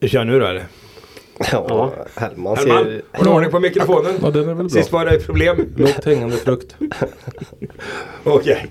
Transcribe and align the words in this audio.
Hur 0.00 0.08
känner 0.08 0.32
du 0.32 0.40
då 0.40 0.46
eller? 0.46 0.66
Ja, 1.52 1.92
Hellman 2.14 2.56
Herman, 2.56 2.84
ser... 2.84 3.02
har 3.12 3.24
du 3.24 3.30
ordning 3.30 3.50
på 3.50 3.60
mikrofonen? 3.60 4.12
Ja, 4.22 4.30
den 4.30 4.42
är 4.42 4.54
väl 4.54 4.56
bra. 4.56 4.68
Sist 4.68 4.92
var 4.92 5.06
det 5.06 5.26
problem. 5.26 5.74
Lågt 5.76 6.04
hängande 6.04 6.36
frukt. 6.36 6.76
Okej. 8.24 8.66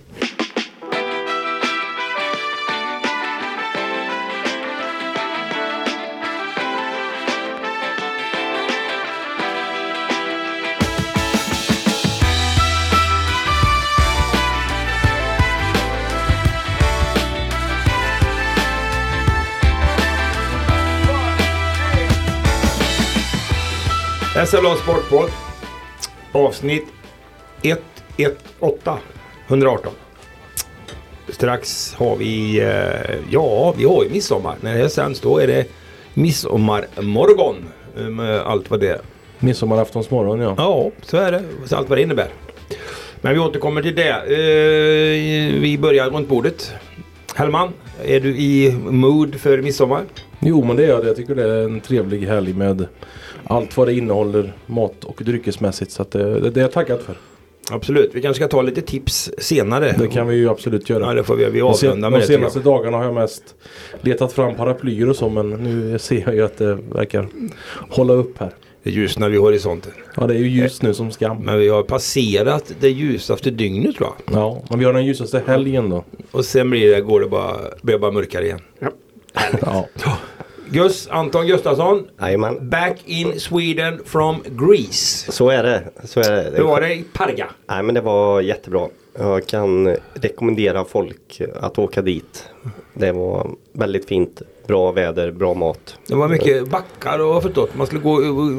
SLA 24.49 24.75
Sportpodd. 24.75 25.29
Avsnitt 26.31 26.85
118. 28.17 28.97
118. 29.47 29.91
Strax 31.29 31.93
har 31.93 32.15
vi, 32.15 32.59
eh, 32.59 33.15
ja 33.29 33.73
vi 33.77 33.83
har 33.85 34.03
ju 34.03 34.09
midsommar. 34.09 34.55
När 34.61 34.73
det 34.73 34.79
här 34.81 34.87
sänds 34.87 35.19
då 35.21 35.37
är 35.37 35.47
det 35.47 35.65
midsommarmorgon. 36.13 37.55
eh, 37.97 38.03
Med 38.03 38.39
allt 38.41 38.69
vad 38.69 38.79
det 38.79 38.87
är. 38.89 39.01
Midsommaraftonsmorgon 39.39 40.39
ja. 40.39 40.53
Ja, 40.57 40.91
så 41.01 41.17
är 41.17 41.31
det. 41.31 41.43
Så 41.65 41.75
Allt 41.75 41.89
vad 41.89 41.97
det 41.97 42.01
innebär. 42.01 42.27
Men 43.21 43.33
vi 43.33 43.39
återkommer 43.39 43.81
till 43.81 43.95
det. 43.95 44.09
Eh, 44.09 45.61
vi 45.61 45.77
börjar 45.81 46.09
runt 46.09 46.27
bordet. 46.29 46.71
Hellman, 47.35 47.73
är 48.03 48.19
du 48.19 48.29
i 48.37 48.71
mood 48.89 49.35
för 49.35 49.61
midsommar? 49.61 50.03
Jo 50.39 50.63
men 50.63 50.75
det 50.75 50.83
är 50.83 50.87
jag. 50.89 51.05
Jag 51.05 51.15
tycker 51.15 51.35
det 51.35 51.43
är 51.43 51.63
en 51.63 51.81
trevlig 51.81 52.27
helg 52.27 52.53
med 52.53 52.87
allt 53.49 53.77
vad 53.77 53.87
det 53.87 53.93
innehåller 53.93 54.53
mat 54.65 55.03
och 55.03 55.21
dryckesmässigt. 55.25 55.91
Så 55.91 56.01
att 56.01 56.11
det, 56.11 56.39
det, 56.39 56.49
det 56.49 56.59
är 56.59 56.61
jag 56.61 56.71
taggad 56.71 56.99
för. 57.01 57.15
Absolut. 57.71 58.11
Vi 58.13 58.21
kanske 58.21 58.43
ska 58.43 58.47
ta 58.51 58.61
lite 58.61 58.81
tips 58.81 59.31
senare. 59.37 59.95
Det 59.99 60.07
kan 60.07 60.27
vi 60.27 60.35
ju 60.35 60.49
absolut 60.49 60.89
göra. 60.89 61.03
Ja, 61.05 61.13
det 61.13 61.23
får 61.23 61.35
vi. 61.35 61.45
Vi 61.49 61.59
De 61.59 61.73
sen- 61.73 61.89
avrundar 61.89 62.09
med 62.09 62.19
De 62.21 62.25
senaste 62.25 62.59
dagarna 62.59 62.97
har 62.97 63.03
jag 63.03 63.13
mest 63.13 63.43
letat 64.01 64.33
fram 64.33 64.55
paraplyer 64.55 65.09
och 65.09 65.15
så 65.15 65.29
men 65.29 65.49
nu 65.49 65.99
ser 65.99 66.21
jag 66.25 66.35
ju 66.35 66.45
att 66.45 66.57
det 66.57 66.73
verkar 66.91 67.27
hålla 67.89 68.13
upp 68.13 68.39
här. 68.39 68.51
Det 68.83 68.91
ljusnar 68.91 69.29
vid 69.29 69.39
horisonten. 69.39 69.91
Ja 70.17 70.27
det 70.27 70.33
är 70.33 70.37
ju 70.39 70.47
ljust 70.47 70.81
nu 70.81 70.93
som 70.93 71.11
skam. 71.11 71.37
Men 71.37 71.59
vi 71.59 71.69
har 71.69 71.83
passerat 71.83 72.71
det 72.79 72.89
ljusaste 72.89 73.51
dygnet 73.51 73.95
tror 73.95 74.09
jag. 74.25 74.35
Ja, 74.41 74.61
men 74.69 74.79
vi 74.79 74.85
har 74.85 74.93
den 74.93 75.05
ljusaste 75.05 75.41
helgen 75.47 75.89
då. 75.89 76.03
Och 76.31 76.45
sen 76.45 76.69
blir 76.69 76.95
det, 76.95 77.01
går 77.01 77.19
det 77.21 77.27
bara, 77.27 77.57
blir 77.81 77.93
det 77.95 77.99
bara 77.99 78.11
mörkare 78.11 78.45
igen. 78.45 78.59
Ja. 79.61 79.87
Gus, 80.71 81.07
Anton 81.11 81.47
Gustafsson. 81.47 82.07
Jajamän. 82.21 82.69
Back 82.69 82.97
in 83.05 83.39
Sweden 83.39 83.99
from 84.05 84.43
Greece. 84.45 85.31
Så 85.31 85.49
är 85.49 85.63
det. 85.63 85.83
Så 86.03 86.19
är 86.19 86.31
det. 86.51 86.57
Hur 86.57 86.63
var 86.63 86.81
det 86.81 86.93
i 86.93 87.03
Parga? 87.13 87.47
Nej 87.69 87.83
men 87.83 87.95
det 87.95 88.01
var 88.01 88.41
jättebra. 88.41 88.87
Jag 89.19 89.45
kan 89.47 89.95
rekommendera 90.13 90.85
folk 90.85 91.41
att 91.61 91.79
åka 91.79 92.01
dit. 92.01 92.49
Det 92.93 93.11
var 93.11 93.51
väldigt 93.71 94.07
fint. 94.07 94.41
Bra 94.67 94.91
väder, 94.91 95.31
bra 95.31 95.53
mat. 95.53 95.99
Det 96.07 96.15
var 96.15 96.27
mycket 96.27 96.67
backar 96.69 97.19
och 97.19 97.43
förstått. 97.43 97.75
Man 97.75 97.87
skulle 97.87 98.01
gå, 98.01 98.15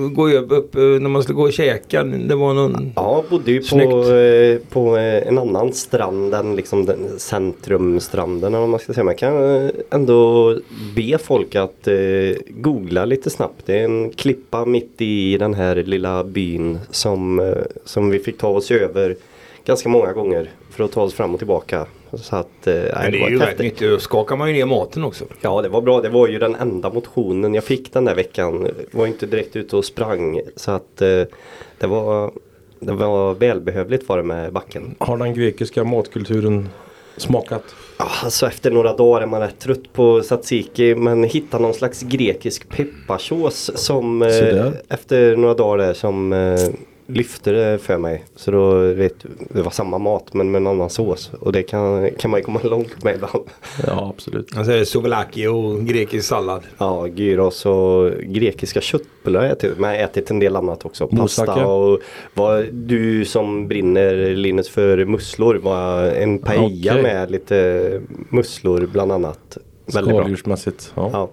gå 0.09 0.29
upp 0.31 0.75
när 0.75 1.09
man 1.09 1.23
skulle 1.23 1.37
gå 1.37 1.43
och 1.43 1.53
käka. 1.53 2.05
Det 2.05 2.35
var 2.35 2.55
någon... 2.55 2.93
Ja, 2.97 3.25
bodde 3.31 3.53
ju 3.53 3.61
på, 3.61 4.13
eh, 4.13 4.59
på 4.71 4.97
eh, 4.97 5.29
en 5.29 5.39
annan 5.39 5.73
strand 5.73 6.35
än 6.35 6.57
liksom 6.57 6.87
den 6.87 7.19
centrumstranden 7.19 8.55
eller 8.55 8.67
man 8.67 8.81
ska 8.81 8.93
säga. 8.93 9.05
Man 9.05 9.17
kan 9.17 9.65
eh, 9.65 9.71
ändå 9.91 10.59
be 10.97 11.19
folk 11.19 11.55
att 11.55 11.89
googla 12.49 13.05
lite 13.05 13.31
snabbt. 13.31 13.63
Det 13.67 13.79
är 13.79 13.85
en 13.85 14.11
klippa 14.11 14.65
mitt 14.65 14.95
i 14.99 15.39
den 15.39 15.55
här 15.55 15.77
lilla 15.77 16.25
byn 16.25 16.79
som, 16.91 17.55
som 17.85 18.11
vi 18.11 18.19
fick 18.19 18.39
ta 18.39 18.49
oss 18.49 18.71
över 18.71 19.17
ganska 19.65 19.89
många 19.89 20.13
gånger 20.13 20.51
för 20.71 20.85
att 20.85 20.93
ta 20.93 21.03
oss 21.03 21.15
fram 21.15 21.33
och 21.35 21.41
tillbaka. 21.41 21.87
Så 22.15 22.37
att, 22.37 22.67
eh, 22.67 22.75
Men 22.75 23.13
det 23.13 23.19
var 23.19 23.27
är 23.27 23.31
ju 23.31 23.39
rätt 23.39 23.59
nyttigt. 23.59 23.91
Då 23.91 23.99
skakar 23.99 24.37
man 24.37 24.49
ju 24.49 24.55
ner 24.55 24.67
maten 24.67 25.05
också. 25.05 25.25
Ja 25.41 25.63
det 25.63 25.69
var 25.69 25.81
bra. 25.81 26.01
Det 26.01 26.09
var 26.09 26.29
ju 26.29 26.39
den 26.39 26.55
enda 26.55 26.91
motionen 26.91 27.55
jag 27.55 27.65
fick 27.65 27.93
den 27.93 28.05
där 28.05 28.15
veckan. 28.15 28.69
Var 28.91 29.07
inte 29.07 29.27
direkt 29.27 29.57
ute 29.57 29.77
och 29.77 29.85
sprang. 29.85 30.41
Så 30.57 30.71
att 30.71 31.03
eh, 31.03 31.23
det 31.79 31.87
var 31.87 32.31
det 32.81 32.93
var 32.93 33.35
välbehövligt 33.35 34.09
var 34.09 34.17
det 34.17 34.23
med 34.23 34.53
backen. 34.53 34.95
Har 34.99 35.17
den 35.17 35.35
grekiska 35.35 35.85
matkulturen 35.85 36.69
smakat? 37.17 37.63
Ja, 37.99 38.07
Alltså 38.25 38.47
efter 38.47 38.71
några 38.71 38.93
dagar 38.97 39.23
är 39.23 39.27
man 39.27 39.41
rätt 39.41 39.59
trött 39.59 39.93
på 39.93 40.21
tzatziki 40.23 40.95
men 40.95 41.25
hitta 41.25 41.59
någon 41.59 41.75
slags 41.75 42.03
grekisk 42.03 42.69
pepparsås 42.69 43.71
som 43.75 44.23
eh, 44.23 44.71
efter 44.89 45.37
några 45.37 45.55
dagar 45.55 45.87
där 45.87 45.95
som 45.95 46.33
eh, 46.33 46.59
lyfte 47.09 47.53
det 47.53 47.79
för 47.79 47.99
mig. 47.99 48.25
Så 48.37 48.51
då 48.51 48.79
vet 48.79 49.21
du, 49.21 49.29
det 49.49 49.63
var 49.63 49.71
samma 49.71 49.99
mat 49.99 50.35
men 50.35 50.51
med 50.51 50.61
en 50.61 50.67
annan 50.67 50.91
sås 50.91 51.31
och 51.41 51.53
det 51.53 51.63
kan, 51.63 52.11
kan 52.11 52.31
man 52.31 52.41
ju 52.41 52.45
komma 52.45 52.61
långt 52.63 53.05
med 53.05 53.15
ibland. 53.15 53.45
Ja 53.87 54.13
absolut. 54.17 54.57
Alltså 54.57 54.85
souvlaki 54.85 55.47
och 55.47 55.85
grekisk 55.85 56.29
sallad. 56.29 56.63
Ja, 56.79 57.07
gyros 57.09 57.67
och 57.67 58.11
grekiska 58.13 58.81
köttbullar 58.81 59.41
har 59.41 59.47
jag 59.47 59.53
ätit. 59.57 59.79
Men 59.79 59.91
jag 59.91 59.99
har 59.99 60.05
ätit 60.05 60.31
en 60.31 60.39
del 60.39 60.57
annat 60.57 60.85
också. 60.85 61.09
Moussaka. 61.11 61.53
Pasta 61.53 61.67
och 61.67 62.01
vad 62.35 62.65
du 62.73 63.25
som 63.25 63.69
brinner 63.69 64.37
Linus 64.37 64.69
för 64.69 65.05
musslor 65.05 65.55
var 65.55 66.03
en 66.03 66.39
paella 66.39 66.93
Okej. 66.93 67.03
med 67.03 67.31
lite 67.31 68.01
musslor 68.31 68.89
bland 68.93 69.13
annat. 69.13 69.59
Väldigt 69.95 70.13
bra. 70.15 70.21
Skaldjursmässigt. 70.21 70.93
Ja. 70.95 71.11
Ja, 71.13 71.31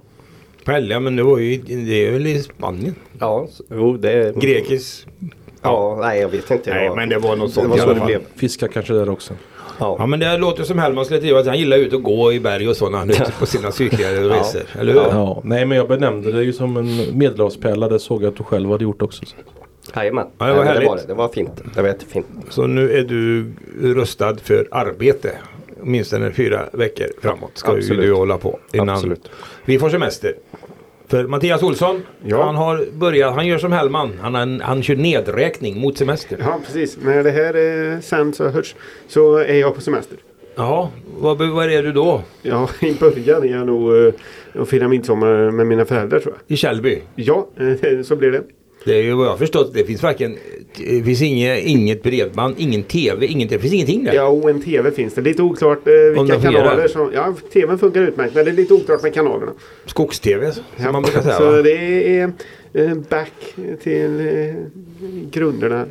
Paella, 0.64 1.00
men 1.00 1.16
det 1.16 1.24
var 1.24 1.38
ju, 1.38 1.58
det 1.58 2.08
är 2.08 2.12
väl 2.12 2.28
i 2.28 2.44
Spanien? 2.44 2.96
ja 3.20 3.48
jo, 3.70 3.98
det 3.98 4.36
Grekisk? 4.42 5.08
Ja, 5.66 5.98
nej 6.02 6.20
jag 6.22 6.30
vet 6.30 6.52
inte. 6.52 6.74
Nej, 6.74 6.86
Jag- 6.86 6.96
men 6.96 7.10
det 7.10 7.18
var 7.18 7.36
något 7.36 7.52
sånt 7.54 7.76
Det 7.76 7.82
var 7.86 7.88
så 7.88 8.00
det 8.00 8.06
blev. 8.06 8.22
Fiskar 8.36 8.68
kanske 8.68 8.94
där 8.94 9.10
också. 9.10 9.34
Ja 9.80 9.96
Ja. 10.00 10.06
men 10.06 10.20
det 10.20 10.38
låter 10.38 10.64
som 10.64 10.80
Hellman 10.80 11.06
skulle 11.06 11.20
trivas. 11.22 11.48
Han 11.48 11.58
gillar 11.60 11.78
ut 11.78 11.94
och 11.94 12.04
gå 12.04 12.34
i 12.34 12.40
berg 12.40 12.70
och 12.70 12.76
sådana. 12.78 12.98
Han 12.98 13.10
är 13.10 13.14
ute 13.14 13.32
på 13.40 13.46
sina 13.46 13.72
cykliga 13.72 14.12
resor. 14.12 14.62
Eller 14.80 14.94
hur? 14.94 15.00
Ja. 15.02 15.42
Nej 15.44 15.66
men 15.66 15.78
jag 15.78 15.88
benämnde 15.88 16.32
det 16.32 16.44
ju 16.44 16.54
som 16.54 16.78
en 16.78 17.18
medelhavspärla. 17.18 17.88
Det 17.90 18.00
såg 18.00 18.24
jag 18.24 18.30
att 18.32 18.38
du 18.38 18.44
själv 18.44 18.72
hade 18.72 18.84
gjort 18.84 19.02
också. 19.02 19.24
Jajamän. 19.96 20.28
Ja, 20.38 20.46
det 20.46 20.54
var 20.54 20.64
härligt. 20.64 20.82
det 20.82 20.88
var 20.90 20.96
det. 20.98 21.04
Det 21.08 21.14
var 21.14 21.28
fint. 21.28 21.62
Det 21.76 21.82
var 21.82 21.90
jättefint. 21.90 22.26
Så 22.50 22.68
nu 22.68 22.92
är 22.98 23.04
du 23.04 23.52
rustad 23.82 24.36
för 24.44 24.68
arbete. 24.72 25.32
Åtminstone 25.84 26.32
fyra 26.32 26.62
veckor 26.74 27.08
framåt 27.22 27.52
ska 27.54 27.72
Absolut. 27.72 28.02
du 28.02 28.14
hålla 28.14 28.38
på. 28.38 28.60
Innan 28.74 28.90
Absolut. 28.90 29.30
vi 29.66 29.80
får 29.80 29.90
semester. 29.90 30.34
För 31.16 31.28
Mattias 31.28 31.64
Olsson, 31.64 32.02
Ja. 32.26 32.44
han 32.44 32.56
har 32.56 32.86
börjat, 32.94 33.36
han 33.36 33.48
gör 33.48 33.58
som 33.58 33.72
Hellman. 33.72 34.12
Han, 34.22 34.36
han, 34.36 34.62
han 34.62 34.84
kör 34.84 34.96
nedräkning 34.96 35.80
mot 35.80 35.98
semester. 35.98 36.38
Ja, 36.40 36.60
precis. 36.66 36.98
När 37.02 37.24
det 37.24 37.32
här 37.32 37.54
är 37.54 38.02
sänds 38.02 38.40
och 38.40 38.52
hörs 38.52 38.76
så 39.08 39.38
är 39.38 39.54
jag 39.56 39.76
på 39.76 39.82
semester. 39.82 40.18
Jaha, 40.56 40.88
vad, 41.18 41.38
vad 41.38 41.72
är 41.72 41.84
du 41.84 41.92
då? 41.92 42.22
Ja, 42.42 42.70
i 42.82 42.94
början 42.94 43.44
är 43.44 43.48
jag 43.48 43.66
nog 43.68 43.98
eh, 44.08 44.14
att 44.62 44.70
fira 44.70 44.88
midsommar 44.88 45.52
med 45.52 45.68
mina 45.68 45.86
föräldrar 45.86 46.20
tror 46.20 46.34
jag. 46.34 46.54
I 46.56 46.58
Källby? 46.58 47.02
Ja, 47.16 47.48
så 48.04 48.16
blir 48.16 48.32
det. 48.32 48.42
Det 48.86 48.96
är 48.96 49.02
ju 49.02 49.14
vad 49.14 49.28
jag 49.28 49.40
förstått. 49.40 49.74
Det 49.74 49.84
finns 49.84 50.04
varken, 50.04 50.38
det 50.76 51.04
finns 51.04 51.22
inget, 51.22 51.64
inget 51.64 52.04
bredband, 52.04 52.56
ingen 52.58 52.84
tv, 52.84 53.26
inget, 53.26 53.50
det 53.50 53.60
finns 53.60 53.74
ingenting 53.74 54.04
där. 54.04 54.14
Ja, 54.14 54.28
och 54.28 54.50
en 54.50 54.62
TV 54.62 54.92
finns 54.92 55.14
det. 55.14 55.22
Lite 55.22 55.42
oklart 55.42 55.88
eh, 55.88 56.22
vilka 56.22 56.42
kanaler 56.42 56.88
som... 56.88 57.12
Ja, 57.14 57.36
TVn 57.54 57.78
funkar 57.78 58.02
utmärkt 58.02 58.36
men 58.36 58.46
det 58.46 58.52
är 58.52 58.56
lite 58.56 58.74
oklart 58.74 59.04
med 59.04 59.14
kanalerna. 59.14 59.52
Skogs-tv 59.86 60.52
som 60.52 60.92
man 60.92 61.02
brukar 61.02 61.22
säga 61.22 61.38
så 61.38 61.52
va? 61.52 61.62
det 61.62 62.20
är 62.20 62.34
eh, 62.74 62.94
back 63.10 63.56
till 63.84 64.20
eh, 64.20 64.56
grunderna. 65.32 65.86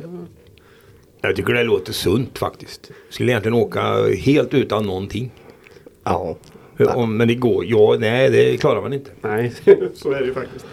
Jag 1.21 1.35
tycker 1.35 1.53
det 1.53 1.63
låter 1.63 1.93
sunt 1.93 2.37
faktiskt. 2.37 2.91
Skulle 3.09 3.31
egentligen 3.31 3.57
åka 3.57 3.81
helt 4.17 4.53
utan 4.53 4.85
någonting. 4.85 5.31
Ja. 6.03 6.37
Om, 6.79 7.17
men 7.17 7.27
det 7.27 7.35
går, 7.35 7.65
ja, 7.65 7.95
nej 7.99 8.29
det 8.29 8.57
klarar 8.57 8.81
man 8.81 8.93
inte. 8.93 9.11
Nej, 9.21 9.51
så 9.93 10.11
är 10.11 10.19
det 10.19 10.25
ju 10.25 10.33
faktiskt. 10.33 10.65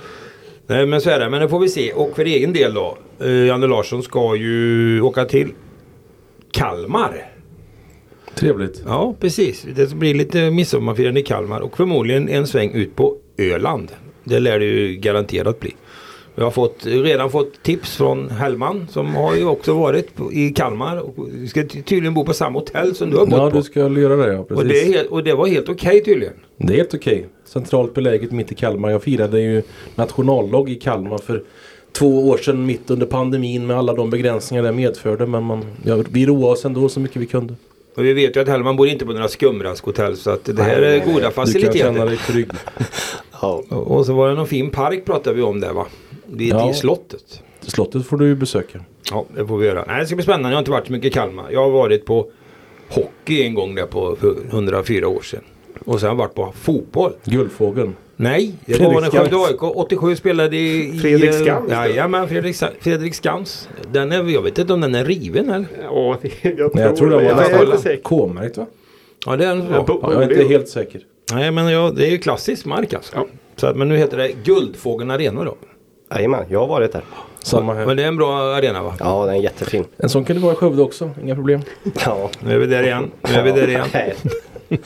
Nej 0.72 0.86
men 0.86 1.00
så 1.00 1.10
är 1.10 1.18
det, 1.18 1.30
men 1.30 1.40
det 1.40 1.48
får 1.48 1.58
vi 1.58 1.68
se. 1.68 1.92
Och 1.92 2.16
för 2.16 2.24
egen 2.24 2.52
del 2.52 2.74
då. 2.74 2.98
Eh, 3.20 3.46
Janne 3.46 3.66
Larsson 3.66 4.02
ska 4.02 4.36
ju 4.36 5.00
åka 5.00 5.24
till 5.24 5.52
Kalmar. 6.50 7.30
Trevligt. 8.34 8.82
Ja 8.86 9.14
precis. 9.20 9.66
Det 9.76 9.94
blir 9.94 10.14
lite 10.14 10.50
midsommarfirande 10.50 11.20
i 11.20 11.22
Kalmar 11.22 11.60
och 11.60 11.76
förmodligen 11.76 12.28
en 12.28 12.46
sväng 12.46 12.70
ut 12.70 12.96
på 12.96 13.16
Öland. 13.38 13.92
Det 14.24 14.40
lär 14.40 14.58
det 14.58 14.64
ju 14.64 14.96
garanterat 14.96 15.60
bli. 15.60 15.74
Jag 16.34 16.44
har 16.44 16.50
fått, 16.50 16.86
redan 16.86 17.30
fått 17.30 17.62
tips 17.62 17.96
från 17.96 18.30
Hellman 18.30 18.86
som 18.90 19.14
har 19.14 19.34
ju 19.36 19.44
också 19.44 19.74
varit 19.74 20.08
i 20.32 20.50
Kalmar 20.50 20.96
och 20.96 21.14
ska 21.48 21.60
ty- 21.62 21.82
tydligen 21.82 22.14
bo 22.14 22.24
på 22.24 22.32
samma 22.34 22.58
hotell 22.58 22.94
som 22.94 23.10
du 23.10 23.16
har 23.16 23.26
bott 23.26 23.38
Ja 23.38 23.50
på. 23.50 23.56
du 23.56 23.62
ska 23.62 23.80
göra 23.80 24.16
det 24.16 24.32
ja. 24.32 24.42
Precis. 24.44 24.58
Och 24.62 24.68
det, 24.68 24.80
är 24.82 24.92
helt, 24.92 25.08
och 25.08 25.24
det 25.24 25.32
var 25.34 25.46
helt 25.46 25.68
okej 25.68 26.04
tydligen. 26.04 26.34
Det 26.56 26.72
är 26.72 26.76
helt 26.76 26.94
okej. 26.94 27.26
Centralt 27.44 27.94
beläget 27.94 28.32
mitt 28.32 28.52
i 28.52 28.54
Kalmar. 28.54 28.90
Jag 28.90 29.02
firade 29.02 29.40
ju 29.40 29.62
nationaldag 29.94 30.68
i 30.70 30.74
Kalmar 30.74 31.18
för 31.18 31.42
två 31.92 32.28
år 32.28 32.36
sedan 32.38 32.66
mitt 32.66 32.90
under 32.90 33.06
pandemin 33.06 33.66
med 33.66 33.76
alla 33.78 33.94
de 33.94 34.10
begränsningar 34.10 34.62
det 34.62 34.72
medförde. 34.72 35.26
Men 35.26 35.42
man, 35.42 35.64
ja, 35.84 36.02
vi 36.10 36.26
roade 36.26 36.46
oss 36.52 36.64
ändå 36.64 36.88
så 36.88 37.00
mycket 37.00 37.16
vi 37.16 37.26
kunde. 37.26 37.54
Och 37.96 38.04
vi 38.04 38.12
vet 38.12 38.36
ju 38.36 38.40
att 38.40 38.48
Hellman 38.48 38.76
bor 38.76 38.88
inte 38.88 39.06
på 39.06 39.12
några 39.12 39.28
skumraskhotell 39.28 40.16
så 40.16 40.30
att 40.30 40.44
det 40.44 40.62
här 40.62 40.82
är 40.82 40.98
goda 40.98 41.14
Du 41.14 41.20
kan 41.20 41.22
känna 41.22 41.30
faciliteter. 41.30 42.06
dig 42.06 42.16
trygg. 42.16 42.50
Ja. 43.42 43.62
Och 43.68 43.90
och 43.96 44.06
så 44.06 44.12
var 44.12 44.28
det 44.28 44.34
någon 44.34 44.46
fin 44.46 44.70
park 44.70 45.04
pratade 45.04 45.36
vi 45.36 45.42
om 45.42 45.60
där 45.60 45.72
va? 45.72 45.86
Vid 46.32 46.52
Ja. 46.52 46.70
i 46.70 46.74
slottet. 46.74 47.42
Slottet 47.60 48.06
får 48.06 48.16
du 48.16 48.26
ju 48.26 48.34
besöka. 48.34 48.80
Ja, 49.10 49.24
det 49.36 49.46
får 49.46 49.58
vi 49.58 49.66
göra. 49.66 49.84
Nej, 49.88 50.00
det 50.00 50.06
ska 50.06 50.16
bli 50.16 50.22
spännande. 50.22 50.48
Jag 50.48 50.54
har 50.56 50.58
inte 50.60 50.70
varit 50.70 50.86
så 50.86 50.92
mycket 50.92 51.06
i 51.06 51.10
Kalmar. 51.10 51.50
Jag 51.50 51.60
har 51.62 51.70
varit 51.70 52.06
på 52.06 52.30
hockey 52.88 53.42
en 53.42 53.54
gång 53.54 53.74
där 53.74 53.86
på 53.86 54.16
för 54.16 54.34
104 54.50 55.08
år 55.08 55.20
sedan. 55.20 55.40
Och 55.84 56.00
sen 56.00 56.08
har 56.08 56.14
jag 56.14 56.18
varit 56.18 56.34
på 56.34 56.52
fotboll. 56.60 57.12
Guldfågeln. 57.24 57.94
Nej, 58.16 58.54
det 58.66 58.80
var 58.80 59.00
när. 59.00 59.10
Skövde 59.10 59.36
AIK 59.36 59.62
87 59.62 60.16
spelade 60.16 60.56
i... 60.56 60.98
Fredrik 61.02 61.34
Skans? 61.34 61.70
Jajamän, 61.70 62.28
Fredrik, 62.28 62.56
Fredrik 62.80 63.14
Skans. 63.14 63.68
Den 63.92 64.12
är, 64.12 64.24
jag 64.30 64.42
vet 64.42 64.58
inte 64.58 64.72
om 64.72 64.80
den 64.80 64.94
är 64.94 65.04
riven 65.04 65.50
eller? 65.50 65.66
Ja, 65.82 66.18
det, 66.22 66.28
jag 66.42 66.56
tror, 66.56 66.70
Nej, 66.74 66.84
jag 66.84 66.96
tror 66.96 67.10
det 67.10 67.16
men 67.16 67.24
var 67.24 67.30
jag 67.32 67.44
är 67.44 67.48
nästan 67.48 67.66
inte 67.66 67.78
säker. 67.82 68.02
K-märkt 68.02 68.56
va? 68.56 68.66
Ja, 69.26 69.36
det 69.36 69.44
är 69.44 69.48
den. 69.48 69.66
Ja, 69.70 69.84
Ja. 69.88 69.98
Ja, 70.02 70.12
jag 70.12 70.22
är 70.22 70.30
inte 70.32 70.48
helt 70.48 70.68
säker. 70.68 71.00
Nej, 71.32 71.50
men 71.50 71.72
ja, 71.72 71.92
det 71.96 72.06
är 72.06 72.10
ju 72.10 72.18
klassisk 72.18 72.66
mark 72.66 72.94
alltså. 72.94 73.12
Ja. 73.16 73.26
Så 73.56 73.72
men 73.74 73.88
nu 73.88 73.96
heter 73.96 74.16
det 74.16 74.32
Guldfågeln 74.44 75.10
Arena 75.10 75.44
då. 75.44 75.56
Jajamän, 76.14 76.44
jag 76.48 76.60
har 76.60 76.66
varit 76.66 76.92
där. 76.92 77.02
Samma 77.38 77.74
här. 77.74 77.86
Men 77.86 77.96
det 77.96 78.02
är 78.02 78.08
en 78.08 78.16
bra 78.16 78.54
arena 78.54 78.82
va? 78.82 78.94
Ja, 78.98 79.26
den 79.26 79.34
är 79.34 79.40
jättefin. 79.40 79.84
En 79.96 80.08
sån 80.08 80.24
kan 80.24 80.36
det 80.36 80.42
vara 80.42 80.52
i 80.52 80.56
Skövde 80.56 80.82
också, 80.82 81.10
inga 81.22 81.34
problem. 81.34 81.60
Ja. 82.06 82.30
Nu 82.40 82.54
är 82.54 82.58
vi 82.58 82.66
där 82.66 82.82
igen. 82.82 83.10
Nu 83.22 83.34
är 83.34 83.42
vi 83.42 83.52
där 83.52 83.68
igen. 83.68 83.86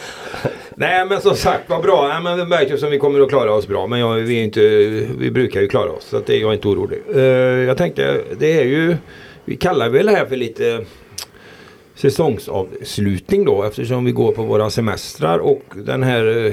Nej. 0.75 1.07
Men 1.09 1.21
som 1.21 1.35
sagt 1.35 1.71
vad 1.71 1.83
bra. 1.83 2.09
Nej, 2.09 2.23
men 2.23 2.37
vi 2.37 2.45
märker 2.45 2.71
ju 2.71 2.79
som 2.79 2.91
vi 2.91 2.99
kommer 2.99 3.21
att 3.21 3.29
klara 3.29 3.55
oss 3.55 3.69
bra. 3.69 3.87
Men 3.87 4.01
jag, 4.01 4.15
vi, 4.15 4.41
är 4.41 4.45
inte, 4.45 4.61
vi 5.19 5.31
brukar 5.31 5.61
ju 5.61 5.69
klara 5.69 5.91
oss. 5.91 6.05
Så 6.05 6.17
att 6.17 6.27
det 6.27 6.37
är 6.37 6.41
jag 6.41 6.55
inte 6.55 6.69
orolig. 6.69 7.03
Eh, 7.15 7.23
jag 7.67 7.77
tänkte 7.77 8.21
det 8.39 8.61
är 8.61 8.65
ju. 8.65 8.97
Vi 9.45 9.57
kallar 9.57 9.89
väl 9.89 10.07
det 10.07 10.13
här 10.13 10.27
för 10.27 10.37
lite 10.37 10.85
säsongsavslutning 11.95 13.45
då. 13.45 13.63
Eftersom 13.63 14.05
vi 14.05 14.13
går 14.13 14.33
på 14.33 14.43
våra 14.43 14.71
semestrar. 14.71 15.39
Och 15.39 15.63
den 15.75 16.03
här 16.03 16.47
eh, 16.47 16.53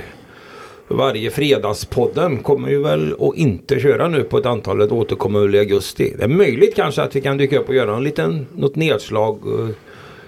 varje 0.94 1.31
fredagspodden 1.31 2.38
kommer 2.38 2.69
ju 2.69 2.84
väl 2.84 3.16
att 3.19 3.36
inte 3.36 3.80
köra 3.80 4.07
nu 4.07 4.24
på 4.24 4.38
ett 4.38 4.45
antal 4.45 4.81
ett 4.81 4.92
återkommer 4.92 5.56
i 5.56 5.60
augusti. 5.60 6.13
Det 6.18 6.24
är 6.24 6.28
möjligt 6.28 6.75
kanske 6.75 7.01
att 7.01 7.16
vi 7.16 7.22
kan 7.22 7.38
dyka 7.38 7.60
upp 7.60 7.69
och 7.69 7.75
göra 7.75 7.95
en 7.95 8.04
liten, 8.04 8.48
något 8.56 8.75
nedslag 8.75 9.40
eh, 9.48 9.75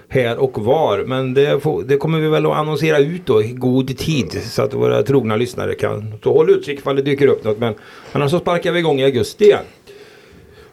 här 0.08 0.38
och 0.38 0.64
var. 0.64 1.04
Men 1.06 1.34
det, 1.34 1.62
får, 1.62 1.82
det 1.82 1.96
kommer 1.96 2.18
vi 2.18 2.28
väl 2.28 2.46
att 2.46 2.56
annonsera 2.56 2.98
ut 2.98 3.26
då 3.26 3.42
i 3.42 3.52
god 3.52 3.98
tid 3.98 4.42
så 4.42 4.62
att 4.62 4.74
våra 4.74 5.02
trogna 5.02 5.36
lyssnare 5.36 5.74
kan 5.74 6.14
så 6.22 6.32
håll 6.32 6.50
utkik 6.50 6.78
ifall 6.78 6.96
det 6.96 7.02
dyker 7.02 7.26
upp 7.26 7.44
något. 7.44 7.58
Men 7.58 7.74
annars 8.12 8.30
så 8.30 8.38
sparkar 8.38 8.72
vi 8.72 8.78
igång 8.78 9.00
i 9.00 9.04
augusti 9.04 9.44
igen. 9.44 9.64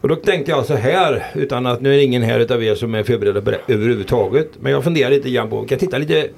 Och 0.01 0.09
då 0.09 0.15
tänkte 0.15 0.51
jag 0.51 0.65
så 0.65 0.73
här, 0.73 1.25
utan 1.35 1.65
att 1.65 1.81
nu 1.81 1.93
är 1.93 1.97
det 1.97 2.03
ingen 2.03 2.21
här 2.21 2.39
utav 2.39 2.63
er 2.63 2.75
som 2.75 2.95
är 2.95 3.03
förberedda 3.03 3.41
på 3.41 3.51
det 3.51 3.59
överhuvudtaget. 3.67 4.49
Men 4.59 4.71
jag 4.71 4.83
funderar 4.83 5.09
lite 5.09 5.29
grann 5.29 5.49
på, 5.49 5.61
vi 5.61 5.67
kan 5.67 5.79
titta 5.79 5.97
lite 5.97 6.29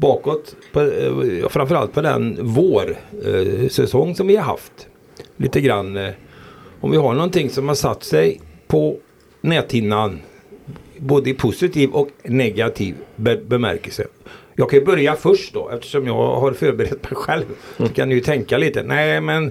bakåt. 0.00 0.56
På, 0.72 0.80
eh, 0.80 1.48
framförallt 1.48 1.92
på 1.92 2.00
den 2.00 2.38
vårsäsong 2.40 4.14
som 4.14 4.26
vi 4.26 4.36
har 4.36 4.44
haft. 4.44 4.88
Lite 5.36 5.60
grann. 5.60 5.96
Eh, 5.96 6.10
om 6.80 6.90
vi 6.90 6.96
har 6.96 7.14
någonting 7.14 7.50
som 7.50 7.68
har 7.68 7.74
satt 7.74 8.04
sig 8.04 8.40
på 8.66 8.96
näthinnan. 9.40 10.20
Både 10.96 11.30
i 11.30 11.34
positiv 11.34 11.90
och 11.90 12.08
negativ 12.22 12.94
be 13.16 13.36
bemärkelse. 13.36 14.06
Jag 14.54 14.70
kan 14.70 14.78
ju 14.78 14.84
börja 14.84 15.14
först 15.14 15.54
då 15.54 15.68
eftersom 15.68 16.06
jag 16.06 16.14
har 16.14 16.52
förberett 16.52 17.10
mig 17.10 17.14
själv. 17.14 17.44
Så 17.76 17.88
kan 17.88 18.08
ni 18.08 18.14
ju 18.14 18.20
tänka 18.20 18.58
lite. 18.58 18.82
Nej 18.82 19.20
men 19.20 19.46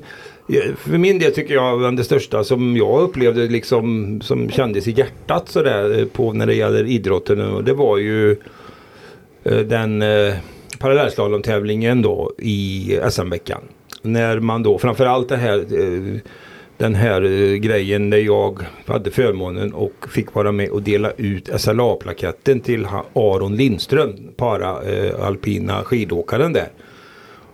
eh, 0.49 0.75
för 0.77 0.97
min 0.97 1.19
del 1.19 1.33
tycker 1.33 1.53
jag 1.53 1.83
att 1.83 1.97
det 1.97 2.03
största 2.03 2.43
som 2.43 2.77
jag 2.77 3.01
upplevde 3.01 3.47
liksom 3.47 4.21
som 4.21 4.49
kändes 4.49 4.87
i 4.87 4.91
hjärtat 4.91 5.49
sådär 5.49 6.05
på 6.13 6.33
när 6.33 6.45
det 6.45 6.55
gäller 6.55 6.85
idrotten. 6.85 7.65
Det 7.65 7.73
var 7.73 7.97
ju 7.97 8.35
Eh, 9.43 9.57
den 9.57 10.01
eh, 10.01 10.33
parallellslalomtävlingen 10.79 12.01
då 12.01 12.31
i 12.37 12.99
SM-veckan. 13.09 13.61
När 14.01 14.39
man 14.39 14.63
då 14.63 14.77
framförallt 14.77 15.29
det 15.29 15.37
här 15.37 15.57
eh, 15.57 16.19
den 16.79 16.95
här 16.95 17.21
eh, 17.21 17.55
grejen 17.55 18.09
där 18.09 18.17
jag 18.17 18.59
hade 18.85 19.11
förmånen 19.11 19.73
och 19.73 20.05
fick 20.09 20.33
vara 20.33 20.51
med 20.51 20.69
och 20.69 20.81
dela 20.81 21.11
ut 21.11 21.49
SLA-plaketten 21.57 22.59
till 22.59 22.87
Aron 23.13 23.55
Lindström, 23.55 24.15
para 24.35 24.83
eh, 24.83 25.25
alpina 25.25 25.83
skidåkaren 25.83 26.53
där. 26.53 26.69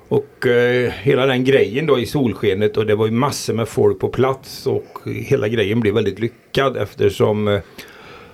Och 0.07 0.47
eh, 0.47 0.91
hela 0.91 1.25
den 1.25 1.43
grejen 1.43 1.85
då 1.85 1.99
i 1.99 2.05
solskenet 2.05 2.77
och 2.77 2.85
det 2.85 2.95
var 2.95 3.05
ju 3.05 3.11
massor 3.11 3.53
med 3.53 3.67
folk 3.67 3.99
på 3.99 4.09
plats 4.09 4.67
och 4.67 4.99
hela 5.05 5.47
grejen 5.47 5.79
blev 5.79 5.93
väldigt 5.93 6.19
lyckad 6.19 6.77
eftersom 6.77 7.47
eh, 7.47 7.59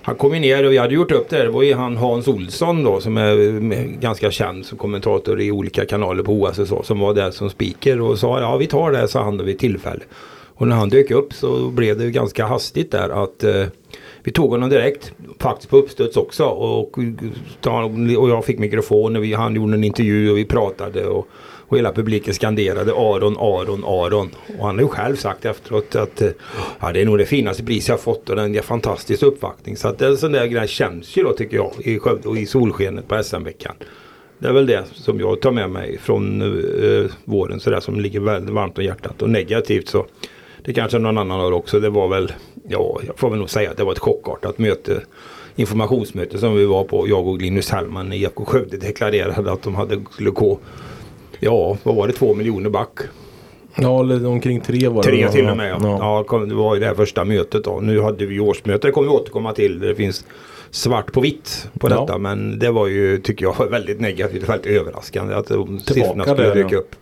han 0.02 0.14
kom 0.14 0.34
ju 0.34 0.40
ner 0.40 0.64
och 0.64 0.72
vi 0.72 0.78
hade 0.78 0.94
gjort 0.94 1.12
upp 1.12 1.28
det 1.28 1.36
här. 1.36 1.44
Det 1.44 1.50
var 1.50 1.62
ju 1.62 1.74
han 1.74 1.96
Hans 1.96 2.28
Olsson 2.28 2.84
då 2.84 3.00
som 3.00 3.16
är 3.16 3.56
eh, 3.72 3.84
ganska 3.84 4.30
känd 4.30 4.66
som 4.66 4.78
kommentator 4.78 5.40
i 5.40 5.50
olika 5.50 5.86
kanaler 5.86 6.22
på 6.22 6.32
OS 6.32 6.58
och 6.58 6.68
så. 6.68 6.82
Som 6.82 6.98
var 6.98 7.14
där 7.14 7.30
som 7.30 7.50
speaker 7.50 8.00
och 8.00 8.18
sa 8.18 8.40
ja 8.40 8.56
vi 8.56 8.66
tar 8.66 8.92
det 8.92 9.08
sa 9.08 9.22
han 9.22 9.36
då 9.36 9.44
vid 9.44 9.58
tillfälle. 9.58 10.02
Och 10.54 10.68
när 10.68 10.76
han 10.76 10.88
dök 10.88 11.10
upp 11.10 11.32
så 11.32 11.68
blev 11.68 11.98
det 11.98 12.04
ju 12.04 12.10
ganska 12.10 12.46
hastigt 12.46 12.90
där 12.90 13.24
att 13.24 13.44
eh, 13.44 13.64
vi 14.22 14.32
tog 14.32 14.50
honom 14.50 14.70
direkt. 14.70 15.12
Faktiskt 15.38 15.70
på 15.70 15.76
uppstuds 15.76 16.16
också. 16.16 16.44
Och, 16.44 16.98
eh, 16.98 18.18
och 18.18 18.30
jag 18.30 18.44
fick 18.44 18.58
mikrofon 18.58 19.16
och 19.16 19.24
vi, 19.24 19.34
han 19.34 19.54
gjorde 19.54 19.74
en 19.74 19.84
intervju 19.84 20.30
och 20.30 20.38
vi 20.38 20.44
pratade. 20.44 21.06
Och, 21.06 21.28
och 21.72 21.78
hela 21.78 21.92
publiken 21.92 22.34
skanderade 22.34 22.92
Aron, 22.92 23.36
Aron, 23.38 23.84
Aron. 23.84 24.30
Och 24.58 24.66
han 24.66 24.74
har 24.74 24.82
ju 24.82 24.88
själv 24.88 25.16
sagt 25.16 25.44
efteråt 25.44 25.96
att 25.96 26.22
ja, 26.80 26.92
det 26.92 27.00
är 27.00 27.04
nog 27.04 27.18
det 27.18 27.26
finaste 27.26 27.64
pris 27.64 27.88
jag 27.88 28.00
fått 28.00 28.30
och 28.30 28.36
den 28.36 28.54
är 28.54 28.62
fantastisk 28.62 29.22
uppvaktning. 29.22 29.76
Så 29.76 29.88
att 29.88 30.02
en 30.02 30.16
sån 30.16 30.32
där 30.32 30.46
grej 30.46 30.68
känns 30.68 31.16
ju 31.16 31.22
då 31.22 31.32
tycker 31.32 31.56
jag 31.56 31.72
i 31.78 31.98
Skövde 31.98 32.28
och 32.28 32.36
i 32.36 32.46
solskenet 32.46 33.08
på 33.08 33.22
SM-veckan. 33.22 33.74
Det 34.38 34.48
är 34.48 34.52
väl 34.52 34.66
det 34.66 34.84
som 34.92 35.20
jag 35.20 35.40
tar 35.40 35.52
med 35.52 35.70
mig 35.70 35.98
från 35.98 36.42
eh, 36.42 37.10
våren 37.24 37.60
sådär 37.60 37.80
som 37.80 38.00
ligger 38.00 38.20
väldigt 38.20 38.54
varmt 38.54 38.78
om 38.78 38.84
hjärtat. 38.84 39.22
Och 39.22 39.30
negativt 39.30 39.88
så 39.88 40.06
det 40.64 40.72
kanske 40.72 40.98
någon 40.98 41.18
annan 41.18 41.40
har 41.40 41.52
också. 41.52 41.80
Det 41.80 41.90
var 41.90 42.08
väl, 42.08 42.32
ja 42.68 43.00
jag 43.06 43.18
får 43.18 43.30
väl 43.30 43.38
nog 43.38 43.50
säga 43.50 43.70
att 43.70 43.76
det 43.76 43.84
var 43.84 43.92
ett 43.92 43.98
chockartat 43.98 44.58
möte. 44.58 45.02
Informationsmöte 45.56 46.38
som 46.38 46.56
vi 46.56 46.64
var 46.64 46.84
på. 46.84 47.08
Jag 47.08 47.26
och 47.26 47.38
Linus 47.38 47.70
Hellman 47.70 48.12
i 48.12 48.16
IFK 48.16 48.44
Skövde 48.44 48.76
deklarerade 48.76 49.52
att 49.52 49.62
de 49.62 49.74
hade, 49.74 50.00
skulle 50.10 50.30
gå, 50.30 50.58
ja 51.42 51.76
vad 51.82 51.94
var 51.94 52.06
det, 52.06 52.12
två 52.12 52.34
miljoner 52.34 52.70
back. 52.70 52.98
Ja, 53.74 54.00
eller 54.00 54.26
omkring 54.26 54.60
tre 54.60 54.88
var 54.88 55.02
det. 55.02 55.08
Tre 55.08 55.28
till 55.28 55.48
och 55.48 55.56
med 55.56 55.70
ja. 55.70 55.78
ja. 55.82 56.24
ja. 56.30 56.38
det 56.38 56.54
var 56.54 56.74
ju 56.74 56.80
det 56.80 56.86
här 56.86 56.94
första 56.94 57.24
mötet 57.24 57.64
då. 57.64 57.80
Nu 57.80 58.00
hade 58.00 58.26
vi 58.26 58.40
årsmöte, 58.40 58.88
det 58.88 58.92
kommer 58.92 59.08
vi 59.08 59.14
återkomma 59.14 59.52
till. 59.52 59.78
Det 59.80 59.94
finns 59.94 60.24
svart 60.70 61.12
på 61.12 61.20
vitt 61.20 61.68
på 61.78 61.90
Ja. 61.90 62.00
detta. 62.00 62.18
Men 62.18 62.58
det 62.58 62.70
var 62.70 62.86
ju, 62.86 63.18
tycker 63.18 63.44
jag, 63.44 63.66
väldigt 63.70 64.00
negativt. 64.00 64.48
Väldigt 64.48 64.80
överraskande 64.80 65.34
att 65.34 65.46
de 65.46 65.80
siffrorna 65.80 66.24
skulle 66.24 66.42
där, 66.42 66.54
dyka 66.54 66.68
ja. 66.70 66.78
upp. 66.78 66.94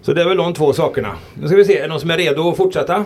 Så 0.00 0.12
det 0.12 0.22
är 0.22 0.28
väl 0.28 0.36
de 0.36 0.54
två 0.54 0.72
sakerna. 0.72 1.14
Nu 1.34 1.46
ska 1.48 1.56
vi 1.56 1.64
se, 1.64 1.78
är 1.78 1.82
det 1.82 1.88
någon 1.88 2.00
som 2.00 2.10
är 2.10 2.16
redo 2.16 2.48
att 2.50 2.56
fortsätta? 2.56 3.04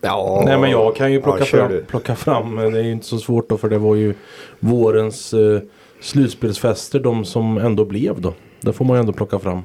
Ja. 0.00 0.42
Nej 0.46 0.58
men 0.58 0.70
jag 0.70 0.96
kan 0.96 1.12
ju 1.12 1.22
plocka, 1.22 1.38
Ja, 1.38 1.44
fram, 1.44 1.70
du. 1.72 1.84
plocka 1.84 2.16
fram. 2.16 2.56
Det 2.56 2.78
är 2.78 2.82
ju 2.82 2.92
inte 2.92 3.06
så 3.06 3.18
svårt 3.18 3.48
då 3.48 3.56
för 3.56 3.68
det 3.68 3.78
var 3.78 3.94
ju 3.94 4.14
vårens 4.60 5.34
eh, 5.34 5.60
slutspelsfester 6.00 7.00
de 7.00 7.24
som 7.24 7.58
ändå 7.58 7.84
blev 7.84 8.20
då. 8.20 8.34
Det 8.60 8.72
får 8.72 8.84
man 8.84 8.96
ju 8.96 9.00
ändå 9.00 9.12
plocka 9.12 9.38
fram. 9.38 9.62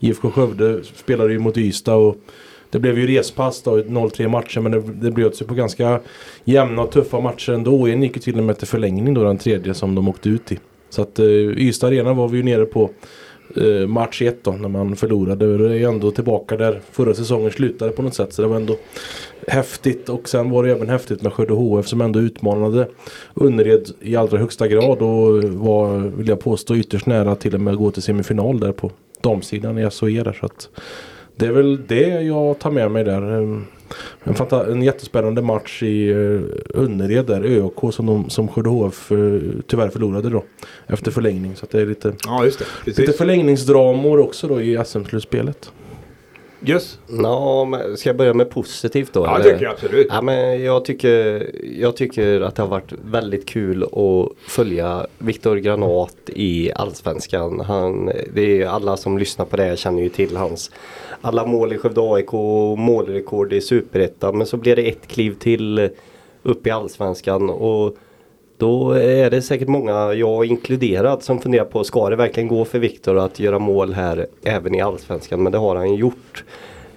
IFK 0.00 0.30
Skövde 0.30 0.84
spelade 0.84 1.32
ju 1.32 1.38
mot 1.38 1.56
Ystad 1.56 1.94
och 1.94 2.16
det 2.70 2.78
blev 2.78 2.98
ju 2.98 3.06
respass 3.06 3.62
då, 3.62 3.78
0-3 3.78 4.28
matcher 4.28 4.60
men 4.60 4.72
det, 4.72 4.80
det 4.80 5.10
bröt 5.10 5.36
sig 5.36 5.46
på 5.46 5.54
ganska 5.54 6.00
jämna 6.44 6.82
och 6.82 6.90
tuffa 6.90 7.20
matcher 7.20 7.52
ändå. 7.52 7.86
En 7.86 8.02
gick 8.02 8.16
ju 8.16 8.22
till 8.22 8.38
och 8.38 8.44
med 8.44 8.58
till 8.58 8.68
förlängning 8.68 9.14
då 9.14 9.24
den 9.24 9.38
tredje 9.38 9.74
som 9.74 9.94
de 9.94 10.08
åkte 10.08 10.28
ut 10.28 10.52
i. 10.52 10.58
Så 10.90 11.02
att 11.02 11.18
eh, 11.18 11.26
Ystad 11.26 11.86
Arena 11.86 12.12
var 12.12 12.28
vi 12.28 12.36
ju 12.36 12.42
nere 12.42 12.64
på 12.64 12.90
eh, 13.56 13.86
match 13.86 14.22
1 14.22 14.44
då 14.44 14.52
när 14.52 14.68
man 14.68 14.96
förlorade. 14.96 15.58
Det 15.58 15.68
är 15.68 15.74
ju 15.74 15.84
ändå 15.84 16.10
tillbaka 16.10 16.56
där 16.56 16.80
förra 16.90 17.14
säsongen 17.14 17.50
slutade 17.50 17.92
på 17.92 18.02
något 18.02 18.14
sätt 18.14 18.32
så 18.32 18.42
det 18.42 18.48
var 18.48 18.56
ändå 18.56 18.76
häftigt 19.48 20.08
och 20.08 20.28
sen 20.28 20.50
var 20.50 20.64
det 20.64 20.70
även 20.70 20.88
häftigt 20.88 21.22
med 21.22 21.32
Skövde 21.32 21.54
HF 21.54 21.86
som 21.86 22.00
ändå 22.00 22.20
utmanade 22.20 22.88
Önnered 23.40 23.88
i 24.00 24.16
allra 24.16 24.38
högsta 24.38 24.68
grad 24.68 25.02
och 25.02 25.44
var, 25.44 25.98
vill 25.98 26.28
jag 26.28 26.40
påstå, 26.40 26.76
ytterst 26.76 27.06
nära 27.06 27.36
till 27.36 27.54
och 27.54 27.60
med 27.60 27.72
att 27.72 27.78
gå 27.78 27.90
till 27.90 28.02
semifinal 28.02 28.60
där 28.60 28.72
på 28.72 28.90
damsidan 29.20 29.78
i 29.78 29.90
SHE 29.90 30.22
där 30.22 30.36
så 30.40 30.46
att 30.46 30.68
det 31.36 31.46
är 31.46 31.52
väl 31.52 31.86
det 31.86 32.22
jag 32.22 32.58
tar 32.58 32.70
med 32.70 32.90
mig 32.90 33.04
där. 33.04 33.22
En, 34.24 34.30
en, 34.30 34.34
fanta- 34.34 34.72
en 34.72 34.82
jättespännande 34.82 35.42
match 35.42 35.82
i 35.82 36.12
Önnered 36.74 37.26
där, 37.26 37.42
ÖK 37.44 37.94
som, 37.94 38.06
de, 38.06 38.30
som 38.30 38.48
Skövde 38.48 38.70
HF 38.70 39.12
eh, 39.12 39.18
tyvärr 39.66 39.88
förlorade 39.88 40.30
då 40.30 40.44
efter 40.86 41.10
förlängning 41.10 41.56
så 41.56 41.66
det 41.70 41.80
är 41.80 41.86
lite, 41.86 42.12
Ja, 42.26 42.44
just 42.44 42.58
det. 42.84 43.00
lite 43.00 43.12
förlängningsdramor 43.12 44.18
också 44.18 44.48
då 44.48 44.60
i 44.60 44.78
SM-slutspelet. 44.84 45.72
Just. 46.64 46.98
Ja, 47.08 47.64
men 47.64 47.96
ska 47.96 48.08
jag 48.08 48.16
börja 48.16 48.34
med 48.34 48.50
positivt 48.50 49.12
då? 49.12 49.24
Ja, 49.24 49.38
det 49.38 49.44
tycker 49.44 49.64
jag 49.64 49.72
absolut. 49.72 50.06
Ja, 50.10 50.22
men 50.22 50.62
jag, 50.62 50.84
tycker, 50.84 51.50
jag 51.80 51.96
tycker 51.96 52.40
att 52.40 52.56
det 52.56 52.62
har 52.62 52.68
varit 52.68 52.92
väldigt 53.04 53.46
kul 53.48 53.82
att 53.82 54.50
följa 54.50 55.06
Viktor 55.18 55.56
Granat 55.56 56.16
i 56.26 56.72
Allsvenskan. 56.72 57.60
Han, 57.60 58.10
det 58.34 58.62
är 58.62 58.66
alla 58.66 58.96
som 58.96 59.18
lyssnar 59.18 59.44
på 59.44 59.56
det 59.56 59.78
känner 59.78 60.02
ju 60.02 60.08
till 60.08 60.36
hans 60.36 60.70
alla 61.20 61.46
mål 61.46 61.72
i 61.72 61.78
Skövde 61.78 62.00
AIK 62.00 62.34
och 62.34 62.78
målrekord 62.78 63.52
i 63.52 63.60
Superettan. 63.60 64.38
Men 64.38 64.46
så 64.46 64.56
blev 64.56 64.76
det 64.76 64.88
ett 64.88 65.06
kliv 65.06 65.34
till 65.34 65.90
upp 66.42 66.66
i 66.66 66.70
Allsvenskan 66.70 67.50
och 67.50 67.96
Då 68.62 68.90
är 68.92 69.30
det 69.30 69.42
säkert 69.42 69.68
många, 69.68 70.14
jag 70.14 70.46
inkluderad, 70.46 71.22
som 71.22 71.40
funderar 71.40 71.64
på 71.64 71.84
ska 71.84 72.10
det 72.10 72.16
verkligen 72.16 72.48
gå 72.48 72.64
för 72.64 72.78
Viktor 72.78 73.18
att 73.18 73.40
göra 73.40 73.58
mål 73.58 73.92
här 73.92 74.26
även 74.44 74.74
i 74.74 74.80
Allsvenskan? 74.80 75.42
Men 75.42 75.52
det 75.52 75.58
har 75.58 75.76
han 75.76 75.94
gjort. 75.94 76.44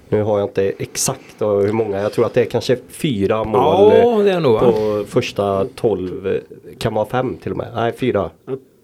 Nu 0.10 0.22
har 0.22 0.40
jag 0.40 0.50
inte 0.50 0.72
exakt 0.78 1.36
hur 1.40 1.72
många, 1.72 2.02
jag 2.02 2.14
tror 2.14 2.26
att 2.26 2.34
det 2.34 2.42
är 2.42 2.46
kanske 2.46 2.78
fyra 2.88 3.44
mål 3.44 3.94
Ja, 3.96 4.24
det 4.24 4.32
är 4.32 4.40
nog, 4.40 4.54
va? 4.54 4.60
på 4.60 5.04
första 5.08 5.66
12, 5.76 6.40
kan 6.78 6.94
vara 6.94 7.06
fem 7.06 7.38
till 7.38 7.52
och 7.52 7.58
med. 7.58 7.68
Nej, 7.76 7.94
fyra. 7.94 8.30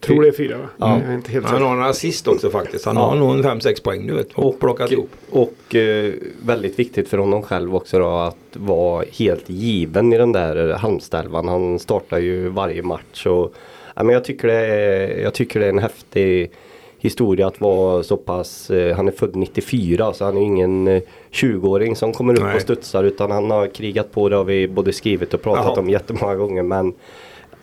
Tror 0.01 0.22
det 0.22 0.27
är 0.27 0.31
fyra 0.31 0.58
va? 0.58 0.63
Ja. 0.77 1.00
Jag 1.01 1.10
är 1.12 1.15
inte 1.15 1.31
helt 1.31 1.46
Han 1.46 1.62
har 1.62 1.74
en 1.77 1.84
assist 1.84 2.27
också 2.27 2.50
faktiskt. 2.50 2.86
Han 2.86 2.96
Ja. 2.96 3.01
har 3.01 3.15
nog 3.15 3.31
en 3.36 3.43
5-6 3.43 3.84
poäng 3.84 4.08
du 4.08 4.13
vet. 4.13 4.34
Och 4.34 4.60
plockat 4.60 4.91
ihop. 4.91 5.10
Och 5.29 5.75
eh, 5.75 6.13
väldigt 6.46 6.79
viktigt 6.79 7.10
för 7.10 7.17
honom 7.17 7.41
själv 7.43 7.75
också 7.75 8.00
då 8.00 8.08
att 8.10 8.38
vara 8.53 9.05
helt 9.20 9.50
given 9.50 10.13
i 10.13 10.17
den 10.17 10.31
där 10.31 10.74
Halmstadälvan. 10.74 11.48
Han 11.48 11.79
startar 11.79 12.17
ju 12.20 12.50
varje 12.50 12.81
match. 12.84 13.25
Och, 13.25 13.53
ja, 13.96 14.03
men 14.03 14.13
jag, 14.13 14.24
tycker 14.24 14.48
det 14.48 14.53
är, 14.55 15.22
jag 15.24 15.34
tycker 15.34 15.60
det 15.60 15.65
är 15.65 15.70
en 15.70 15.79
häftig 15.79 16.51
historia 17.00 17.48
att 17.48 17.62
vara 17.62 18.03
så 18.03 18.17
pass, 18.17 18.70
eh, 18.70 18.96
han 18.96 19.08
är 19.08 19.12
född 19.12 19.36
94 19.36 20.13
så 20.13 20.25
han 20.25 20.38
är 20.38 20.41
ingen 20.41 20.88
eh, 20.88 21.01
20-åring 21.31 21.96
som 21.96 22.13
kommer 22.13 22.34
upp 22.34 22.43
Nej. 22.43 22.55
och 22.55 22.62
studsar 22.62 23.03
utan 23.03 23.31
han 23.31 23.51
har 23.51 23.67
krigat 23.67 24.12
på 24.12 24.29
det 24.29 24.36
har 24.36 24.43
vi 24.43 24.67
både 24.67 24.93
skrivit 24.93 25.34
och 25.34 25.41
pratat 25.41 25.65
Jaha. 25.65 25.79
om 25.79 25.89
jättemånga 25.89 26.36
gånger 26.36 26.63
men 26.63 26.93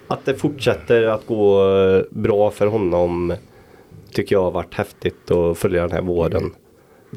att 0.09 0.25
det 0.25 0.35
fortsätter 0.35 1.03
att 1.03 1.27
gå 1.27 1.75
eh, 1.79 2.03
bra 2.11 2.51
för 2.51 2.67
honom 2.67 3.35
tycker 4.13 4.37
jag 4.37 4.43
har 4.43 4.51
varit 4.51 4.75
häftigt 4.75 5.31
att 5.31 5.59
följa 5.59 5.83
den 5.83 5.93
här 5.93 6.03
våren. 6.03 6.51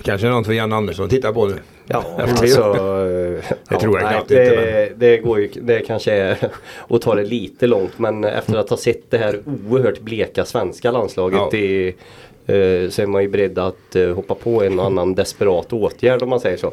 Kanske 0.04 0.28
något 0.28 0.46
för 0.46 0.54
Jan 0.54 0.74
Andersson 0.74 1.06
att 1.06 1.12
titta 1.12 1.34
på 1.34 1.46
nu. 1.48 1.56
Ja, 1.88 2.04
alltså, 2.18 2.74
det. 2.74 3.38
eh, 3.38 3.56
Det 3.70 3.80
tror 3.80 4.00
jag 4.00 4.04
nej, 4.06 4.14
knappt 4.14 4.30
det, 4.30 4.44
inte, 4.46 4.94
det 4.96 5.18
går 5.18 5.40
ju, 5.40 5.50
det 5.62 5.80
kanske 5.80 6.12
är 6.14 6.38
att 6.90 7.02
ta 7.02 7.16
det 7.16 7.24
lite 7.24 7.68
långt 7.68 8.00
men 8.00 8.24
efter 8.24 8.56
att 8.58 8.70
ha 8.70 8.78
sett 8.78 9.12
det 9.12 9.18
här 9.18 9.40
oerhört 9.70 10.00
bleka 10.00 10.46
svenska 10.46 10.92
landslaget 10.92 11.40
Ja. 11.52 11.58
i, 11.58 11.96
eh, 12.46 12.90
så 12.90 13.02
är 13.02 13.06
man 13.06 13.22
ju 13.22 13.28
beredd 13.30 13.60
att 13.60 13.96
eh, 13.96 14.14
hoppa 14.14 14.36
på 14.36 14.64
en 14.64 14.80
och 14.80 14.86
annan 14.86 15.16
desperat 15.16 15.74
åtgärd 15.74 16.22
om 16.24 16.30
man 16.30 16.40
säger 16.40 16.58
så. 16.58 16.72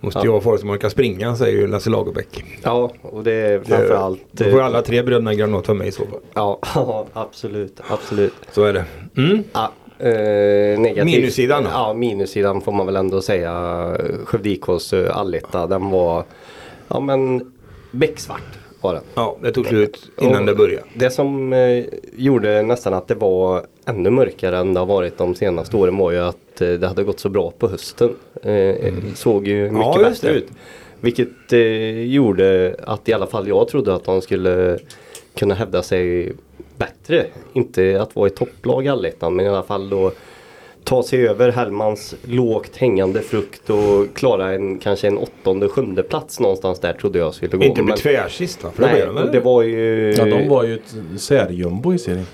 Måste 0.00 0.18
Ja. 0.18 0.24
ju 0.24 0.30
ha 0.30 0.40
folk 0.40 0.60
som 0.60 0.70
orkar 0.70 0.88
springa 0.88 1.36
säger 1.36 1.58
ju 1.60 1.66
Lasse 1.66 1.90
Lagerbäck. 1.90 2.44
Ja, 2.62 2.90
och 3.02 3.24
det 3.24 3.32
är 3.32 3.60
framförallt... 3.60 4.20
Då 4.30 4.44
eh, 4.44 4.50
får 4.50 4.60
alla 4.62 4.82
tre 4.82 5.02
bröderna 5.02 5.34
granat 5.34 5.66
för 5.66 5.74
mig 5.74 5.88
i 5.88 5.92
så 5.92 6.06
fall. 6.06 6.20
Ja, 6.34 6.58
absolut, 7.12 7.80
absolut. 7.88 8.34
Så 8.52 8.64
är 8.64 8.72
det. 8.72 8.84
Mm. 9.16 9.42
Ja, 9.52 9.72
eh, 9.98 10.78
negativt. 10.80 11.04
Minussidan 11.04 11.64
då? 11.64 11.70
Ja, 11.72 11.94
minussidan 11.94 12.60
får 12.60 12.72
man 12.72 12.86
väl 12.86 12.96
ändå 12.96 13.20
säga. 13.20 13.96
Skövde 14.24 14.48
IKs 14.50 14.92
eh, 14.92 15.16
alletta, 15.16 15.66
den 15.66 15.90
var 15.90 16.24
ja 16.88 17.00
men 17.00 17.52
becksvart 17.90 18.58
var 18.80 18.94
den. 18.94 19.02
Ja, 19.14 19.36
det 19.42 19.52
tog 19.52 19.66
slut 19.66 20.10
innan 20.20 20.40
Och 20.40 20.46
det 20.46 20.54
började. 20.54 20.84
Det 20.94 21.10
som 21.10 21.52
eh, 21.52 21.84
gjorde 22.16 22.62
nästan 22.62 22.94
att 22.94 23.08
det 23.08 23.14
var 23.14 23.66
ännu 23.88 24.10
mörkare 24.10 24.58
än 24.58 24.74
det 24.74 24.80
har 24.80 24.86
varit 24.86 25.18
de 25.18 25.34
senaste 25.34 25.76
åren 25.76 25.96
var 25.96 26.10
ju 26.12 26.18
att 26.18 26.60
eh, 26.60 26.70
det 26.70 26.88
hade 26.88 27.04
gått 27.04 27.20
så 27.20 27.28
bra 27.28 27.52
på 27.58 27.68
hösten. 27.68 28.10
Eh, 28.42 28.94
Såg 29.14 29.46
ju 29.48 29.62
mycket 29.62 29.70
Mm. 29.72 29.82
Ja, 29.82 30.08
bättre 30.10 30.30
ut. 30.30 30.48
Vilket 31.00 31.52
eh, 31.52 32.02
gjorde 32.02 32.76
att 32.86 33.08
i 33.08 33.12
alla 33.12 33.26
fall 33.26 33.48
jag 33.48 33.68
trodde 33.68 33.94
att 33.94 34.04
de 34.04 34.20
skulle 34.20 34.78
kunna 35.34 35.54
hävda 35.54 35.82
sig 35.82 36.32
bättre. 36.76 37.26
Inte 37.52 38.02
att 38.02 38.16
vara 38.16 38.26
i 38.26 38.30
topplag 38.30 38.84
i 38.84 38.88
allettan 38.88 39.36
men 39.36 39.46
i 39.46 39.48
alla 39.48 39.62
fall 39.62 39.90
då 39.90 40.12
ta 40.88 41.02
sig 41.02 41.28
över 41.28 41.52
Hellmans 41.52 42.14
lågt 42.24 42.76
hängande 42.76 43.20
frukt 43.20 43.70
och 43.70 44.14
klara 44.14 44.54
en 44.54 44.78
kanske 44.78 45.06
en 45.08 45.18
åttonde, 45.18 45.68
sjunde 45.68 46.02
plats 46.02 46.40
någonstans 46.40 46.80
där 46.80 46.92
trodde 46.92 47.18
jag 47.18 47.34
skulle 47.34 47.56
gå. 47.56 47.64
Inte 47.64 47.82
bli 47.82 47.94
tvärsist 47.94 48.64
va? 48.64 48.70
För 48.74 48.82
Nej, 48.82 49.28
det 49.32 49.40
var 49.40 49.62
ju... 49.62 50.14
Ja, 50.16 50.24
de 50.24 50.48
var 50.48 50.64
ju 50.64 50.74
ett 50.74 51.20
särjumbo 51.20 51.94
i 51.94 51.98
serien. 51.98 52.26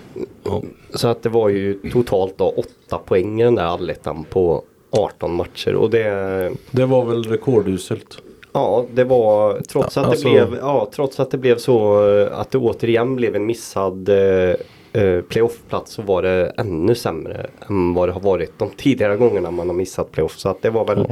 Ja. 0.45 0.63
Så 0.95 1.09
att 1.09 1.23
det 1.23 1.29
var 1.29 1.49
ju 1.49 1.91
totalt 1.93 2.39
då 2.39 2.55
8 2.89 2.99
poäng 2.99 3.41
i 3.41 3.45
den 3.45 3.55
där 3.55 3.65
allettan 3.65 4.25
på 4.31 4.63
18 4.91 5.35
matcher 5.35 5.75
och 5.75 5.91
det 5.91 6.53
Det 6.71 6.87
var 6.87 7.05
väl 7.05 7.25
rekorduselt. 7.25 8.19
Ja 8.53 8.85
det 8.95 9.05
var 9.05 9.61
trots 9.61 9.97
Ja, 9.97 10.03
att 10.03 10.09
alltså- 10.09 10.29
det 10.29 10.47
blev 10.47 10.59
Ja 10.61 10.91
trots 10.95 11.21
att 11.21 11.31
det 11.31 11.39
blev 11.39 11.59
så 11.59 12.09
eh, 12.19 12.39
att 12.41 12.51
det 12.51 12.59
återigen 12.59 13.17
blev 13.17 13.37
en 13.37 13.47
missad 13.47 14.09
eh, 14.09 14.55
eh, 14.95 15.21
playoffplats 15.21 15.93
så 15.93 16.03
var 16.03 16.23
det 16.23 16.53
ännu 16.57 16.95
sämre 16.95 17.47
än 17.69 17.95
vad 17.95 18.09
det 18.09 18.13
har 18.13 18.21
varit 18.21 18.59
de 18.59 18.71
tidigare 18.77 19.17
gångerna 19.17 19.51
man 19.51 19.69
har 19.69 19.75
missat 19.75 20.13
playoff. 20.13 20.39
Så 20.39 20.49
att 20.49 20.63
det 20.63 20.71
var 20.71 20.85
väl 20.85 21.07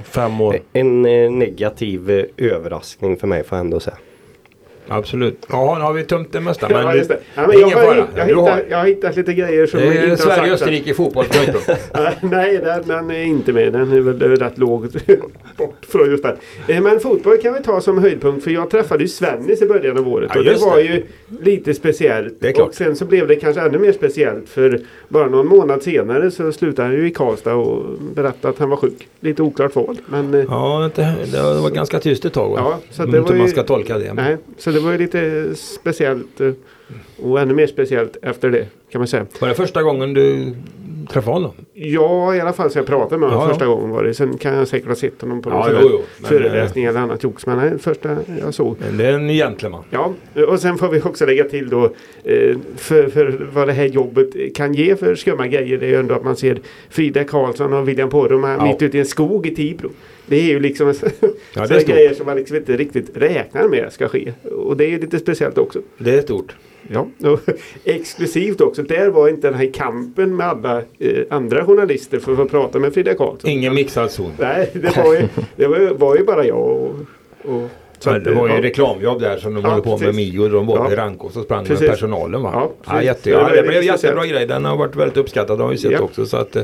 Ja, 0.73 0.81
en 0.81 1.07
eh, 1.07 1.31
negativ 1.31 2.11
eh, 2.11 2.25
överraskning 2.37 3.17
för 3.17 3.27
mig 3.27 3.45
får 3.45 3.59
jag 3.59 3.65
ändå 3.65 3.81
säga. 3.81 3.97
Absolut. 4.89 5.47
Ja, 5.49 5.75
nu 5.79 5.85
har 5.85 5.93
vi 5.93 6.03
tömt 6.05 6.29
det 6.33 6.41
mesta. 6.41 6.69
Men 6.69 6.87
Ja, 6.87 6.93
det. 7.05 7.19
Ja, 7.35 7.47
men 7.47 7.51
jag, 7.53 7.61
ingen 7.61 7.71
fara. 7.79 8.07
jag, 8.17 8.29
Du 8.29 8.35
har 8.35 8.62
jag 8.71 8.79
har 8.79 8.87
hittat 8.87 9.17
lite 9.17 9.35
grejer 9.35 9.67
som 9.67 9.81
Det 9.81 9.87
jag 9.87 9.95
är 9.95 9.99
inte 9.99 10.11
har 10.11 10.17
sagt. 10.17 10.35
Sverige-Österrike 10.39 10.95
fotboll. 10.95 11.25
Nej, 11.95 12.15
Nej, 12.23 12.59
den, 12.59 12.83
den 12.89 13.11
är 13.11 13.23
inte 13.25 13.53
med. 13.53 13.73
Den 13.73 13.93
är 13.93 14.01
väl 14.01 14.37
rätt 14.37 14.59
lågt 14.59 14.93
bort 15.57 15.77
från 15.89 16.11
just 16.11 16.23
den. 16.23 16.37
Eh, 16.69 16.81
Men 16.83 17.01
fotboll 17.01 17.39
kan 17.39 17.55
vi 17.55 17.62
ta 17.62 17.81
som 17.81 17.99
höjdpunkt 17.99 18.45
för 18.45 18.51
jag 18.51 18.71
träffade 18.71 19.03
ju 19.03 19.09
Svennis 19.09 19.62
i 19.62 19.67
början 19.67 19.99
av 19.99 20.09
året 20.09 20.31
Ja, 20.35 20.39
och 20.41 20.45
det 20.45 20.57
var 20.61 20.77
det. 20.77 20.83
ju 20.83 21.03
lite 21.43 21.75
speciellt. 21.75 22.35
Det 22.41 22.49
är 22.49 22.53
klart. 22.53 22.69
Och 22.69 22.75
sen 22.75 22.97
så 22.97 23.05
blev 23.05 23.29
det 23.29 23.37
kanske 23.37 23.61
ännu 23.62 23.79
mer 23.79 23.93
speciellt 23.93 24.49
för 24.49 24.81
bara 25.09 25.27
någon 25.27 25.47
månad 25.47 25.83
senare 25.83 26.31
så 26.31 26.53
slutade 26.53 26.89
han 26.89 26.97
ju 26.97 27.07
i 27.07 27.11
Karlstad 27.11 27.55
och 27.55 27.85
berättade 28.15 28.49
att 28.55 28.59
han 28.59 28.71
var 28.71 28.77
sjuk. 28.77 29.09
Lite 29.21 29.43
oklart 29.43 29.75
val. 29.77 29.97
Men 30.07 30.35
eh, 30.35 30.45
Ja, 30.49 30.91
det 30.97 31.61
var 31.62 31.71
ganska 31.71 31.99
tyst 31.99 32.25
ett 32.25 32.33
tag. 32.33 32.49
Va? 32.51 32.57
Ja, 32.59 32.79
så 32.91 33.03
Jag 33.03 33.12
det 33.12 33.21
var 33.21 33.29
hur 33.29 33.37
man 33.37 33.47
ju- 33.47 33.53
ska 33.53 33.62
tolka 33.62 33.99
det. 33.99 34.12
Nej, 34.15 34.37
så 34.59 34.72
det 34.73 34.81
var 34.81 34.93
ju 34.93 34.99
lite 34.99 35.55
speciellt 35.57 36.41
eh, 36.41 36.52
och 37.25 37.41
ännu 37.41 37.55
mer 37.55 37.67
speciellt 37.67 38.17
efter 38.23 38.50
det 38.50 38.67
kan 38.91 39.00
man 39.00 39.09
säga. 39.09 39.26
Var 39.41 39.49
det 39.49 39.55
första 39.55 39.83
gången 39.83 40.14
du 40.14 40.52
träffade 41.11 41.35
honom? 41.37 41.52
Ja, 41.75 42.35
i 42.37 42.41
alla 42.41 42.52
fall 42.52 42.71
så 42.71 42.79
jag 42.79 42.87
pratade 42.87 43.19
med 43.21 43.29
honom 43.29 43.43
Ja, 43.43 43.47
ja. 43.49 43.55
första 43.55 43.67
gången 43.67 43.91
var 43.91 44.05
det. 44.05 44.14
Sen 44.14 44.38
kan 44.38 44.55
jag 44.55 44.69
säkert 44.69 44.88
ha 44.88 44.95
sett 44.95 45.21
honom 45.21 45.43
på 45.43 45.50
någon 45.50 45.59
Ja, 45.73 45.79
jo, 45.83 45.88
jo. 45.93 46.26
Föreläsning 46.26 46.85
eller 46.85 47.00
annat 47.00 47.23
jox. 47.25 47.47
Men 47.47 47.57
nej, 47.59 47.79
första 47.79 48.17
jag 48.41 48.55
såg. 48.55 48.76
Men 48.81 48.97
det 48.97 49.07
är 49.07 49.12
en 49.12 49.29
gentleman. 49.29 49.85
Ja, 49.91 50.12
och 50.49 50.61
sen 50.61 50.79
får 50.79 50.88
vi 50.88 51.00
också 51.00 51.26
lägga 51.26 51.45
till 51.45 51.69
då 51.71 51.85
eh, 52.25 52.57
för, 52.76 53.09
för 53.09 53.49
vad 53.52 53.69
det 53.69 53.73
här 53.73 53.85
jobbet 53.87 54.55
kan 54.55 54.75
ge 54.75 54.97
för 54.97 55.14
skumma 55.14 55.47
grejer. 55.47 55.79
Det 55.79 55.87
är 55.87 55.91
ju 55.91 55.97
ändå 55.97 56.14
att 56.14 56.25
man 56.25 56.37
ser 56.37 56.59
Frida 56.91 57.25
Karlsson 57.25 57.73
och 57.73 57.88
William 57.88 58.11
Poromaa 58.11 58.57
Ja. 58.57 58.64
mitt 58.64 58.83
ute 58.83 58.97
i 58.97 59.00
en 59.00 59.07
skog 59.07 59.47
i 59.47 59.55
Tibro. 59.55 59.91
Det 60.26 60.37
är 60.37 60.43
ju 60.45 60.61
liksom 60.61 60.87
Ja, 61.55 61.67
sådana 61.67 61.83
grejer 61.83 62.14
som 62.14 62.26
man 62.26 62.37
liksom 62.37 62.57
inte 62.57 62.76
riktigt 62.76 63.11
räknar 63.17 63.69
med 63.69 63.93
ska 63.93 64.09
ske. 64.09 64.33
Och 64.57 64.76
det 64.76 64.85
är 64.85 64.88
ju 64.88 65.00
lite 65.00 65.19
speciellt 65.19 65.59
också. 65.59 65.79
Det 65.99 66.14
är 66.14 66.23
stort. 66.23 66.57
Ja, 66.93 67.07
exklusivt 67.85 68.61
också. 68.61 68.83
Där 68.83 69.09
var 69.09 69.29
inte 69.29 69.49
den 69.51 69.59
här 69.59 69.71
kampen 69.75 70.37
med 70.37 70.47
alla 70.49 70.79
eh, 70.99 71.23
andra 71.31 71.65
journalister 71.65 72.19
för 72.19 72.33
att 72.33 72.39
få 72.39 72.45
prata 72.45 72.79
med 72.79 72.95
Frida 72.95 73.15
Karlsson. 73.15 73.51
Ingen 73.51 73.75
mixad 73.75 74.11
zon. 74.11 74.33
Nej, 74.39 74.71
det 74.73 74.97
var 74.97 75.15
ju, 75.15 75.29
det 75.57 75.67
var, 75.67 75.79
ju- 75.79 75.95
var 75.95 76.17
ju 76.17 76.25
bara 76.25 76.47
jag 76.47 76.59
och... 76.59 76.95
och 77.45 77.69
så 77.99 78.11
att, 78.11 78.25
det 78.25 78.35
var 78.35 78.49
ju 78.49 78.55
ja. 78.55 78.63
reklamjobb 78.63 79.21
där 79.21 79.37
som 79.39 79.55
de 79.55 79.61
Ja, 79.63 79.69
håller 79.71 79.83
på 79.83 79.91
med 79.91 79.99
precis. 79.99 80.17
Mio. 80.35 80.49
De 80.49 80.67
var 80.67 80.77
Ja. 80.77 80.93
i 80.93 80.97
Rankås 80.97 81.37
och 81.37 81.45
sprang 81.45 81.65
Precis. 81.65 81.81
med 81.81 81.91
personalen 81.91 82.43
va? 82.43 82.51
Ja, 82.55 82.71
ja, 82.87 83.03
jätte, 83.03 83.31
Det 83.31 83.37
var 83.37 83.43
ja, 83.43 83.49
det 83.49 83.55
väldigt 83.55 83.71
blev 83.71 83.83
jättebra 83.83 84.27
grej. 84.27 84.47
Den 84.47 84.65
har 84.65 84.77
varit 84.77 84.97
väldigt 84.97 85.17
uppskattad. 85.17 85.59
Det 85.59 85.63
har 85.65 85.71
vi 85.71 85.77
sett 85.79 85.91
Ja. 85.93 86.01
också. 86.01 86.27
Så 86.27 86.37
att, 86.37 86.57
eh, 86.57 86.63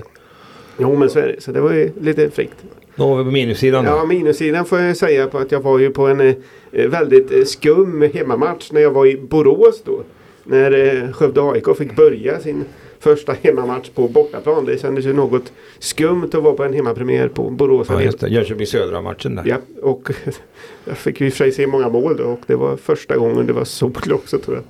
Jo 0.78 0.96
men 0.96 1.10
så 1.10 1.18
är 1.18 1.26
det. 1.26 1.40
Så 1.42 1.52
det 1.52 1.60
var 1.60 1.72
ju 1.72 1.90
lite 2.00 2.30
fräckt. 2.30 2.54
då 2.96 3.04
har 3.04 3.16
vi 3.16 3.24
på 3.24 3.30
minussidan 3.30 3.84
då. 3.84 3.90
Ja, 3.90 4.04
minussidan 4.04 4.64
får 4.64 4.80
jag 4.80 4.96
säga 4.96 5.26
på 5.26 5.38
att 5.38 5.52
jag 5.52 5.60
var 5.60 5.78
ju 5.78 5.90
på 5.90 6.06
en 6.06 6.20
eh, 6.20 6.34
väldigt 6.72 7.32
eh, 7.32 7.44
skum 7.44 8.02
hemmamatch 8.14 8.72
när 8.72 8.80
jag 8.80 8.90
var 8.90 9.06
i 9.06 9.16
Borås 9.16 9.82
då. 9.84 10.02
När 10.48 11.02
eh, 11.04 11.12
Skövde 11.12 11.42
AIK 11.42 11.76
fick 11.78 11.96
börja 11.96 12.40
sin 12.40 12.64
första 13.00 13.34
hemmamatch 13.42 13.88
på 13.88 14.08
bortaplan. 14.08 14.64
Det 14.64 14.80
kändes 14.80 15.04
ju 15.04 15.12
något 15.12 15.52
skumt 15.78 16.24
att 16.24 16.42
vara 16.42 16.54
på 16.54 16.64
en 16.64 16.72
hemmapremiär 16.74 17.28
på 17.28 17.50
Borås 17.50 17.86
Ja, 17.90 18.02
just 18.02 18.20
det. 18.20 18.28
Jönköping 18.28 18.66
Södra-matchen 18.66 19.34
där. 19.34 19.42
Ja, 19.46 19.56
och 19.82 20.10
jag 20.84 20.96
fick 20.96 21.20
ju 21.20 21.26
i 21.26 21.30
och 21.30 21.32
för 21.34 21.44
sig 21.44 21.52
se 21.52 21.66
många 21.66 21.88
mål 21.88 22.16
då 22.16 22.24
och 22.24 22.40
det 22.46 22.54
var 22.54 22.76
första 22.76 23.16
gången 23.16 23.46
det 23.46 23.52
var 23.52 23.64
sol 23.64 23.92
också 24.12 24.38
tror 24.38 24.56
jag. 24.56 24.64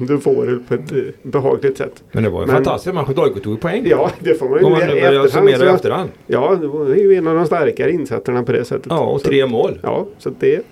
Under 0.00 0.14
våren 0.14 0.64
på 0.68 0.74
ett 0.74 0.92
eh, 0.92 0.98
behagligt 1.22 1.78
sätt. 1.78 2.02
Men 2.12 2.22
det 2.22 2.30
var 2.30 2.40
ju 2.40 2.46
Men- 2.46 2.54
fantastiskt 2.54 2.94
match. 2.94 3.08
AIK 3.16 3.42
tog 3.42 3.52
ju 3.52 3.58
poäng. 3.58 3.86
Ja, 3.86 4.10
det 4.18 4.34
får 4.34 4.48
man 4.48 4.58
ju 4.58 4.64
Om 4.64 4.72
man 4.72 4.80
nu 4.80 5.00
börjar 5.00 5.28
summera 5.28 5.66
i 5.70 5.74
efterhand. 5.74 6.10
Ja, 6.26 6.58
det 6.60 6.66
var 6.66 6.94
ju 6.94 7.14
en 7.14 7.26
av 7.26 7.34
de 7.34 7.46
starkare 7.46 7.90
insatserna 7.90 8.42
på 8.42 8.52
det 8.52 8.64
sättet. 8.64 8.86
Ja, 8.90 9.00
och 9.00 9.22
tre 9.22 9.46
mål. 9.46 9.78
Ja, 9.82 10.06
så 10.18 10.30
det... 10.38 10.62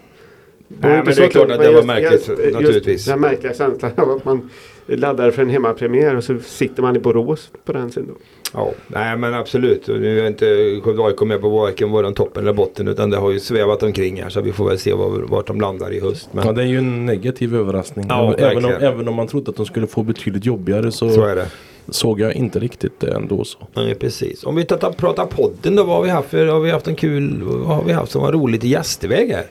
Nej, 0.79 1.03
men 1.05 1.15
det 1.15 1.25
är 1.25 1.29
klart 1.29 1.51
att 1.51 1.61
det 1.61 1.73
var 1.73 1.83
märkligt, 1.83 2.29
naturligtvis. 2.53 3.05
Den 3.05 3.21
märkliga 3.21 3.55
känslan 3.55 3.93
av 3.97 4.11
att 4.11 4.25
man 4.25 4.51
laddar 4.87 5.31
för 5.31 5.43
en 5.43 5.51
hemmapremiär 5.51 6.17
och 6.17 6.25
så 6.25 6.39
sitter 6.39 6.83
man 6.83 6.97
i 6.97 6.99
Borås 6.99 7.51
på 7.65 7.73
den 7.73 7.91
sidan. 7.91 8.15
Ja, 8.55 8.73
nej 8.87 9.17
men 9.17 9.35
absolut. 9.35 9.89
Och 9.89 10.01
nu 10.01 10.21
är 10.21 10.27
inte 10.27 10.81
Skövde 10.85 11.03
AIK 11.05 11.21
med 11.21 11.41
på 11.41 11.49
varken 11.49 11.91
våran 11.91 12.15
toppen 12.15 12.43
eller 12.43 12.53
botten 12.53 12.89
utan 12.89 13.11
det 13.11 13.17
har 13.17 13.31
ju 13.31 13.41
svävat 13.41 13.83
omkring 13.83 14.23
här 14.23 14.31
så 14.31 14.41
vi 14.41 14.53
får 14.53 14.69
väl 14.69 14.79
se 14.79 14.93
var, 14.93 15.09
vart 15.09 15.47
de 15.47 15.61
landar 15.61 15.93
i 15.93 16.01
höst. 16.01 16.29
Men 16.33 16.47
Ja, 16.47 16.53
det 16.53 16.63
är 16.63 16.67
ju 16.67 16.79
en 16.79 17.07
negativ 17.07 17.55
överraskning. 17.57 18.07
Ja, 18.09 18.35
även, 18.39 18.65
om, 18.65 18.73
även 18.81 19.09
om 19.09 19.15
man 19.15 19.27
trodde 19.27 19.51
att 19.51 19.57
de 19.57 19.67
skulle 19.67 19.87
få 19.87 20.03
betydligt 20.03 20.45
jobbigare 20.47 20.93
så, 20.93 21.11
så 21.11 21.25
är 21.25 21.37
det. 21.37 21.47
såg 21.89 22.21
jag 22.21 22.35
inte 22.35 22.59
riktigt 22.59 23.01
det 23.01 23.13
ändå 23.13 23.45
så. 23.45 23.59
Nej, 23.75 23.95
precis. 23.95 24.45
Om 24.45 24.57
vi 24.57 24.65
tar, 24.65 24.93
pratar 24.93 25.27
podden 25.27 25.77
då, 25.77 25.85
vad 25.85 25.97
har 25.97 26.03
vi 26.03 26.11
haft 26.11 26.29
för, 26.31 26.47
har 26.47 26.61
vi 26.61 26.71
haft 26.71 26.89
en 26.89 26.95
kul, 26.95 27.43
vad 27.43 27.77
har 27.77 27.85
vi 27.85 27.93
haft 27.93 28.13
som 28.13 28.23
var 28.23 28.33
roligt 28.33 28.65
i 28.65 28.69
gästväg 28.69 29.31
här? 29.31 29.45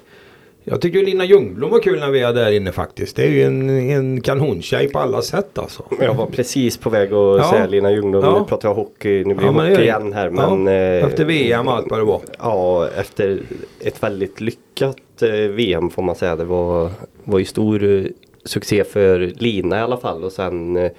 Jag 0.63 0.81
tycker 0.81 1.03
Lina 1.05 1.25
Ljungblom 1.25 1.69
var 1.71 1.79
kul 1.79 1.99
när 1.99 2.09
vi 2.11 2.19
är 2.21 2.33
där 2.33 2.51
inne 2.51 2.71
faktiskt. 2.71 3.15
Det 3.15 3.23
är 3.23 3.29
ju 3.29 3.43
en, 3.43 3.69
en 3.69 4.21
kanontjej 4.21 4.87
på 4.89 4.99
alla 4.99 5.21
sätt 5.21 5.57
alltså. 5.57 5.83
Jag 6.01 6.13
var 6.13 6.25
precis 6.25 6.77
på 6.77 6.89
väg 6.89 7.07
att 7.13 7.37
Ja. 7.37 7.49
säga 7.51 7.67
Lina 7.67 7.91
Ljungblom. 7.91 8.23
Ja. 8.23 8.39
Nu 8.39 8.45
pratar 8.45 8.69
jag 8.69 8.75
hockey. 8.75 9.23
Nu 9.25 9.33
blir 9.35 9.47
Ja, 9.47 9.51
hockey 9.51 9.81
igen 9.83 10.13
här. 10.13 10.31
Ja, 10.35 10.55
Men, 10.55 10.67
eh, 10.67 11.05
Efter 11.05 11.25
VM 11.25 11.67
och 11.67 11.73
allt 11.75 11.89
vad 11.89 11.99
det 11.99 12.03
var. 12.05 12.21
Ja, 12.39 12.87
efter 12.97 13.39
ett 13.79 14.03
väldigt 14.03 14.41
lyckat 14.41 15.21
eh, 15.21 15.29
VM 15.31 15.89
får 15.89 16.03
man 16.03 16.15
säga. 16.15 16.35
Det 16.35 16.45
var, 16.45 16.91
var 17.23 17.39
ju 17.39 17.45
stor 17.45 17.83
eh, 17.83 18.03
succé 18.45 18.83
för 18.83 19.19
Lina 19.35 19.77
i 19.79 19.81
alla 19.81 19.97
fall 19.97 20.23
och 20.23 20.31
sen 20.31 20.89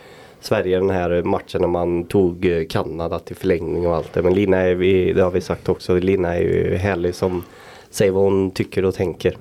Sverige 0.40 0.78
den 0.78 0.90
här 0.90 1.22
matchen 1.22 1.60
när 1.60 1.68
man 1.68 2.04
tog 2.04 2.66
Kanada 2.68 3.18
till 3.18 3.36
förlängning 3.36 3.86
och 3.86 3.96
allt 3.96 4.12
det. 4.12 4.22
Men 4.22 4.34
Lina 4.34 4.56
är, 4.58 4.74
det 5.14 5.22
har 5.22 5.30
vi 5.30 5.40
sagt 5.40 5.68
också, 5.68 5.94
Lina 5.98 6.36
är 6.36 6.40
ju 6.42 6.74
härlig 6.76 7.14
som 7.14 7.44
säger 7.90 8.12
vad 8.12 8.22
hon 8.24 8.50
tycker 8.50 8.84
och 8.84 8.94
tänker. 8.94 9.36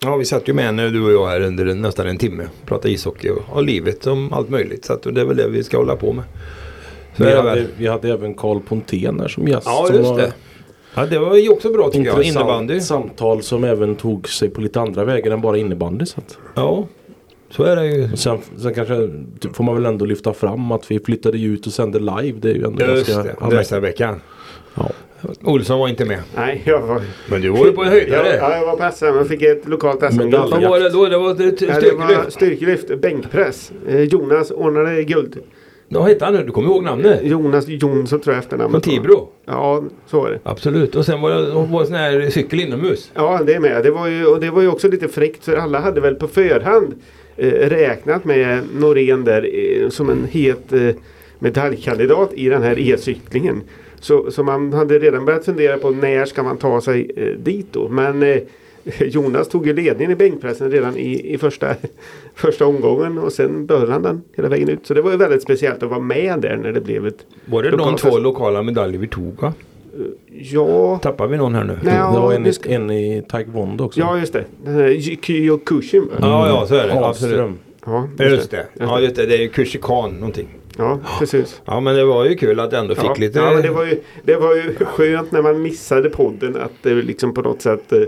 Ja, 0.00 0.16
vi 0.16 0.24
satt 0.24 0.48
ju 0.48 0.52
med 0.52 0.64
henne 0.64 0.90
du 0.90 1.04
och 1.04 1.12
jag 1.12 1.26
här 1.26 1.40
under 1.40 1.64
nästan 1.74 2.06
en 2.06 2.18
timme. 2.18 2.44
Pratade 2.66 2.94
ishockey 2.94 3.30
och, 3.30 3.42
och 3.56 3.62
livet 3.62 4.06
om 4.06 4.32
allt 4.32 4.48
möjligt. 4.48 4.84
Så 4.84 4.92
att 4.92 5.02
det 5.02 5.20
är 5.20 5.24
väl 5.24 5.36
det 5.36 5.48
vi 5.48 5.62
ska 5.64 5.76
hålla 5.76 5.96
på 5.96 6.12
med. 6.12 6.24
Så 7.16 7.24
Vi 7.24 7.30
hade, 7.34 7.42
väl. 7.42 7.66
vi 7.78 7.86
hade 7.86 8.08
även 8.12 8.34
Carl 8.34 8.60
Pontén 8.60 9.20
här 9.20 9.28
som 9.28 9.48
gäst. 9.48 9.66
Ja, 9.66 9.84
som 9.86 9.96
just 9.96 10.08
var 10.10 10.18
det. 10.18 10.32
Ja, 10.94 11.06
det 11.06 11.18
var 11.18 11.36
ju 11.36 11.48
också 11.48 11.72
bra 11.72 11.90
tycker 11.90 12.06
jag. 12.06 12.22
Innebandy. 12.22 12.80
samtal 12.80 13.42
som 13.42 13.64
även 13.64 13.96
tog 13.96 14.28
sig 14.28 14.50
på 14.50 14.60
lite 14.60 14.80
andra 14.80 15.04
vägar 15.04 15.30
än 15.30 15.40
bara 15.40 15.58
innebandy. 15.58 16.06
Så 16.06 16.20
att. 16.20 16.38
Ja, 16.54 16.86
så 17.50 17.62
är 17.62 17.76
det 17.76 17.86
ju. 17.86 18.16
Sen, 18.16 18.38
sen 18.58 18.74
kanske 18.74 19.10
får 19.52 19.64
man 19.64 19.74
väl 19.74 19.86
ändå 19.86 20.04
lyfta 20.04 20.32
fram 20.32 20.72
att 20.72 20.90
vi 20.90 21.00
flyttade 21.00 21.38
ut 21.38 21.66
och 21.66 21.72
sände 21.72 21.98
live. 21.98 22.38
Det 22.40 22.50
är 22.50 22.54
ju 22.54 22.64
ändå 22.64 22.84
Just 22.84 23.08
ganska... 23.08 23.46
det, 23.48 23.56
nästa 23.56 23.80
veckan. 23.80 24.20
ja. 24.74 24.90
Olsson 25.44 25.78
var 25.80 25.88
inte 25.88 26.04
med. 26.04 26.18
Nej, 26.36 26.62
jag 26.64 26.80
var... 26.80 27.00
Men 27.30 27.40
du 27.40 27.48
var 27.48 27.66
ju 27.66 27.72
på 27.72 27.80
en 27.82 27.86
Ja, 27.88 27.92
höjdare. 27.94 28.36
ja, 28.36 28.56
jag 28.56 28.66
var 28.66 28.76
på 28.76 28.94
SM. 28.96 29.04
Jag 29.04 29.28
fick 29.28 29.42
ett 29.42 29.68
lokalt 29.68 30.00
SM-guld. 30.00 30.24
Medalj. 30.24 30.50
Vad 30.50 30.62
var 30.70 30.80
det 30.80 30.90
då? 30.90 31.06
Det 31.06 31.18
var 31.18 31.28
Ja, 31.28 31.34
det 31.34 31.44
var 31.92 32.04
styrkelyft. 32.30 32.32
styrkelyft, 32.32 33.00
bänkpress. 33.00 33.72
Eh, 33.88 34.02
Jonas 34.02 34.50
ordnade 34.50 35.04
guld. 35.04 35.36
Vad 35.88 36.08
hette 36.08 36.24
han 36.24 36.34
nu? 36.34 36.42
Du 36.44 36.50
kommer 36.52 36.68
ihåg 36.68 36.84
namnet? 36.84 37.20
Jonas 37.22 37.68
Jonsson 37.68 38.06
tror 38.06 38.18
jag 38.18 38.24
Från 38.24 38.38
efternamnet 38.38 38.86
var. 38.86 38.92
Tibro? 38.92 39.28
Ja, 39.46 39.82
så 40.06 40.20
var 40.20 40.30
det. 40.30 40.38
Absolut. 40.42 40.94
Och 40.96 41.04
sen 41.04 41.20
var 41.20 41.30
det 41.30 41.50
var 41.52 41.80
det 41.80 41.86
sån 41.86 41.94
här 41.96 42.30
cykel 42.30 42.60
inomhus. 42.60 43.10
Ja, 43.14 43.40
det 43.46 43.54
är 43.54 43.60
med. 43.60 43.82
Det 43.82 43.90
var 43.90 44.06
ju, 44.06 44.26
och 44.26 44.40
det 44.40 44.50
var 44.50 44.62
ju 44.62 44.68
också 44.68 44.88
lite 44.88 45.08
fräckt 45.08 45.44
för 45.44 45.56
alla 45.56 45.80
hade 45.80 46.00
väl 46.00 46.14
på 46.14 46.28
förhand 46.28 46.94
eh, 47.36 47.50
räknat 47.50 48.24
med 48.24 48.60
Norén 48.74 49.24
där 49.24 49.48
eh, 49.82 49.88
som 49.88 50.10
en 50.10 50.24
het 50.30 50.72
eh, 50.72 50.88
medaljkandidat 51.38 52.30
i 52.34 52.48
den 52.48 52.62
här 52.62 52.78
e-cyklingen. 52.78 53.62
Så, 54.06 54.30
så 54.30 54.42
man 54.42 54.72
hade 54.72 54.98
redan 54.98 55.24
börjat 55.24 55.44
fundera 55.44 55.78
på 55.78 55.90
när 55.90 56.24
ska 56.24 56.42
man 56.42 56.56
ta 56.56 56.80
sig 56.80 57.10
eh, 57.16 57.38
dit 57.38 57.66
då. 57.72 57.88
Men 57.88 58.22
eh, 58.22 58.38
Jonas 59.00 59.48
tog 59.48 59.66
ju 59.66 59.72
ledningen 59.72 60.10
i 60.12 60.14
bänkpressen 60.14 60.70
redan 60.70 60.96
i, 60.96 61.34
i 61.34 61.38
första, 61.38 61.74
första 62.34 62.66
omgången 62.66 63.18
och 63.18 63.32
sen 63.32 63.66
behöll 63.66 63.90
han 63.90 64.02
den 64.02 64.22
hela 64.36 64.48
vägen 64.48 64.68
ut. 64.68 64.86
Så 64.86 64.94
det 64.94 65.02
var 65.02 65.10
ju 65.10 65.16
väldigt 65.16 65.42
speciellt 65.42 65.82
att 65.82 65.90
vara 65.90 66.00
med 66.00 66.40
där 66.40 66.56
när 66.56 66.72
det 66.72 66.80
blev 66.80 67.06
ett... 67.06 67.26
Var 67.44 67.62
det 67.62 67.70
de 67.70 67.96
två 67.96 68.18
lokala 68.18 68.62
medaljer 68.62 69.00
vi 69.00 69.08
tog 69.08 69.40
va? 69.42 69.52
Ja, 70.32 70.98
Tappar 71.02 71.26
vi 71.26 71.36
någon 71.36 71.54
här 71.54 71.64
nu? 71.64 71.78
Nej. 71.82 71.94
det 71.94 72.20
var 72.20 72.32
en, 72.32 72.52
ska- 72.52 72.70
en 72.70 72.90
i 72.90 73.22
taekwondo 73.28 73.84
också. 73.84 74.00
ja 74.00 74.18
just 74.18 74.32
det. 74.32 74.44
Den 74.64 74.74
här 74.74 75.16
Kyokushin 75.22 76.02
va? 76.08 76.14
Ja, 76.20 76.48
ja 76.48 76.66
så 76.66 76.74
är 76.74 76.88
det. 76.88 76.94
Absolut. 77.06 77.38
Ahlström. 77.38 77.58
Ja, 78.18 78.24
Just 78.24 78.50
det. 78.50 78.66
Ja, 78.80 79.00
just 79.00 79.16
det. 79.16 79.26
Det 79.26 79.34
är 79.34 79.42
ju 79.42 79.48
Kushikan 79.48 80.10
någonting. 80.14 80.48
Ja, 80.76 81.00
precis. 81.18 81.62
Ja, 81.64 81.80
men 81.80 81.94
det 81.96 82.04
var 82.04 82.24
ju 82.24 82.34
kul 82.34 82.60
att 82.60 82.72
ändå 82.72 82.94
fick 82.94 83.04
Ja, 83.04 83.14
lite... 83.18 83.38
ja 83.38 83.52
men 83.52 83.62
det, 83.62 83.70
var 83.70 83.84
ju, 83.84 84.00
det 84.24 84.36
var 84.36 84.54
ju 84.54 84.74
skönt 84.84 85.32
när 85.32 85.42
man 85.42 85.62
missade 85.62 86.10
podden 86.10 86.56
att 86.56 86.72
det 86.82 86.94
liksom 86.94 87.34
på 87.34 87.42
något 87.42 87.62
sätt 87.62 87.92
eh, 87.92 88.00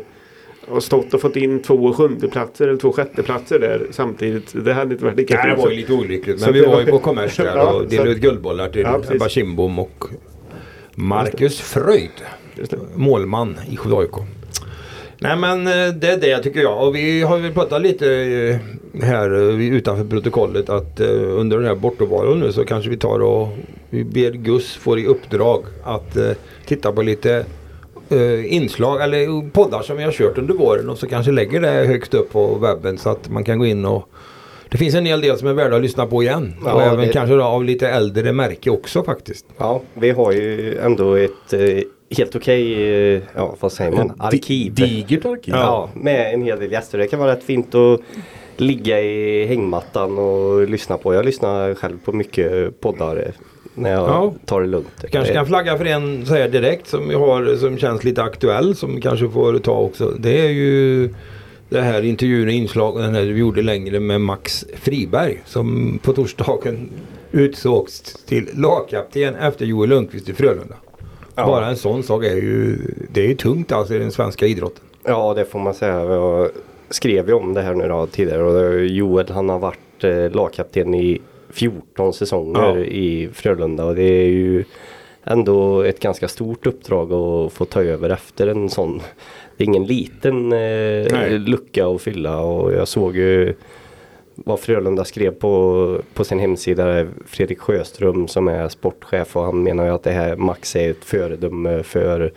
har 0.69 0.81
stått 0.81 1.15
och 1.15 1.21
fått 1.21 1.37
in 1.37 1.63
två 1.63 1.93
sjundeplatser 1.93 2.69
eller 2.69 2.79
två 2.79 2.93
sjätteplatser 2.93 3.59
där 3.59 3.87
samtidigt. 3.91 4.65
Det 4.65 4.73
hade 4.73 4.93
inte 4.93 5.05
varit 5.05 5.17
lika 5.17 5.35
Nej, 5.35 5.45
det 5.47 5.55
kul. 5.55 5.63
var 5.65 5.71
ju 5.71 5.77
lite 5.77 5.93
olyckligt. 5.93 6.41
Men 6.41 6.53
vi 6.53 6.65
var 6.67 6.81
ju 6.81 6.87
på 6.87 6.99
kommers 6.99 7.37
där 7.37 7.57
Ja, 7.57 7.73
och 7.73 7.89
delade 7.89 8.11
ut 8.11 8.19
guldbollar 8.19 8.69
till 8.69 8.81
Ja. 8.83 9.03
Ebba 9.11 9.29
Kindbom 9.29 9.79
och 9.79 10.05
Marcus 10.95 11.61
Fröjd. 11.61 12.11
Målman 12.95 13.57
i 13.71 13.79
AIK. 13.95 14.11
Nej 15.21 15.37
men 15.37 15.67
eh, 15.67 15.95
det 15.95 16.09
är 16.09 16.21
det 16.21 16.43
tycker 16.43 16.61
jag. 16.61 16.87
Och 16.89 16.95
vi 16.97 17.23
har 17.23 17.39
väl 17.39 17.53
pratat 17.53 17.83
lite 17.83 18.13
eh, 18.13 18.57
här 19.03 19.31
eh, 19.35 19.73
utanför 19.75 20.05
protokollet 20.05 20.69
att 20.71 21.01
eh, 21.01 21.09
under 21.11 21.57
den 21.57 21.67
här 21.67 21.75
bortovaron 21.75 22.41
nu 22.41 22.53
så 22.53 22.65
kanske 22.65 22.91
vi 22.91 22.97
tar 22.97 23.21
och 23.23 23.49
vi 23.91 24.05
ber 24.05 24.31
Gus 24.31 24.75
få 24.77 24.99
i 24.99 25.07
uppdrag 25.07 25.63
att 25.85 26.17
eh, 26.17 26.31
titta 26.67 26.93
på 26.93 27.03
lite 27.03 27.45
eh, 28.09 28.55
inslag 28.55 29.03
eller 29.03 29.51
poddar 29.51 29.83
som 29.83 29.97
vi 29.97 30.03
har 30.05 30.13
kört 30.13 30.39
under 30.39 30.55
våren 30.55 30.89
och 30.91 30.99
så 30.99 31.07
kanske 31.07 31.33
lägger 31.33 31.61
det 31.61 31.69
högst 31.69 32.15
upp 32.15 32.33
på 32.33 32.55
webben 32.55 32.99
så 32.99 33.11
att 33.11 33.29
man 33.31 33.45
kan 33.45 33.59
gå 33.59 33.67
in 33.67 33.85
och 33.85 34.09
det 34.71 34.79
finns 34.79 34.95
en 34.95 35.07
hel 35.07 35.21
del 35.21 35.39
som 35.39 35.49
är 35.49 35.53
värda 35.53 35.77
att 35.77 35.83
lyssna 35.83 36.07
på 36.07 36.23
igen. 36.23 36.55
Ja, 36.65 36.73
och 36.75 36.83
även 36.83 37.07
det- 37.07 37.13
kanske 37.13 37.35
då 37.35 37.43
av 37.45 37.65
lite 37.65 37.89
äldre 37.89 38.33
märke 38.33 38.71
också 38.71 39.03
faktiskt. 39.05 39.47
Ja, 39.59 39.81
vi 39.95 40.11
har 40.11 40.33
ju 40.33 40.79
ändå 40.79 41.15
ett 41.15 41.53
eh, 41.53 41.61
helt 42.17 42.37
okej, 42.37 42.73
eh, 43.15 43.23
ja 43.35 43.55
vad 43.61 43.73
säger 43.73 43.93
man, 43.93 44.13
arkiv. 44.19 44.75
Di- 44.75 44.83
Digert 44.87 45.25
arkiv. 45.25 45.55
Ja, 45.55 45.89
med 45.95 46.35
en 46.35 46.43
hel 46.43 46.61
del 46.61 46.73
gäster. 46.73 46.99
Det 46.99 47.07
kan 47.07 47.19
vara 47.19 47.33
rätt 47.33 47.45
fint 47.45 47.75
att 47.75 48.01
ligga 48.61 49.01
i 49.01 49.47
hängmattan 49.47 50.19
och 50.19 50.69
lyssna 50.69 50.99
på. 50.99 51.15
Jag 51.15 51.25
lyssnar 51.25 51.75
själv 51.75 51.99
på 52.05 52.13
mycket 52.13 52.81
poddar 52.81 53.33
när 53.75 53.91
jag 53.93 54.09
Ja. 54.09 54.35
tar 54.47 54.61
det 54.61 54.67
lugnt. 54.67 54.89
Jag 55.03 55.11
kanske 55.11 55.35
kan 55.35 55.47
flagga 55.47 55.79
för 55.79 55.85
en 55.85 56.27
så 56.27 56.35
här 56.35 56.49
direkt 56.49 56.87
som 56.89 57.09
vi 57.09 57.15
har 57.15 57.57
som 57.57 57.79
känns 57.79 58.05
lite 58.05 58.23
aktuell 58.23 58.77
som 58.77 58.95
vi 58.95 59.01
kanske 59.01 59.29
får 59.29 59.59
ta 59.59 59.79
också. 59.79 60.11
Det 60.19 60.41
är 60.47 60.49
ju 60.51 61.09
det 61.69 61.81
här 61.81 62.03
intervjun 62.05 62.47
och 62.49 62.53
inslagen 62.55 63.13
vi 63.13 63.39
gjorde 63.39 63.63
längre 63.63 64.01
med 64.01 64.21
Max 64.21 64.65
Friberg 64.75 65.43
som 65.47 65.99
på 66.03 66.13
torsdagen 66.13 66.91
utsågs 67.33 68.01
till 68.27 68.49
lagkapten 68.55 69.35
efter 69.35 69.67
Joel 69.67 69.89
Lundqvist 69.91 70.29
i 70.29 70.33
Frölunda. 70.33 70.75
Ja. 71.35 71.47
Bara 71.47 71.67
en 71.67 71.77
sån 71.77 72.03
sak 72.03 72.25
är 72.25 72.37
ju, 72.37 72.79
det 73.13 73.21
är 73.21 73.29
ju 73.29 73.35
tungt 73.35 73.73
alltså 73.73 73.95
i 73.95 73.99
den 73.99 74.11
svenska 74.13 74.47
idrotten. 74.47 74.85
Ja, 75.05 75.35
det 75.35 75.45
får 75.45 75.59
man 75.59 75.75
säga. 75.75 76.49
Skrev 76.91 77.29
ju 77.29 77.35
om 77.35 77.55
det 77.55 77.63
här 77.63 77.75
nu 77.75 77.89
då 77.89 78.07
tidigare 78.07 78.43
och 78.43 78.61
är 78.61 78.79
Joel 78.79 79.29
han 79.31 79.49
har 79.49 79.59
varit 79.59 80.05
eh, 80.05 80.31
lagkapten 80.31 80.95
i 80.95 81.21
14 81.51 82.13
säsonger 82.13 82.61
Ja. 82.61 82.79
i 82.79 83.29
Frölunda 83.33 83.85
och 83.85 83.95
det 83.95 84.03
är 84.03 84.27
ju 84.29 84.65
ändå 85.25 85.83
ett 85.83 86.01
ganska 86.01 86.29
stort 86.29 86.67
uppdrag 86.67 87.13
att 87.13 87.53
få 87.53 87.65
ta 87.65 87.83
över 87.83 88.11
efter 88.11 88.47
en 88.47 88.69
sån. 88.69 89.01
Det 89.57 89.65
är 89.65 89.69
ingen 89.69 89.87
liten 89.87 90.53
eh, 90.53 91.31
lucka 91.39 91.87
att 91.87 92.03
fylla 92.03 92.41
och 92.41 92.73
jag 92.73 92.89
såg 92.89 93.17
ju 93.17 93.55
vad 94.35 94.61
Frölunda 94.61 95.05
skrev 95.05 95.31
på, 95.31 96.01
på 96.15 96.25
sin 96.25 96.39
hemsida. 96.39 97.07
Fredrik 97.27 97.59
Sjöström 97.59 98.29
som 98.29 98.49
är 98.49 98.69
sportchef 98.69 99.37
och 99.37 99.43
han 99.43 99.63
menar 99.63 99.85
ju 99.85 99.91
att 99.91 100.03
det 100.03 100.11
här 100.11 100.37
Max 100.37 100.77
är 100.77 100.91
ett 100.91 101.05
föredöme 101.05 101.83
för 101.83 102.33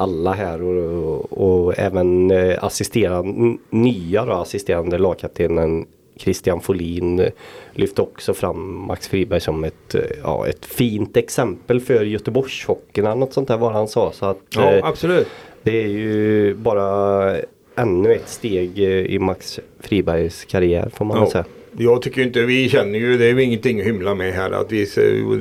alla 0.00 0.32
här 0.32 0.62
och, 0.62 1.04
och, 1.32 1.64
och 1.66 1.78
även 1.78 2.30
eh, 2.30 2.64
assisterande, 2.64 3.56
nya 3.70 4.24
då, 4.24 4.32
assisterande 4.32 4.98
lagkaptenen 4.98 5.86
Christian 6.16 6.60
Folin 6.60 7.28
lyfte 7.72 8.02
också 8.02 8.34
fram 8.34 8.74
Max 8.86 9.08
Friberg 9.08 9.40
som 9.40 9.64
ett, 9.64 9.94
eh, 9.94 10.00
ja, 10.22 10.46
ett 10.48 10.66
fint 10.66 11.16
exempel 11.16 11.80
för 11.80 12.04
Göteborgshockeyn 12.04 13.06
eller 13.06 13.16
något 13.16 13.32
sånt 13.32 13.48
där 13.48 13.56
var 13.58 13.72
han 13.72 13.88
sa. 13.88 14.12
Så 14.12 14.26
att, 14.26 14.38
Ja 14.54 14.72
eh, 14.72 14.84
absolut. 14.86 15.26
det 15.62 15.82
är 15.82 15.88
ju 15.88 16.54
bara 16.54 17.36
ännu 17.76 18.12
ett 18.14 18.28
steg 18.28 18.78
eh, 18.78 18.88
i 19.14 19.18
Max 19.18 19.60
Fribergs 19.80 20.44
karriär 20.44 20.90
får 20.94 21.04
man 21.04 21.18
Ja. 21.18 21.30
säga. 21.30 21.44
Jag 21.78 22.02
tycker 22.02 22.22
inte, 22.22 22.42
vi 22.42 22.68
känner 22.68 22.98
ju, 22.98 23.18
det 23.18 23.24
är 23.26 23.34
ju 23.34 23.42
ingenting 23.42 23.80
att 23.80 23.86
hymla 23.86 24.14
med 24.14 24.32
här. 24.32 24.50
Att 24.50 24.72
vi, 24.72 24.86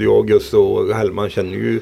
jag, 0.03 0.27
Gus 0.27 0.53
och 0.53 0.95
Hellman 0.95 1.29
känner 1.29 1.57
ju 1.57 1.79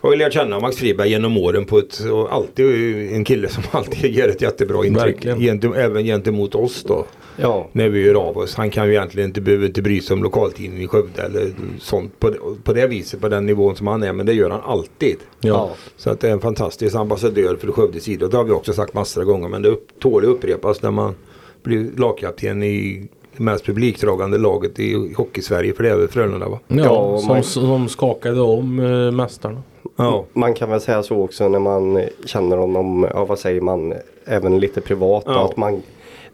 har 0.00 0.12
ju 0.12 0.18
lärt 0.18 0.32
känna 0.32 0.60
Max 0.60 0.76
Friberg 0.76 1.08
genom 1.10 1.36
åren 1.36 1.64
på 1.64 1.78
ett, 1.78 2.00
och 2.12 2.32
alltid 2.34 2.66
en 3.12 3.24
kille 3.24 3.48
som 3.48 3.62
alltid 3.70 4.10
ger 4.14 4.28
ett 4.28 4.42
jättebra 4.42 4.86
intryck. 4.86 5.24
Gentem, 5.38 5.72
även 5.72 6.04
gentemot 6.04 6.54
oss 6.54 6.84
då. 6.88 7.04
Ja, 7.40 7.68
När 7.72 7.88
vi 7.88 8.00
gör 8.06 8.14
av 8.14 8.38
oss. 8.38 8.54
Han 8.54 8.70
kan 8.70 8.86
ju 8.86 8.92
egentligen 8.92 9.28
inte, 9.30 9.40
behöver 9.40 9.66
inte 9.66 9.82
bry 9.82 10.00
sig 10.00 10.14
om 10.14 10.22
lokaltidningen 10.22 10.84
i 10.84 10.86
Skövde 10.86 11.22
eller 11.22 11.50
sånt 11.80 12.20
på 12.20 12.30
det, 12.30 12.38
på 12.64 12.72
det 12.72 12.86
viset, 12.86 13.20
på 13.20 13.28
den 13.28 13.46
nivån 13.46 13.76
som 13.76 13.86
han 13.86 14.02
är. 14.02 14.12
Men 14.12 14.26
det 14.26 14.32
gör 14.32 14.50
han 14.50 14.60
alltid. 14.66 15.16
ja. 15.40 15.70
Så 15.96 16.10
att 16.10 16.20
det 16.20 16.28
är 16.28 16.32
en 16.32 16.40
fantastisk 16.40 16.94
ambassadör 16.96 17.56
för 17.60 17.72
Skövdes 17.72 18.08
idrott. 18.08 18.30
Det 18.30 18.36
har 18.36 18.44
vi 18.44 18.50
också 18.52 18.72
sagt 18.72 18.94
massor 18.94 19.20
av 19.20 19.26
gånger. 19.26 19.48
Men 19.48 19.62
det 19.62 19.68
upp, 19.68 19.88
tål 20.00 20.22
att 20.24 20.28
upprepas 20.30 20.82
när 20.82 20.90
man 20.90 21.14
blir 21.62 21.90
lagkapten 21.96 22.62
i 22.62 23.08
det 23.36 23.42
mest 23.42 23.64
publikdragande 23.64 24.38
laget 24.38 24.78
i 24.78 25.14
Hockeysverige. 25.16 25.72
För 25.74 25.82
det 25.82 25.90
är 25.90 25.96
väl 25.96 26.08
Frölunda 26.08 26.48
va? 26.48 26.58
Ja, 26.68 26.76
Ja, 26.84 27.18
som, 27.18 27.28
man- 27.28 27.42
som 27.44 27.88
skakade 27.88 28.40
om 28.40 28.80
äh, 28.80 29.10
mästarna. 29.10 29.62
Ja. 29.96 30.24
Man 30.32 30.54
kan 30.54 30.70
väl 30.70 30.80
säga 30.80 31.02
så 31.02 31.22
också 31.22 31.48
när 31.48 31.58
man 31.58 32.02
känner 32.24 32.56
honom, 32.56 33.08
ja 33.14 33.24
vad 33.24 33.38
säger 33.38 33.60
man, 33.60 33.94
även 34.24 34.60
lite 34.60 34.80
privat. 34.80 35.22
Ja. 35.26 35.44
Att 35.44 35.56
man, 35.56 35.82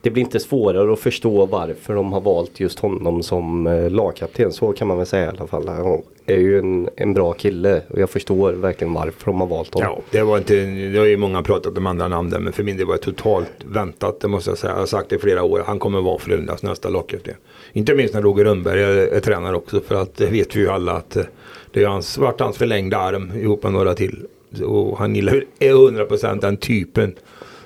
det 0.05 0.11
blir 0.11 0.23
inte 0.23 0.39
svårare 0.39 0.93
att 0.93 0.99
förstå 0.99 1.45
varför 1.45 1.95
de 1.95 2.13
har 2.13 2.21
valt 2.21 2.59
just 2.59 2.79
honom 2.79 3.23
som 3.23 3.67
eh, 3.67 3.89
lagkapten. 3.89 4.51
Så 4.51 4.73
kan 4.73 4.87
man 4.87 4.97
väl 4.97 5.05
säga 5.05 5.25
i 5.25 5.27
alla 5.27 5.47
fall. 5.47 5.67
Han 5.67 6.01
är 6.25 6.37
ju 6.37 6.59
en, 6.59 6.89
en 6.95 7.13
bra 7.13 7.33
kille 7.33 7.81
och 7.89 7.99
jag 7.99 8.09
förstår 8.09 8.53
verkligen 8.53 8.93
varför 8.93 9.25
de 9.25 9.41
har 9.41 9.47
valt 9.47 9.73
honom. 9.73 9.89
Ja, 9.95 10.01
det 10.11 10.23
var 10.23 10.37
inte, 10.37 10.65
det 10.65 10.97
har 10.97 11.05
ju 11.05 11.17
många 11.17 11.43
pratat 11.43 11.77
om 11.77 11.87
andra 11.87 12.07
namn 12.07 12.29
där 12.29 12.39
men 12.39 12.53
för 12.53 12.63
min 12.63 12.77
del 12.77 12.85
var 12.85 12.93
det 12.93 13.01
totalt 13.01 13.51
väntat. 13.65 14.19
Det 14.19 14.27
måste 14.27 14.51
jag 14.51 14.57
säga. 14.57 14.73
Jag 14.73 14.79
har 14.79 14.85
sagt 14.85 15.09
det 15.09 15.15
i 15.15 15.19
flera 15.19 15.43
år. 15.43 15.63
Han 15.65 15.79
kommer 15.79 16.01
vara 16.01 16.19
Frölundas 16.19 16.63
nästa 16.63 16.89
lagkapten. 16.89 17.35
Inte 17.73 17.95
minst 17.95 18.13
när 18.13 18.21
Roger 18.21 18.45
Rönnberg 18.45 18.83
är, 18.83 18.97
är 18.97 19.19
tränare 19.19 19.55
också 19.55 19.81
för 19.81 19.95
att 19.95 20.15
det 20.15 20.25
vet 20.25 20.55
vi 20.55 20.59
ju 20.59 20.69
alla 20.69 20.91
att 20.91 21.15
eh, 21.15 21.23
det 21.71 21.83
har 21.83 21.91
hans, 21.91 22.17
varit 22.17 22.39
hans 22.39 22.57
förlängda 22.57 22.97
arm 22.97 23.31
ihop 23.35 23.63
med 23.63 23.73
några 23.73 23.93
till. 23.93 24.25
Och 24.65 24.97
han 24.97 25.15
gillar 25.15 25.33
ju 25.33 25.45
100% 25.59 26.41
den 26.41 26.57
typen 26.57 27.15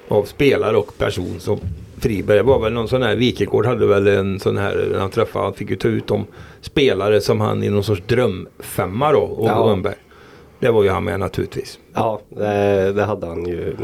av 0.07 0.23
spelare 0.23 0.77
och 0.77 0.97
person 0.97 1.35
som 1.39 1.59
Friberg. 1.99 2.37
Det 2.37 2.43
var 2.43 2.59
väl 2.59 2.73
någon 2.73 2.87
sån 2.87 3.01
här, 3.03 3.15
Wikegård 3.15 3.65
hade 3.65 3.85
väl 3.85 4.07
en 4.07 4.39
sån 4.39 4.57
här, 4.57 4.95
han 4.99 5.09
träffade, 5.09 5.45
han 5.45 5.53
fick 5.53 5.69
ju 5.69 5.75
ta 5.75 5.87
ut 5.87 6.07
de 6.07 6.25
spelare 6.61 7.21
som 7.21 7.41
han 7.41 7.63
i 7.63 7.69
någon 7.69 7.83
sorts 7.83 8.01
drömfemma 8.07 9.11
då, 9.11 9.19
och 9.19 9.47
Ja. 9.49 9.53
Rönnberg. 9.53 9.95
Det 10.59 10.71
var 10.71 10.83
ju 10.83 10.89
han 10.89 11.03
med 11.03 11.19
naturligtvis. 11.19 11.79
Ja, 11.93 12.21
det, 12.29 12.93
det 12.93 13.03
hade 13.03 13.27
han 13.27 13.45
ju. 13.45 13.75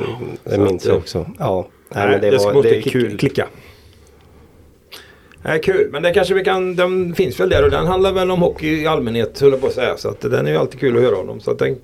Det 0.44 0.58
minns 0.58 0.86
jag 0.86 0.94
eh, 0.94 1.00
också. 1.00 1.26
Ja, 1.40 1.68
nej, 1.90 2.08
men 2.10 2.22
det, 2.22 2.30
det 2.30 2.38
var, 2.38 2.64
det 2.64 2.78
är 2.78 2.82
kul. 2.82 3.18
klicka. 3.18 3.48
Nej, 5.48 5.62
kul, 5.62 5.90
men 5.92 6.04
det 6.04 6.14
kanske 6.14 6.34
vi 6.34 6.44
kan, 6.44 6.76
den 6.76 7.16
finns 7.16 7.40
väl 7.40 7.50
där 7.50 7.64
och 7.64 7.72
den 7.72 7.88
handlar 7.88 8.12
väl 8.12 8.32
om 8.32 8.42
hockey 8.42 8.82
i 8.82 8.88
allmänhet 8.88 9.40
höll 9.42 9.52
jag 9.52 9.62
på 9.62 9.68
att 9.68 9.74
säga. 9.74 9.98
Så 9.98 10.10
att 10.10 10.22
den 10.22 10.48
är 10.48 10.52
ju 10.52 10.58
alltid 10.58 10.80
kul 10.80 10.98
att 10.98 11.04
höra 11.04 11.18
om. 11.18 11.40
Så 11.40 11.52
att 11.52 11.60
den, 11.60 11.78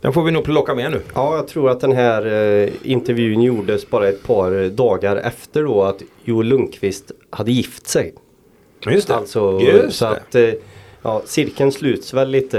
den 0.00 0.12
får 0.12 0.22
vi 0.22 0.30
nog 0.30 0.44
plocka 0.44 0.74
med 0.74 0.90
nu. 0.90 1.00
Ja, 1.14 1.36
jag 1.36 1.48
tror 1.48 1.70
att 1.70 1.80
den 1.80 1.92
här 1.92 2.26
eh, 2.62 2.68
intervjun 2.82 3.42
gjordes 3.42 3.90
bara 3.90 4.08
ett 4.08 4.22
par 4.22 4.68
dagar 4.70 5.16
efter 5.16 5.62
då 5.62 5.82
att 5.82 6.02
Joel 6.24 6.46
Lundqvist 6.46 7.12
hade 7.30 7.52
gift 7.52 7.86
sig. 7.86 8.14
Just 8.90 9.10
Alltså, 9.10 9.60
Just 9.60 9.98
så 9.98 10.04
det. 10.04 10.10
att 10.10 10.34
eh, 10.34 10.50
ja, 11.02 11.22
cirkeln 11.24 11.72
sluts 11.72 12.14
väl 12.14 12.30
lite. 12.30 12.58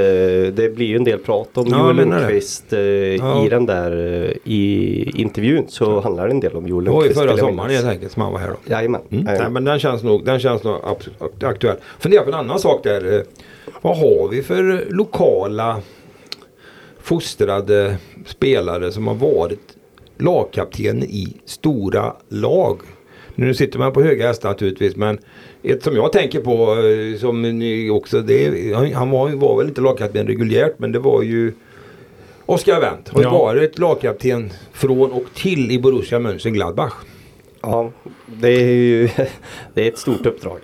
Det 0.51 0.69
blir 0.75 0.85
ju 0.85 0.95
en 0.95 1.03
del 1.03 1.19
prat 1.19 1.57
om 1.57 1.67
Ja, 1.69 1.79
Joel 1.79 1.95
det. 1.95 2.05
Lundqvist 2.05 2.73
eh, 2.73 2.79
Ja. 2.79 3.45
i 3.45 3.49
den 3.49 3.65
där 3.65 3.91
eh, 4.23 4.51
i 4.53 5.11
intervjun 5.15 5.65
så 5.67 5.99
handlar 5.99 6.27
det 6.27 6.33
en 6.33 6.39
del 6.39 6.55
om 6.55 6.67
Joel 6.67 6.85
Det 6.85 6.91
Lundqvist. 6.91 7.15
förra 7.19 7.27
vill 7.31 7.37
jag 7.39 7.47
sommaren 7.49 7.71
helt 7.71 7.87
enkelt 7.87 8.11
som 8.11 8.21
han 8.21 8.31
var 8.31 8.39
här 8.39 8.47
då. 8.49 8.55
Jajamän. 8.65 9.01
Mm. 9.11 9.25
jajamän. 9.25 9.43
Nej, 9.43 9.51
men 9.51 9.63
den 9.65 9.79
känns 9.79 10.03
nog, 10.03 10.25
den 10.25 10.39
känns 10.39 10.63
nog 10.63 10.75
aktuell. 11.41 11.77
Fundera 11.99 12.21
på 12.23 12.29
en 12.29 12.35
annan 12.35 12.59
sak 12.59 12.83
där. 12.83 13.15
Eh, 13.15 13.21
Vad 13.81 13.97
har 13.97 14.27
vi 14.27 14.43
för 14.43 14.85
lokala 14.89 15.81
fostrade 17.01 17.97
spelare 18.25 18.91
som 18.91 19.07
har 19.07 19.15
varit 19.15 19.75
lagkapten 20.17 21.03
i 21.03 21.33
stora 21.45 22.13
lag? 22.29 22.79
Nu 23.35 23.53
sitter 23.53 23.79
man 23.79 23.93
på 23.93 24.01
höga 24.01 24.27
hästar 24.27 24.49
naturligtvis 24.49 24.95
men 24.95 25.17
ett 25.63 25.83
som 25.83 25.95
jag 25.95 26.11
tänker 26.13 26.41
på 26.41 26.75
eh, 26.87 27.19
som 27.19 27.41
ni 27.41 27.89
också, 27.89 28.21
det 28.21 28.73
han- 28.93 29.09
var, 29.11 29.29
var 29.29 29.57
väl 29.57 29.67
inte 29.67 29.81
lagkapten 29.81 30.27
reguljärt 30.27 30.73
men 30.79 30.91
det 30.91 30.99
var 30.99 31.21
ju 31.23 31.53
Oskar 32.45 32.81
Wendt 32.81 33.09
har 33.09 33.19
ju 33.21 33.25
Ja. 33.27 33.31
varit 33.31 33.79
lagkapten 33.79 34.53
från 34.73 35.11
och 35.11 35.23
till 35.35 35.71
i 35.71 35.79
Borussia 35.79 36.19
Mönchengladbach. 36.19 36.93
Ja, 37.61 37.91
det 38.25 38.47
är 38.53 38.67
ju 38.73 39.09
det 39.73 39.83
är 39.83 39.87
ett 39.87 39.97
stort 39.97 40.25
uppdrag. 40.25 40.57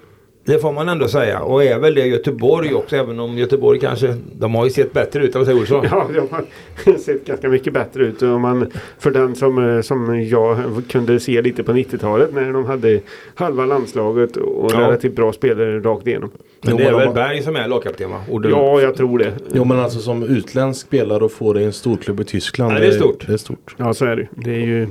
Det 0.46 0.60
får 0.60 0.72
man 0.72 0.90
ändå 0.90 1.08
säga 1.08 1.40
och 1.42 1.64
är 1.64 1.80
väl 1.80 1.96
det 1.96 2.06
Göteborg 2.08 2.74
också 2.74 2.96
även 2.96 3.20
om 3.20 3.38
Göteborg 3.38 3.80
kanske 3.80 4.16
de 4.40 4.56
har 4.56 4.64
ju 4.66 4.70
sett 4.72 4.94
bättre 4.94 5.24
ut, 5.26 5.36
vad 5.36 5.46
säger 5.46 5.60
Olsson? 5.60 5.86
Ja, 5.92 6.08
de 6.14 6.20
har 6.32 6.98
sett 6.98 7.26
ganska 7.26 7.50
mycket 7.50 7.74
bättre 7.74 8.04
ut. 8.06 8.22
Och 8.22 8.42
man, 8.42 8.72
för 9.00 9.12
den 9.12 9.36
som, 9.36 9.70
eh, 9.76 9.82
som 9.82 10.24
jag 10.24 10.58
kunde 10.90 11.20
se 11.20 11.42
lite 11.42 11.64
på 11.64 11.72
90-talet 11.72 12.34
när 12.34 12.54
de 12.54 12.66
hade 12.66 13.00
halva 13.36 13.66
landslaget 13.66 14.38
och 14.38 14.72
Ja. 14.74 14.80
relativt 14.80 15.16
bra 15.16 15.34
spelare 15.34 15.80
rakt 15.80 16.08
igenom. 16.08 16.32
Men 16.66 16.72
Jo, 16.72 16.78
det 16.78 16.84
är 16.84 16.92
men 16.92 17.00
väl 17.00 17.14
Berg 17.14 17.42
som 17.44 17.56
är 17.56 17.68
lagkapten 17.68 18.10
va? 18.10 18.22
Orden- 18.30 18.52
Ja, 18.52 18.82
jag 18.82 18.96
tror 18.96 19.20
det. 19.20 19.34
Jo 19.54 19.66
men 19.66 19.80
alltså 19.80 20.00
som 20.00 20.24
utländsk 20.24 20.88
spelare 20.88 21.24
och 21.24 21.32
få 21.32 21.54
det 21.54 21.62
i 21.62 21.66
en 21.66 21.74
storklubb 21.74 22.20
i 22.20 22.24
Tyskland. 22.24 22.74
Ja, 22.74 22.80
det 22.80 22.88
är 22.88 22.92
stort. 22.92 23.28
Det 23.28 23.34
är 23.34 23.38
stort. 23.38 23.76
Ja, 23.78 23.94
så 23.94 24.06
är 24.06 24.16
det. 24.16 24.28
Det 24.32 24.52
är 24.56 24.60
ju, 24.66 24.88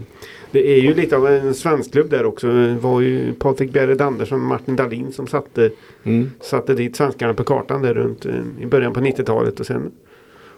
det 0.51 0.69
är 0.77 0.81
ju 0.81 0.95
lite 0.95 1.17
av 1.17 1.27
en 1.29 1.55
svensk 1.55 1.93
klubb 1.93 2.11
där 2.11 2.25
också. 2.27 2.47
Det 2.47 2.75
var 2.81 3.01
ju 3.01 3.33
Patrik 3.35 3.73
Bjerred 3.73 4.01
Andersson 4.03 4.41
och 4.41 4.47
Martin 4.49 4.77
Dahlin 4.77 5.13
som 5.13 5.27
satte, 5.27 5.71
Mm. 6.05 6.31
satte 6.41 6.75
dit 6.75 6.97
svenskarna 6.97 7.35
på 7.35 7.45
kartan 7.45 7.83
där 7.83 7.95
runt 7.95 8.27
eh, 8.27 8.33
i 8.61 8.67
början 8.67 8.93
på 8.93 9.01
90-talet. 9.01 9.61
Och 9.61 9.67
sen 9.67 9.93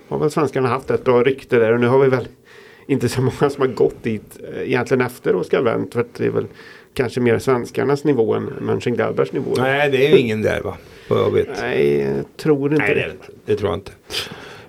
har 0.09 0.18
väl 0.18 0.31
svenskarna 0.31 0.68
haft 0.68 0.90
ett 0.90 1.05
bra 1.05 1.22
rykte 1.22 1.59
där. 1.59 1.72
Och 1.72 1.81
nu 1.81 1.87
har 1.87 1.98
vi 1.98 2.09
väl 2.09 2.29
inte 2.87 3.09
så 3.09 3.20
många 3.20 3.50
som 3.50 3.61
har 3.61 3.66
gått 3.68 4.02
dit 4.02 4.38
eh, 4.55 4.62
egentligen 4.68 5.00
efter 5.00 5.35
Oskar 5.35 5.62
Wendt. 5.62 5.92
För 5.94 6.00
att 6.00 6.14
det 6.14 6.26
är 6.26 6.31
väl 6.31 6.46
kanske 6.97 7.21
mer 7.21 7.39
svenskarnas 7.39 8.05
nivå 8.05 8.35
än 8.35 8.45
Mönchengladbachs 8.61 9.33
nivå. 9.33 9.51
Nej 9.57 9.91
det 9.91 10.07
är 10.07 10.11
ju 10.11 10.19
ingen 10.19 10.43
där 10.43 10.61
va? 10.61 10.77
Vad 11.09 11.19
jag 11.19 11.31
vet. 11.31 11.49
Nej, 11.61 12.01
jag 12.01 12.25
tror 12.37 12.73
inte 12.73 12.85
Nej 12.85 12.95
det 12.95 13.01
är 13.01 13.07
det 13.07 13.13
inte. 13.13 13.27
Det 13.45 13.57
tror 13.57 13.71
jag 13.71 13.77
inte. 13.77 13.93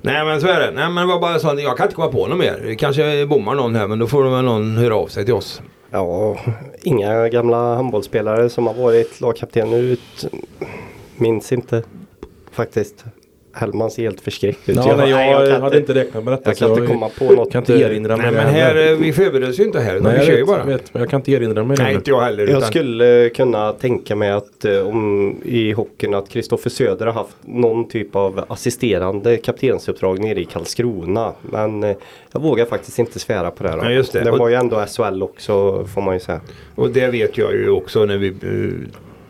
Nej 0.02 0.26
men 0.26 0.42
så 0.42 0.48
är 0.48 0.60
det. 0.60 0.72
Nej 0.72 0.90
men 0.90 1.08
det 1.08 1.13
var 1.13 1.20
bara 1.20 1.40
så. 1.40 1.60
Jag 1.60 1.78
kan 1.78 1.86
inte 1.86 1.96
komma 1.96 2.12
på 2.12 2.28
något 2.28 2.38
mer. 2.38 2.76
Kanske 2.80 3.26
bommar 3.26 3.56
någon 3.56 3.76
här 3.76 3.88
men 3.88 4.00
då 4.00 4.08
får 4.08 4.24
väl 4.24 4.46
någon 4.46 4.78
höra 4.78 4.96
av 4.96 5.08
sig 5.08 5.26
till 5.26 5.34
oss. 5.34 5.62
Ja, 5.90 6.38
inga 6.82 7.30
gamla 7.30 7.76
handbollsspelare 7.76 8.50
som 8.50 8.68
har 8.68 8.74
varit 8.74 9.22
lagkapten 9.22 9.74
ut. 9.74 10.28
Minns 11.16 11.52
inte 11.52 11.84
faktiskt. 12.52 13.06
Hellman 13.58 13.91
ser 13.91 14.04
helt 14.04 14.22
förskräckt 14.22 14.70
ut. 14.70 14.76
Ja, 14.76 14.96
nej, 14.98 15.10
jag, 15.10 15.50
kan 15.50 15.62
hade 15.62 15.78
inte 15.78 15.93
räknat 15.93 16.24
med 16.24 16.34
detta. 16.34 16.50
jag 16.50 16.58
så 16.58 16.65
kan 16.65 16.84
inte 16.84 16.93
komma 16.93 17.10
på 17.10 17.32
något. 17.32 17.52
kan 17.52 17.62
inte 17.62 17.74
eh, 17.74 17.82
erinra 17.82 18.17
mig 18.17 18.32
Nej 18.32 18.36
det 18.36 18.43
men 18.46 18.54
här, 18.54 18.91
eh, 18.91 18.98
vi 18.98 19.13
förbereder 19.13 19.50
oss 19.50 19.60
ju 19.60 19.63
inte 19.63 19.80
här. 19.80 20.00
Nej, 20.00 20.12
vi 20.12 20.17
jag 20.17 20.26
kör 20.26 20.38
ju 20.38 20.46
bara. 20.46 20.60
jag 20.60 20.65
vet, 20.65 20.93
men 20.93 21.02
jag 21.02 21.10
kan 21.10 21.20
inte 21.20 21.32
erinra 21.32 21.63
mig 21.63 21.78
det. 21.78 21.84
Nej 21.84 21.96
inte 21.96 22.10
jag 22.10 22.22
heller. 22.22 22.48
Jag 22.48 22.58
Utan, 22.58 22.70
skulle 22.70 23.30
kunna 23.30 23.72
tänka 23.72 24.15
mig 24.15 24.32
att 24.32 24.65
eh, 24.65 24.88
om 24.88 25.36
i 25.46 25.72
hockeyn 25.72 26.13
att 26.13 26.30
Kristoffer 26.30 26.70
Söder 26.70 27.06
har 27.06 27.13
haft 27.13 27.36
någon 27.41 27.88
typ 27.88 28.15
av 28.15 28.46
assisterande 28.48 29.38
kaptensuppdrag 29.38 30.20
nere 30.20 30.39
i 30.39 30.46
Karlskrona. 30.46 31.34
Men 31.41 31.82
jag 32.32 32.41
vågar 32.41 32.65
faktiskt 32.65 33.00
inte 33.00 33.20
svära 33.20 33.52
på 33.52 33.63
det. 33.63 33.70
Då. 33.70 33.76
Nej, 33.76 33.96
just 33.96 34.13
det. 34.13 34.32
var 34.32 34.50
ju 34.50 34.56
ändå 34.56 34.86
SHL 34.86 35.24
också 35.24 35.86
får 35.86 36.02
man 36.02 36.13
ju 36.13 36.20
säga. 36.20 36.41
Och 36.76 36.89
det 36.89 37.08
vet 37.08 37.38
jag 37.38 37.54
ju 37.54 37.70
också 37.70 38.06
när 38.06 38.17
vi 38.17 38.34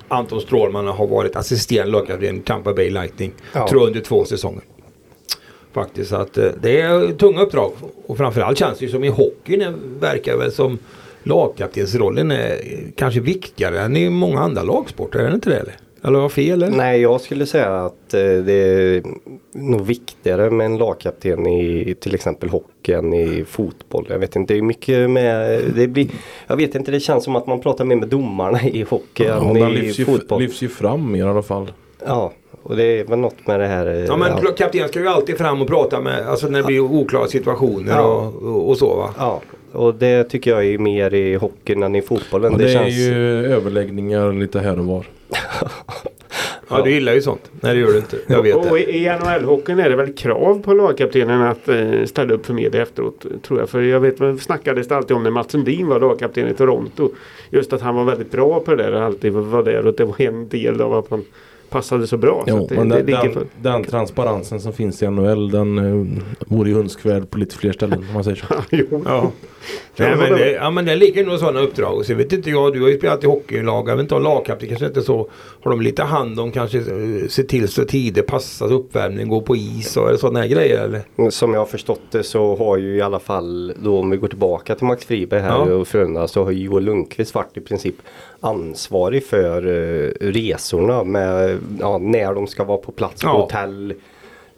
Anton 0.07 0.41
Strålman 0.41 0.87
har 0.87 1.07
varit 1.07 1.35
assisterande 1.35 1.91
lagkapten 1.91 2.37
i 2.37 2.41
Tampa 2.41 2.73
Bay 2.73 2.89
Lightning. 2.89 3.31
Ja. 3.53 3.67
Tror 3.67 3.87
under 3.87 3.99
två 4.01 4.25
säsonger. 4.25 4.61
Faktiskt 5.73 6.13
att 6.13 6.37
eh, 6.37 6.45
det 6.61 6.81
är 6.81 7.11
tunga 7.13 7.41
uppdrag. 7.41 7.71
Och 8.05 8.17
framförallt 8.17 8.57
känns 8.59 8.79
det 8.79 8.85
ju 8.85 8.91
som 8.91 9.03
i 9.03 9.07
hockeyn 9.07 9.61
är- 9.61 9.73
verkar 9.99 10.37
väl 10.37 10.51
som 10.51 10.79
lagkaptensrollen 11.23 12.31
är 12.31 12.51
eh, 12.51 12.79
kanske 12.95 13.19
viktigare 13.19 13.79
än 13.81 13.97
i 13.97 14.09
många 14.09 14.39
andra 14.39 14.63
lagsporter. 14.63 15.19
Är 15.19 15.27
det 15.29 15.35
inte 15.35 15.49
det 15.49 15.55
eller? 15.59 15.75
Eller 16.07 16.19
jag 16.19 16.31
fel 16.31 16.63
eller? 16.63 16.77
Nej, 16.77 17.01
jag 17.01 17.21
skulle 17.21 17.45
säga 17.45 17.75
att 17.85 18.13
eh, 18.13 18.19
det 18.21 18.53
är 18.53 19.03
nog 19.53 19.81
viktigare 19.85 20.49
med 20.49 20.65
en 20.65 20.77
lagkapten 20.77 21.47
i 21.47 21.95
till 21.99 22.15
exempel 22.15 22.49
hockey 22.49 22.91
än 22.93 23.13
i 23.13 23.45
fotboll. 23.47 24.05
Jag 24.09 24.19
vet 24.19 24.35
inte, 24.35 24.53
det 24.53 24.57
är 24.57 24.61
mycket 24.61 25.09
med, 25.09 25.61
det 25.75 25.87
blir, 25.87 26.07
jag 26.47 26.57
vet 26.57 26.75
inte, 26.75 26.91
det 26.91 26.99
känns 26.99 27.23
som 27.23 27.35
att 27.35 27.47
man 27.47 27.59
pratar 27.61 27.85
mer 27.85 27.95
med 27.95 28.07
domarna 28.09 28.61
i 28.63 28.81
hockey 28.89 29.23
Ja, 29.23 29.49
än 29.49 29.57
i 29.57 29.69
lyfts 29.81 29.99
ju, 29.99 30.05
fotboll. 30.05 30.41
lyfts 30.41 30.61
ju 30.63 30.69
fram 30.69 31.15
i 31.15 31.21
alla 31.21 31.41
fall. 31.41 31.71
Ja, 32.05 32.33
och 32.63 32.75
det 32.75 32.83
är 32.83 33.03
väl 33.05 33.19
något 33.19 33.47
med 33.47 33.59
det 33.59 33.67
här. 33.67 33.87
eh, 33.87 34.05
Ja 34.05 34.17
men 34.17 34.31
kapten 34.57 34.87
ska 34.87 34.99
ju 34.99 35.07
alltid 35.07 35.37
fram 35.37 35.61
och 35.61 35.67
prata 35.67 36.01
med, 36.01 36.27
alltså 36.27 36.47
när 36.47 36.59
det 36.59 36.65
blir 36.65 36.79
oklara 36.79 37.27
situationer 37.27 37.91
Ja. 37.95 38.01
och, 38.03 38.43
och, 38.43 38.69
och 38.69 38.77
så 38.77 38.95
va. 38.95 39.09
Ja, 39.17 39.41
och 39.71 39.95
det 39.95 40.23
tycker 40.23 40.51
jag 40.51 40.65
är 40.65 40.77
mer 40.77 41.13
i 41.13 41.35
hockeyn 41.35 41.83
än 41.83 41.95
i 41.95 42.01
fotbollen. 42.01 42.53
Och 42.53 42.59
det, 42.59 42.65
det, 42.65 42.71
är 42.71 42.73
känns... 42.73 42.95
ju 42.95 43.45
överläggningar 43.45 44.33
lite 44.33 44.59
här 44.59 44.79
och 44.79 44.85
var. 44.85 45.05
Ja 46.69 46.81
du 46.81 46.91
gillar 46.91 47.13
ju 47.13 47.21
sånt. 47.21 47.51
Nej 47.61 47.73
det 47.73 47.79
gör 47.79 47.91
du 47.91 47.97
inte. 47.97 48.17
Jag 48.27 48.43
vet 48.43 48.55
och 48.55 48.65
det. 48.65 48.83
i 48.83 49.05
i 49.05 49.09
NHL-hockeyn 49.09 49.79
är 49.79 49.89
det 49.89 49.95
väl 49.95 50.13
krav 50.13 50.61
på 50.61 50.73
lagkaptenen 50.73 51.41
att 51.41 51.69
eh, 51.69 52.03
ställa 52.05 52.33
upp 52.33 52.45
för 52.45 52.53
media 52.53 52.81
efteråt. 52.81 53.25
Tror 53.43 53.59
jag. 53.59 53.69
För 53.69 53.81
jag 53.81 53.99
vet, 53.99 54.19
man 54.19 54.39
snackades 54.39 54.87
det 54.87 54.95
alltid 54.95 55.17
om 55.17 55.23
när 55.23 55.31
Mats 55.31 55.51
Sundin 55.51 55.87
var 55.87 55.99
lagkapten 55.99 56.47
i 56.47 56.53
Toronto. 56.53 57.09
Just 57.49 57.73
att 57.73 57.81
han 57.81 57.95
var 57.95 58.03
väldigt 58.03 58.31
bra 58.31 58.59
på 58.59 58.75
det 58.75 58.83
där 58.83 58.91
alltid 58.91 59.33
var 59.33 59.63
där. 59.63 59.87
Och 59.87 59.93
det 59.93 60.05
var 60.05 60.21
en 60.21 60.49
del 60.49 60.81
av 60.81 60.93
att 60.93 61.09
han 61.09 61.25
passade 61.69 62.07
så 62.07 62.17
bra. 62.17 62.43
så 62.47 62.49
Jo, 62.51 62.63
att 62.63 62.69
det, 62.69 62.75
men 62.75 62.89
det 62.89 63.01
den, 63.03 63.33
för. 63.33 63.43
den 63.61 63.83
transparensen 63.83 64.59
som 64.59 64.73
finns 64.73 65.03
i 65.03 65.07
NHL 65.09 65.51
den 65.51 65.77
uh, 65.79 66.07
vore 66.47 66.69
ju 66.69 66.79
önskvärd 66.79 67.29
på 67.29 67.37
lite 67.37 67.55
fler 67.55 67.71
ställen 67.71 67.99
om 67.99 68.13
man 68.13 68.23
säger 68.23 68.37
så. 68.37 68.45
jo. 68.75 69.03
Ja. 69.05 69.31
Nej, 69.95 70.15
men 70.15 70.31
det, 70.31 70.51
ja 70.51 70.69
men 70.69 70.85
det 70.85 70.95
ligger 70.95 71.25
nog 71.25 71.39
sådana 71.39 71.59
uppdrag. 71.59 72.05
Så 72.05 72.13
vet 72.13 72.33
inte 72.33 72.49
jag, 72.49 72.73
du 72.73 72.81
har 72.81 72.89
ju 72.89 72.97
spelat 72.97 73.23
i 73.23 73.27
hockeylag. 73.27 73.89
Jag 73.89 73.95
vet 73.95 74.03
inte 74.03 74.15
om 74.15 74.23
lagkapten 74.23 74.67
kanske 74.69 74.85
inte 74.85 75.01
så. 75.01 75.29
Har 75.63 75.71
de 75.71 75.81
lite 75.81 76.03
hand 76.03 76.39
om 76.39 76.51
kanske 76.51 76.77
eh, 76.77 77.27
se 77.29 77.43
till 77.43 77.67
så 77.67 77.85
tider, 77.85 78.21
passa 78.21 78.65
uppvärmning, 78.65 79.29
gå 79.29 79.41
på 79.41 79.55
is 79.55 79.97
och 79.97 80.19
sådana 80.19 80.39
här 80.39 80.47
grejer 80.47 80.83
eller? 80.83 81.29
Som 81.29 81.53
jag 81.53 81.61
har 81.61 81.65
förstått 81.65 82.01
det 82.11 82.23
så 82.23 82.55
har 82.55 82.77
ju 82.77 82.95
i 82.95 83.01
alla 83.01 83.19
fall 83.19 83.73
då 83.83 83.99
om 83.99 84.09
vi 84.09 84.17
går 84.17 84.27
tillbaka 84.27 84.75
till 84.75 84.85
Max 84.87 85.05
Friberg 85.05 85.41
här 85.41 85.49
Ja. 85.49 85.73
och 85.73 85.87
Frölunda 85.87 86.27
så 86.27 86.43
har 86.43 86.51
ju 86.51 86.63
Joel 86.63 86.83
Lundqvist 86.83 87.35
varit 87.35 87.57
i 87.57 87.61
princip 87.61 87.95
ansvarig 88.39 89.23
för 89.25 89.67
eh, 89.67 90.11
resorna 90.21 91.03
med 91.03 91.56
ja, 91.79 91.97
när 91.97 92.33
de 92.33 92.47
ska 92.47 92.63
vara 92.63 92.77
på 92.77 92.91
plats 92.91 93.21
på 93.21 93.27
Ja. 93.27 93.41
hotell. 93.41 93.93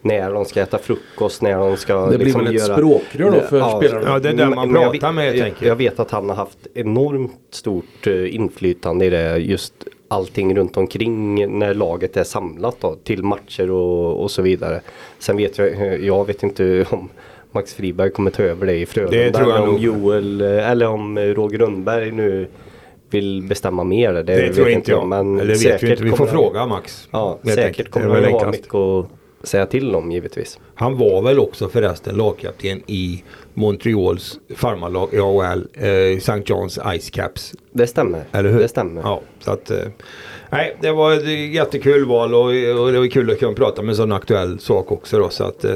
när 0.01 0.31
de 0.33 0.45
ska 0.45 0.61
äta 0.61 0.77
frukost, 0.77 1.41
när 1.41 1.57
de 1.57 1.77
ska 1.77 2.05
Det 2.05 2.07
blir 2.17 2.25
liksom 2.25 2.43
väl 2.45 2.55
ett 2.55 2.61
göra... 2.61 2.73
språkrör 2.77 3.31
då 3.31 3.39
för 3.41 3.77
spelarna? 3.77 4.09
Ja, 4.09 4.19
det 4.19 4.29
är 4.29 4.33
den 4.33 4.49
man 4.55 4.69
jag 4.73 4.81
pratar 4.91 5.07
vet- 5.07 5.15
med, 5.15 5.27
jag, 5.35 5.43
tänker 5.43 5.65
jag. 5.65 5.71
jag 5.71 5.75
vet 5.75 5.99
att 5.99 6.11
han 6.11 6.29
har 6.29 6.35
haft 6.35 6.57
enormt 6.73 7.31
stort 7.51 8.07
eh, 8.07 8.35
inflytande 8.35 9.05
i 9.05 9.09
det. 9.09 9.37
Just 9.37 9.73
allting 10.07 10.55
runt 10.55 10.77
omkring 10.77 11.59
när 11.59 11.73
laget 11.73 12.17
är 12.17 12.23
samlat 12.23 12.75
då, 12.79 12.95
till 13.03 13.23
matcher 13.23 13.71
och, 13.71 14.21
och 14.23 14.31
så 14.31 14.41
vidare. 14.41 14.81
Sen 15.19 15.37
vet 15.37 15.57
jag, 15.57 15.67
eh, 15.67 15.95
jag 15.95 16.27
vet 16.27 16.43
inte 16.43 16.85
om 16.89 17.09
Max 17.51 17.73
Friberg 17.73 18.09
kommer 18.11 18.31
ta 18.31 18.43
över 18.43 18.65
det 18.65 18.75
i 18.75 18.85
Frölunda. 18.85 19.17
Det 19.17 19.31
tror 19.31 19.49
jag 19.49 19.57
eller 19.57 19.67
om 19.67 19.73
nog. 19.73 19.81
Joel, 19.83 20.41
eh, 20.41 20.69
eller 20.71 20.87
om 20.87 21.17
eh, 21.17 21.21
Roger 21.23 21.57
Rönnberg 21.59 22.11
nu 22.11 22.47
vill 23.09 23.43
bestämma 23.43 23.83
mer. 23.83 24.13
Det, 24.13 24.21
Det 24.23 24.53
tror 24.53 24.69
inte 24.69 24.91
jag. 24.91 25.07
Men 25.07 25.39
Eller 25.39 25.47
vet 25.49 25.59
säkert 25.59 25.83
vi 25.83 25.91
inte. 25.91 26.03
Vi 26.03 26.09
får 26.11 26.17
han- 26.17 26.27
fråga 26.27 26.65
Max. 26.65 27.07
Ja, 27.11 27.39
säkert 27.43 27.65
enkelt. 27.65 27.91
kommer 27.91 28.21
han 28.21 28.33
ha 28.33 28.51
mycket 28.51 28.75
att 28.75 29.05
säga 29.43 29.65
till 29.65 29.95
om 29.95 30.11
givetvis. 30.11 30.59
Han 30.75 30.97
var 30.97 31.21
väl 31.21 31.39
också 31.39 31.69
förresten 31.69 32.15
lagkapten 32.15 32.81
i 32.87 33.23
Montreals 33.53 34.39
farmarlag 34.55 35.09
i 35.13 35.19
AHL, 35.19 35.67
eh, 35.73 36.17
St. 36.17 36.31
John's 36.31 36.97
Ice 36.99 37.09
Caps. 37.09 37.53
Det 37.71 37.87
stämmer. 37.87 38.23
Eller 38.31 38.49
hur? 38.49 38.59
Det 38.59 38.67
stämmer. 38.67 39.01
Ja, 39.01 39.21
så 39.39 39.51
att, 39.51 39.71
eh, 39.71 39.77
nej, 40.49 40.77
det 40.81 40.91
var 40.91 41.13
ett 41.13 41.53
jättekul 41.53 42.05
val 42.05 42.33
och, 42.33 42.43
och 42.45 42.91
det 42.91 42.99
var 42.99 43.07
kul 43.11 43.31
att 43.31 43.39
kunna 43.39 43.53
prata 43.53 43.81
med 43.81 43.89
en 43.89 43.95
sån 43.95 44.11
aktuell 44.11 44.59
sak 44.59 44.91
också. 44.91 45.19
Då, 45.19 45.29
så 45.29 45.43
att, 45.43 45.65
eh, 45.65 45.73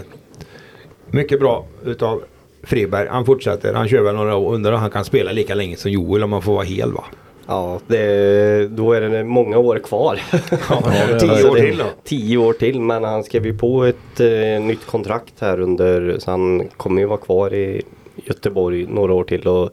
mycket 1.11 1.39
bra 1.39 1.65
utav 1.85 2.21
Friberg. 2.63 3.07
Han 3.07 3.25
fortsätter. 3.25 3.73
Han 3.73 3.87
kör 3.87 4.01
väl 4.01 4.15
några 4.15 4.35
år. 4.35 4.53
Undrar 4.53 4.71
om 4.73 4.79
han 4.79 4.91
kan 4.91 5.05
spela 5.05 5.31
lika 5.31 5.55
länge 5.55 5.75
som 5.77 5.91
Joel 5.91 6.23
om 6.23 6.29
man 6.29 6.41
får 6.41 6.53
vara 6.53 6.63
hel 6.63 6.91
va? 6.93 7.03
Ja, 7.47 7.79
det, 7.87 8.67
då 8.67 8.93
är 8.93 9.01
det 9.01 9.23
många 9.23 9.57
år 9.57 9.79
kvar. 9.79 10.19
det- 10.31 11.19
Tio 11.19 11.49
år 11.49 11.55
till 11.55 11.77
då. 11.77 11.85
Tio 12.03 12.37
år 12.37 12.53
till 12.53 12.81
men 12.81 13.03
han 13.03 13.23
skrev 13.23 13.45
ju 13.45 13.57
på 13.57 13.83
ett 13.83 14.19
eh, 14.19 14.61
nytt 14.65 14.85
kontrakt 14.85 15.33
här 15.39 15.59
under 15.59 16.15
så 16.19 16.31
han 16.31 16.67
kommer 16.77 17.01
ju 17.01 17.07
vara 17.07 17.17
kvar 17.17 17.53
i 17.53 17.81
Göteborg 18.15 18.85
några 18.89 19.13
år 19.13 19.23
till. 19.23 19.47
Och, 19.47 19.69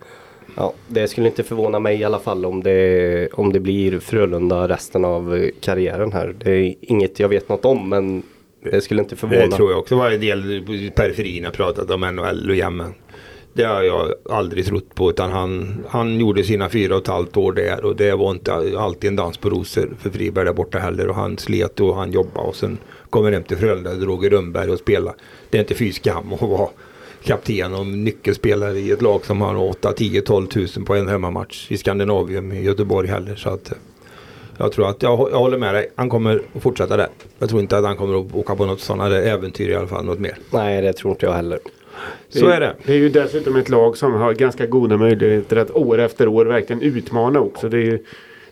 ja, 0.57 0.73
det 0.89 1.09
skulle 1.09 1.27
inte 1.27 1.43
förvåna 1.43 1.79
mig 1.79 2.01
i 2.01 2.05
alla 2.05 2.19
fall 2.19 2.45
om 2.47 2.63
det, 2.63 3.29
om 3.33 3.53
det 3.53 3.61
blir 3.61 3.99
Frölunda 3.99 4.69
resten 4.69 5.05
av 5.05 5.51
karriären 5.61 6.13
här. 6.13 6.35
Det 6.45 6.51
är 6.51 6.75
inget 6.81 7.21
jag 7.21 7.29
vet 7.29 7.49
något 7.49 7.65
om 7.65 7.89
men 7.89 8.23
det 8.73 8.81
skulle 8.81 9.03
inte 9.03 9.17
förvåna. 9.17 9.47
Det 9.47 9.51
tror 9.57 9.71
jag 9.71 9.79
också. 9.81 9.95
Det 9.95 9.99
var 10.01 10.11
en 10.11 10.21
del 10.21 10.63
periferin 10.95 11.45
har 11.45 11.53
pratat 11.53 11.91
om 11.91 12.01
NHL 12.01 12.51
och 12.51 12.57
jämmen. 12.57 12.95
Det 13.53 13.65
har 13.65 13.83
jag 13.83 14.15
aldrig 14.31 14.67
trott 14.67 14.95
på 14.95 15.11
utan 15.11 15.31
han, 15.31 15.85
han 15.89 16.21
gjorde 16.21 16.45
sina 16.45 16.69
fyra 16.69 16.95
och 16.95 17.03
ett 17.03 17.09
halvt 17.09 17.37
år 17.37 17.53
där 17.53 17.85
och 17.85 17.97
det 17.97 18.15
var 18.15 18.31
inte 18.31 18.53
alltid 18.79 19.09
en 19.09 19.17
dans 19.17 19.39
på 19.39 19.51
rosor 19.51 19.97
för 19.99 20.11
Friberg 20.11 20.45
där 20.45 20.53
borta 20.53 20.79
heller 20.79 21.09
och 21.09 21.15
han 21.15 21.39
slet 21.39 21.81
och 21.81 21.97
han 21.97 22.13
jobbade 22.13 22.49
och 22.49 22.57
sen 22.57 22.79
kommer 23.11 23.33
hem 23.33 23.43
till 23.43 23.57
Frölunda 23.57 23.91
och 23.91 24.03
Roger 24.03 24.31
Rönnberg 24.31 24.71
och 24.71 24.79
spelade. 24.79 25.17
Det 25.51 25.59
är 25.59 25.61
inte 25.61 25.75
fy 25.75 25.93
skam 25.93 26.33
att 26.33 26.43
vara 26.43 26.69
kapten 27.25 27.75
och 27.75 27.87
nyckelspelare 27.87 28.79
i 28.79 28.91
ett 28.91 29.03
lag 29.03 29.27
som 29.27 29.41
har 29.41 29.57
8, 29.57 29.93
10, 29.93 30.23
12 30.23 30.47
tusen 30.47 30.85
på 30.85 30.95
en 30.95 31.09
hemmamatch 31.09 31.71
i 31.71 31.77
Skandinavien 31.77 32.53
i 32.53 32.63
Göteborg 32.63 33.09
heller. 33.09 33.37
Så 33.37 33.51
att, 33.51 33.73
jag 34.59 34.73
tror 34.73 34.89
att 34.89 35.03
jag, 35.03 35.29
jag 35.33 35.39
håller 35.39 35.59
med 35.59 35.75
dig. 35.75 35.91
Han 35.95 36.11
kommer 36.11 36.43
att 36.55 36.63
fortsätta 36.63 36.97
där. 36.97 37.09
Jag 37.39 37.49
tror 37.49 37.61
inte 37.61 37.79
att 37.79 37.85
han 37.85 37.97
kommer 37.97 38.21
att 38.21 38.35
åka 38.35 38.57
på 38.57 38.67
något 38.67 38.81
sådana 38.81 39.17
äventyr 39.17 39.69
i 39.69 39.75
alla 39.75 39.87
fall. 39.87 40.05
Något 40.05 40.19
mer. 40.19 40.39
Nej 40.51 40.83
det 40.83 40.93
tror 40.93 41.13
inte 41.13 41.27
jag 41.27 41.33
heller. 41.33 41.59
Så 42.29 42.49
är 42.49 42.61
det. 42.61 42.75
Det 42.87 42.93
är 42.93 42.97
ju 42.97 43.09
dessutom 43.09 43.57
ett 43.57 43.69
lag 43.69 43.97
som 43.97 44.13
har 44.15 44.33
ganska 44.35 44.67
goda 44.67 44.97
möjligheter 44.97 45.57
att 45.57 45.71
år 45.71 45.99
efter 45.99 46.29
år 46.29 46.47
verkligen 46.47 46.83
utmana 46.83 47.41
också. 47.41 47.69
Det 47.69 47.77
är 47.77 47.85
ju 47.85 48.05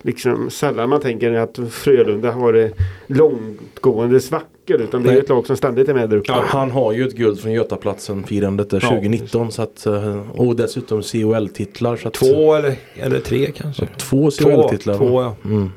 liksom 0.03 0.51
sällan 0.51 0.89
man 0.89 1.01
tänker 1.01 1.33
att 1.33 1.59
Frölunda 1.71 2.31
har 2.31 2.53
det 2.53 2.71
långtgående 3.07 4.21
svackor. 4.21 4.81
Utan 4.81 5.03
det 5.03 5.09
är 5.09 5.13
Nej. 5.13 5.21
ett 5.21 5.29
lag 5.29 5.47
som 5.47 5.57
ständigt 5.57 5.89
är 5.89 5.95
med 5.95 6.11
där 6.11 6.17
uppe. 6.17 6.33
Ja, 6.33 6.45
han 6.47 6.71
har 6.71 6.93
ju 6.93 7.07
ett 7.07 7.15
guld 7.15 7.41
från 7.41 7.53
Götaplatsen 7.53 8.25
firandet 8.25 8.71
där 8.71 8.81
Ja. 8.83 8.89
2019 8.89 9.53
så 9.53 9.63
att, 9.63 9.87
eh, 9.87 10.31
och 10.41 10.57
dessutom 10.57 11.03
COL-titlar. 11.03 11.97
Så 11.97 12.09
att, 12.09 12.15
Två 12.15 12.55
eller, 12.55 12.75
eller 12.95 13.21
tre 13.21 13.51
kanske. 13.57 13.87
Två 13.97 14.31
Två, 14.31 14.45
COL-titlar. 14.51 14.97
två 14.99 15.23
ja. 15.23 15.37
Mm. 15.45 15.73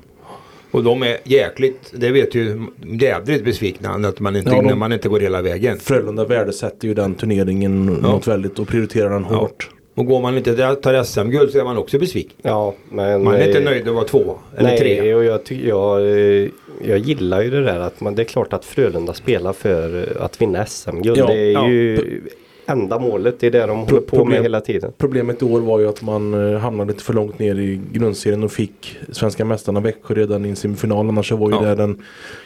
Och 0.72 0.84
de 0.84 1.04
är 1.04 1.18
jäkligt, 1.24 1.92
det 1.94 2.12
vet 2.12 2.36
ju, 2.36 2.62
jädrigt 3.00 3.44
besvikna 3.46 3.90
att 3.90 4.20
man 4.20 4.36
inte, 4.36 4.50
Ja, 4.50 4.56
de- 4.56 4.68
när 4.68 4.76
man 4.76 4.94
inte 4.94 5.10
går 5.10 5.20
hela 5.20 5.42
vägen. 5.42 5.78
Frölunda 5.80 6.26
värdesätter 6.26 6.88
ju 6.88 6.94
den 6.94 7.16
turneringen 7.16 8.00
Ja. 8.04 8.08
något 8.12 8.28
väldigt 8.28 8.60
och 8.60 8.68
prioriterar 8.68 9.10
den 9.10 9.26
Ja. 9.30 9.36
hårt. 9.36 9.70
Och 9.96 10.06
går 10.06 10.22
man 10.22 10.38
inte 10.38 10.52
där 10.56 10.76
tar 10.76 11.04
SM-guld 11.04 11.52
så 11.52 11.60
är 11.60 11.64
man 11.64 11.78
också 11.78 12.00
besviken. 12.00 12.34
Ja, 12.42 12.74
men, 12.90 13.24
Man 13.24 13.36
är 13.36 13.48
inte 13.48 13.60
eh, 13.60 13.66
nöjd 13.66 13.88
att 13.88 13.94
vara 13.96 14.06
två 14.06 14.38
eller 14.58 14.70
Nej, 14.70 14.78
tre. 14.80 15.14
och 15.16 15.24
jag, 15.24 15.44
ty- 15.46 15.68
jag, 15.68 16.02
eh, 16.02 16.48
jag 16.88 16.98
gillar 16.98 17.42
ju 17.42 17.50
det 17.50 17.64
där 17.64 17.80
att 17.80 18.02
man, 18.02 18.16
det 18.16 18.22
är 18.22 18.26
klart 18.26 18.54
att 18.54 18.66
Frölunda 18.66 19.14
spelar 19.14 19.54
för 19.54 20.08
att 20.22 20.42
vinna 20.42 20.66
SM-guld. 20.66 21.18
Ja, 21.18 21.28
det 21.28 21.34
är 21.40 21.52
ja. 21.52 21.70
ju 21.70 22.22
enda 22.66 23.00
målet. 23.00 23.40
Det 23.40 23.48
är 23.48 23.52
det 23.52 23.66
de 23.66 23.78
håller 23.80 23.86
på 23.88 23.96
med 23.98 24.08
problem- 24.08 24.44
hela 24.44 24.62
tiden. 24.62 24.92
Problemet 24.98 25.42
i 25.42 25.46
år 25.46 25.60
var 25.62 25.80
ju 25.80 25.90
att 25.90 26.02
man 26.02 26.54
eh, 26.54 26.60
hamnade 26.60 26.92
lite 26.92 27.04
för 27.04 27.14
långt 27.14 27.40
ner 27.40 27.56
i 27.60 27.82
grundserien 27.92 28.44
och 28.44 28.52
fick 28.52 28.98
svenska 29.12 29.46
mästarna 29.46 29.80
Växjö 29.80 30.14
redan 30.14 30.46
i 30.46 30.50
en 30.50 30.56
semifinal. 30.56 31.10
Annars 31.10 31.30
så 31.30 31.36
var 31.36 31.50
ju 31.50 31.56
Ja. 31.56 31.62
det 31.62 31.76
den, 31.76 32.02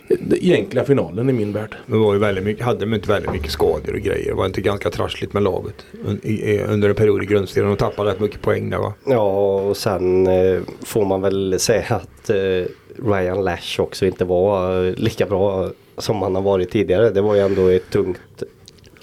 den 0.08 0.38
egentliga 0.41 0.84
finalen 0.84 1.30
i 1.30 1.34
min 1.34 1.54
värld. 1.54 1.75
Det 1.86 1.97
var 1.97 2.13
ju 2.13 2.19
väldigt 2.19 2.43
mycket, 2.43 2.65
hade 2.65 2.80
de 2.80 2.93
inte 2.93 3.10
väldigt 3.10 3.32
mycket 3.32 3.51
skador 3.51 3.93
och 3.93 3.99
grejer. 3.99 4.25
Det 4.30 4.34
var 4.34 4.45
inte 4.45 4.62
ganska 4.62 4.89
trassligt 4.89 5.34
med 5.34 5.43
laget 5.43 5.86
under 6.69 6.89
en 6.89 6.95
period 6.95 7.23
i 7.23 7.25
grundserien. 7.25 7.69
De 7.69 7.78
tappade 7.78 8.10
rätt 8.12 8.19
mycket 8.19 8.41
poäng 8.41 8.69
där 8.69 8.78
va. 8.78 8.93
Ja, 9.08 9.60
och 9.60 9.78
sen 9.78 10.28
eh, 10.28 10.60
får 10.86 11.06
man 11.06 11.21
väl 11.21 11.60
säga 11.60 11.86
att 11.89 12.30
eh, 12.30 12.36
Ryan 13.06 13.43
Lash 13.43 13.80
också 13.82 14.06
inte 14.06 14.25
var 14.25 14.82
lika 15.01 15.25
bra 15.25 15.69
som 15.97 16.21
han 16.21 16.36
har 16.36 16.41
varit 16.41 16.71
tidigare. 16.71 17.10
Det 17.10 17.21
var 17.21 17.36
ju 17.36 17.41
ändå 17.41 17.67
ett 17.67 17.89
tungt 17.89 18.43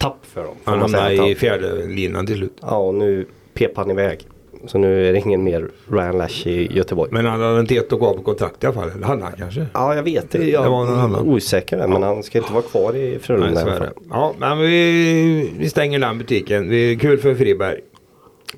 tapp 0.03 0.27
för 0.27 0.45
dem. 0.45 0.55
Han 0.65 0.81
hamnade 0.81 1.29
i 1.29 1.35
fjärde 1.35 1.87
linan 1.87 2.27
till 2.27 2.37
slut. 2.37 2.57
Ja, 2.61 2.77
och 2.77 2.95
nu 2.95 3.27
pep 3.55 3.77
han 3.77 3.91
iväg. 3.91 4.21
Så 4.67 4.79
nu 4.79 5.09
är 5.09 5.13
det 5.13 5.19
ingen 5.19 5.45
mer 5.45 5.69
Ryan 5.91 6.19
Lash 6.19 6.47
i 6.47 6.77
Göteborg. 6.77 7.11
Men 7.13 7.27
han 7.27 7.41
hade 7.41 7.61
inte 7.61 7.77
ett 7.77 7.93
år 7.93 7.99
kvar 7.99 8.15
på 8.15 8.23
kontrakt 8.23 8.65
i 8.65 8.67
alla 8.67 8.75
fall. 8.75 8.91
Eller 8.91 9.07
hade 9.07 9.23
han 9.23 9.33
kanske? 9.39 9.67
Ja, 9.75 9.95
jag 9.95 10.03
vet 10.03 10.31
det. 10.31 10.45
Jag 10.45 10.65
Det 10.65 10.69
var 10.69 10.85
någon 10.85 10.99
annan. 10.99 11.29
osäker 11.29 11.77
där, 11.77 11.89
men 11.89 12.03
han 12.03 12.23
ska 12.23 12.39
inte 12.39 12.53
vara 12.53 12.63
kvar 12.63 12.97
i 12.97 13.19
Frölunda 13.19 13.61
i 13.61 13.63
alla 13.65 13.77
fall. 13.77 13.89
Ja, 14.11 14.35
men 14.39 14.59
vi, 14.61 15.53
vi 15.59 15.71
stänger 15.71 15.99
den 15.99 16.19
butiken. 16.19 16.73
Är 16.73 16.99
kul 16.99 17.19
för 17.19 17.35
Friberg. 17.35 17.81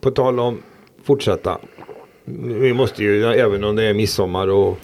På 0.00 0.10
tal 0.10 0.40
om 0.40 0.58
fortsätta. 1.04 1.58
Vi 2.44 2.74
måste 2.74 3.02
ju, 3.04 3.24
även 3.24 3.64
om 3.64 3.76
det 3.76 3.82
är 3.84 3.94
midsommar 3.94 4.48
och 4.48 4.78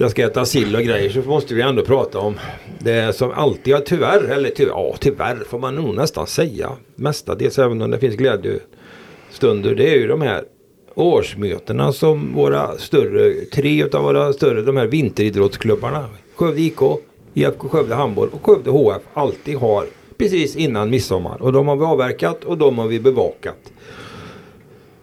jag 0.00 0.10
ska 0.10 0.26
äta 0.26 0.44
sill 0.44 0.76
och 0.76 0.82
grejer 0.82 1.10
så 1.10 1.20
måste 1.20 1.54
vi 1.54 1.62
ändå 1.62 1.82
prata 1.82 2.18
om 2.18 2.38
det 2.78 3.16
som 3.16 3.30
alltid, 3.30 3.74
ja, 3.74 3.80
tyvärr, 3.86 4.24
eller 4.24 4.50
tyvärr, 4.50 4.70
ja, 4.70 4.94
tyvärr 5.00 5.36
får 5.48 5.58
man 5.58 5.74
nog 5.74 5.94
nästan 5.94 6.26
säga. 6.26 6.70
Mestadels 6.94 7.58
även 7.58 7.82
om 7.82 7.90
det 7.90 7.98
finns 7.98 8.16
glädjestunder. 8.16 9.74
Det 9.74 9.94
är 9.94 9.96
ju 9.96 10.06
de 10.06 10.20
här 10.22 10.44
årsmötena 10.94 11.92
som 11.92 12.34
våra 12.34 12.78
större, 12.78 13.32
tre 13.32 13.82
av 13.82 14.02
våra 14.02 14.32
större, 14.32 14.62
de 14.62 14.76
här 14.76 14.86
vinteridrottsklubbarna. 14.86 16.04
Skövde 16.34 16.60
IK, 16.60 16.80
IFK 17.34 17.68
Skövde 17.68 17.94
Handboll 17.94 18.28
och 18.32 18.46
Skövde 18.46 18.70
HF 18.70 19.02
alltid 19.14 19.56
har 19.56 19.84
precis 20.18 20.56
innan 20.56 20.90
midsommar. 20.90 21.42
Och 21.42 21.52
de 21.52 21.68
har 21.68 21.76
vi 21.76 21.84
avverkat 21.84 22.44
och 22.44 22.58
de 22.58 22.78
har 22.78 22.86
vi 22.86 23.00
bevakat. 23.00 23.72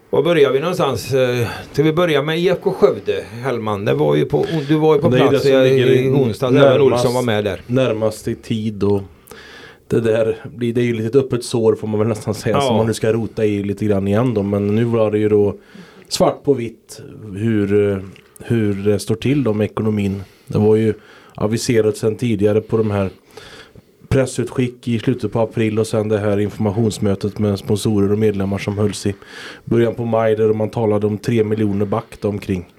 Var 0.09 0.23
börjar 0.23 0.51
vi 0.51 0.59
någonstans? 0.59 1.13
Eh, 1.13 1.47
Ska 1.71 1.83
vi 1.83 1.93
börja 1.93 2.21
med 2.21 2.39
IFK 2.39 2.71
Skövde, 2.71 3.23
Hellman? 3.43 3.85
Det 3.85 3.93
var 3.93 4.15
ju 4.15 4.25
på, 4.25 4.45
du 4.67 4.75
var 4.75 4.95
ju 4.95 5.01
på 5.01 5.09
Det 5.09 5.17
plats 5.17 5.43
det 5.43 5.69
i, 5.69 6.09
onsdags. 6.09 6.55
Även 6.55 6.81
Olsson 6.81 7.13
var 7.13 7.21
med 7.21 7.43
där. 7.43 7.61
Närmast 7.67 8.27
i 8.27 8.35
tid 8.35 8.83
och 8.83 9.01
det 9.87 9.99
där 10.01 10.35
blir 10.55 10.73
det 10.73 10.81
är 10.81 10.85
ju 10.85 10.93
lite 10.93 11.07
ett 11.19 11.25
öppet 11.25 11.43
sår 11.43 11.75
får 11.75 11.87
man 11.87 11.99
väl 11.99 12.07
nästan 12.07 12.33
säga 12.33 12.55
Ja. 12.55 12.61
som 12.61 12.75
man 12.75 12.87
nu 12.87 12.93
ska 12.93 13.13
rota 13.13 13.45
i 13.45 13.63
lite 13.63 13.85
grann 13.85 14.07
igen 14.07 14.33
då. 14.33 14.43
Men 14.43 14.75
nu 14.75 14.83
var 14.83 15.11
det 15.11 15.19
ju 15.19 15.29
då 15.29 15.55
svart 16.07 16.43
på 16.43 16.53
vitt 16.53 17.01
hur, 17.35 17.89
eh, 17.91 17.97
hur 18.43 18.73
det 18.73 18.99
står 18.99 19.15
till 19.15 19.43
då 19.43 19.53
med 19.53 19.65
ekonomin. 19.65 20.23
Det 20.47 20.57
var 20.57 20.75
ju 20.75 20.93
aviserat 21.35 21.97
sedan 21.97 22.15
tidigare 22.15 22.61
på 22.61 22.77
de 22.77 22.91
här 22.91 23.09
pressutskick 24.09 24.87
i 24.87 24.99
slutet 24.99 25.31
på 25.31 25.39
april 25.39 25.79
och 25.79 25.87
sen 25.87 26.09
det 26.09 26.17
här 26.17 26.39
informationsmötet 26.39 27.39
med 27.39 27.59
sponsorer 27.59 28.11
och 28.11 28.19
medlemmar 28.19 28.57
som 28.57 28.77
hölls 28.77 29.05
i 29.05 29.15
början 29.65 29.95
på 29.95 30.05
maj 30.05 30.35
där 30.35 30.53
man 30.53 30.69
talade 30.69 31.07
om 31.07 31.17
3 31.17 31.43
miljoner 31.43 31.85
back 31.85 32.25
omkring. 32.25 32.73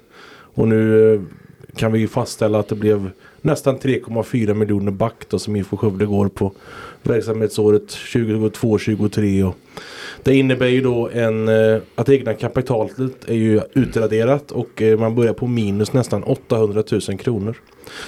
Och 0.53 0.67
nu 0.67 1.13
eh, 1.13 1.21
kan 1.75 1.91
vi 1.91 1.99
ju 1.99 2.07
fastställa 2.07 2.59
att 2.59 2.67
det 2.67 2.75
blev 2.75 3.11
nästan 3.41 3.77
3,4 3.77 4.53
miljoner 4.53 4.91
back 4.91 5.25
då 5.29 5.39
som 5.39 5.55
IFK 5.55 5.77
Skövde 5.77 6.05
går 6.05 6.27
på 6.27 6.51
verksamhetsåret 7.03 7.87
2022-2023. 7.87 9.43
Och 9.43 9.55
det 10.23 10.35
innebär 10.35 10.67
ju 10.67 10.81
då 10.81 11.09
en, 11.13 11.47
eh, 11.47 11.81
att 11.95 12.09
egna 12.09 12.33
kapitalet 12.33 13.29
är 13.29 13.35
ju 13.35 13.61
utraderat 13.73 14.51
och 14.51 14.81
eh, 14.81 14.99
man 14.99 15.15
börjar 15.15 15.33
på 15.33 15.47
minus 15.47 15.93
nästan 15.93 16.23
800 16.23 16.83
000 16.91 17.01
kronor. 17.01 17.57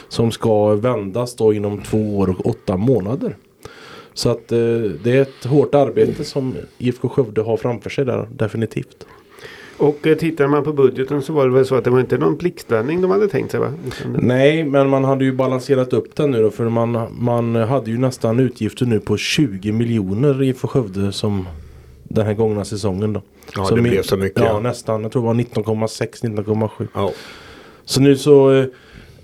Som 0.09 0.31
ska 0.31 0.75
vändas 0.75 1.35
då 1.35 1.53
inom 1.53 1.81
två 1.81 2.17
år 2.17 2.29
och 2.29 2.45
åtta 2.45 2.77
månader. 2.77 3.35
Så 4.13 4.29
att 4.29 4.51
eh, 4.51 4.57
det 5.03 5.11
är 5.11 5.21
ett 5.21 5.45
hårt 5.45 5.75
arbete 5.75 6.23
som 6.23 6.55
IFK 6.77 7.09
Skövde 7.09 7.41
har 7.41 7.57
framför 7.57 7.89
sig 7.89 8.05
där 8.05 8.27
definitivt. 8.31 9.05
Och 9.81 10.07
eh, 10.07 10.17
tittar 10.17 10.47
man 10.47 10.63
på 10.63 10.73
budgeten 10.73 11.21
så 11.21 11.33
var 11.33 11.45
det 11.47 11.53
väl 11.53 11.65
så 11.65 11.75
att 11.75 11.83
det 11.83 11.89
var 11.89 11.99
inte 11.99 12.17
någon 12.17 12.37
blixtvändning 12.37 13.01
de 13.01 13.11
hade 13.11 13.27
tänkt 13.27 13.51
sig 13.51 13.59
va? 13.59 13.73
Det- 14.03 14.17
Nej, 14.21 14.63
men 14.63 14.89
man 14.89 15.03
hade 15.03 15.25
ju 15.25 15.31
balanserat 15.33 15.93
upp 15.93 16.15
den 16.15 16.31
nu 16.31 16.41
då 16.41 16.51
för 16.51 16.69
man, 16.69 17.07
man 17.19 17.55
hade 17.55 17.91
ju 17.91 17.97
nästan 17.97 18.39
utgifter 18.39 18.85
nu 18.85 18.99
på 18.99 19.17
20 19.17 19.71
miljoner 19.71 20.43
i 20.43 20.53
för 20.53 20.67
Skövde 20.67 21.11
som 21.11 21.47
den 22.03 22.25
här 22.25 22.33
gångna 22.33 22.65
säsongen 22.65 23.13
då. 23.13 23.21
Ja, 23.55 23.65
Som 23.65 23.75
det 23.77 23.89
blev 23.89 24.01
så 24.03 24.17
mycket. 24.17 24.39
Ja, 24.41 24.45
Ja. 24.47 24.59
nästan. 24.59 25.01
Jag 25.03 25.11
tror 25.11 25.21
det 25.21 25.27
var 25.27 25.33
19,6, 25.33 26.23
19,7. 26.23 26.87
Ja. 26.93 27.11
Så 27.85 28.01
nu 28.01 28.15
så 28.15 28.51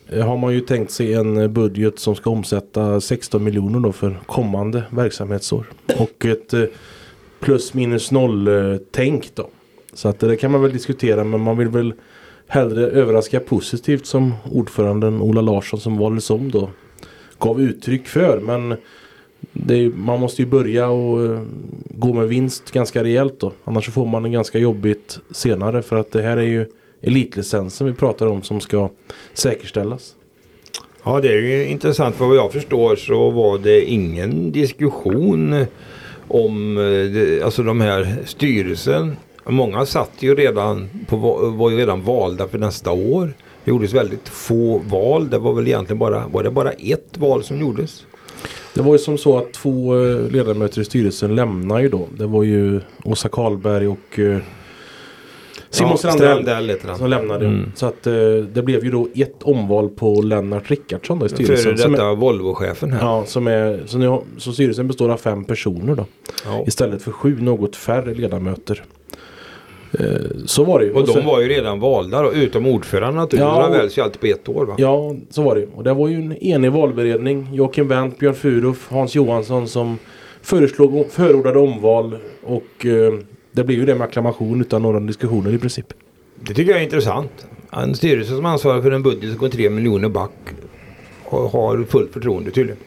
eh, 0.10 0.26
har 0.26 0.38
man 0.38 0.54
ju 0.54 0.60
tänkt 0.62 0.91
sig 0.91 1.13
en 1.13 1.54
budget 1.54 2.00
som 2.00 2.15
ska 2.15 2.30
omsätta 2.30 3.02
16 3.02 3.43
miljoner 3.43 3.80
då 3.80 3.91
för 3.91 4.20
kommande 4.26 4.84
verksamhetsår. 4.89 5.65
Och 5.98 6.26
ett 6.26 6.54
eh, 6.54 6.63
plus 7.39 7.74
minus 7.74 8.12
noll 8.12 8.48
eh, 8.48 8.78
tänk 8.91 9.36
då. 9.36 9.50
Så 9.93 10.10
att 10.10 10.19
det 10.19 10.36
kan 10.36 10.52
man 10.52 10.62
väl 10.62 10.73
diskutera 10.73 11.23
men 11.23 11.41
man 11.41 11.58
vill 11.58 11.67
väl 11.67 11.93
hellre 12.47 12.88
överraska 12.88 13.39
positivt 13.39 14.06
som 14.06 14.34
ordföranden 14.52 15.21
Ola 15.21 15.41
Larsson 15.41 15.80
som 15.80 15.97
valdes 15.97 16.30
om 16.30 16.52
då 16.52 16.69
gav 17.39 17.62
uttryck 17.62 18.08
för. 18.08 18.39
Men 18.39 18.76
det 19.54 19.76
är, 19.76 19.89
man 19.89 20.19
måste 20.19 20.41
ju 20.41 20.47
börja 20.47 20.89
och 20.89 21.26
eh, 21.26 21.41
gå 21.89 22.13
med 22.13 22.28
vinst 22.28 22.71
ganska 22.71 23.04
rejält 23.04 23.39
då. 23.39 23.52
Annars 23.63 23.86
så 23.86 23.91
får 23.91 24.06
man 24.06 24.23
det 24.23 24.30
ganska 24.30 24.60
jobbigt 24.60 25.19
senare 25.32 25.82
för 25.82 25.95
att 25.95 26.12
det 26.12 26.21
här 26.21 26.38
är 26.38 26.41
ju 26.47 26.65
elitlicensen 27.02 27.88
vi 27.88 27.93
pratar 27.93 28.28
om 28.28 28.41
som 28.41 28.60
ska 28.60 28.89
säkerställas. 29.34 30.15
Ja 31.04 31.21
det 31.21 31.28
är 31.28 31.41
ju 31.41 31.65
intressant. 31.65 32.15
För 32.15 32.26
vad 32.26 32.38
jag 32.38 32.54
förstår 32.54 32.95
så 32.95 33.30
var 33.30 33.58
det 33.58 33.86
ingen 33.86 34.52
diskussion 34.52 35.65
om 36.28 36.78
eh, 36.78 37.45
alltså 37.45 37.63
de 37.63 37.82
här 37.82 38.17
styrelsen. 38.26 39.15
Många 39.49 39.86
satt 39.86 40.12
ju 40.19 40.36
redan 40.36 40.89
på, 41.07 41.15
va- 41.15 41.49
var 41.49 41.69
ju 41.69 41.77
redan 41.77 42.03
valda 42.03 42.47
för 42.47 42.57
nästa 42.57 42.91
år. 42.91 43.33
Det 43.63 43.71
gjordes 43.71 43.93
väldigt 43.93 44.29
få 44.29 44.77
val. 44.77 45.29
Det 45.29 45.38
var 45.39 45.53
väl 45.53 45.67
egentligen 45.67 45.99
bara, 45.99 46.27
var 46.27 46.43
det 46.43 46.51
bara 46.51 46.71
ett 46.71 47.17
val 47.17 47.43
som 47.43 47.60
gjordes? 47.60 48.05
Det 48.73 48.81
var 48.81 48.93
ju 48.93 48.99
som 48.99 49.17
så 49.17 49.38
att 49.38 49.53
två 49.53 49.95
eh, 50.05 50.29
ledamöter 50.31 50.81
i 50.81 50.86
styrelsen 50.86 51.36
lämnar 51.36 51.79
ju 51.79 51.89
då. 51.89 52.07
Det 52.17 52.25
var 52.27 52.43
ju 52.43 52.81
Åsa 53.03 53.29
Karlberg 53.29 53.88
och 53.88 54.19
eh, 54.19 54.38
Simon 55.69 55.91
Ja, 55.91 55.97
Strandell. 55.97 56.79
Som 56.97 57.10
lämnade. 57.10 57.45
Mm. 57.45 57.71
Så 57.75 57.86
att 57.86 58.07
eh, 58.07 58.13
det 58.53 58.62
blev 58.63 58.83
ju 58.83 58.91
då 58.91 59.07
ett 59.15 59.43
omval 59.43 59.89
på 59.89 60.21
Lennart 60.21 60.69
Rickardsson 60.69 61.19
då 61.19 61.25
i 61.25 61.29
Före 61.29 61.57
styrelsen. 61.57 61.93
Är, 61.93 61.97
detta 61.97 62.13
Volvo-chefen 62.13 62.91
här. 62.93 62.99
ja, 62.99 63.23
som 63.25 63.47
är, 63.47 63.83
så, 63.86 63.97
nu 63.97 64.19
så 64.38 64.51
styrelsen 64.53 64.88
består 64.88 65.10
av 65.10 65.17
fem 65.17 65.43
personer 65.43 65.95
då. 65.95 66.05
Ja. 66.45 66.63
Istället 66.67 67.01
för 67.01 67.12
sju 67.12 67.41
något 67.41 67.75
färre 67.75 68.13
ledamöter. 68.13 68.83
Eh, 69.99 70.05
så 70.45 70.63
var 70.63 70.79
det 70.79 70.86
ju. 70.86 70.91
Och 70.93 71.05
de 71.07 71.13
sen- 71.13 71.25
var 71.25 71.41
ju 71.41 71.47
redan 71.47 71.79
valda 71.79 72.21
då, 72.21 72.33
utom 72.33 72.67
ordföranden 72.67 73.15
naturligtvis. 73.15 73.39
Ja, 73.55 73.62
Han 73.62 73.71
och- 73.71 73.77
väljs 73.77 73.97
ju 73.97 74.01
alltid 74.01 74.21
på 74.21 74.27
ett 74.27 74.49
år 74.49 74.65
va? 74.65 74.75
Ja, 74.77 75.15
så 75.29 75.41
var 75.41 75.55
det. 75.55 75.67
Och 75.75 75.83
det 75.83 75.93
var 75.93 76.07
ju 76.07 76.15
en 76.15 76.38
enig 76.38 76.71
valberedning. 76.71 77.47
Joakim 77.53 77.88
Wendt, 77.88 78.19
Björn 78.19 78.33
Furuff, 78.36 78.88
Hans 78.91 79.15
Johansson 79.15 79.67
som 79.67 79.97
föreslog, 80.41 81.05
förordade 81.12 81.60
omval. 81.60 82.17
Och 82.43 82.86
eh, 82.86 83.13
det 83.51 83.63
blev 83.63 83.79
ju 83.79 83.86
det 83.86 83.95
med 83.95 84.05
acklamation 84.05 84.62
utan 84.62 84.81
några 84.81 84.99
diskussioner 84.99 85.53
i 85.53 85.57
princip. 85.57 85.86
Det 86.36 86.53
tycker 86.53 86.71
jag 86.71 86.79
är 86.79 86.83
intressant. 86.83 87.47
En 87.71 87.95
styrelse 87.95 88.36
som 88.36 88.45
ansvarar 88.45 88.81
för 88.81 88.91
en 88.91 89.03
budget 89.03 89.29
som 89.29 89.38
går 89.39 89.49
3 89.49 89.69
miljoner 89.69 90.10
back 90.10 90.31
och 91.23 91.39
har 91.51 91.83
fullt 91.83 92.13
förtroende 92.13 92.51
tydligen. 92.51 92.77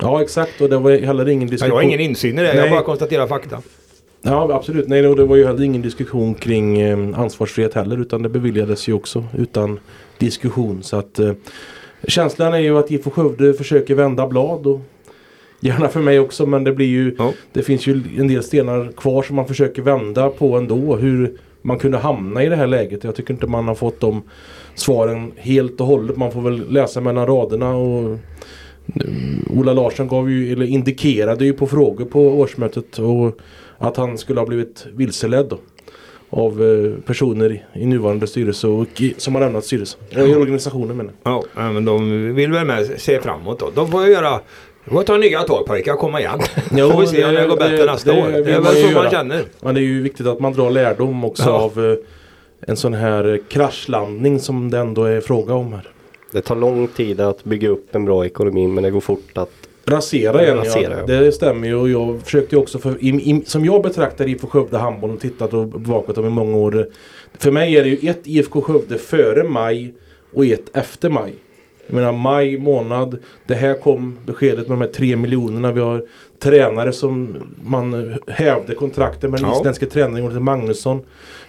Ja, 0.00 0.22
exakt. 0.22 0.60
Och 0.60 0.68
det 0.68 0.76
var 0.78 0.90
heller 0.92 1.28
ingen 1.28 1.48
diskussion. 1.48 1.68
jag 1.68 1.76
har 1.76 1.82
ingen 1.82 2.00
insyn 2.00 2.38
i 2.38 2.42
det, 2.42 2.48
jag 2.48 2.56
Nej. 2.56 2.70
bara 2.70 2.82
konstaterar 2.82 3.26
fakta. 3.26 3.62
Ja, 4.26 4.54
absolut. 4.54 4.88
Nej, 4.88 5.06
och 5.06 5.16
det 5.16 5.24
var 5.24 5.36
ju 5.36 5.46
heller 5.46 5.64
ingen 5.64 5.82
diskussion 5.82 6.34
kring 6.34 6.80
eh, 6.80 7.18
ansvarsfrihet 7.18 7.74
heller. 7.74 8.00
Utan 8.00 8.22
det 8.22 8.28
beviljades 8.28 8.88
ju 8.88 8.92
också 8.92 9.24
utan 9.38 9.80
diskussion. 10.18 10.82
Så 10.82 10.96
att 10.96 11.18
eh, 11.18 11.32
känslan 12.08 12.54
är 12.54 12.58
ju 12.58 12.78
att 12.78 12.90
IFK 12.90 13.10
Skövde 13.10 13.54
försöker 13.54 13.94
vända 13.94 14.26
blad. 14.26 14.66
Och 14.66 14.80
gärna 15.60 15.88
för 15.88 16.00
mig 16.00 16.20
också. 16.20 16.46
Men 16.46 16.64
det 16.64 16.72
blir 16.72 16.86
ju 16.86 17.14
Ja. 17.18 17.32
Det 17.52 17.62
finns 17.62 17.86
ju 17.86 18.02
en 18.18 18.28
del 18.28 18.42
stenar 18.42 18.92
kvar 18.96 19.22
som 19.22 19.36
man 19.36 19.46
försöker 19.46 19.82
vända 19.82 20.30
på 20.30 20.56
ändå. 20.56 20.96
Hur 20.96 21.38
man 21.62 21.78
kunde 21.78 21.98
hamna 21.98 22.42
i 22.42 22.48
det 22.48 22.56
här 22.56 22.66
läget. 22.66 23.04
Jag 23.04 23.14
tycker 23.14 23.34
inte 23.34 23.46
man 23.46 23.68
har 23.68 23.74
fått 23.74 24.00
de 24.00 24.22
svaren 24.74 25.32
helt 25.36 25.80
och 25.80 25.86
hållet. 25.86 26.16
Man 26.16 26.32
får 26.32 26.40
väl 26.40 26.72
läsa 26.72 27.00
mellan 27.00 27.26
raderna. 27.26 27.76
och 27.76 28.18
Ola 29.50 29.72
Larsson 29.72 30.08
gav 30.08 30.30
ju, 30.30 30.52
eller 30.52 30.66
indikerade 30.66 31.44
ju 31.44 31.52
på 31.52 31.66
frågor 31.66 32.04
på 32.04 32.20
årsmötet 32.40 32.98
och 32.98 33.38
att 33.78 33.96
han 33.96 34.18
skulle 34.18 34.40
ha 34.40 34.46
blivit 34.46 34.86
vilseledd 34.92 35.46
då, 35.50 35.58
av 36.30 36.62
eh, 36.62 37.04
personer 37.06 37.62
i, 37.74 37.86
nuvarande 37.86 38.26
styrelse 38.26 38.66
och 38.66 39.02
som 39.16 39.34
har 39.34 39.42
lämnat 39.42 39.64
styrelsen. 39.64 40.00
Ja. 40.10 40.22
I 40.22 40.34
organisationen 40.34 40.96
menar 40.96 41.12
jag. 41.24 41.44
Ja, 41.56 41.72
men 41.72 41.84
de 41.84 42.34
vill 42.34 42.52
väl 42.52 42.66
med 42.66 42.86
se 43.00 43.20
framåt 43.20 43.58
då. 43.58 43.70
De 43.74 43.90
får 43.90 44.06
ju 44.06 44.12
göra 44.12 44.40
de 44.84 44.90
får 44.90 45.02
ta 45.02 45.16
nya 45.16 45.42
tag 45.42 45.66
pojkar, 45.66 45.94
komma 45.94 46.20
igen. 46.20 46.38
Jo, 46.76 46.90
får 46.90 47.00
vi 47.00 47.06
se 47.06 47.24
om 47.24 47.34
det 47.34 47.46
går 47.46 47.56
bättre 47.56 47.76
det- 47.76 47.84
nästa 47.92 48.12
det 48.12 48.22
år. 48.22 48.28
Det 48.28 48.52
är 48.52 48.60
väl 48.60 48.74
så 48.76 48.90
man 48.94 49.10
känner. 49.10 49.42
Men 49.60 49.74
det 49.74 49.80
är 49.80 49.82
ju 49.82 50.02
viktigt 50.02 50.26
att 50.26 50.40
man 50.40 50.52
drar 50.52 50.70
lärdom 50.70 51.24
också 51.24 51.42
Ja. 51.48 51.52
av 51.52 51.84
eh, 51.90 51.96
en 52.70 52.76
sån 52.76 52.94
här 52.94 53.32
eh, 53.32 53.38
kraschlandning 53.48 54.40
som 54.40 54.70
det 54.70 54.78
ändå 54.78 55.04
är 55.04 55.20
fråga 55.20 55.54
om 55.54 55.72
här. 55.72 55.88
Det 56.34 56.40
tar 56.40 56.56
lång 56.56 56.88
tid 56.88 57.20
att 57.20 57.44
bygga 57.44 57.68
upp 57.68 57.94
en 57.94 58.04
bra 58.04 58.26
ekonomi 58.26 58.66
men 58.66 58.84
det 58.84 58.90
går 58.90 59.00
fort 59.00 59.30
att 59.38 59.50
Rasera 59.86 60.42
igen 60.42 60.56
Rasera, 60.56 60.98
ja. 61.00 61.06
Det 61.06 61.32
stämmer 61.32 61.68
ju 61.68 61.74
och 61.74 61.88
jag 61.88 62.20
försökte 62.22 62.56
ju 62.56 62.62
också 62.62 62.78
för, 62.78 63.04
i, 63.04 63.08
i, 63.08 63.42
som 63.46 63.64
jag 63.64 63.82
betraktar 63.82 64.28
IFK 64.28 64.46
Skövde 64.46 64.78
handboll 64.78 65.10
och 65.10 65.20
tittat 65.20 65.54
och 65.54 65.66
bevakat 65.68 66.14
dem 66.16 66.26
i 66.26 66.30
många 66.30 66.56
år. 66.56 66.86
För 67.38 67.50
mig 67.50 67.76
är 67.76 67.84
det 67.84 67.88
ju 67.90 68.08
ett 68.10 68.20
IFK 68.26 68.60
Skövde 68.60 68.98
före 68.98 69.44
maj 69.44 69.94
och 70.32 70.46
ett 70.46 70.76
efter 70.76 71.10
maj. 71.10 71.32
Jag 71.86 71.94
menar 71.94 72.12
maj 72.12 72.58
månad. 72.58 73.18
Det 73.46 73.54
här 73.54 73.74
kom 73.74 74.18
beskedet 74.26 74.68
med 74.68 74.78
de 74.78 74.80
här 74.80 74.92
tre 74.92 75.16
miljonerna. 75.16 75.72
Vi 75.72 75.80
har 75.80 76.04
tränare 76.38 76.92
som 76.92 77.36
man 77.64 78.14
hävde 78.28 78.74
kontrakten 78.74 79.30
med 79.30 79.40
den 79.40 79.48
Ja. 79.50 79.56
isländske 79.60 79.86
tränaren 79.86 80.44
Magnusson. 80.44 81.00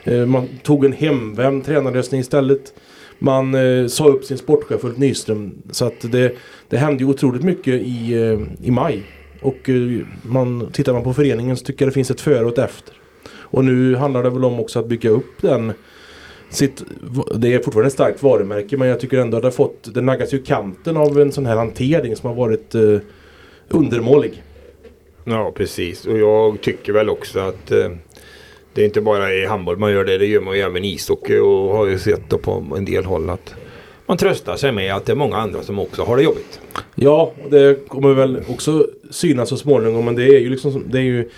Eh, 0.04 0.26
Man 0.26 0.48
tog 0.64 0.86
en 0.86 0.94
hemvänd 0.94 1.66
tränarlösning 1.66 2.22
istället. 2.22 2.74
Man 3.20 3.56
eh, 3.56 3.88
sa 3.88 4.08
upp 4.08 4.24
sin 4.24 4.38
sportchef 4.38 4.84
Ulf 4.84 4.98
Nyström. 4.98 5.62
Så 5.72 5.86
att 5.86 6.12
det, 6.12 6.36
det 6.70 6.78
hände 6.78 7.04
ju 7.04 7.10
otroligt 7.10 7.44
mycket 7.44 7.74
i, 7.74 8.14
eh, 8.14 8.68
i 8.68 8.72
maj. 8.72 9.04
Och 9.42 9.70
eh, 9.70 10.02
man, 10.22 10.70
tittar 10.72 10.94
man 10.94 11.04
på 11.04 11.14
föreningen 11.14 11.58
så 11.58 11.66
tycker 11.66 11.86
jag 11.86 11.92
det 11.92 11.94
finns 11.94 12.12
ett 12.12 12.22
före 12.22 12.46
och 12.46 12.52
ett 12.52 12.58
efter. 12.58 12.94
Och 13.28 13.66
nu 13.66 13.96
handlar 13.96 14.24
det 14.24 14.30
väl 14.30 14.46
om 14.46 14.60
också 14.60 14.80
att 14.80 14.88
bygga 14.88 15.10
upp 15.10 15.42
den 15.42 15.74
sitt, 16.50 16.84
det 17.36 17.54
är 17.54 17.60
fortfarande 17.60 17.88
ett 17.88 17.94
starkt 17.94 18.24
varumärke 18.24 18.78
men 18.78 18.88
jag 18.88 19.00
tycker 19.00 19.18
ändå 19.18 19.38
att 19.38 19.44
det 19.44 19.48
har 19.48 19.52
fått, 19.52 19.94
det 19.94 20.02
naggas 20.02 20.34
ju 20.34 20.38
i 20.38 20.44
kanten 20.44 20.98
av 20.98 21.20
en 21.20 21.32
sån 21.32 21.46
här 21.46 21.56
hantering 21.56 22.16
som 22.16 22.30
har 22.30 22.36
varit 22.36 22.76
eh, 22.76 23.00
undermålig. 23.70 24.44
Ja, 25.24 25.52
precis. 25.56 26.06
Och 26.06 26.18
jag 26.18 26.62
tycker 26.62 26.94
väl 26.94 27.10
också 27.10 27.40
att 27.40 27.72
eh, 27.72 27.92
det 28.76 28.82
är 28.82 28.86
inte 28.86 29.02
bara 29.02 29.34
i 29.34 29.46
handboll 29.46 29.78
man 29.78 29.92
gör 29.92 30.06
det. 30.06 30.18
Det 30.18 30.26
gör 30.26 30.42
man 30.42 30.56
ju 30.56 30.62
även 30.62 30.86
i 30.86 30.94
ishockey 30.94 31.38
och 31.38 31.76
har 31.76 31.86
ju 31.86 32.00
sett 32.00 32.42
på 32.42 32.64
en 32.78 32.86
del 32.86 33.06
håll 33.06 33.30
att 33.30 33.54
man 34.06 34.18
tröstar 34.18 34.56
sig 34.56 34.72
med 34.72 34.96
att 34.96 35.06
det 35.06 35.12
är 35.12 35.16
många 35.16 35.38
andra 35.38 35.64
som 35.64 35.80
också 35.80 36.04
har 36.04 36.18
det 36.18 36.24
jobbigt. 36.24 36.60
Ja, 36.96 37.32
det 37.50 37.88
kommer 37.88 38.14
väl 38.14 38.44
också 38.50 38.88
synas 39.12 39.50
så 39.50 39.58
småningom 39.58 40.06
men 40.06 40.16
det 40.16 40.24
är 40.24 40.40
ju 40.40 40.50
liksom 40.50 40.84
det 40.88 40.98
är 40.98 41.04
ju 41.04 41.30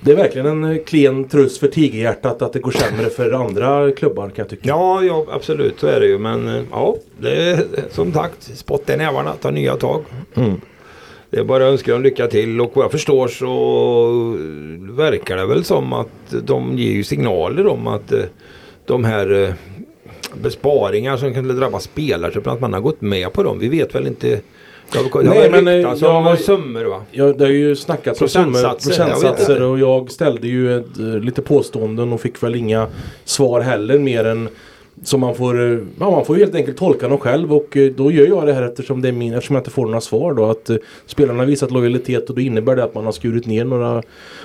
det 0.00 0.12
är 0.12 0.16
verkligen 0.16 0.46
en 0.46 0.64
eh, 0.64 0.84
klen 0.84 1.28
tröst 1.28 1.58
för 1.58 1.68
tigerhjärtat 1.68 2.42
att 2.42 2.52
det 2.52 2.58
går 2.58 2.70
sämre 2.70 3.10
för 3.10 3.32
andra 3.32 3.92
klubbar 3.92 4.28
kan 4.28 4.34
jag 4.36 4.48
tycka. 4.48 4.68
Ja, 4.68 5.02
ja 5.02 5.26
absolut 5.30 5.80
så 5.80 5.86
är 5.86 6.00
det 6.00 6.06
ju. 6.06 6.18
Men 6.18 6.48
eh, 6.48 6.62
ja, 6.70 6.96
det 7.18 7.50
är 7.50 7.64
som 7.90 8.12
sagt 8.12 8.42
spotta 8.42 8.94
i 8.94 8.96
nävarna, 8.96 9.32
ta 9.40 9.50
nya 9.50 9.76
tag. 9.76 10.04
Mm. 10.34 10.60
Det 11.34 11.40
är 11.40 11.44
bara 11.44 11.64
att 11.66 11.72
önska 11.72 11.92
dem 11.92 12.02
lycka 12.02 12.26
till 12.26 12.60
och 12.60 12.70
vad 12.74 12.84
jag 12.84 12.92
förstår 12.92 13.28
så 13.28 13.46
verkar 14.92 15.36
det 15.36 15.46
väl 15.46 15.64
som 15.64 15.92
att 15.92 16.08
de 16.42 16.78
ger 16.78 16.92
ju 16.92 17.04
signaler 17.04 17.66
om 17.66 17.86
att 17.86 18.12
eh, 18.12 18.20
de 18.86 19.04
här 19.04 19.42
eh, 19.42 19.54
besparingar 20.42 21.16
som 21.16 21.34
kan 21.34 21.48
drabba 21.56 21.80
spelare, 21.80 22.50
att 22.52 22.60
man 22.60 22.72
har 22.72 22.80
gått 22.80 23.00
med 23.00 23.32
på 23.32 23.42
dem. 23.42 23.58
Vi 23.58 23.68
vet 23.68 23.94
väl 23.94 24.06
inte. 24.06 24.40
Det 24.92 24.98
har, 24.98 25.22
det 25.22 25.28
har 25.28 25.34
Nej, 25.34 25.50
väl 25.50 25.64
men, 25.64 25.76
ryktats 25.76 26.00
jag 26.00 26.16
om 26.16 26.24
var- 26.24 26.36
summor 26.36 26.84
va? 26.84 27.02
Ja, 27.10 27.24
det 27.32 27.44
har 27.44 27.50
ju 27.52 27.76
snackats 27.76 28.20
om 28.22 28.28
summor, 28.28 28.52
Procentsatser, 28.52 29.60
jag 29.60 29.70
och 29.70 29.78
jag 29.78 30.10
ställde 30.10 30.48
ju 30.48 30.78
ett, 30.78 30.98
eh, 30.98 31.04
lite 31.18 31.42
påståenden 31.42 32.12
och 32.12 32.20
fick 32.20 32.42
väl 32.42 32.54
inga 32.54 32.86
svar 33.24 33.60
heller 33.60 33.98
mer 33.98 34.24
än 34.24 34.48
Så 35.02 35.18
man 35.18 35.34
får, 35.34 35.72
eh, 35.72 35.78
ja, 36.00 36.10
man 36.10 36.24
får 36.24 36.36
ju 36.36 36.42
helt 36.44 36.54
enkelt 36.54 36.76
tolka 36.76 37.08
dem 37.08 37.18
själv 37.18 37.52
och 37.54 37.76
eh, 37.76 37.90
då 37.96 38.10
gör 38.10 38.26
jag 38.26 38.46
det 38.46 38.52
här 38.52 38.62
eftersom, 38.62 39.02
det 39.02 39.08
är 39.08 39.12
min, 39.12 39.34
eftersom 39.34 39.54
jag 39.56 39.60
inte 39.60 39.70
får 39.70 39.86
några 39.86 40.00
svar 40.00 40.34
då. 40.34 40.44
Att 40.44 40.70
eh, 40.70 40.76
spelarna 41.06 41.38
har 41.38 41.46
visat 41.46 41.70
lojalitet 41.70 42.28
och 42.30 42.34
då 42.36 42.40
innebär 42.40 42.76
det 42.76 42.84
att 42.84 42.94
man 42.94 43.04
har 43.04 43.12
skurit 43.12 43.46
ner 43.46 43.64
några 43.64 44.02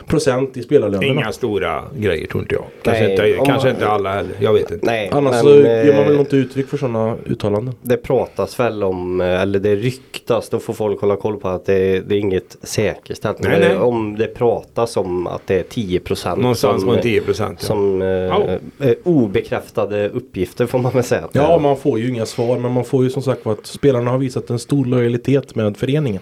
procent 0.08 0.58
i 0.58 0.64
spelarlönerna. 0.64 1.14
Inga 1.14 1.32
stora 1.32 1.84
grejer 1.98 2.28
tror 2.28 2.44
inte 2.44 2.56
jag. 2.56 2.64
Kanske, 2.84 3.04
Nej, 3.04 3.12
inte, 3.12 3.46
kanske 3.46 3.68
man- 3.68 3.76
inte 3.76 3.88
alla 3.88 4.14
heller. 4.14 4.32
Jag 4.40 4.54
vet 4.54 4.72
inte. 4.72 4.86
Nej, 4.86 5.10
Annars 5.14 5.32
men, 5.34 5.44
så 5.44 5.50
ger 5.60 5.96
man 5.96 6.06
väl 6.08 6.20
inte 6.20 6.36
uttryck 6.36 6.68
för 6.68 6.78
sådana 6.78 7.16
uttalanden. 7.26 7.74
Det 7.82 7.98
pratas 7.98 8.60
väl 8.60 8.84
om, 8.84 9.22
eller 9.22 9.60
det 9.60 9.76
ryktas, 9.76 10.50
då 10.50 10.60
får 10.60 10.74
folk 10.74 11.02
hålla 11.02 11.16
koll 11.16 11.38
på 11.38 11.48
att 11.48 11.66
det, 11.66 12.00
det 12.00 12.16
är 12.16 12.20
inget 12.20 12.58
säkerställt. 12.63 13.40
Nej, 13.40 13.52
Men 13.52 13.62
nej. 13.69 13.78
Om 13.78 14.15
det 14.17 14.28
pratas 14.28 14.98
om 14.98 15.28
att 15.28 15.42
det 15.48 15.60
är 15.60 15.63
10 15.63 16.00
procent 16.00 16.42
Någonstans 16.42 16.82
som, 16.82 16.92
runt 16.92 17.02
10 17.02 17.21
procent. 17.21 17.58
Ja. 17.62 17.67
som 17.67 18.02
Ja. 18.02 18.86
eh, 18.86 18.94
obekräftade 19.04 20.10
uppgifter 20.10 20.38
får 20.46 20.79
man 20.79 20.92
väl 20.92 21.04
säga. 21.04 21.25
att 21.25 21.35
Ja, 21.35 21.58
man 21.60 21.77
får 21.77 22.00
ju 22.00 22.10
inga 22.10 22.25
svar 22.25 22.58
men 22.58 22.71
man 22.71 22.85
får 22.85 23.04
ju 23.04 23.10
som 23.10 23.23
sagt 23.23 23.48
att 23.48 23.65
spelarna 23.65 24.12
har 24.12 24.17
visat 24.17 24.50
en 24.50 24.60
stor 24.60 24.85
lojalitet 24.85 25.56
med 25.56 25.77
föreningen. 25.77 26.21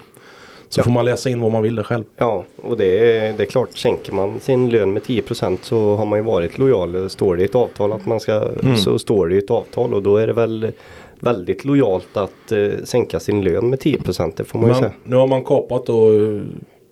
Så 0.69 0.79
Ja. 0.79 0.83
får 0.83 0.91
man 0.91 1.05
läsa 1.05 1.29
in 1.29 1.39
vad 1.41 1.51
man 1.51 1.63
vill 1.63 1.75
där 1.75 1.83
själv. 1.83 2.03
Ja, 2.17 2.45
och 2.61 2.77
det 2.77 3.17
är, 3.17 3.33
det 3.37 3.43
är 3.43 3.47
klart, 3.47 3.77
sänker 3.77 4.11
man 4.13 4.39
sin 4.39 4.69
lön 4.69 4.93
med 4.93 5.03
10 5.03 5.21
procent 5.21 5.63
så 5.63 5.95
har 5.95 6.05
man 6.05 6.19
ju 6.19 6.25
varit 6.25 6.57
lojal. 6.57 7.09
Står 7.09 7.35
det 7.35 7.41
i 7.41 7.45
ett 7.45 7.55
avtal 7.55 7.93
att 7.93 8.05
man 8.05 8.19
ska, 8.19 8.47
så 8.77 8.99
står 8.99 9.27
det 9.27 9.35
i 9.35 9.37
ett 9.37 9.51
avtal 9.51 9.93
och 9.93 10.03
då 10.03 10.17
är 10.17 10.27
det 10.27 10.33
väl 10.33 10.71
väldigt 11.19 11.65
lojalt 11.65 12.17
att 12.17 12.51
eh, 12.51 12.67
sänka 12.83 13.19
sin 13.19 13.41
lön 13.43 13.69
med 13.69 13.79
10 13.79 14.01
procent. 14.01 14.37
Det 14.37 14.43
får 14.43 14.59
man 14.59 14.67
ju 14.67 14.73
Men 14.73 14.81
säga. 14.81 14.93
nu 15.03 15.15
har 15.15 15.27
man 15.27 15.43
kapat 15.43 15.85
då 15.85 16.13
eh, 16.13 16.41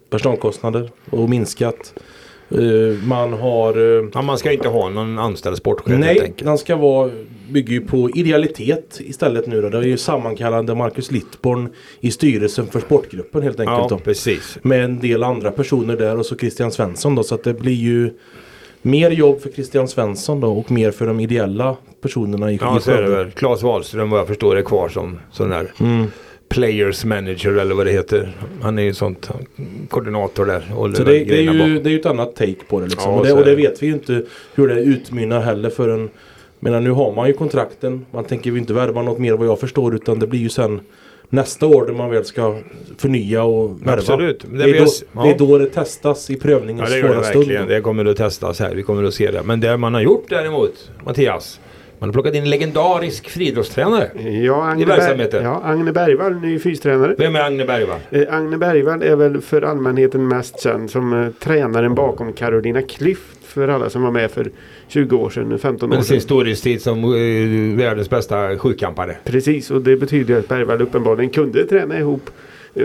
personalkostnader 0.09 0.89
och 1.09 1.29
minskat. 1.29 1.93
Eh, 2.51 2.57
Man 3.07 3.33
har 3.33 3.97
eh, 3.99 4.09
Ja, 4.13 4.21
man 4.21 4.37
ska 4.37 4.51
inte 4.51 4.67
ha 4.67 4.89
någon 4.89 5.19
anställd 5.19 5.57
sportchef 5.57 5.99
Nej, 5.99 6.33
den 6.37 6.57
ska 6.57 6.75
vara, 6.75 7.11
bygger 7.49 7.73
ju 7.73 7.81
på 7.81 8.09
idealitet 8.09 8.99
istället 9.03 9.47
nu 9.47 9.61
då. 9.61 9.69
Det 9.69 9.77
är 9.77 9.81
ju 9.81 9.97
sammankallande 9.97 10.75
Marcus 10.75 11.11
Littborn 11.11 11.69
i 11.99 12.11
styrelsen 12.11 12.67
för 12.67 12.79
sportgruppen 12.79 13.41
helt 13.41 13.59
enkelt 13.59 13.77
Ja, 13.77 13.87
då. 13.89 13.97
precis. 13.97 14.57
Med 14.61 14.83
en 14.83 14.99
del 14.99 15.23
andra 15.23 15.51
personer 15.51 15.97
där 15.97 16.17
och 16.19 16.25
så 16.25 16.35
Christian 16.37 16.71
Svensson 16.71 17.15
då. 17.15 17.23
Så 17.23 17.35
att 17.35 17.43
det 17.43 17.53
blir 17.53 17.73
ju 17.73 18.11
mer 18.81 19.11
jobb 19.11 19.41
för 19.41 19.49
Christian 19.49 19.87
Svensson 19.87 20.39
då 20.39 20.47
och 20.57 20.71
mer 20.71 20.91
för 20.91 21.07
de 21.07 21.19
ideella 21.19 21.75
personerna 22.01 22.51
i, 22.51 22.57
Ja, 22.61 22.79
så 22.79 22.91
är 22.91 23.01
det 23.01 23.09
väl. 23.09 23.31
Claes 23.31 23.63
Wahlström 23.63 24.09
vad 24.09 24.19
jag 24.19 24.27
förstår 24.27 24.55
är 24.55 24.61
kvar 24.61 24.89
som 24.89 25.19
sån 25.31 25.49
där 25.49 25.71
Mm. 25.79 26.05
Players 26.49 27.05
manager 27.05 27.51
eller 27.51 27.75
vad 27.75 27.85
det 27.85 27.91
heter. 27.91 28.31
Han 28.61 28.79
är 28.79 28.83
ju 28.83 28.93
sånt 28.93 29.29
koordinator 29.89 30.45
där. 30.45 30.73
och 30.75 30.95
Så 30.95 31.03
det, 31.03 31.23
det, 31.23 31.37
är 31.37 31.41
ju, 31.41 31.79
det 31.79 31.89
är 31.89 31.91
ju 31.91 31.99
ett 31.99 32.05
annat 32.05 32.35
take 32.35 32.55
på 32.69 32.79
det 32.79 32.87
liksom. 32.87 33.11
Ja, 33.11 33.17
och, 33.17 33.25
det, 33.25 33.29
är 33.31 33.37
och 33.37 33.45
det 33.45 33.49
det. 33.49 33.55
vet 33.55 33.83
vi 33.83 33.87
ju 33.87 33.93
inte 33.93 34.23
hur 34.55 34.67
det 34.67 34.79
utmynnar 34.81 35.41
heller 35.41 35.69
förrän 35.69 36.09
Men 36.59 36.83
nu 36.83 36.91
har 36.91 37.15
man 37.15 37.27
ju 37.27 37.33
kontrakten. 37.33 38.05
Man 38.11 38.23
tänker 38.23 38.51
ju 38.51 38.57
inte 38.57 38.73
värva 38.73 39.01
något 39.01 39.19
mer 39.19 39.33
vad 39.33 39.47
jag 39.47 39.59
förstår 39.59 39.95
utan 39.95 40.19
det 40.19 40.27
blir 40.27 40.39
ju 40.39 40.49
sen 40.49 40.79
nästa 41.29 41.67
år 41.67 41.85
där 41.85 41.93
man 41.93 42.09
väl 42.09 42.25
ska 42.25 42.57
förnya 42.97 43.43
och 43.43 43.81
värva. 43.81 43.93
Absolut. 43.93 44.45
Det 44.53 44.63
är, 44.63 44.67
vi 44.67 44.73
då, 44.79 44.85
har- 45.13 45.27
det 45.27 45.33
är 45.33 45.37
då 45.37 45.57
det 45.57 45.65
testas 45.65 46.29
i 46.29 46.35
prövningens 46.35 46.89
Ja 46.89 46.95
det 46.95 47.01
det 47.01 47.13
svåra 47.13 47.23
stund. 47.23 47.69
Det 47.69 47.81
kommer 47.81 48.05
att 48.05 48.17
testas 48.17 48.59
här. 48.59 48.75
Vi 48.75 48.83
kommer 48.83 49.03
att 49.03 49.13
se 49.13 49.31
det. 49.31 49.43
Men 49.43 49.59
det 49.59 49.77
man 49.77 49.93
har 49.93 50.01
gjort 50.01 50.25
däremot, 50.29 50.91
Mattias. 51.05 51.59
Man 51.99 52.09
har 52.09 52.13
plockat 52.13 52.35
in 52.35 52.43
en 52.43 52.49
legendarisk 52.49 53.29
friidrottstränare. 53.29 54.09
Ja, 54.45 54.63
Agne, 54.71 54.81
I 54.81 54.85
verksamheten. 54.85 55.43
Ja, 55.43 55.61
Agne 55.63 55.91
Bergvall, 55.91 56.35
ny 56.35 56.59
fystränare. 56.59 57.15
Vem 57.17 57.35
är 57.35 57.39
Agne 57.41 57.65
Bergvall? 57.65 57.99
Eh, 58.09 58.21
Agne 58.29 58.57
Bergvall 58.57 59.01
är 59.03 59.15
väl 59.15 59.41
för 59.41 59.61
allmänheten 59.61 60.27
mest 60.27 60.59
känd 60.63 60.89
som 60.91 61.13
eh, 61.23 61.29
tränaren 61.39 61.95
bakom 61.95 62.33
Carolina 62.33 62.81
Klüft 62.81 63.43
för 63.43 63.67
alla 63.67 63.89
som 63.89 64.01
var 64.03 64.11
med 64.11 64.31
för 64.31 64.51
20 64.87 65.17
år 65.17 65.29
sedan, 65.29 65.59
15 65.59 65.89
år 65.91 65.95
Med 65.95 66.05
sin 66.05 66.15
sedan. 66.15 66.21
storhetstid 66.21 66.81
som 66.81 67.03
eh, 67.03 67.77
världens 67.77 68.09
bästa 68.09 68.57
sjukampare. 68.57 69.15
Precis, 69.23 69.71
och 69.71 69.81
det 69.81 69.95
betyder 69.97 70.39
att 70.39 70.47
Bergvall 70.47 70.81
uppenbarligen 70.81 71.29
kunde 71.29 71.65
träna 71.65 71.99
ihop 71.99 72.29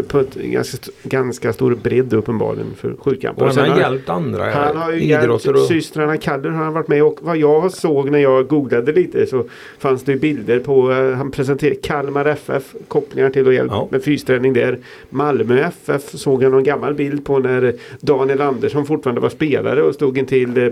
på 0.08 0.18
ett 0.20 0.34
ganska, 0.34 0.90
ganska 1.02 1.52
stor 1.52 1.74
bredd 1.74 2.12
uppenbarligen 2.12 2.74
för 2.76 2.94
sjukamp. 2.98 3.38
Och 3.38 3.44
han 3.44 3.54
sen 3.54 3.64
har 3.64 3.70
har- 3.70 3.80
hjälpt 3.80 4.08
andra 4.08 4.50
Han 4.50 4.76
har 4.76 4.92
ju 4.92 5.04
hjälpt. 5.04 5.46
Och... 5.46 5.58
systrarna 5.58 6.16
Kaller 6.16 6.50
har 6.50 6.64
han 6.64 6.72
varit 6.72 6.88
med 6.88 7.02
och 7.02 7.18
vad 7.22 7.36
jag 7.36 7.72
såg 7.72 8.10
när 8.10 8.18
jag 8.18 8.46
googlade 8.48 8.92
lite 8.92 9.26
så 9.26 9.44
fanns 9.78 10.02
det 10.02 10.16
bilder 10.16 10.58
på 10.58 10.92
eh, 10.92 11.12
han 11.12 11.30
presenterade 11.30 11.76
Kalmar 11.76 12.24
FF 12.24 12.74
kopplingar 12.88 13.30
till 13.30 13.46
och 13.46 13.54
hjälp 13.54 13.70
Ja. 13.74 13.88
med 13.90 14.02
fysträning 14.02 14.52
där. 14.52 14.78
Malmö 15.10 15.60
FF 15.60 16.02
såg 16.10 16.42
jag 16.42 16.52
någon 16.52 16.64
gammal 16.64 16.94
bild 16.94 17.24
på 17.24 17.38
när 17.38 17.74
Daniel 18.00 18.40
Andersson 18.40 18.86
fortfarande 18.86 19.20
var 19.20 19.28
spelare 19.28 19.82
och 19.82 19.94
stod 19.94 20.18
intill 20.18 20.56
eh, 20.58 20.68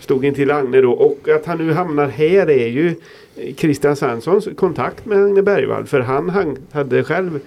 Stod 0.00 0.24
intill 0.24 0.50
Agne 0.50 0.80
då 0.80 0.92
och 0.92 1.28
att 1.28 1.46
han 1.46 1.58
nu 1.58 1.72
hamnar 1.72 2.08
här 2.08 2.50
är 2.50 2.66
ju 2.66 2.86
eh, 3.36 3.54
Christian 3.54 3.96
Svenssons 3.96 4.48
kontakt 4.56 5.06
med 5.06 5.18
Agne 5.24 5.42
Bergvall 5.42 5.86
för 5.86 6.00
han, 6.00 6.30
han 6.30 6.58
hade 6.72 7.04
själv 7.04 7.40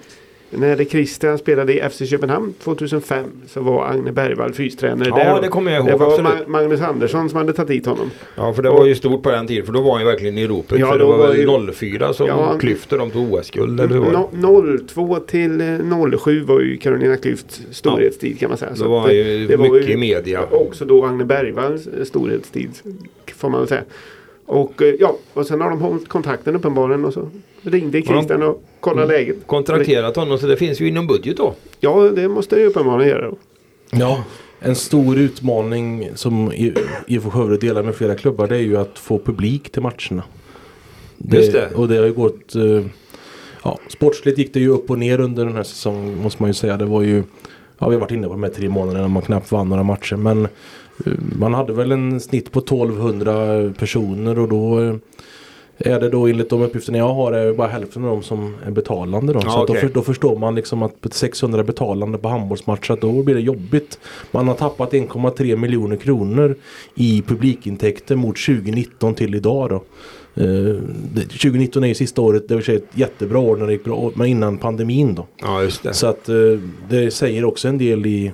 när 0.50 0.84
Christian 0.84 1.38
spelade 1.38 1.72
i 1.74 1.88
FC 1.90 2.06
Köpenhamn 2.10 2.54
2005 2.64 3.24
så 3.48 3.60
var 3.60 3.86
Agne 3.86 4.12
Bergvall 4.12 4.52
fystränare 4.52 5.08
Ja, 5.08 5.16
där. 5.16 5.42
det 5.42 5.48
kommer 5.48 5.72
jag 5.72 5.84
Det 5.86 5.90
ihåg. 5.90 6.00
var 6.00 6.06
Absolut. 6.06 6.32
Ma- 6.32 6.48
Magnus 6.48 6.80
Andersson 6.80 7.28
som 7.28 7.38
hade 7.38 7.52
tagit 7.52 7.68
dit 7.68 7.86
honom. 7.86 8.10
Ja, 8.36 8.52
för 8.52 8.62
det 8.62 8.70
var 8.70 8.86
ju 8.86 8.94
stort 8.94 9.22
på 9.22 9.30
den 9.30 9.46
tiden. 9.46 9.66
För 9.66 9.72
då 9.72 9.80
var 9.80 9.90
han 9.92 10.00
ju 10.00 10.06
verkligen 10.06 10.38
i 10.38 10.46
ropet. 10.46 10.78
Ja, 10.78 10.86
för 10.86 10.98
det 10.98 11.04
då 11.04 11.10
var 11.10 11.18
var 11.18 11.28
väl 11.28 11.38
ju- 11.68 11.72
04 11.72 12.12
som 12.12 12.26
Ja. 12.26 12.58
Klyftor 12.60 12.98
de 12.98 13.10
tog 13.10 13.32
OS-guld. 13.32 13.80
Eller 13.80 13.94
hur 13.94 14.00
var 14.00 14.28
det? 14.32 14.38
No, 14.38 14.78
02 14.88 15.16
till 15.18 15.60
eh, 15.60 16.18
07 16.18 16.40
var 16.44 16.60
ju 16.60 16.76
Carolina 16.76 17.16
Klüfts 17.16 17.60
storhetstid 17.70 18.38
kan 18.38 18.48
man 18.48 18.58
säga. 18.58 18.74
Så 18.76 18.88
var 18.88 18.96
att 18.98 19.02
han 19.06 19.10
det- 19.14 19.22
ju 19.22 19.46
det 19.46 19.56
var 19.56 19.68
mycket 19.70 19.90
i 19.90 19.96
media. 19.96 20.40
Också 20.50 20.84
då 20.84 21.04
Agne 21.04 21.24
Bergvalls 21.24 21.86
eh, 21.86 22.04
storhetstid 22.04 22.70
får 23.36 23.48
man 23.48 23.60
väl 23.60 23.68
säga. 23.68 23.82
Och 24.46 24.82
eh, 24.82 24.94
ja, 25.00 25.16
och 25.34 25.46
sen 25.46 25.60
har 25.60 25.70
de 25.70 25.80
hållit 25.80 26.08
kontakten 26.08 26.56
uppenbarligen 26.56 27.04
och 27.04 27.12
så 27.12 27.28
ringde 27.62 28.02
Christian 28.02 28.42
och 28.42 28.62
kollade 28.80 29.02
Mm. 29.04 29.16
läget. 29.16 29.36
Kontrakterat 29.46 30.16
honom 30.16 30.38
så 30.38 30.46
det 30.46 30.56
finns 30.56 30.80
ju 30.80 30.88
inom 30.88 31.06
budget 31.06 31.36
då. 31.36 31.54
Ja, 31.80 32.00
det 32.16 32.28
måste 32.28 32.54
det 32.56 32.60
ju 32.62 32.66
uppenbarligen 32.68 33.10
göra. 33.10 33.32
Ja, 33.90 34.24
en 34.60 34.74
stor 34.74 35.18
utmaning 35.18 36.08
som 36.14 36.52
I- 36.52 36.74
IFK 37.06 37.30
Skövde 37.30 37.56
delar 37.56 37.82
med 37.82 37.94
flera 37.94 38.14
klubbar 38.14 38.46
det 38.46 38.56
är 38.56 38.60
ju 38.60 38.76
att 38.76 38.98
få 38.98 39.18
publik 39.18 39.70
till 39.72 39.82
matcherna. 39.82 40.22
Just 41.18 41.52
det. 41.52 41.70
Och 41.74 41.88
det 41.88 41.96
har 41.96 42.06
ju 42.06 42.12
gått 42.12 42.54
eh, 42.54 42.84
ja, 43.64 43.78
Sportsligt 43.88 44.38
gick 44.38 44.54
det 44.54 44.60
ju 44.60 44.68
upp 44.68 44.90
och 44.90 44.98
ner 44.98 45.20
under 45.20 45.44
den 45.44 45.54
här 45.56 45.62
säsongen 45.62 46.22
måste 46.22 46.42
man 46.42 46.50
ju 46.50 46.54
säga. 46.54 46.76
Det 46.76 46.84
var 46.84 47.02
ju 47.02 47.22
Ja 47.78 47.88
vi 47.88 47.94
har 47.94 48.00
varit 48.00 48.10
inne 48.10 48.26
på 48.26 48.32
de 48.32 48.42
här 48.42 48.50
tre 48.50 48.68
månaderna 48.68 49.00
när 49.02 49.08
man 49.08 49.22
knappt 49.22 49.52
vann 49.52 49.68
några 49.68 49.82
matcher 49.82 50.16
men 50.16 50.48
Man 51.38 51.54
hade 51.54 51.72
väl 51.72 51.92
en 51.92 52.20
snitt 52.20 52.52
på 52.52 52.58
1200 52.58 53.72
personer 53.78 54.38
och 54.38 54.48
då 54.48 54.80
eh, 54.80 54.94
är 55.78 56.00
det 56.00 56.10
då 56.10 56.26
enligt 56.26 56.50
de 56.50 56.62
uppgifterna 56.62 56.98
jag 56.98 57.14
har 57.14 57.32
är 57.32 57.46
det 57.46 57.52
bara 57.52 57.68
hälften 57.68 58.04
av 58.04 58.10
dem 58.10 58.22
som 58.22 58.54
är 58.66 58.70
betalande 58.70 59.32
då. 59.32 59.40
Ja, 59.44 59.50
så 59.50 59.62
att 59.62 59.82
då, 59.82 59.88
då 59.94 60.02
förstår 60.02 60.38
man 60.38 60.54
liksom 60.54 60.82
att 60.82 61.00
på 61.00 61.08
600 61.08 61.64
betalande 61.64 62.18
på 62.18 62.28
handbollsmatcher 62.28 62.98
då 63.00 63.22
blir 63.22 63.34
det 63.34 63.40
jobbigt. 63.40 63.98
Man 64.30 64.48
har 64.48 64.54
tappat 64.54 64.92
1,3 64.92 65.56
miljoner 65.56 65.96
kronor 65.96 66.56
i 66.94 67.22
publikintäkter 67.26 68.16
mot 68.16 68.36
2019 68.46 69.14
till 69.14 69.34
idag 69.34 69.68
då. 69.70 69.84
Eh, 70.42 70.74
det- 71.14 71.28
2019 71.28 71.84
är 71.84 71.88
ju 71.88 71.94
sista 71.94 72.22
året, 72.22 72.48
det 72.48 72.54
var 72.54 72.70
ett 72.70 72.88
jättebra 72.94 73.38
år 73.38 73.56
när 73.56 73.66
det 73.66 73.72
gick 73.72 73.84
bra, 73.84 74.10
men 74.14 74.26
innan 74.26 74.58
pandemin 74.58 75.14
då. 75.14 75.26
Det. 75.82 75.94
Så 75.94 76.06
att 76.06 76.28
eh, 76.28 76.34
det 76.88 77.10
säger 77.10 77.44
också 77.44 77.68
en 77.68 77.78
del 77.78 78.06
i 78.06 78.32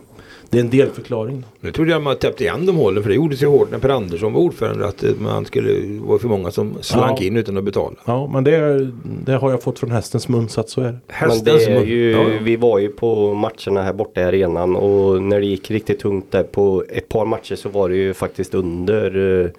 det 0.52 0.58
är 0.58 0.60
en 0.62 0.70
delförklaring. 0.70 1.44
Nu 1.60 1.72
trodde 1.72 1.90
jag 1.90 2.02
man 2.02 2.16
täppte 2.16 2.44
igen 2.44 2.66
de 2.66 2.76
hålen 2.76 3.02
för 3.02 3.10
det 3.10 3.16
gjordes 3.16 3.42
ju 3.42 3.46
hårt 3.46 3.70
när 3.70 3.78
Per 3.78 3.88
Andersson 3.88 4.32
var 4.32 4.40
ordförande 4.40 4.86
att 4.86 5.04
eh, 5.04 5.10
man 5.18 5.44
skulle 5.44 5.98
vara 6.00 6.18
för 6.18 6.28
många 6.28 6.50
som 6.50 6.74
slank 6.80 7.20
Ja. 7.20 7.24
in 7.26 7.36
utan 7.36 7.56
att 7.56 7.64
betala. 7.64 7.96
Ja 8.04 8.26
men 8.32 8.44
det, 8.44 8.90
det 9.24 9.32
har 9.32 9.50
jag 9.50 9.62
fått 9.62 9.78
från 9.78 9.90
hästens 9.90 10.28
mun 10.28 10.48
så 10.48 10.60
att 10.60 10.68
så 10.70 10.80
är 10.80 10.84
det. 10.92 10.98
Men 11.28 11.44
det 11.44 11.50
är 11.64 11.74
mun. 11.78 11.88
ju, 11.88 12.10
Ja, 12.10 12.24
vi 12.42 12.56
var 12.56 12.78
ju 12.78 12.88
på 12.88 13.34
matcherna 13.34 13.82
här 13.82 13.92
borta 13.92 14.20
i 14.20 14.24
arenan 14.24 14.76
och 14.76 15.22
när 15.22 15.40
det 15.40 15.46
gick 15.46 15.70
riktigt 15.70 15.98
tungt 16.00 16.26
där 16.30 16.42
på 16.42 16.84
ett 16.88 17.08
par 17.08 17.24
matcher 17.26 17.54
så 17.54 17.68
var 17.68 17.88
det 17.88 17.96
ju 17.96 18.14
faktiskt 18.14 18.54
under 18.54 19.40
eh, 19.44 19.50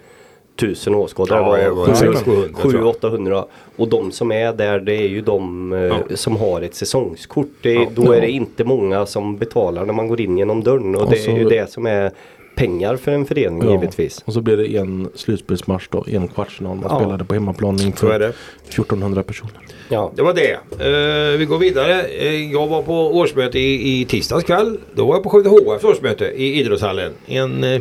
tusen 0.56 0.94
åskådare. 0.94 1.62
Ja, 1.62 1.74
var 1.74 1.86
600, 1.94 2.20
tror 2.62 2.74
jag. 2.74 2.84
700-800. 2.94 3.44
Och 3.76 3.88
de 3.88 4.12
som 4.12 4.32
är 4.32 4.52
där 4.52 4.80
det 4.80 4.94
är 4.94 5.08
ju 5.08 5.20
de 5.20 5.72
eh, 5.72 5.78
Ja. 5.80 5.98
som 6.14 6.36
har 6.36 6.60
ett 6.62 6.74
säsongskort. 6.74 7.48
Det, 7.62 7.72
Ja. 7.72 7.86
Då 7.94 8.12
är 8.12 8.20
det 8.20 8.30
inte 8.30 8.64
många 8.64 9.06
som 9.06 9.36
betalar 9.36 9.84
när 9.84 9.92
man 9.94 10.08
går 10.08 10.20
in 10.20 10.38
genom 10.38 10.62
dörren. 10.62 10.94
Och 10.94 11.02
Och 11.02 11.10
det 11.10 11.16
så- 11.16 11.30
är 11.30 11.36
ju 11.38 11.44
det 11.44 11.70
som 11.70 11.86
är 11.86 12.10
pengar 12.56 12.96
för 12.96 13.12
en 13.12 13.26
förening 13.26 13.70
givetvis. 13.70 14.22
Och 14.24 14.32
så 14.32 14.40
blev 14.40 14.56
det 14.58 14.76
en 14.76 15.08
slutspelsmatch 15.14 15.88
då, 15.90 16.04
en 16.08 16.28
kvartsfinal. 16.28 16.76
Man 16.76 16.86
Ja. 16.90 16.96
spelade 16.98 17.24
på 17.24 17.34
hemmaplan 17.34 17.80
inför 17.80 18.18
det. 18.18 18.32
1400 18.68 19.22
personer. 19.22 19.52
Ja. 19.88 20.12
Det 20.16 20.22
var 20.22 20.32
det. 20.34 20.52
Eh, 20.52 21.38
vi 21.38 21.44
går 21.44 21.58
vidare. 21.58 22.02
Eh, 22.02 22.52
jag 22.52 22.66
var 22.66 22.82
på 22.82 23.16
årsmöte 23.16 23.58
i, 23.58 24.00
i 24.00 24.04
tisdags 24.04 24.44
kväll. 24.44 24.78
Då 24.94 25.06
var 25.06 25.14
jag 25.14 25.22
på 25.22 25.28
Skövde 25.30 25.48
HFs 25.50 25.84
årsmöte 25.84 26.24
i 26.24 26.60
idrottshallen. 26.60 27.12
En 27.26 27.64
eh, 27.64 27.80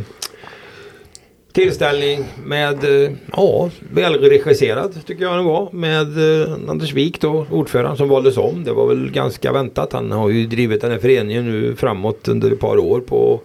tillställning 1.53 2.23
med, 2.45 2.83
eh, 2.83 3.11
ja, 3.31 3.69
välregisserad 3.93 5.05
tycker 5.05 5.23
jag 5.23 5.37
den 5.37 5.45
var. 5.45 5.69
Med 5.71 6.41
eh, 6.41 6.53
Anders 6.67 6.93
Wik 6.93 7.21
då, 7.21 7.45
ordförande 7.51 7.97
som 7.97 8.09
valdes 8.09 8.37
om. 8.37 8.63
Det 8.63 8.73
var 8.73 8.87
väl 8.87 9.11
ganska 9.11 9.51
väntat. 9.51 9.93
Han 9.93 10.11
har 10.11 10.29
ju 10.29 10.47
drivit 10.47 10.81
den 10.81 10.91
här 10.91 10.99
föreningen 10.99 11.45
nu 11.45 11.75
framåt 11.75 12.27
under 12.27 12.51
ett 12.51 12.59
par 12.59 12.77
år 12.77 12.99
på 12.99 13.41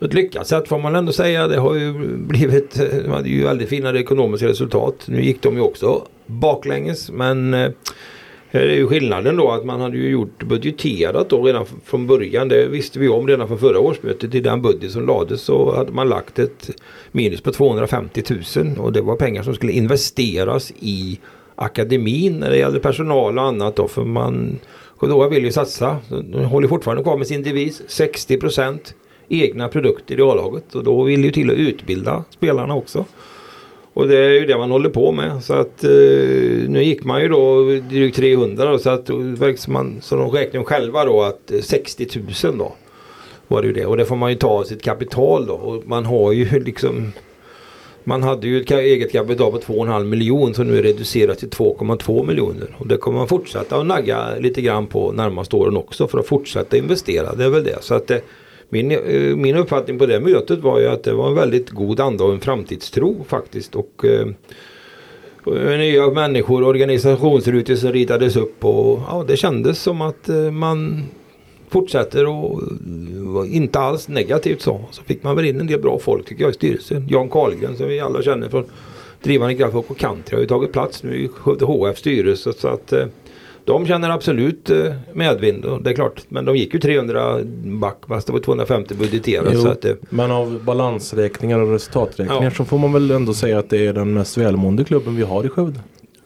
ett 0.00 0.14
lyckat 0.14 0.46
sätt 0.46 0.68
får 0.68 0.78
man 0.78 0.96
ändå 0.96 1.12
säga. 1.12 1.48
Det 1.48 1.58
har 1.58 1.74
ju 1.74 1.92
blivit, 2.16 2.80
eh, 2.80 2.86
de 3.04 3.10
hade 3.10 3.28
ju 3.28 3.44
väldigt 3.44 3.68
fina 3.68 3.98
ekonomiska 3.98 4.46
resultat. 4.46 5.04
Nu 5.06 5.22
gick 5.24 5.42
de 5.42 5.54
ju 5.54 5.60
också 5.60 6.06
baklänges 6.26 7.10
men 7.10 7.54
eh, 7.54 7.70
här 8.50 8.60
är 8.60 8.74
ju 8.74 8.86
skillnaden 8.86 9.36
då 9.36 9.50
att 9.50 9.64
man 9.64 9.80
hade 9.80 9.96
ju 9.96 10.10
gjort 10.10 10.42
budgeterat 10.42 11.30
då 11.30 11.42
redan 11.42 11.66
från 11.84 12.06
början. 12.06 12.48
Det 12.48 12.66
visste 12.66 12.98
vi 12.98 13.08
om 13.08 13.26
redan 13.26 13.48
från 13.48 13.58
förra 13.58 13.78
årsmötet. 13.78 14.34
I 14.34 14.40
den 14.40 14.62
budget 14.62 14.92
som 14.92 15.06
lades 15.06 15.42
så 15.42 15.76
hade 15.76 15.92
man 15.92 16.08
lagt 16.08 16.38
ett 16.38 16.70
minus 17.12 17.40
på 17.40 17.52
250 17.52 18.22
000 18.56 18.78
och 18.78 18.92
det 18.92 19.00
var 19.00 19.16
pengar 19.16 19.42
som 19.42 19.54
skulle 19.54 19.72
investeras 19.72 20.72
i 20.80 21.18
akademin 21.54 22.38
när 22.38 22.50
det 22.50 22.58
gällde 22.58 22.80
personal 22.80 23.38
och 23.38 23.44
annat 23.44 23.76
då 23.76 23.88
för 23.88 24.04
man 24.04 24.58
Kodoa 24.98 25.28
vill 25.28 25.44
ju 25.44 25.52
satsa. 25.52 25.96
De 26.08 26.44
håller 26.44 26.68
fortfarande 26.68 27.02
kvar 27.02 27.16
med 27.16 27.26
sin 27.26 27.42
devis 27.42 27.82
60% 27.88 28.78
egna 29.28 29.68
produkter 29.68 30.18
i 30.18 30.22
A-laget 30.22 30.74
och 30.74 30.84
då 30.84 31.02
vill 31.02 31.24
ju 31.24 31.30
till 31.30 31.50
att 31.50 31.56
utbilda 31.56 32.24
spelarna 32.30 32.74
också. 32.74 33.04
Och 33.98 34.08
det 34.08 34.16
är 34.16 34.30
ju 34.30 34.46
det 34.46 34.58
man 34.58 34.70
håller 34.70 34.90
på 34.90 35.12
med. 35.12 35.44
Så 35.44 35.54
att 35.54 35.84
eh, 35.84 35.90
nu 36.68 36.82
gick 36.82 37.04
man 37.04 37.22
ju 37.22 37.28
då 37.28 37.64
drygt 37.90 38.16
300 38.16 38.70
då, 38.70 38.78
så 38.78 38.90
att 38.90 39.10
man, 39.68 39.98
så 40.00 40.16
de 40.16 40.30
räknar 40.30 40.62
själva 40.62 41.04
då 41.04 41.22
att 41.22 41.50
eh, 41.50 41.60
60 41.60 42.08
000 42.44 42.58
då. 42.58 42.74
Var 43.48 43.62
det 43.62 43.66
ju 43.68 43.74
det 43.74 43.86
och 43.86 43.96
det 43.96 44.04
får 44.04 44.16
man 44.16 44.30
ju 44.30 44.36
ta 44.36 44.48
av 44.48 44.64
sitt 44.64 44.82
kapital 44.82 45.46
då 45.46 45.52
och 45.52 45.86
man 45.86 46.04
har 46.04 46.32
ju 46.32 46.60
liksom 46.64 47.12
man 48.04 48.22
hade 48.22 48.46
ju 48.48 48.60
ett 48.60 48.70
eget 48.70 49.12
kapital 49.12 49.52
på 49.52 49.58
2,5 49.58 50.04
miljoner 50.04 50.54
som 50.54 50.66
nu 50.66 50.78
är 50.78 50.82
reducerat 50.82 51.38
till 51.38 51.48
2,2 51.48 52.26
miljoner. 52.26 52.76
Och 52.78 52.86
det 52.86 52.96
kommer 52.96 53.18
man 53.18 53.28
fortsätta 53.28 53.76
att 53.76 53.86
nagga 53.86 54.36
lite 54.38 54.62
grann 54.62 54.86
på 54.86 55.12
närmaste 55.12 55.56
åren 55.56 55.76
också 55.76 56.08
för 56.08 56.18
att 56.18 56.26
fortsätta 56.26 56.76
investera. 56.76 57.34
Det 57.34 57.44
är 57.44 57.50
väl 57.50 57.64
det. 57.64 57.78
Så 57.80 57.94
att 57.94 58.06
det, 58.06 58.20
min, 58.68 58.90
eh, 58.90 59.36
min 59.36 59.56
uppfattning 59.56 59.98
på 59.98 60.06
det 60.06 60.20
mötet 60.20 60.58
var 60.58 60.78
ju 60.78 60.86
att 60.86 61.02
det 61.02 61.12
var 61.12 61.28
en 61.28 61.34
väldigt 61.34 61.70
god 61.70 62.00
anda 62.00 62.24
och 62.24 62.32
en 62.32 62.40
framtidstro 62.40 63.24
faktiskt. 63.28 63.76
Och, 63.76 64.04
eh, 64.04 64.26
nya 65.78 66.10
människor, 66.10 66.62
organisationsrutor 66.62 67.74
som 67.74 67.92
ritades 67.92 68.36
upp 68.36 68.64
och 68.64 69.00
ja, 69.08 69.24
det 69.28 69.36
kändes 69.36 69.82
som 69.82 70.00
att 70.00 70.28
eh, 70.28 70.50
man 70.50 71.02
fortsätter 71.68 72.26
och 72.26 72.62
inte 73.46 73.78
alls 73.78 74.08
negativt 74.08 74.62
så. 74.62 74.80
Så 74.90 75.02
fick 75.02 75.22
man 75.22 75.36
väl 75.36 75.44
in 75.44 75.60
en 75.60 75.66
del 75.66 75.80
bra 75.80 75.98
folk 75.98 76.26
tycker 76.26 76.42
jag 76.42 76.50
i 76.50 76.54
styrelsen. 76.54 77.06
Jan 77.10 77.28
Karlgren 77.28 77.76
som 77.76 77.88
vi 77.88 78.00
alla 78.00 78.22
känner 78.22 78.48
från 78.48 78.64
drivande 79.22 79.54
kraft 79.54 79.74
och 79.74 79.98
country 79.98 80.36
har 80.36 80.40
ju 80.40 80.46
tagit 80.46 80.72
plats 80.72 81.02
nu 81.02 81.16
i 81.16 81.28
Skövde 81.28 81.64
HF 81.64 81.98
styrelse. 81.98 82.52
Så 82.52 82.68
att 82.68 82.92
eh, 82.92 83.06
de 83.68 83.86
känner 83.86 84.10
absolut 84.10 84.70
eh, 84.70 84.94
medvind. 85.12 85.64
Och 85.64 85.82
det 85.82 85.90
är 85.90 85.94
klart, 85.94 86.22
men 86.28 86.44
de 86.44 86.56
gick 86.56 86.74
ju 86.74 86.80
300 86.80 87.38
back 87.62 87.96
fast 88.08 88.26
det 88.26 88.32
var 88.32 88.40
250 88.40 88.94
budgeterat. 88.94 89.48
Jo, 89.54 89.60
så 89.60 89.68
att, 89.68 89.84
men 90.10 90.30
av 90.30 90.64
balansräkningar 90.64 91.58
och 91.58 91.72
resultaträkningar 91.72 92.44
ja. 92.44 92.50
så 92.50 92.64
får 92.64 92.78
man 92.78 92.92
väl 92.92 93.10
ändå 93.10 93.34
säga 93.34 93.58
att 93.58 93.70
det 93.70 93.86
är 93.86 93.92
den 93.92 94.14
mest 94.14 94.38
välmående 94.38 94.84
klubben 94.84 95.16
vi 95.16 95.22
har 95.22 95.44
i 95.44 95.48
Skövde. 95.48 95.80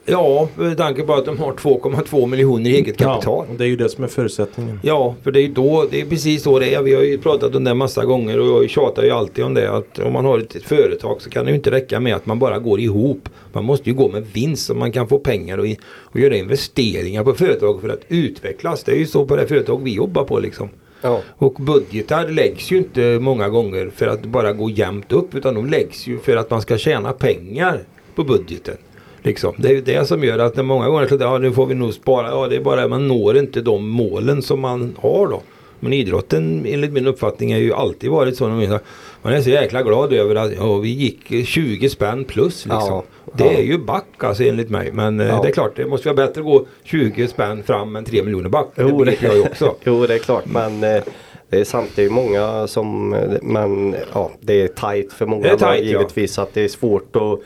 Ja, 0.05 0.48
med 0.57 0.76
tanke 0.76 1.03
på 1.03 1.14
att 1.14 1.24
de 1.24 1.38
har 1.38 1.53
2,2 1.53 2.26
miljoner 2.26 2.70
i 2.70 2.74
eget 2.74 2.98
kapital. 2.98 3.46
Ja, 3.48 3.55
det 3.59 3.64
är 3.64 3.68
ju 3.68 3.76
det 3.76 3.88
som 3.88 4.05
är 4.05 4.09
förutsättningen. 4.09 4.80
Ja, 4.82 5.14
för 5.22 5.32
det 5.32 5.40
är, 5.40 5.48
då, 5.48 5.86
det 5.90 6.00
är 6.00 6.07
precis 6.07 6.42
så 6.42 6.59
det 6.59 6.74
är. 6.74 6.82
Vi 6.82 6.94
har 6.94 7.03
ju 7.03 7.18
pratat 7.18 7.55
om 7.55 7.64
det 7.64 7.74
massa 7.74 8.05
gånger 8.05 8.40
och 8.40 8.62
jag 8.62 8.70
tjatar 8.70 9.03
ju 9.03 9.11
alltid 9.11 9.44
om 9.44 9.55
det. 9.55 9.70
Att 9.70 9.98
om 9.98 10.12
man 10.12 10.24
har 10.24 10.38
ett 10.38 10.62
företag 10.62 11.22
så 11.22 11.30
kan 11.30 11.44
det 11.44 11.50
ju 11.50 11.57
inte 11.57 11.70
räcka 11.70 12.00
med 12.00 12.14
att 12.14 12.26
man 12.26 12.38
bara 12.38 12.59
går 12.59 12.80
ihop. 12.80 13.28
Man 13.53 13.64
måste 13.64 13.90
ju 13.90 13.96
gå 13.96 14.09
med 14.09 14.26
vinst 14.32 14.66
så 14.66 14.74
man 14.74 14.92
kan 14.92 15.09
få 15.09 15.18
pengar 15.18 15.59
och, 15.59 15.66
och 16.03 16.20
göra 16.20 16.36
investeringar 16.36 17.24
på 17.24 17.34
företag 17.34 17.80
för 17.80 17.88
att 17.88 18.03
utvecklas. 18.09 18.84
Det 18.84 18.92
är 18.92 18.96
ju 18.96 19.07
så 19.07 19.24
på 19.24 19.36
det 19.36 19.46
företag 19.46 19.80
vi 19.84 19.94
jobbar 19.94 20.24
på 20.24 20.38
liksom. 20.40 20.68
Ja. 21.00 21.20
Och 21.36 21.55
budgetar 21.55 22.28
läggs 22.28 22.72
ju 22.72 22.76
inte 22.76 23.18
många 23.20 23.48
gånger 23.48 23.90
för 23.94 24.07
att 24.07 24.22
bara 24.22 24.53
gå 24.53 24.70
jämnt 24.70 25.12
upp 25.12 25.34
utan 25.34 25.55
de 25.55 25.66
läggs 25.66 26.07
ju 26.07 26.18
för 26.18 26.36
att 26.36 26.50
man 26.50 26.62
ska 26.62 26.78
tjäna 26.78 27.12
pengar 27.12 27.80
på 28.14 28.24
budgeten. 28.24 28.76
Liksom. 29.22 29.54
Det 29.56 29.68
är 29.68 29.72
ju 29.72 29.80
det 29.80 30.08
som 30.08 30.24
gör 30.24 30.38
att 30.38 30.56
när 30.56 30.62
många 30.62 30.88
gånger 30.88 31.06
så 31.06 31.16
ja, 31.20 31.38
nu 31.38 31.52
får 31.52 31.66
vi 31.66 31.74
nog 31.74 31.94
spara. 31.94 32.28
Ja, 32.28 32.48
det 32.48 32.56
är 32.56 32.60
bara 32.60 32.88
man 32.88 33.08
når 33.08 33.36
inte 33.36 33.60
de 33.60 33.88
målen 33.88 34.42
som 34.42 34.60
man 34.60 34.96
har 35.00 35.28
då. 35.28 35.42
Men 35.80 35.92
idrotten 35.92 36.66
enligt 36.66 36.92
min 36.92 37.06
uppfattning 37.06 37.52
har 37.52 37.60
ju 37.60 37.72
alltid 37.72 38.10
varit 38.10 38.36
så. 38.36 38.48
Man 39.22 39.32
är 39.32 39.40
så 39.40 39.50
jäkla 39.50 39.82
glad 39.82 40.12
över 40.12 40.34
att 40.34 40.52
ja, 40.56 40.76
vi 40.76 40.88
gick 40.88 41.46
20 41.46 41.88
spänn 41.88 42.24
plus. 42.24 42.64
Liksom. 42.64 42.88
Ja, 42.88 43.04
det 43.34 43.44
ja. 43.44 43.50
är 43.50 43.62
ju 43.62 43.78
back 43.78 44.24
alltså 44.24 44.44
enligt 44.44 44.70
mig. 44.70 44.92
Men 44.92 45.20
eh, 45.20 45.42
det 45.42 45.48
är 45.48 45.52
klart 45.52 45.76
det 45.76 45.86
måste 45.86 46.08
vara 46.08 46.26
bättre 46.26 46.40
att 46.40 46.46
gå 46.46 46.66
20 46.84 47.28
spänn 47.28 47.62
fram 47.62 47.96
än 47.96 48.04
3 48.04 48.22
miljoner 48.22 48.48
back. 48.48 48.68
Jo, 48.76 49.04
det 49.04 49.22
jag 49.22 49.34
ju 49.34 49.42
också. 49.42 49.74
jo 49.84 50.06
det 50.06 50.14
är 50.14 50.18
klart 50.18 50.44
men 50.46 50.84
eh, 50.84 51.02
det 51.48 51.74
är 51.74 51.84
det 51.96 52.04
är 52.04 52.10
många 52.10 52.66
som, 52.66 53.08
men 53.42 53.96
ja, 54.12 54.30
det 54.40 54.62
är 54.62 54.68
tajt 54.68 55.12
för 55.12 55.26
många. 55.26 55.42
Det 55.42 55.48
är 55.48 55.56
tight, 55.56 55.84
givetvis 55.84 56.38
att 56.38 56.54
det 56.54 56.64
är 56.64 56.68
svårt 56.68 57.16
att 57.16 57.40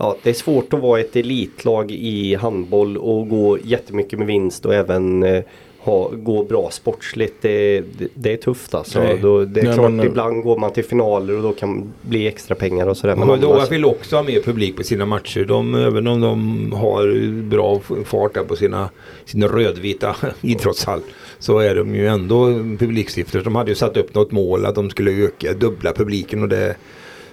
ja, 0.00 0.16
det 0.22 0.30
är 0.30 0.34
svårt 0.34 0.72
att 0.72 0.80
vara 0.80 1.00
ett 1.00 1.16
elitlag 1.16 1.90
i 1.90 2.34
handboll 2.34 2.96
och 2.96 3.28
gå 3.28 3.58
jättemycket 3.64 4.18
med 4.18 4.28
vinst 4.28 4.66
och 4.66 4.74
även 4.74 5.22
eh, 5.22 5.42
ha, 5.78 6.10
gå 6.12 6.44
bra 6.44 6.70
sportsligt. 6.70 7.34
Det, 7.40 7.80
det, 7.80 8.08
det 8.14 8.32
är 8.32 8.36
tufft 8.36 8.74
alltså. 8.74 9.18
Då, 9.22 9.44
det 9.44 9.60
är 9.60 9.64
Nej, 9.64 9.74
klart 9.74 9.90
men, 9.90 10.06
ibland 10.06 10.42
går 10.42 10.58
man 10.58 10.72
till 10.72 10.84
finaler 10.84 11.36
och 11.36 11.42
då 11.42 11.52
kan 11.52 11.92
bli 12.02 12.26
extra 12.26 12.54
pengar 12.54 12.86
och 12.86 12.96
sådär. 12.96 13.16
Men 13.16 13.40
då 13.40 13.66
vill 13.70 13.84
också 13.84 14.16
ha 14.16 14.22
mer 14.22 14.40
publik 14.40 14.76
på 14.76 14.82
sina 14.82 15.06
matcher. 15.06 15.44
De, 15.44 15.74
även 15.74 16.06
om 16.06 16.20
de 16.20 16.72
har 16.72 17.42
bra 17.42 17.80
fart 18.04 18.34
där 18.34 18.44
på 18.44 18.56
sina, 18.56 18.90
sina 19.24 19.46
rödvita 19.46 20.16
idrottshall 20.40 21.00
så 21.38 21.58
är 21.58 21.74
de 21.74 21.94
ju 21.94 22.06
ändå 22.06 22.46
publiksiffror. 22.78 23.40
De 23.40 23.54
hade 23.54 23.70
ju 23.70 23.74
satt 23.74 23.96
upp 23.96 24.14
något 24.14 24.32
mål 24.32 24.66
att 24.66 24.74
de 24.74 24.90
skulle 24.90 25.10
öka, 25.10 25.52
dubbla 25.52 25.92
publiken 25.92 26.42
och 26.42 26.48
det 26.48 26.76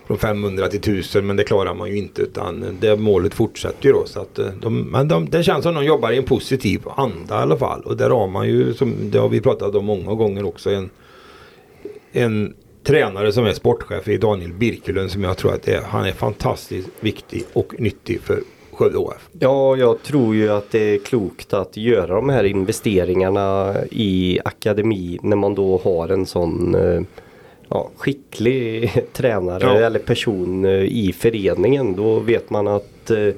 från 0.08 0.18
500 0.18 0.68
till 0.68 0.80
1000 0.80 1.28
men 1.28 1.36
det 1.36 1.44
klarar 1.44 1.74
man 1.74 1.90
ju 1.90 1.98
inte 1.98 2.22
utan 2.22 2.78
det 2.80 2.96
målet 2.96 3.34
fortsätter 3.34 3.86
ju 3.86 3.92
då. 3.92 4.06
Så 4.06 4.22
att 4.22 4.40
eh, 4.40 4.48
de, 4.62 4.82
men 4.82 5.08
de, 5.08 5.30
det 5.30 5.44
känns 5.44 5.64
som 5.64 5.76
de 5.76 5.86
jobbar 5.86 6.12
i 6.12 6.18
en 6.18 6.24
positiv 6.24 6.82
anda 6.96 7.40
i 7.40 7.42
alla 7.42 7.58
fall 7.58 7.82
och 7.82 7.98
där 7.98 8.10
har 8.10 8.28
man 8.28 8.48
ju, 8.48 8.74
som 8.74 8.96
det 9.12 9.20
har 9.20 9.30
vi 9.30 9.42
pratat 9.42 9.76
om 9.76 9.86
många 9.86 10.14
gånger 10.14 10.46
också, 10.46 10.70
en, 10.70 10.90
en 12.12 12.54
tränare 12.84 13.32
som 13.32 13.46
är 13.46 13.54
sportchef 13.54 14.08
i 14.08 14.18
Daniel 14.18 14.54
Birkelund 14.54 15.12
som 15.12 15.24
jag 15.24 15.38
tror 15.38 15.54
att 15.54 15.68
är, 15.68 15.82
han 15.82 16.06
är 16.06 16.12
fantastiskt 16.12 16.90
viktig 17.00 17.44
och 17.54 17.80
nyttig 17.80 18.22
för 18.22 18.40
Skövde 18.72 18.98
HF. 18.98 19.30
Ja, 19.40 19.76
jag 19.76 20.04
tror 20.04 20.36
ju 20.36 20.50
att 20.50 20.72
det 20.72 20.80
är 20.80 20.98
klokt 20.98 21.54
att 21.54 21.78
göra 21.78 22.16
de 22.16 22.30
här 22.30 22.44
investeringarna 22.44 23.76
i 23.92 24.40
akademi 24.46 25.20
när 25.22 25.36
man 25.36 25.56
då 25.56 25.82
har 25.84 26.10
en 26.10 26.26
sån 26.26 26.76
eh, 26.76 27.02
ja, 27.70 27.90
skicklig 27.98 28.92
tränare 29.14 29.64
ja. 29.64 29.86
eller 29.86 30.00
person 30.00 30.66
eh, 30.66 30.72
i 30.72 31.14
föreningen. 31.18 31.96
Då 31.96 32.20
vet 32.20 32.50
man 32.50 32.68
att 32.68 33.10
eh, 33.10 33.34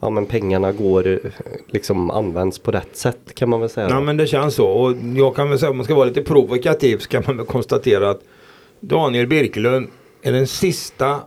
ja, 0.00 0.10
men 0.10 0.26
pengarna 0.26 0.72
går, 0.72 1.06
eh, 1.06 1.18
liksom 1.66 2.10
används 2.10 2.58
på 2.58 2.70
rätt 2.70 2.96
sätt 2.96 3.34
kan 3.34 3.48
man 3.48 3.60
väl 3.60 3.68
säga. 3.68 3.88
Ja 3.90 4.00
men 4.00 4.16
det 4.16 4.26
känns 4.26 4.54
så 4.54 4.68
och 4.68 4.96
jag 5.16 5.36
kan 5.36 5.50
väl 5.50 5.58
säga 5.58 5.70
om 5.70 5.76
man 5.76 5.84
ska 5.84 5.94
vara 5.94 6.06
lite 6.06 6.22
provokativ 6.22 6.98
så 6.98 7.08
kan 7.08 7.22
man 7.26 7.36
väl 7.36 7.46
konstatera 7.46 8.10
att 8.10 8.20
Daniel 8.80 9.26
Birkelund 9.26 9.88
är 10.22 10.32
den 10.32 10.46
sista 10.46 11.20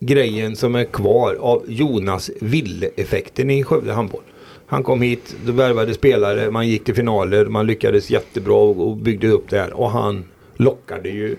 grejen 0.00 0.56
som 0.56 0.74
är 0.74 0.84
kvar 0.84 1.34
av 1.40 1.64
Jonas 1.68 2.30
Ville-effekten 2.40 3.50
i 3.50 3.64
Skövde 3.64 3.92
Handboll. 3.92 4.22
Han 4.66 4.82
kom 4.82 5.02
hit, 5.02 5.36
då 5.46 5.52
värvade 5.52 5.94
spelare, 5.94 6.50
man 6.50 6.68
gick 6.68 6.84
till 6.84 6.94
finaler, 6.94 7.46
man 7.46 7.66
lyckades 7.66 8.10
jättebra 8.10 8.54
och 8.54 8.96
byggde 8.96 9.28
upp 9.28 9.50
det 9.50 9.58
här 9.58 9.72
och 9.72 9.90
han 9.90 10.24
lockade 10.56 11.08
ju 11.08 11.36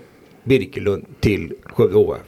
Birkelund 0.47 1.05
till 1.19 1.53
Skövde 1.63 1.97
HF. 1.97 2.21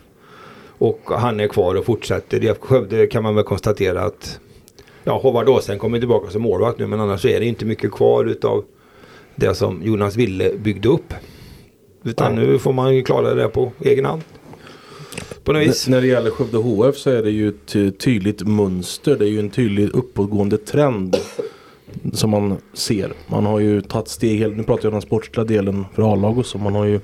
Och 0.68 1.00
han 1.06 1.40
är 1.40 1.48
kvar 1.48 1.76
och 1.76 1.86
fortsätter. 1.86 2.44
I 2.44 2.54
Skövde 2.60 3.08
kan 3.08 3.24
man 3.24 3.36
väl 3.36 3.44
konstatera 3.44 4.02
att 4.02 4.40
ja, 5.04 5.18
Håvard 5.18 5.50
Åsen 5.50 5.80
kommer 5.80 6.00
tillbaka 6.00 6.32
som 6.32 6.42
målvakt 6.42 6.80
nu 6.80 6.88
men 6.88 7.00
annars 7.00 7.26
är 7.26 7.40
det 7.40 7.46
inte 7.46 7.66
mycket 7.66 7.92
kvar 7.92 8.26
utav 8.26 8.66
det 9.36 9.56
som 9.56 9.82
Jonas 9.84 10.16
Ville 10.16 10.52
byggde 10.58 10.90
upp. 10.90 11.14
Utan 12.04 12.36
Nej. 12.36 12.48
nu 12.48 12.60
får 12.60 12.74
man 12.74 12.96
ju 12.96 13.04
klara 13.04 13.34
det 13.34 13.48
på 13.48 13.72
egen 13.80 14.06
hand. 14.06 14.22
På 15.44 15.54
något 15.54 15.62
vis. 15.62 15.88
När 15.88 16.02
det 16.02 16.08
gäller 16.08 16.32
Skövde 16.32 16.58
HF 16.58 16.98
så 16.98 17.10
är 17.10 17.24
det 17.24 17.32
ju 17.32 17.50
ett 17.50 18.00
tydligt 18.00 18.48
mönster. 18.48 19.16
Det 19.16 19.26
är 19.26 19.30
ju 19.30 19.40
en 19.40 19.50
tydlig 19.50 19.90
uppåtgående 19.90 20.58
trend 20.58 21.18
som 22.14 22.30
man 22.30 22.58
ser. 22.74 23.14
Man 23.28 23.46
har 23.46 23.60
ju 23.60 23.82
tagit 23.82 24.08
steg, 24.08 24.58
nu 24.58 24.64
pratar 24.64 24.84
jag 24.84 24.90
om 24.90 24.92
den 24.92 25.02
sportsliga 25.02 25.46
delen 25.46 25.86
för 25.96 26.14
A-lag 26.14 26.38
och 26.38 26.46
så. 26.46 26.58
Man 26.58 26.76
har 26.76 26.86
ju 26.86 27.00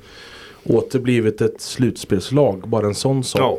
återblivit 0.66 1.42
ett 1.42 1.62
slutspelslag. 1.62 2.68
Bara 2.68 2.88
en 2.88 2.96
sån 2.96 3.24
sak. 3.24 3.42
Ja. 3.42 3.58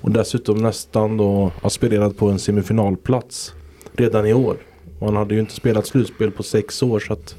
Och 0.00 0.10
dessutom 0.10 0.58
nästan 0.58 1.16
då 1.16 1.52
aspirerat 1.62 2.16
på 2.16 2.28
en 2.28 2.38
semifinalplats 2.38 3.52
redan 3.92 4.26
i 4.26 4.34
år. 4.34 4.56
Man 5.00 5.16
hade 5.16 5.34
ju 5.34 5.40
inte 5.40 5.54
spelat 5.54 5.86
slutspel 5.86 6.30
på 6.30 6.42
sex 6.42 6.82
år 6.82 7.00
så 7.00 7.12
att 7.12 7.36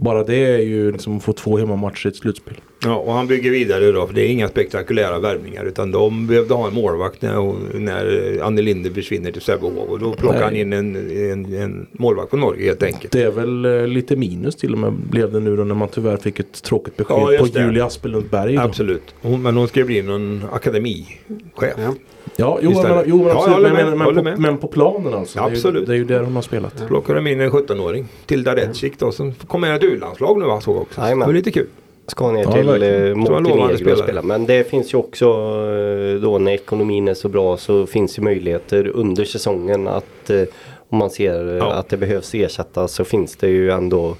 Bara 0.00 0.24
det 0.24 0.36
är 0.36 0.58
ju 0.58 0.92
liksom 0.92 1.16
att 1.16 1.22
få 1.22 1.32
två 1.32 1.58
hemmamatcher 1.58 2.06
i 2.06 2.08
ett 2.08 2.16
slutspel. 2.16 2.54
Ja, 2.84 2.94
och 2.94 3.12
han 3.12 3.26
bygger 3.26 3.50
vidare 3.50 3.92
då. 3.92 4.06
För 4.06 4.14
det 4.14 4.22
är 4.22 4.28
inga 4.28 4.48
spektakulära 4.48 5.18
värvningar. 5.18 5.64
Utan 5.64 5.90
de 5.90 6.26
behövde 6.26 6.54
ha 6.54 6.68
en 6.68 6.74
målvakt 6.74 7.22
när, 7.22 7.78
när 7.78 8.38
Anne 8.42 8.62
Linde 8.62 8.90
försvinner 8.90 9.32
till 9.32 9.42
Sävehof. 9.42 9.88
Och 9.88 9.98
då 9.98 10.12
plockar 10.12 10.38
Nej. 10.38 10.44
han 10.44 10.56
in 10.56 10.72
en, 10.72 10.96
en, 11.30 11.54
en 11.54 11.86
målvakt 11.92 12.30
från 12.30 12.40
Norge 12.40 12.66
helt 12.66 12.82
enkelt. 12.82 13.12
Det 13.12 13.22
är 13.22 13.30
väl 13.30 13.64
eh, 13.64 13.86
lite 13.86 14.16
minus 14.16 14.56
till 14.56 14.72
och 14.72 14.78
med 14.78 14.92
blev 14.92 15.32
det 15.32 15.40
nu 15.40 15.56
då 15.56 15.64
när 15.64 15.74
man 15.74 15.88
tyvärr 15.88 16.16
fick 16.16 16.40
ett 16.40 16.62
tråkigt 16.62 16.96
besked 16.96 17.16
Ja, 17.16 17.38
på 17.38 17.46
det. 17.46 17.60
Julia 17.60 17.84
Aspelund 17.84 18.30
Berg. 18.30 18.54
Då. 18.54 18.60
Absolut. 18.62 19.14
Hon, 19.22 19.42
men 19.42 19.56
hon 19.56 19.68
ska 19.68 19.80
ju 19.80 19.86
bli 19.86 20.02
någon 20.02 20.44
akademichef. 20.52 21.18
Ja. 21.60 21.94
Ja, 22.36 22.58
jo, 22.62 22.70
men, 22.82 23.02
jo 23.06 23.16
men 23.16 23.26
Ja, 23.26 23.32
jag 23.32 23.36
absolut. 23.38 23.62
men, 23.72 23.72
med, 23.98 24.14
men, 24.14 24.24
med. 24.24 24.34
på, 24.36 24.40
men 24.40 24.58
på 24.58 24.66
planen 24.66 25.14
alltså. 25.14 25.40
Absolut. 25.40 25.86
Det 25.86 25.92
är, 25.92 25.96
ju, 25.96 26.04
det 26.04 26.14
är 26.14 26.16
ju 26.16 26.20
där 26.20 26.24
hon 26.26 26.34
har 26.34 26.42
spelat. 26.42 26.86
Plockar 26.86 27.14
de 27.14 27.26
in 27.26 27.40
en 27.40 27.50
17-åring. 27.50 28.08
Tilda 28.26 28.56
Recik 28.56 28.98
då. 28.98 29.12
Som 29.12 29.32
kommer 29.32 29.74
ett 29.76 29.84
u-landslag 29.84 30.38
nu 30.38 30.44
va? 30.46 30.60
Såg 30.60 30.76
också. 30.76 31.00
Det 31.00 31.14
var 31.14 31.32
lite 31.32 31.50
kul. 31.50 31.66
Ska 32.06 32.30
ner 32.32 32.42
Ja, 32.42 32.52
till 32.52 32.68
eh, 33.08 33.14
Montenegro 33.14 33.72
och 33.72 33.78
spelare. 33.78 33.96
spela. 34.02 34.22
Men 34.22 34.46
det 34.46 34.70
finns 34.70 34.94
ju 34.94 34.98
också 34.98 35.24
eh, 35.24 36.20
då 36.22 36.38
när 36.38 36.52
ekonomin 36.52 37.08
är 37.08 37.14
så 37.14 37.28
bra 37.28 37.56
så 37.56 37.86
finns 37.86 38.18
ju 38.18 38.22
möjligheter 38.22 38.88
under 38.94 39.24
säsongen 39.24 39.88
att 39.88 40.30
eh, 40.30 40.42
om 40.88 40.98
man 40.98 41.10
ser 41.10 41.56
Ja. 41.56 41.72
att 41.72 41.88
det 41.88 41.96
behövs 41.96 42.34
ersättas 42.34 42.92
så 42.92 43.04
finns 43.04 43.36
det 43.36 43.48
ju 43.48 43.70
ändå 43.70 44.16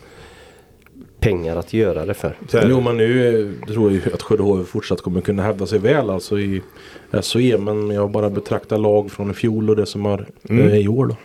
pengar 1.21 1.57
att 1.57 1.73
göra 1.73 2.07
det 2.07 2.15
för. 2.15 2.37
Här, 2.53 2.67
Jo 2.71 2.81
men 2.81 2.97
nu 2.97 3.29
eh, 3.67 3.67
tror 3.73 3.93
jag 3.93 4.01
ju 4.07 4.13
att 4.15 4.23
Sjödehof 4.23 4.69
fortsatt 4.69 5.01
kommer 5.03 5.21
kunna 5.21 5.43
hävda 5.43 5.67
sig 5.67 5.79
väl 5.79 6.11
alltså 6.11 6.39
i 6.39 6.63
SHE. 7.23 7.59
Men 7.59 7.91
jag 7.91 8.11
bara 8.11 8.31
betraktar 8.31 8.79
lag 8.79 9.11
från 9.11 9.31
i 9.31 9.35
fjol 9.35 9.71
och 9.71 9.77
det 9.77 9.87
som 9.87 10.05
har 10.05 10.27
Mm. 10.49 10.69
eh, 10.69 10.77
i 10.77 10.89
år 10.89 11.07
då. 11.07 11.17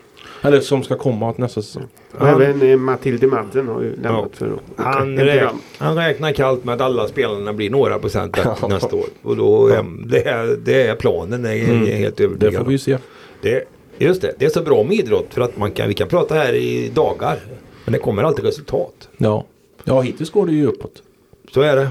Eller 0.48 0.60
som 0.60 0.84
ska 0.84 0.96
komma 0.96 1.34
nästa 1.38 1.62
säsong. 1.62 1.84
Han- 2.18 2.42
även 2.42 2.62
eh, 2.70 2.78
Matilde 2.78 3.28
Madden 3.28 3.68
har 3.68 3.82
ju 3.82 3.96
lämnat 3.96 4.30
för 4.34 4.46
att 4.54 4.86
Han, 4.86 5.18
räk, 5.20 5.50
han 5.78 5.96
räknar 5.96 6.32
kallt 6.32 6.64
med 6.66 6.76
att 6.76 6.82
alla 6.82 7.08
spelarna 7.08 7.54
blir 7.54 7.70
några 7.70 8.00
procent 8.00 8.32
bättre 8.36 8.68
nästa 8.68 8.96
år. 8.96 9.06
Och 9.22 9.36
då, 9.38 9.70
em, 9.70 10.04
det, 10.10 10.28
är, 10.28 10.58
det 10.66 10.88
är 10.88 10.96
planen, 10.96 11.42
det 11.42 11.50
är 11.50 11.70
är 11.90 11.96
helt 11.96 12.18
Det 12.18 12.24
övertygad 12.24 12.54
får 12.54 12.62
om. 12.62 12.70
vi 12.70 12.78
se. 12.78 12.98
Det, 13.42 13.64
just 13.98 14.22
det, 14.22 14.34
det 14.40 14.46
är 14.46 14.50
så 14.50 14.62
bra 14.62 14.84
med 14.84 14.94
idrott 14.98 15.28
för 15.34 15.42
att 15.42 15.58
man 15.58 15.72
kan, 15.72 15.88
vi 15.88 15.94
kan 15.94 16.08
prata 16.08 16.36
här 16.36 16.54
i 16.54 16.92
dagar. 16.94 17.40
Men 17.86 17.94
det 17.94 18.00
kommer 18.00 18.24
alltid 18.24 18.46
resultat. 18.46 19.10
Ja. 19.18 19.46
Ja, 19.84 20.02
hittills 20.02 20.32
går 20.32 20.46
det 20.46 20.52
ju 20.52 20.68
uppåt. 20.68 21.04
Så 21.52 21.62
är 21.62 21.76
det. 21.76 21.90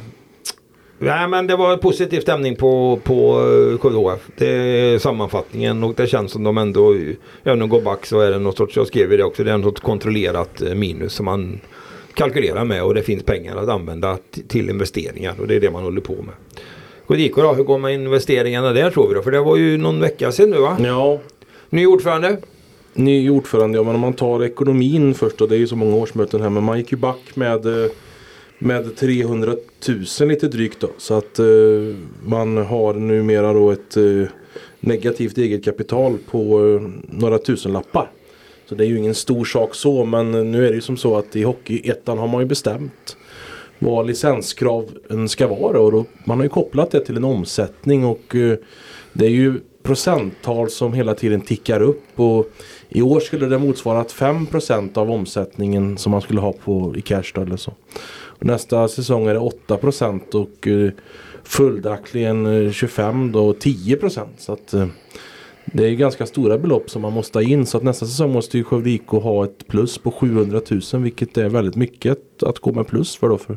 Nej 0.98 1.28
men 1.28 1.46
det 1.46 1.56
var 1.56 1.76
positiv 1.76 2.20
stämning 2.20 2.56
på, 2.56 3.00
på 3.04 3.40
eh, 3.40 3.78
KHF. 3.78 4.20
Det 4.38 4.48
är 4.48 4.98
sammanfattningen 4.98 5.84
och 5.84 5.94
det 5.94 6.06
känns 6.06 6.32
som 6.32 6.44
de 6.44 6.58
ändå, 6.58 6.92
även 7.42 7.52
om 7.52 7.58
de 7.58 7.68
går 7.68 7.80
back 7.80 8.06
så 8.06 8.20
är 8.20 8.30
det 8.30 8.38
något 8.38 8.56
sorts, 8.56 8.76
jag 8.76 8.86
skrev 8.86 9.10
det 9.10 9.24
också, 9.24 9.44
det 9.44 9.52
är 9.52 9.58
något 9.58 9.80
kontrollerat 9.80 10.62
eh, 10.62 10.74
minus 10.74 11.12
som 11.12 11.24
man 11.24 11.60
kalkylerar 12.14 12.64
med 12.64 12.82
och 12.82 12.94
det 12.94 13.02
finns 13.02 13.22
pengar 13.22 13.56
att 13.56 13.68
använda 13.68 14.18
till 14.48 14.70
investeringar 14.70 15.34
och 15.40 15.46
det 15.46 15.54
är 15.54 15.60
det 15.60 15.70
man 15.70 15.82
håller 15.82 16.00
på 16.00 16.12
med. 16.12 16.34
Kodiko 17.06 17.42
då, 17.42 17.52
hur 17.52 17.64
går 17.64 17.78
med 17.78 17.94
investeringarna 17.94 18.72
där 18.72 18.90
tror 18.90 19.08
vi 19.08 19.14
då? 19.14 19.22
För 19.22 19.30
det 19.30 19.40
var 19.40 19.56
ju 19.56 19.78
någon 19.78 20.00
vecka 20.00 20.32
sedan 20.32 20.50
nu 20.50 20.58
va? 20.58 20.76
Ja, 20.80 21.20
Ny 21.70 21.86
ordförande? 21.86 22.36
Ny 22.94 23.30
ordförande. 23.30 23.78
Ja, 23.78 23.82
men 23.82 23.94
om 23.94 24.00
man 24.00 24.12
tar 24.12 24.44
ekonomin 24.44 25.14
först 25.14 25.38
då. 25.38 25.46
Det 25.46 25.54
är 25.54 25.58
ju 25.58 25.66
så 25.66 25.76
många 25.76 25.96
årsmöten 25.96 26.40
här. 26.40 26.50
Men 26.50 26.64
man 26.64 26.78
gick 26.78 26.92
ju 26.92 26.98
back 26.98 27.36
med, 27.36 27.66
eh, 27.66 27.90
med 28.58 28.96
300 28.96 29.54
000 30.20 30.28
lite 30.28 30.48
drygt 30.48 30.80
då. 30.80 30.90
Så 30.98 31.14
att 31.14 31.38
eh, 31.38 31.46
man 32.24 32.56
har 32.56 32.94
numera 32.94 33.52
då 33.52 33.70
ett 33.70 33.96
eh, 33.96 34.24
negativt 34.80 35.38
eget 35.38 35.64
kapital 35.64 36.18
på 36.30 36.66
eh, 36.66 36.88
några 37.18 37.38
tusen 37.38 37.72
lappar. 37.72 38.10
Så 38.68 38.74
det 38.74 38.84
är 38.84 38.88
ju 38.88 38.98
ingen 38.98 39.14
stor 39.14 39.44
sak 39.44 39.74
så. 39.74 40.04
Men 40.04 40.52
nu 40.52 40.66
är 40.66 40.68
det 40.68 40.74
ju 40.74 40.80
som 40.80 40.96
så 40.96 41.16
att 41.16 41.36
i 41.36 41.42
Hockeyettan 41.42 42.18
har 42.18 42.28
man 42.28 42.40
ju 42.40 42.46
bestämt 42.46 43.16
vad 43.78 44.06
licenskraven 44.06 45.28
ska 45.28 45.46
vara. 45.46 45.80
Och 45.80 45.92
då, 45.92 46.04
man 46.24 46.38
har 46.38 46.44
ju 46.44 46.48
kopplat 46.48 46.90
det 46.90 47.00
till 47.00 47.16
en 47.16 47.24
omsättning 47.24 48.04
och 48.04 48.36
eh, 48.36 48.56
det 49.12 49.26
är 49.26 49.30
ju 49.30 49.60
procenttal 49.82 50.70
som 50.70 50.92
hela 50.92 51.14
tiden 51.14 51.40
tickar 51.40 51.82
upp. 51.82 52.04
Och 52.20 52.50
i 52.94 53.02
år 53.02 53.20
skulle 53.20 53.46
det 53.46 53.58
motsvara 53.58 54.02
5% 54.02 54.98
av 54.98 55.10
omsättningen 55.10 55.98
som 55.98 56.12
man 56.12 56.22
skulle 56.22 56.40
ha 56.40 56.52
på 56.52 56.94
i 56.96 57.00
cash 57.00 57.32
eller 57.34 57.56
så. 57.56 57.72
Och 58.12 58.46
nästa 58.46 58.88
säsong 58.88 59.26
är 59.26 59.34
det 59.34 59.40
8% 59.40 60.34
och 60.34 60.68
eh, 60.68 60.90
följaktligen 61.42 62.66
eh, 62.66 62.72
25 62.72 63.32
då 63.32 63.52
10%. 63.52 64.26
Så 64.38 64.52
att 64.52 64.74
eh, 64.74 64.86
det 65.64 65.86
är 65.86 65.90
ganska 65.90 66.26
stora 66.26 66.58
belopp 66.58 66.90
som 66.90 67.02
man 67.02 67.12
måste 67.12 67.38
ha 67.38 67.42
in 67.42 67.66
så 67.66 67.76
att 67.76 67.82
nästa 67.82 68.06
säsong 68.06 68.32
måste 68.32 68.58
ju 68.58 68.64
Skövde 68.64 68.90
IK 68.90 69.08
ha 69.08 69.44
ett 69.44 69.66
plus 69.66 69.98
på 69.98 70.10
700 70.10 70.60
000 70.92 71.02
vilket 71.02 71.38
är 71.38 71.48
väldigt 71.48 71.76
mycket 71.76 72.12
att, 72.12 72.42
att 72.42 72.58
gå 72.58 72.72
med 72.72 72.86
plus 72.86 73.16
för 73.16 73.28
då 73.28 73.38
för, 73.38 73.56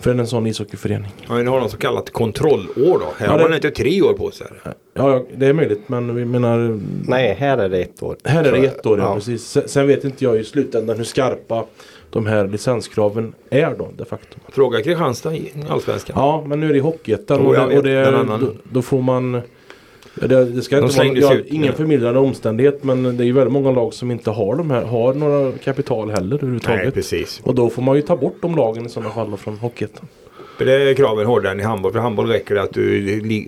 för 0.00 0.10
en 0.10 0.26
sån 0.26 0.46
ishockeyförening. 0.46 1.10
Ja, 1.28 1.34
ni 1.34 1.44
har 1.44 1.60
något 1.60 1.70
så 1.70 1.76
kallat 1.76 2.10
kontrollår 2.10 2.98
då. 2.98 3.04
Här 3.18 3.26
Ja, 3.26 3.30
har 3.30 3.38
det- 3.38 3.44
man 3.44 3.54
inte 3.54 3.70
tre 3.70 4.02
år 4.02 4.12
på 4.12 4.30
sig. 4.30 4.46
Ja, 4.94 5.24
det 5.36 5.46
är 5.46 5.52
möjligt 5.52 5.80
men 5.88 6.14
vi 6.14 6.24
menar 6.24 6.80
Nej, 7.06 7.34
här 7.38 7.58
är 7.58 7.68
det 7.68 7.78
ett 7.78 8.02
år. 8.02 8.16
Här 8.24 8.44
är 8.44 8.52
det 8.52 8.58
ett 8.66 8.86
år, 8.86 8.98
ja, 8.98 9.04
ja. 9.04 9.14
precis. 9.14 9.58
Sen, 9.66 9.86
vet 9.86 10.04
inte 10.04 10.24
jag 10.24 10.36
i 10.40 10.44
slutändan 10.44 10.96
hur 10.96 11.04
skarpa 11.04 11.64
de 12.10 12.26
här 12.26 12.48
licenskraven 12.48 13.32
är 13.50 13.74
då 13.78 13.88
de 13.96 14.04
facto. 14.04 14.36
Fråga 14.52 14.82
Kristianstad 14.82 15.34
i 15.34 15.52
Allsvenskan. 15.68 16.16
Ja, 16.18 16.44
men 16.46 16.60
nu 16.60 16.68
är 16.70 16.74
det 16.74 16.80
Hockeyettan 16.80 17.40
och, 17.46 17.52
det, 17.54 17.76
och 17.76 17.82
det, 17.82 18.04
då, 18.40 18.52
då 18.72 18.82
får 18.82 19.02
man 19.02 19.42
ja, 20.20 20.26
det, 20.26 20.44
det 20.44 20.62
ska 20.62 20.76
De 20.80 21.06
inte 21.06 21.20
vara 21.20 21.34
ja, 21.34 21.40
ingen 21.46 21.72
förmildrande 21.72 22.20
omständighet 22.20 22.84
men 22.84 23.16
det 23.16 23.24
är 23.24 23.26
ju 23.26 23.32
väldigt 23.32 23.52
många 23.52 23.70
lag 23.70 23.94
som 23.94 24.10
inte 24.10 24.30
har 24.30 24.56
de 24.56 24.70
här, 24.70 24.84
har 24.84 25.14
några 25.14 25.52
kapital 25.52 26.10
heller 26.10 26.26
Nej, 26.26 26.34
överhuvudtaget. 26.34 26.94
precis. 26.94 27.40
och 27.44 27.54
då 27.54 27.70
får 27.70 27.82
man 27.82 27.96
ju 27.96 28.02
ta 28.02 28.16
bort 28.16 28.36
de 28.42 28.56
lagen 28.56 28.86
i 28.86 28.88
sådana 28.88 29.10
fall 29.10 29.36
från 29.36 29.56
Hockeyettan. 29.56 30.08
Det 30.58 30.72
är 30.72 30.94
kraven 30.94 31.26
hårdare 31.26 31.52
än 31.52 31.60
i 31.60 31.62
handboll. 31.62 31.92
För 31.92 31.98
handboll 31.98 32.26
räcker 32.26 32.54
det 32.54 32.62
att 32.62 32.72
du 32.72 33.00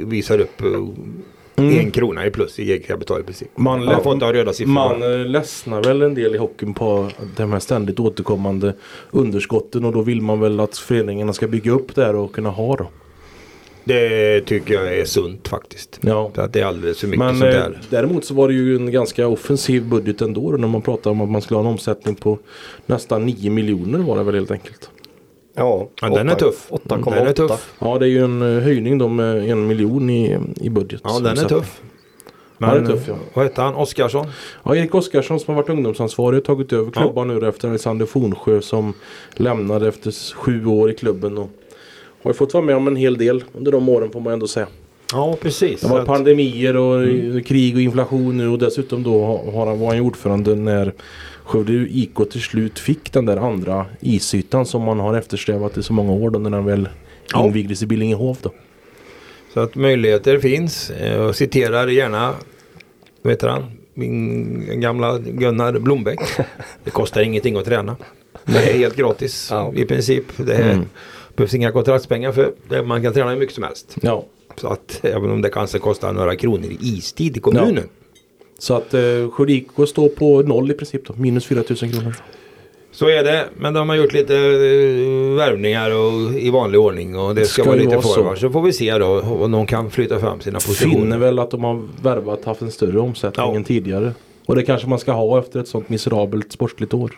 visar 0.06 0.38
upp 0.38 0.62
eh, 0.62 1.80
en 1.80 1.90
krona 1.90 2.26
i 2.26 2.30
plus 2.30 2.58
i 2.58 2.62
eget 2.62 2.86
kapital 2.86 3.20
i 3.20 3.24
princip. 3.24 3.48
Mm. 3.58 3.64
Man 3.64 3.84
Man 3.84 4.02
får 4.02 4.12
inte 4.12 4.24
ha 4.24 4.32
röda 4.32 4.52
siffror. 4.52 4.72
Man 4.72 5.32
ledsnar 5.32 5.82
väl 5.82 6.02
en 6.02 6.14
del 6.14 6.34
i 6.34 6.38
hockeyn 6.38 6.74
på 6.74 7.08
de 7.36 7.52
här 7.52 7.58
ständigt 7.58 8.00
återkommande 8.00 8.74
underskotten 9.10 9.84
och 9.84 9.92
då 9.92 10.02
vill 10.02 10.22
man 10.22 10.40
väl 10.40 10.60
att 10.60 10.76
föreningarna 10.78 11.32
ska 11.32 11.46
bygga 11.46 11.72
upp 11.72 11.94
det 11.94 12.04
här 12.04 12.16
och 12.16 12.34
kunna 12.34 12.50
ha 12.50 12.76
då. 12.76 12.86
Det 13.84 14.40
tycker 14.40 14.74
jag 14.74 14.98
är 14.98 15.04
sunt 15.04 15.48
faktiskt. 15.48 15.98
Ja. 16.02 16.30
Så 16.34 16.40
att 16.40 16.52
det 16.52 16.60
är 16.60 16.64
alldeles 16.64 16.98
för 17.00 17.06
mycket 17.06 17.18
Men 17.18 17.38
sånt 17.38 17.42
eh, 17.54 17.60
där. 17.60 17.78
däremot 17.90 18.24
så 18.24 18.34
var 18.34 18.48
det 18.48 18.54
ju 18.54 18.76
en 18.76 18.92
ganska 18.92 19.26
offensiv 19.26 19.84
budget 19.88 20.20
ändå 20.20 20.50
då, 20.50 20.56
när 20.56 20.68
man 20.68 20.82
pratade 20.82 21.10
om 21.10 21.20
att 21.20 21.30
man 21.30 21.42
skulle 21.42 21.58
ha 21.58 21.64
en 21.64 21.70
omsättning 21.72 22.14
på 22.14 22.38
nästan 22.86 23.26
9 23.26 23.50
miljoner 23.50 23.98
var 23.98 24.16
det 24.16 24.22
väl 24.22 24.34
helt 24.34 24.50
enkelt. 24.50 24.90
Ja, 25.54 25.88
Ja, 26.00 26.08
den 26.08 26.28
är 26.28 26.34
tuff. 26.34 26.70
8,8. 26.70 27.14
Den 27.14 27.26
är 27.26 27.32
tuff. 27.32 27.72
Ja 27.78 27.98
det 27.98 28.06
är 28.06 28.10
ju 28.10 28.24
en 28.24 28.42
eh, 28.42 28.62
höjning 28.62 28.98
då 28.98 29.08
med 29.08 29.50
en 29.50 29.66
miljon 29.66 30.10
i, 30.10 30.38
i 30.56 30.70
budget. 30.70 31.00
Ja, 31.04 31.18
den 31.20 31.38
är 31.38 31.44
tuff. 31.44 31.80
Ja, 32.58 32.74
den 32.74 32.86
är 32.86 32.90
tuff, 32.90 33.08
ja. 33.08 33.14
Vad 33.34 33.44
heter 33.44 33.62
han? 33.62 33.74
Oskarsson? 33.74 34.26
Ja, 34.62 34.76
Erik 34.76 34.94
Oskarsson 34.94 35.40
som 35.40 35.54
har 35.54 35.62
varit 35.62 35.70
ungdomsansvarig 35.70 36.36
har 36.36 36.42
tagit 36.42 36.72
över 36.72 36.90
klubban 36.90 37.28
nu 37.28 37.48
efter 37.48 37.68
Alexander 37.68 38.06
Fornsjö 38.06 38.60
som 38.60 38.94
lämnade 39.32 39.88
efter 39.88 40.34
sju 40.34 40.66
år 40.66 40.90
i 40.90 40.94
klubben. 40.94 41.38
Och 41.38 41.50
har 42.22 42.32
fått 42.32 42.54
vara 42.54 42.64
med 42.64 42.76
om 42.76 42.86
en 42.88 42.96
hel 42.96 43.18
del 43.18 43.44
under 43.52 43.72
de 43.72 43.88
åren 43.88 44.10
får 44.10 44.20
man 44.20 44.32
ändå 44.32 44.48
säga. 44.48 44.66
Ja, 45.12 45.36
precis. 45.40 45.80
Det 45.80 45.88
var 45.88 46.00
att- 46.00 46.06
pandemier 46.06 46.76
och 46.76 47.02
eh, 47.04 47.42
krig 47.42 47.74
och 47.74 47.80
inflation 47.80 48.36
nu 48.36 48.48
och 48.48 48.58
dessutom 48.58 49.02
då 49.02 49.24
har- 49.24 49.66
han, 49.66 49.78
var 49.80 49.86
han 49.94 50.00
ordförande 50.00 50.54
när 50.54 50.92
Skövde 51.44 51.72
IK 51.72 52.14
till 52.30 52.42
slut 52.42 52.78
fick 52.78 53.12
den 53.12 53.26
där 53.26 53.36
andra 53.36 53.86
isytan 54.00 54.66
som 54.66 54.82
man 54.82 55.00
har 55.00 55.14
eftersträvat 55.18 55.76
i 55.76 55.82
så 55.82 55.92
många 55.92 56.12
år 56.12 56.30
då 56.30 56.38
när 56.38 56.50
den 56.50 56.64
väl 56.64 56.88
Ja. 57.32 57.46
invigdes 57.46 57.82
i 57.82 57.86
Billingehof 57.86 58.38
då. 58.42 58.50
Så 59.54 59.60
att 59.60 59.74
möjligheter 59.74 60.38
finns. 60.38 60.90
Eh, 60.90 61.12
Jag 61.14 61.36
citerar 61.36 61.86
gärna, 61.88 62.34
vad 63.22 63.32
heter 63.32 63.48
han? 63.48 63.62
Min 63.94 64.80
gamla 64.80 65.18
Gunnar 65.18 65.72
Blombeck. 65.78 66.20
Det 66.84 66.90
kostar 66.90 67.20
ingenting 67.22 67.56
att 67.56 67.64
träna. 67.64 67.96
Det 68.44 68.58
är 68.58 68.78
helt 68.78 68.96
gratis 68.96 69.48
Ja. 69.50 69.72
i 69.76 69.84
princip. 69.84 70.24
Det 70.36 70.54
är, 70.54 70.72
Mm. 70.72 70.84
Behövs 71.36 71.54
inga 71.54 71.72
kontraktspengar 71.72 72.32
för. 72.32 72.82
Man 72.82 73.02
kan 73.02 73.12
träna 73.12 73.30
hur 73.30 73.38
mycket 73.38 73.54
som 73.54 73.64
helst. 73.64 73.96
Ja. 74.02 74.24
Så 74.56 74.68
att 74.68 75.00
även 75.04 75.30
om 75.30 75.42
det 75.42 75.48
kanske 75.48 75.78
kostar 75.78 76.12
några 76.12 76.36
kronor 76.36 76.66
i 76.70 76.78
istid 76.80 77.36
i 77.36 77.40
kommunen. 77.40 77.88
Så 78.58 78.74
att 78.74 78.94
eh, 78.94 79.02
IK 79.48 79.66
står 79.88 80.08
på 80.08 80.42
noll 80.42 80.70
i 80.70 80.74
princip 80.74 81.06
då, 81.06 81.14
minus 81.16 81.46
4000 81.46 81.92
kronor. 81.92 82.14
Så 82.92 83.08
är 83.08 83.24
det. 83.24 83.44
Men 83.56 83.74
de 83.74 83.88
har 83.88 83.96
gjort 83.96 84.12
lite 84.12 84.34
uh, 84.34 85.36
värvningar 85.36 85.90
och, 85.90 86.32
i 86.38 86.50
vanlig 86.50 86.80
ordning. 86.80 87.18
Och 87.18 87.34
det 87.34 87.44
ska, 87.44 87.62
Ska 87.62 87.70
vara 87.70 87.80
lite 87.80 87.88
vara 87.88 88.02
så. 88.02 88.14
forward. 88.14 88.38
Så. 88.38 88.50
får 88.50 88.62
vi 88.62 88.72
se 88.72 88.98
då 88.98 89.20
om 89.20 89.50
de 89.50 89.66
kan 89.66 89.90
flytta 89.90 90.20
fram 90.20 90.40
sina 90.40 90.54
positioner. 90.58 90.94
Finner 90.94 91.18
väl 91.18 91.38
att 91.38 91.50
de 91.50 91.64
har 91.64 91.82
värvat 92.02 92.44
haft 92.44 92.62
en 92.62 92.70
större 92.70 92.98
omsättning 93.00 93.46
Ja. 93.46 93.56
än 93.56 93.64
tidigare. 93.64 94.12
Och 94.46 94.56
det 94.56 94.62
kanske 94.62 94.88
man 94.88 94.98
ska 94.98 95.12
ha 95.12 95.38
efter 95.38 95.60
ett 95.60 95.68
sånt 95.68 95.88
miserabelt 95.88 96.52
sportsligt 96.52 96.94
år. 96.94 97.12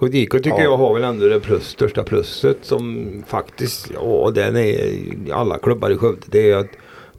Skidiko 0.00 0.38
tycker 0.38 0.58
Ja. 0.58 0.62
jag 0.62 0.76
har 0.76 0.94
väl 0.94 1.04
ändå 1.04 1.28
det 1.28 1.40
plus, 1.40 1.68
största 1.68 2.02
plusset 2.02 2.56
som 2.62 3.08
faktiskt, 3.26 3.90
ja 3.94 4.30
den 4.34 4.56
är 4.56 4.98
alla 5.32 5.58
klubbar 5.58 5.90
i 5.90 5.96
Skövde. 5.96 6.26
Det 6.26 6.50
är 6.50 6.56
att 6.56 6.66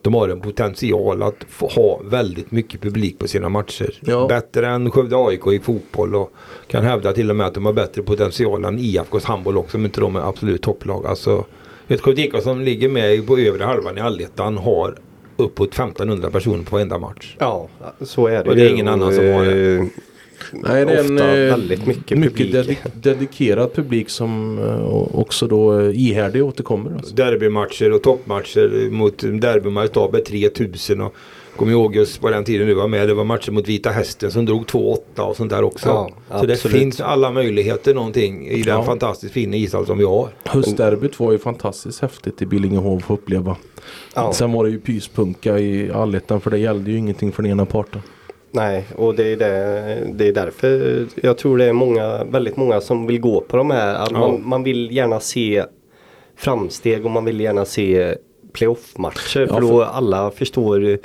de 0.02 0.14
har 0.14 0.30
en 0.30 0.42
potential 0.42 1.24
att 1.24 1.46
få 1.50 1.68
ha 1.68 2.02
väldigt 2.04 2.52
mycket 2.52 2.82
publik 2.82 3.20
på 3.20 3.28
sina 3.28 3.50
matcher. 3.50 4.00
Ja. 4.02 4.28
Bättre 4.28 4.68
än 4.68 4.92
Skövde 4.92 5.16
AIK 5.18 5.48
i 5.48 5.60
fotboll 5.60 6.16
och 6.16 6.34
kan 6.68 6.84
hävda 6.84 7.14
till 7.14 7.30
och 7.30 7.36
med 7.36 7.48
att 7.48 7.54
de 7.54 7.66
har 7.66 7.74
bättre 7.74 8.02
potential 8.02 8.66
än 8.66 8.80
IFKs 8.80 9.24
handboll 9.24 9.58
också 9.58 9.78
om 9.78 9.86
inte 9.86 10.02
de 10.02 10.16
är 10.16 10.30
absolut 10.30 10.62
topplag. 10.62 11.06
Alltså, 11.06 11.46
ett 11.88 12.08
IK 12.08 12.42
som 12.44 12.62
ligger 12.62 12.90
med 12.90 13.28
på 13.28 13.38
övre 13.38 13.64
halvan 13.64 13.98
i 13.98 14.02
allettan 14.02 14.58
har 14.58 14.96
uppåt 15.38 15.74
1500 15.74 16.30
personer 16.30 16.64
på 16.64 16.76
varenda 16.76 16.98
match. 16.98 17.36
Ja, 17.40 17.68
så 18.02 18.28
är 18.28 18.44
det 18.44 18.50
Och 18.50 18.56
det 18.56 18.62
är 18.62 18.70
ingen 18.70 18.88
annan 18.88 19.14
som 19.14 19.26
har 19.34 19.46
det. 19.46 19.90
Nej, 20.54 20.86
det 20.86 20.92
är 20.94 21.00
en 21.04 21.14
Ofta 21.14 21.38
eh, 21.38 21.50
väldigt 21.50 21.86
mycket 21.88 22.18
mycket 22.18 22.38
publik. 22.38 22.54
dedi- 22.54 22.92
dedikerad 22.94 23.74
publik 23.74 24.10
som 24.10 24.60
eh, 24.60 25.16
också 25.20 25.48
då 25.48 25.80
eh, 25.80 26.00
ihärdig 26.02 26.44
återkommer. 26.46 26.92
Alltså. 26.96 27.16
Derbymatcher 27.16 27.92
och 27.92 28.02
toppmatcher 28.04 28.90
mot 28.92 29.18
Derby 29.20 29.70
Mariestad 29.70 30.10
med 30.12 30.26
3000 30.26 31.02
och 31.02 31.14
Kommer 31.56 31.72
ihåg 31.72 31.96
just 31.96 32.22
på 32.22 32.30
den 32.30 32.44
tiden 32.44 32.68
du 32.68 32.74
var 32.74 32.88
med. 32.88 33.08
Det 33.08 33.14
var 33.14 33.24
matcher 33.24 33.52
mot 33.52 33.68
Vita 33.68 33.90
Hästen 33.90 34.32
som 34.32 34.46
drog 34.46 34.66
2-8 34.66 34.98
och 35.20 35.36
sånt 35.36 35.50
där 35.50 35.64
också. 35.64 35.88
Ja, 36.30 36.40
så 36.40 36.46
det 36.46 36.54
absolut. 36.54 36.78
finns 36.78 37.02
alla 37.02 37.32
möjligheter 37.32 37.94
någonting 37.94 38.48
i 38.48 38.62
den 38.62 38.76
Ja. 38.76 38.84
fantastiskt 38.84 39.34
fina 39.34 39.56
ishall 39.58 39.86
som 39.86 39.98
vi 39.98 40.04
har. 40.06 40.30
Höstderbyt 40.46 41.20
var 41.20 41.32
ju 41.32 41.38
fantastiskt 41.38 42.02
häftigt 42.02 42.42
i 42.42 42.46
Billingehov 42.46 42.98
att 43.06 43.12
uppleva. 43.12 43.56
Ja. 44.16 44.34
Sen 44.34 44.52
var 44.52 44.64
det 44.66 44.70
ju 44.70 44.80
pyspunka 44.80 45.60
i 45.60 45.92
allettan 45.92 46.42
för 46.42 46.52
det 46.52 46.58
gällde 46.58 46.92
ju 46.92 46.98
ingenting 46.98 47.32
för 47.32 47.44
den 47.44 47.52
ena 47.52 47.66
parten. 47.66 48.02
Nej, 48.52 48.86
och 48.96 49.16
det 49.16 49.24
är, 49.34 49.38
det, 49.38 50.08
det 50.14 50.28
är 50.28 50.34
därför 50.34 51.06
jag 51.16 51.38
tror 51.38 51.58
det 51.58 51.66
är 51.66 51.74
många, 51.74 52.24
väldigt 52.24 52.58
många 52.58 52.82
som 52.82 53.08
vill 53.08 53.20
gå 53.20 53.42
på 53.42 53.58
de 53.58 53.72
här. 53.72 53.96
Att 53.96 54.12
Ja. 54.12 54.20
Man, 54.20 54.48
man 54.50 54.64
vill 54.64 54.92
gärna 54.92 55.20
se 55.20 55.64
framsteg 56.36 57.06
och 57.06 57.12
man 57.12 57.26
vill 57.26 57.40
gärna 57.40 57.66
se 57.66 58.16
playoff-matcher. 58.54 59.40
Ja, 59.40 59.54
för 59.54 59.62
då 59.62 59.68
för- 59.68 59.84
alla 59.86 60.32
förstår 60.32 60.98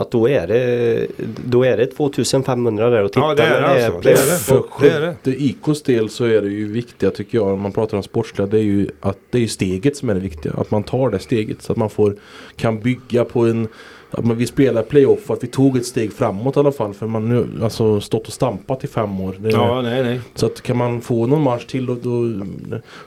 att 0.00 0.10
då 0.10 0.28
är 0.28 0.46
det, 0.46 1.06
då 1.44 1.64
är 1.64 1.76
det 1.76 1.86
2500 1.86 2.90
där 2.90 3.02
och 3.02 3.12
titta 3.12 3.26
Ja, 3.26 3.34
det 3.34 3.42
är 3.42 3.60
det 3.60 3.86
alltså. 3.86 4.00
Det 4.00 4.10
är 4.10 4.26
det. 4.26 4.38
För 4.38 4.62
det 4.80 4.88
är 4.88 5.00
det. 5.00 5.06
Skövde 5.22 5.42
IKs 5.42 5.82
del 5.82 6.08
så 6.08 6.24
är 6.24 6.42
det 6.42 6.48
ju 6.48 6.72
viktiga 6.72 7.10
tycker 7.10 7.38
jag 7.38 7.46
om 7.48 7.60
man 7.60 7.72
pratar 7.72 7.96
om 7.96 8.02
sportsliga. 8.02 8.46
Det 8.46 8.58
är 8.58 8.62
ju 8.62 8.88
att 9.00 9.18
det 9.30 9.42
är 9.42 9.46
steget 9.46 9.96
som 9.96 10.10
är 10.10 10.14
det 10.14 10.20
viktiga. 10.20 10.52
Att 10.52 10.70
man 10.70 10.82
tar 10.82 11.10
det 11.10 11.18
steget 11.18 11.62
så 11.62 11.72
att 11.72 11.78
man 11.78 11.90
får 11.90 12.16
kan 12.56 12.80
bygga 12.80 13.24
på 13.24 13.40
en 13.40 13.68
att 14.10 14.24
man, 14.24 14.36
vi 14.36 14.46
spelar 14.46 14.82
playoff 14.82 15.30
att 15.30 15.42
vi 15.44 15.46
tog 15.46 15.76
ett 15.76 15.86
steg 15.86 16.12
framåt 16.12 16.56
i 16.56 16.58
alla 16.58 16.72
fall. 16.72 16.94
För 16.94 17.06
man 17.06 17.28
nu 17.28 17.46
alltså 17.62 18.00
stått 18.00 18.26
och 18.26 18.32
stampat 18.32 18.84
i 18.84 18.86
fem 18.86 19.20
år. 19.20 19.36
Det, 19.38 19.50
Ja, 19.50 19.82
nej, 19.82 20.02
nej. 20.02 20.20
Så 20.34 20.46
att 20.46 20.62
kan 20.62 20.76
man 20.76 21.00
få 21.00 21.26
någon 21.26 21.42
match 21.42 21.64
till 21.64 21.86
då, 21.86 21.94
då, 21.94 22.46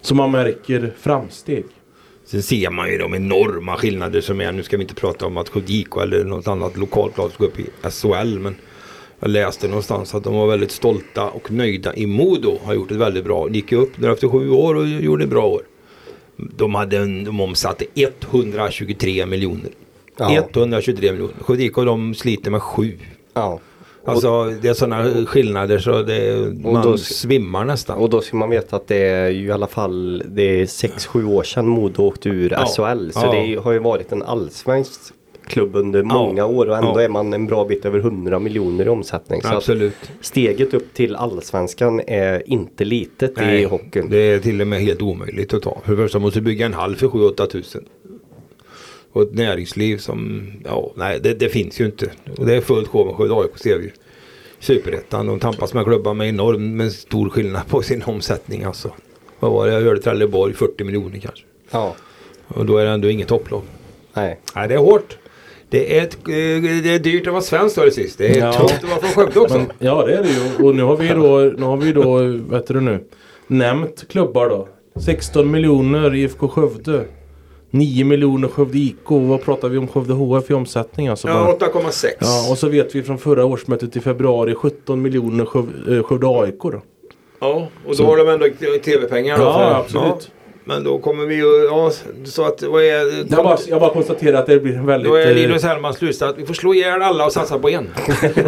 så 0.02 0.16
man 0.16 0.32
märker 0.32 0.94
framsteg. 1.00 1.66
Sen 2.26 2.44
ser 2.44 2.70
man 2.70 2.90
ju 2.90 2.98
de 2.98 3.14
enorma 3.14 3.78
skillnader 3.78 4.22
som 4.22 4.42
är. 4.42 4.52
Nu 4.52 4.64
ska 4.64 4.78
vi 4.78 4.84
inte 4.84 4.96
prata 4.96 5.26
om 5.26 5.38
att 5.38 5.52
IK 5.68 5.98
eller 6.02 6.24
något 6.24 6.48
annat 6.48 6.78
lokalt 6.78 7.18
lag 7.18 7.32
ska 7.32 7.44
upp 7.44 7.60
i 7.60 7.66
SHL. 7.90 8.40
Men 8.40 8.56
jag 9.20 9.30
läste 9.30 9.68
någonstans 9.68 10.16
att 10.16 10.24
de 10.24 10.34
var 10.34 10.48
väldigt 10.48 10.72
stolta 10.72 11.30
och 11.30 11.52
nöjda 11.52 11.96
i 11.96 12.06
Modo. 12.06 12.60
Har 12.64 12.74
gjort 12.74 12.92
ett 12.92 12.98
väldigt 12.98 13.24
bra. 13.24 13.50
Gick 13.50 13.72
upp 13.72 13.92
där 13.96 14.10
efter 14.10 14.28
sju 14.28 14.50
år 14.50 14.76
och 14.76 14.88
gjorde 14.88 15.24
ett 15.24 15.30
bra 15.30 15.46
år. 15.46 15.62
De, 16.36 16.76
hade 16.76 16.98
en, 16.98 17.24
de 17.24 17.42
omsatte 17.42 17.86
123 17.96 19.26
miljoner. 19.26 19.72
Ja. 20.18 20.48
123 20.54 21.12
miljoner. 21.12 21.62
IK 21.62 21.76
de 21.76 22.14
sliter 22.14 22.52
med 22.52 22.62
sju. 22.62 22.98
Ja. 23.34 23.60
Alltså 24.06 24.54
det 24.62 24.68
är 24.70 24.74
sådana 24.74 25.26
skillnader 25.26 25.80
så 25.80 26.02
det, 26.02 26.54
man 26.64 26.84
då- 26.84 26.98
svimmar 26.98 27.66
nästan. 27.66 27.98
Och 27.98 28.10
då 28.10 28.22
ska 28.22 28.38
man 28.38 28.50
veta 28.50 28.76
att 28.76 28.88
det 28.88 28.98
är 28.98 29.30
ju 29.30 29.48
i 29.48 29.52
alla 29.52 29.68
fall 29.68 30.24
det 30.28 30.62
är 30.62 30.66
6-7 30.66 31.26
år 31.28 31.44
sedan 31.44 31.68
Modo 31.68 32.04
åkte 32.04 32.30
ur 32.30 32.52
Ja. 32.52 32.66
SHL. 32.66 33.10
Så 33.12 33.20
Ja. 33.24 33.32
det 33.32 33.56
har 33.64 33.72
ju 33.72 33.80
varit 33.80 34.12
en 34.12 34.24
allsvensk 34.24 34.92
klubb 35.48 35.76
under 35.76 36.04
många 36.04 36.46
år 36.46 36.70
och 36.70 36.78
ändå 36.78 36.92
Ja. 36.96 37.02
är 37.02 37.10
man 37.10 37.34
en 37.34 37.46
bra 37.48 37.66
bit 37.66 37.86
över 37.86 38.00
100 38.00 38.40
miljoner 38.40 38.86
i 38.86 38.90
omsättning. 38.90 39.42
Så 39.42 39.48
Absolut. 39.48 39.94
steget 40.22 40.74
upp 40.74 40.94
till 40.94 41.16
allsvenskan 41.16 42.02
är 42.08 42.50
inte 42.50 42.86
litet 42.86 43.42
i 43.42 43.64
hockeyn. 43.64 44.10
Det 44.10 44.18
är 44.18 44.40
till 44.40 44.62
och 44.62 44.68
med 44.68 44.80
helt 44.82 45.02
omöjligt 45.02 45.54
att 45.54 45.62
ta. 45.62 45.82
För 45.86 45.92
det 45.92 45.98
första 45.98 46.20
måste 46.20 46.40
du 46.40 46.44
bygga 46.44 46.66
en 46.66 46.74
hall 46.74 46.96
för 46.96 47.08
7-8 47.08 47.46
tusen. 47.48 47.84
Och 49.14 49.22
ett 49.22 49.34
näringsliv 49.34 49.98
som, 49.98 50.44
ja, 50.66 50.92
nej 50.96 51.20
det, 51.24 51.34
det 51.34 51.50
finns 51.50 51.82
ju 51.82 51.86
inte. 51.86 52.12
Och 52.38 52.46
det 52.46 52.56
är 52.56 52.62
fullt 52.62 52.88
sjå 52.88 53.06
med 53.06 53.16
Skövde 53.16 53.36
AIK 53.36 53.58
ser 53.58 53.78
vi 53.78 53.84
ju. 53.84 53.92
Superettan, 54.60 55.26
de 55.28 55.40
tampas 55.40 55.74
med 55.74 55.86
klubbar 55.86 56.14
med 56.14 56.30
enorm, 56.30 56.78
med 56.78 56.92
stor 56.92 57.30
skillnad 57.30 57.68
på 57.68 57.82
sin 57.82 58.04
omsättning 58.04 58.64
alltså. 58.64 58.92
Vad 59.40 59.52
var 59.52 59.68
det? 59.68 59.74
Jag 59.74 59.82
hörde 59.82 60.02
Trelleborg 60.02 60.54
40 60.54 60.84
miljoner 60.84 61.20
kanske. 61.20 61.46
Ja, 61.72 61.96
Och 62.48 62.66
då 62.66 62.78
är 62.78 62.86
det 62.86 62.92
ändå 62.92 63.10
inget 63.10 63.28
topplag. 63.28 63.62
nej. 64.14 64.40
Nej 64.56 64.68
det 64.68 64.74
är 64.74 64.78
hårt. 64.80 65.18
Det 65.70 65.98
är, 66.00 66.04
ett, 66.04 66.14
eh, 66.14 66.82
det 66.84 66.90
är 66.96 67.00
dyrt 67.00 67.28
att 67.28 67.34
vara 67.34 67.42
svensk 67.44 67.76
det 67.76 67.92
sist. 67.92 68.18
Det 68.18 68.28
är 68.38 68.40
Ja. 68.46 68.54
tufft 68.54 68.84
att 68.84 68.90
vara 68.90 69.00
från 69.00 69.10
Skövde 69.26 69.40
också. 69.40 69.58
Men, 69.58 69.72
ja 69.80 70.06
det 70.06 70.14
är 70.14 70.24
det 70.24 70.30
ju. 70.30 70.66
Och 70.66 70.76
nu 70.76 70.84
har 70.84 70.98
vi 70.98 71.08
då, 71.08 71.40
nu 71.58 71.66
har 71.66 71.78
vi 71.78 71.92
då, 71.92 72.18
vet 72.56 72.68
du 72.68 72.82
nu, 72.82 73.04
nämnt 73.48 74.06
klubbar 74.10 74.50
då. 74.50 74.68
16 75.02 75.52
miljoner 75.52 76.16
IFK 76.16 76.48
Skövde. 76.48 77.06
9 77.74 78.04
miljoner 78.06 78.48
Skövde 78.48 78.78
IK. 78.78 78.96
Vad 79.08 79.42
pratar 79.44 79.70
vi 79.70 79.78
om 79.78 79.88
Skövde 79.88 80.14
HF 80.14 80.50
i 80.50 80.54
omsättning 80.54 81.08
alltså? 81.08 81.28
Ja 81.28 81.58
8,6. 81.60 82.08
Ja, 82.20 82.52
och 82.52 82.58
så 82.58 82.68
vet 82.70 82.96
vi 82.96 83.04
från 83.04 83.18
förra 83.18 83.46
årsmötet 83.46 83.96
i 83.96 84.00
februari 84.00 84.56
17 84.56 85.02
miljoner 85.02 85.46
Sköv- 85.46 85.98
eh, 85.98 86.04
Skövde 86.04 86.28
AIK 86.28 86.60
då. 86.62 86.82
Ja, 87.40 87.54
och 87.86 87.90
då 87.90 87.94
Så- 87.94 88.06
har 88.06 88.18
de 88.18 88.30
ändå 88.30 88.46
tv-pengar. 88.86 89.38
Ja, 89.40 89.54
för- 89.54 89.80
absolut. 89.80 90.32
Men 90.66 90.84
då 90.84 90.98
kommer 91.00 91.26
vi 91.26 91.36
ju, 91.36 91.66
ja, 91.70 91.92
så 92.26 92.46
att 92.46 92.64
vad 92.64 92.84
är... 92.84 93.18
Jag 93.36 93.44
bara, 93.44 93.58
jag 93.68 93.80
bara 93.82 93.94
konstaterar 93.94 94.40
att 94.40 94.46
det 94.46 94.60
blir 94.60 94.74
en 94.76 94.86
väldigt 94.86 95.12
då 95.12 95.16
är 95.16 95.28
eh, 95.28 95.36
Linus 95.36 95.64
Hellmans 95.64 95.98
slutsats 95.98 96.34
att 96.34 96.40
vi 96.40 96.46
får 96.46 96.54
slå 96.54 96.74
ihjäl 96.74 97.02
alla 97.02 97.26
och 97.26 97.32
satsa 97.32 97.60
på 97.60 97.70
en. 97.70 97.88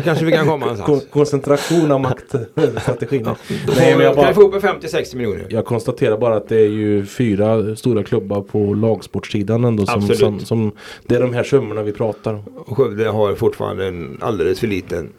Kanske 0.03 0.25
vi 0.25 0.31
kan 0.31 0.47
komma 0.47 0.65
kon- 0.65 0.77
någonstans. 0.77 1.07
koncentration 1.11 1.91
av 1.91 2.01
maktstrategin. 2.01 3.23
Då 3.23 3.35
Nej, 3.77 3.95
men 3.95 4.05
jag, 4.05 4.15
kan 4.15 4.15
bara, 4.15 4.27
vi 4.27 4.33
få 4.33 4.41
upp 4.41 4.53
en 4.53 4.61
50-60 4.61 5.15
miljoner. 5.15 5.45
jag 5.49 5.65
konstaterar 5.65 6.17
bara 6.17 6.35
att 6.35 6.49
det 6.49 6.55
är 6.59 6.69
ju 6.69 7.05
fyra 7.05 7.75
stora 7.75 8.03
klubbar 8.03 8.41
på 8.41 8.73
lagsportsidan 8.73 9.63
ändå 9.65 9.85
som, 9.85 9.95
Absolut. 9.95 10.19
som, 10.19 10.39
som 10.39 10.71
det 11.07 11.15
är 11.15 11.19
de 11.21 11.33
här 11.33 11.43
summorna 11.43 11.83
vi 11.83 11.91
pratar 11.91 12.33
om. 12.33 12.43
Skövde 12.75 13.07
har 13.09 13.35
fortfarande 13.35 13.85
en 13.85 14.17
alldeles 14.21 14.59
för 14.59 14.67
liten 14.67 15.09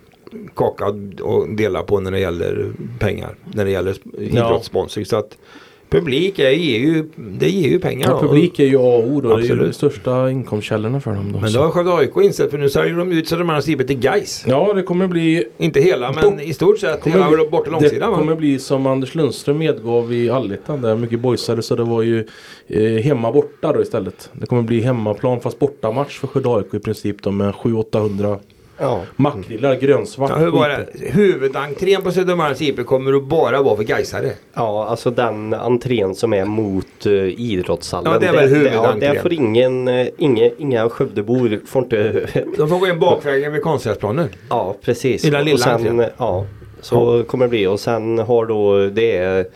kaka 0.55 0.84
att 0.84 0.94
dela 1.57 1.82
på 1.82 2.01
när 2.01 2.11
det 2.11 2.20
gäller 2.20 2.72
pengar. 2.99 3.34
När 3.55 3.64
det 3.64 3.70
gäller 3.70 3.94
idrottssponsring. 4.18 5.07
Så 5.07 5.16
att 5.16 5.36
publik 5.89 6.39
är, 6.39 6.51
ger 6.51 6.78
ju, 6.78 7.05
det 7.16 7.49
ger 7.51 7.68
ju 7.68 7.78
pengar. 7.78 8.09
Ja, 8.11 8.20
publik 8.20 8.59
är 8.59 8.64
ju 8.64 8.76
A 8.76 8.80
och 8.80 9.09
O. 9.09 9.20
Det 9.20 9.34
är 9.34 9.39
ju 9.39 9.57
de 9.57 9.72
största 9.72 10.30
inkomstkällorna 10.30 11.01
för 11.01 11.11
dem. 11.11 11.32
Då, 11.32 11.41
Men 11.41 11.51
så. 11.51 11.59
då 11.59 11.64
har 11.64 11.70
Skövde 11.70 11.95
AIK 11.95 12.11
insett 12.22 12.51
för 12.51 12.59
nu 12.59 12.68
säljer 12.68 12.97
de 12.97 13.12
ut 13.12 13.28
Södermalms 13.28 13.64
Stripet 13.64 13.87
till 13.87 13.99
Gais. 13.99 14.45
Ja, 14.49 14.72
det 14.74 14.82
kommer 14.82 15.07
bli 15.07 15.45
Inte 15.59 15.80
hela 15.80 16.12
men 16.12 16.41
i 16.41 16.55
stort 16.55 16.78
sett 16.78 17.07
hela 17.07 17.24
kommer, 17.24 17.51
borta 17.51 17.64
det 17.64 17.70
långsidan. 17.70 18.11
va? 18.11 18.18
kommer 18.18 18.34
bli 18.34 18.59
som 18.59 18.87
Anders 18.87 19.14
Lundström 19.14 19.59
medgav 19.59 20.12
i 20.12 20.30
Allettan 20.30 20.82
där 20.82 20.97
mycket 20.97 21.20
boysade 21.20 21.62
så 21.62 21.76
det 21.76 21.84
var 21.84 22.03
ju 22.03 22.26
eh, 22.66 22.82
hemma 23.03 23.32
borta 23.32 23.72
då 23.72 23.82
istället. 23.82 24.30
Det 24.32 24.47
kommer 24.47 24.62
bli 24.62 24.80
hemmaplan 24.80 25.41
fast 25.41 25.59
bortamatch 25.59 26.18
för 26.18 26.26
Skövde 26.26 26.49
AIK 26.49 26.74
i 26.74 26.78
princip 26.78 27.22
då 27.22 27.30
med 27.30 27.55
700-800 27.55 28.39
Ja. 28.79 29.03
makrillar 29.16 29.74
grönsvart. 29.74 30.31
Ja, 30.31 30.37
hur 30.37 30.51
var 30.51 30.68
det? 30.68 30.87
Huvudentrén 31.11 32.03
på 32.03 32.12
Södermalms 32.12 32.62
IP 32.62 32.87
kommer 32.87 33.12
att 33.12 33.24
bara 33.24 33.62
vara 33.62 33.77
för 33.77 33.83
Gaisare. 33.83 34.33
Ja, 34.55 34.87
alltså 34.87 35.11
den 35.11 35.55
entrén 35.55 36.14
som 36.14 36.33
är 36.33 36.45
mot 36.45 37.07
uh, 37.07 37.41
idrottshallen. 37.41 38.12
Ja, 38.12 38.18
det 38.18 38.27
är 38.27 38.33
väl 38.33 38.51
ja, 38.51 38.57
huvudentrén. 38.57 39.14
där 39.14 39.22
får 39.22 39.33
ingen, 39.33 39.89
uh, 39.89 40.07
inga, 40.18 40.51
inga 40.59 40.89
Skövdebor 40.89 41.61
får 41.66 41.83
inte... 41.83 42.27
De 42.57 42.68
får 42.68 42.79
gå 42.79 42.87
in 42.87 42.99
bakvägen 42.99 43.53
vid 43.53 43.62
konstgräsplanen. 43.62 44.29
ja, 44.49 44.77
precis. 44.83 45.24
I 45.24 45.31
den 45.31 45.45
lilla 45.45 45.55
och 45.55 45.61
sen, 45.61 45.72
entrén. 45.72 46.11
Ja, 46.16 46.47
så 46.81 47.24
kommer 47.24 47.45
det 47.45 47.49
bli. 47.49 47.66
Och 47.66 47.81
sen 47.81 48.18
har 48.18 48.47
då 48.47 48.87
det 48.87 49.51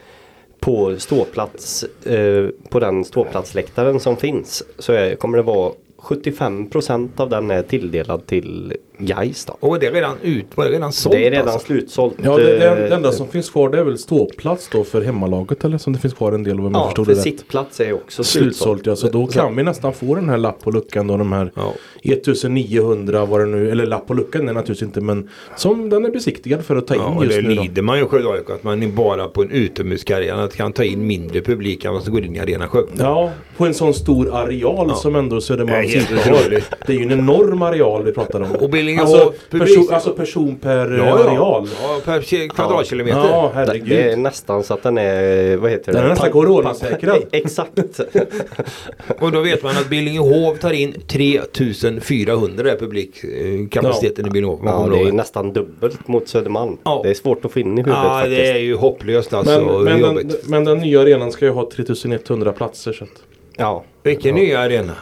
på 0.61 0.95
ståplats, 0.99 1.85
eh, 2.07 2.49
på 2.69 2.81
den 2.81 3.05
ståplatsläktaren 3.05 4.01
som 4.01 4.17
finns 4.17 4.63
så 4.79 4.93
är, 4.93 5.15
kommer 5.15 5.37
det 5.37 5.43
vara 5.43 5.73
75% 6.03 7.21
av 7.21 7.29
den 7.29 7.51
är 7.51 7.63
tilldelad 7.63 8.27
till 8.27 8.77
Gais 9.07 9.45
då. 9.45 9.57
Och 9.61 9.79
det 9.81 9.87
är 9.87 9.93
redan 9.93 10.17
ut, 10.23 10.47
var 10.55 10.65
det 10.65 10.71
redan 10.71 10.93
sålt 10.93 11.15
Det 11.17 11.27
är 11.27 11.31
redan 11.31 11.49
alltså? 11.49 11.67
slutsålt. 11.67 12.15
Ja, 12.23 12.37
det, 12.37 12.45
det, 12.45 12.67
eh, 12.69 12.75
det 12.77 12.95
enda 12.95 13.13
som 13.13 13.29
finns 13.29 13.51
kvar 13.51 13.69
det 13.69 13.79
är 13.79 13.85
väl 13.85 13.99
ståplats 13.99 14.69
då 14.73 14.85
för 14.85 15.03
hemmalaget 15.03 15.65
eller 15.65 15.79
som 15.79 15.93
det 15.93 15.99
finns 15.99 16.15
kvar 16.15 16.33
en 16.33 16.43
del 16.43 16.59
av 16.59 16.67
om 16.67 16.73
jag 16.73 16.81
Ja, 16.81 16.87
förstod 16.87 17.07
för 17.07 17.13
det 17.13 17.19
rätt. 17.19 17.25
sittplats 17.25 17.81
är 17.81 17.93
också 17.93 18.25
Slutsålt 18.25 18.87
ja, 18.87 18.97
så 18.97 19.09
då 19.09 19.27
kan 19.27 19.57
vi 19.57 19.63
nästan 19.63 19.93
få 19.93 20.15
den 20.15 20.29
här 20.29 20.39
lapp 20.39 20.63
på 20.65 20.71
luckan 20.71 21.07
då 21.07 21.17
de 21.17 21.33
här 21.33 21.53
Ja. 21.57 21.73
1900 22.03 23.25
var 23.27 23.41
det 23.41 23.47
nu, 23.47 23.71
eller 23.71 23.87
lapp 23.87 24.07
på 24.07 24.15
luckan 24.15 24.49
är 24.49 24.53
naturligtvis 24.53 24.83
inte 24.87 25.01
men 25.01 25.29
som 25.57 25.91
den 25.91 26.05
är 26.05 26.11
besiktigad 26.11 26.65
för 26.65 26.77
att 26.77 26.87
ta 26.87 26.95
in 26.95 27.01
Ja, 27.01 27.15
och 27.17 27.25
just 27.25 27.37
det 27.37 27.49
nu 27.49 27.55
då. 27.55 27.63
lider 27.63 27.83
man 27.83 27.99
ju 27.99 28.05
AIK 28.05 28.51
att 28.51 28.63
man 28.65 28.83
är 28.83 28.89
bara 28.89 29.29
på 29.29 29.43
en 29.43 29.51
utomhuskarriär 29.51 30.35
att 30.35 30.57
kan 30.57 30.73
ta 30.73 30.85
in 30.85 31.07
mindre 31.07 31.41
publik 31.41 31.85
än 31.85 31.93
vad 31.93 32.03
som 32.03 32.13
går 32.13 32.25
in 32.25 32.37
i 32.37 32.39
Arena 32.41 32.69
Skövde. 32.69 32.93
Ja, 32.99 33.31
på 33.57 33.67
en 33.67 33.75
sån 33.75 33.95
stor 33.95 34.35
areal 34.37 34.97
som 34.97 35.17
ändå 35.17 35.41
Södermalms 35.41 35.93
Det 35.93 36.31
har. 36.31 36.63
Det 36.87 36.93
är 36.93 36.97
ju 36.97 37.03
en 37.03 37.11
enorm 37.13 37.63
areal 37.63 38.05
vi 38.05 38.13
pratar 38.13 38.41
om. 38.41 38.51
Och 38.53 38.71
Billingehov 38.97 39.15
Alltså, 39.17 39.33
publik... 39.51 39.69
person, 39.77 39.95
alltså 39.95 40.11
person 40.13 40.57
per 40.57 40.91
ja, 40.91 41.05
ja, 41.07 41.07
ja. 41.07 41.31
areal. 41.31 41.69
ja, 41.83 42.01
per 42.05 42.21
ki- 42.21 42.49
kvadratkilometer. 42.49 43.19
Ja, 43.19 43.53
Det 43.55 43.61
är 43.61 43.67
herregud. 43.67 44.19
nästan 44.19 44.63
så 44.63 44.75
att 44.75 44.83
den 44.83 44.99
är, 44.99 45.57
vad 45.57 45.71
heter 45.71 45.93
Den 45.93 46.01
det? 46.03 46.07
är 46.07 46.11
nästan 46.11 46.31
coronasäkrad. 46.33 47.23
Exakt. 47.33 47.79
Och 49.21 49.33
då 49.33 49.41
vet 49.41 49.63
man 49.63 49.77
att 49.77 49.89
Billingehov 49.91 50.57
tar 50.57 50.73
in 50.73 50.95
3400 51.07 52.71
är 52.73 52.77
publikkapaciteten 52.77 54.27
i 54.27 54.31
Billingehov. 54.31 54.61
Ja, 54.65 54.89
det 54.93 55.01
är 55.09 55.13
nästan 55.13 55.53
dubbelt 55.53 56.09
mot 56.09 56.29
Södermalm. 56.29 56.77
Ja. 56.85 57.01
Det 57.05 57.11
är 57.11 57.15
svårt 57.15 57.45
att 57.45 57.53
få 57.53 57.61
in 57.61 57.67
i 57.67 57.71
huvudet 57.71 57.95
Ja, 58.05 58.11
faktiskt. 58.11 58.37
det 58.37 58.47
är 58.51 58.59
ju 58.59 58.75
hopplöst 58.77 59.33
alltså. 59.33 59.61
Men, 59.85 60.01
men, 60.01 60.15
den, 60.15 60.31
men 60.45 60.65
den 60.65 60.79
nya 60.79 61.01
arenan 61.01 61.33
ska 61.33 61.45
ju 61.45 61.51
ha 61.51 61.71
3100 61.77 62.53
platser. 62.53 62.93
Så 62.93 63.05
att, 63.05 63.11
Ja. 63.61 63.85
Vilken 64.03 64.37
ja. 64.37 64.43
nya 64.43 64.61
arena? 64.61 64.93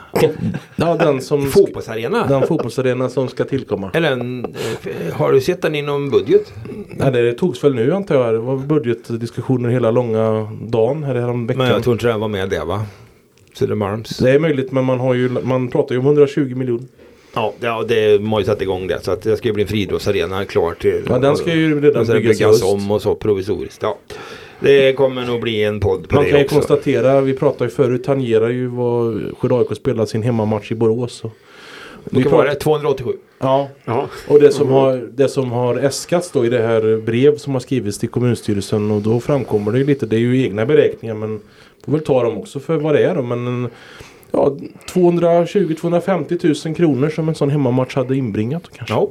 ja, 0.76 0.96
den 0.96 1.20
som... 1.20 1.46
Fotbollsarena? 1.46 2.26
Den 2.26 2.46
fotbollsarena 2.46 3.08
som 3.08 3.28
ska 3.28 3.44
tillkomma. 3.44 3.90
Eller 3.94 4.12
en, 4.12 4.44
eh, 4.44 5.14
har 5.14 5.32
du 5.32 5.40
sett 5.40 5.62
den 5.62 5.74
inom 5.74 6.10
budget? 6.10 6.52
Nej, 6.88 7.12
det 7.12 7.32
togs 7.32 7.64
väl 7.64 7.74
nu 7.74 7.94
antar 7.94 8.14
jag. 8.14 8.34
Det 8.34 8.38
var 8.38 8.56
budgetdiskussioner 8.56 9.68
hela 9.68 9.90
långa 9.90 10.50
dagen 10.62 11.04
här 11.04 11.14
Men 11.14 11.22
häromveckan. 11.22 11.66
jag 11.66 11.82
tror 11.82 11.92
inte 11.92 12.06
den 12.06 12.20
var 12.20 12.28
med 12.28 12.48
där 12.48 12.64
va? 12.64 12.86
Södermalms. 13.54 14.18
Det 14.18 14.30
är 14.30 14.38
möjligt 14.38 14.72
men 14.72 14.84
man, 14.84 15.00
har 15.00 15.14
ju, 15.14 15.28
man 15.28 15.68
pratar 15.68 15.94
ju 15.94 15.98
om 15.98 16.06
120 16.06 16.54
miljoner. 16.54 16.86
Ja, 17.34 17.52
ja 17.60 17.84
det 17.88 18.24
har 18.24 18.38
ju 18.38 18.44
satt 18.44 18.62
igång 18.62 18.86
det. 18.86 19.04
Så 19.04 19.10
att 19.10 19.22
det 19.22 19.36
ska 19.36 19.48
ju 19.48 19.54
bli 19.54 19.62
en 19.62 19.68
friidrottsarena 19.68 20.44
klar 20.44 20.74
till. 20.74 21.02
Ja, 21.08 21.18
den 21.18 21.36
ska 21.36 21.54
ju 21.54 21.80
redan 21.80 22.06
byggas 22.06 22.38
byggas 22.38 22.62
om 22.62 22.90
och 22.90 23.02
så 23.02 23.14
provisoriskt. 23.14 23.82
Ja. 23.82 23.98
Det 24.60 24.92
kommer 24.92 25.24
nog 25.26 25.40
bli 25.40 25.64
en 25.64 25.80
podd 25.80 26.08
på 26.08 26.14
Man 26.14 26.24
det 26.24 26.30
kan 26.30 26.38
ju 26.38 26.44
också. 26.44 26.54
konstatera, 26.56 27.20
vi 27.20 27.34
pratade 27.34 27.64
ju 27.64 27.70
förut, 27.70 28.04
tangerar 28.04 28.48
ju 28.48 28.66
vad 28.66 29.22
Skövde 29.38 29.56
AIK 29.58 29.76
spelade 29.76 30.06
sin 30.06 30.22
hemmamatch 30.22 30.72
i 30.72 30.74
Borås. 30.74 31.24
Och 31.24 31.30
vi 32.04 32.10
Vilket 32.16 32.32
var 32.32 32.38
pratar- 32.38 32.54
det? 32.54 32.60
287? 32.60 33.12
Ja, 33.38 33.68
Ja. 33.84 34.08
och 34.28 34.40
det 34.40 34.52
som, 34.52 34.68
har, 34.70 34.96
det 35.12 35.28
som 35.28 35.52
har 35.52 35.76
äskats 35.76 36.30
då 36.32 36.44
i 36.46 36.48
det 36.48 36.58
här 36.62 37.00
brev 37.06 37.36
som 37.36 37.52
har 37.52 37.60
skrivits 37.60 37.98
till 37.98 38.08
kommunstyrelsen 38.08 38.90
och 38.90 39.02
då 39.02 39.20
framkommer 39.20 39.72
det 39.72 39.78
ju 39.78 39.84
lite, 39.84 40.06
det 40.06 40.16
är 40.16 40.20
ju 40.20 40.42
egna 40.42 40.66
beräkningar 40.66 41.14
men 41.14 41.40
får 41.84 41.92
väl 41.92 42.00
ta 42.00 42.22
dem 42.24 42.38
också 42.38 42.60
för 42.60 42.76
vad 42.76 42.94
det 42.94 43.04
är 43.04 43.14
då. 43.14 43.22
Men 43.22 43.46
en, 43.46 43.68
ja, 44.30 44.56
220-250 44.94 46.66
000 46.66 46.74
kronor 46.74 47.08
som 47.08 47.28
en 47.28 47.34
sån 47.34 47.50
hemmamatch 47.50 47.94
hade 47.94 48.16
inbringat 48.16 48.62
kanske. 48.72 48.94
Ja. 48.94 49.08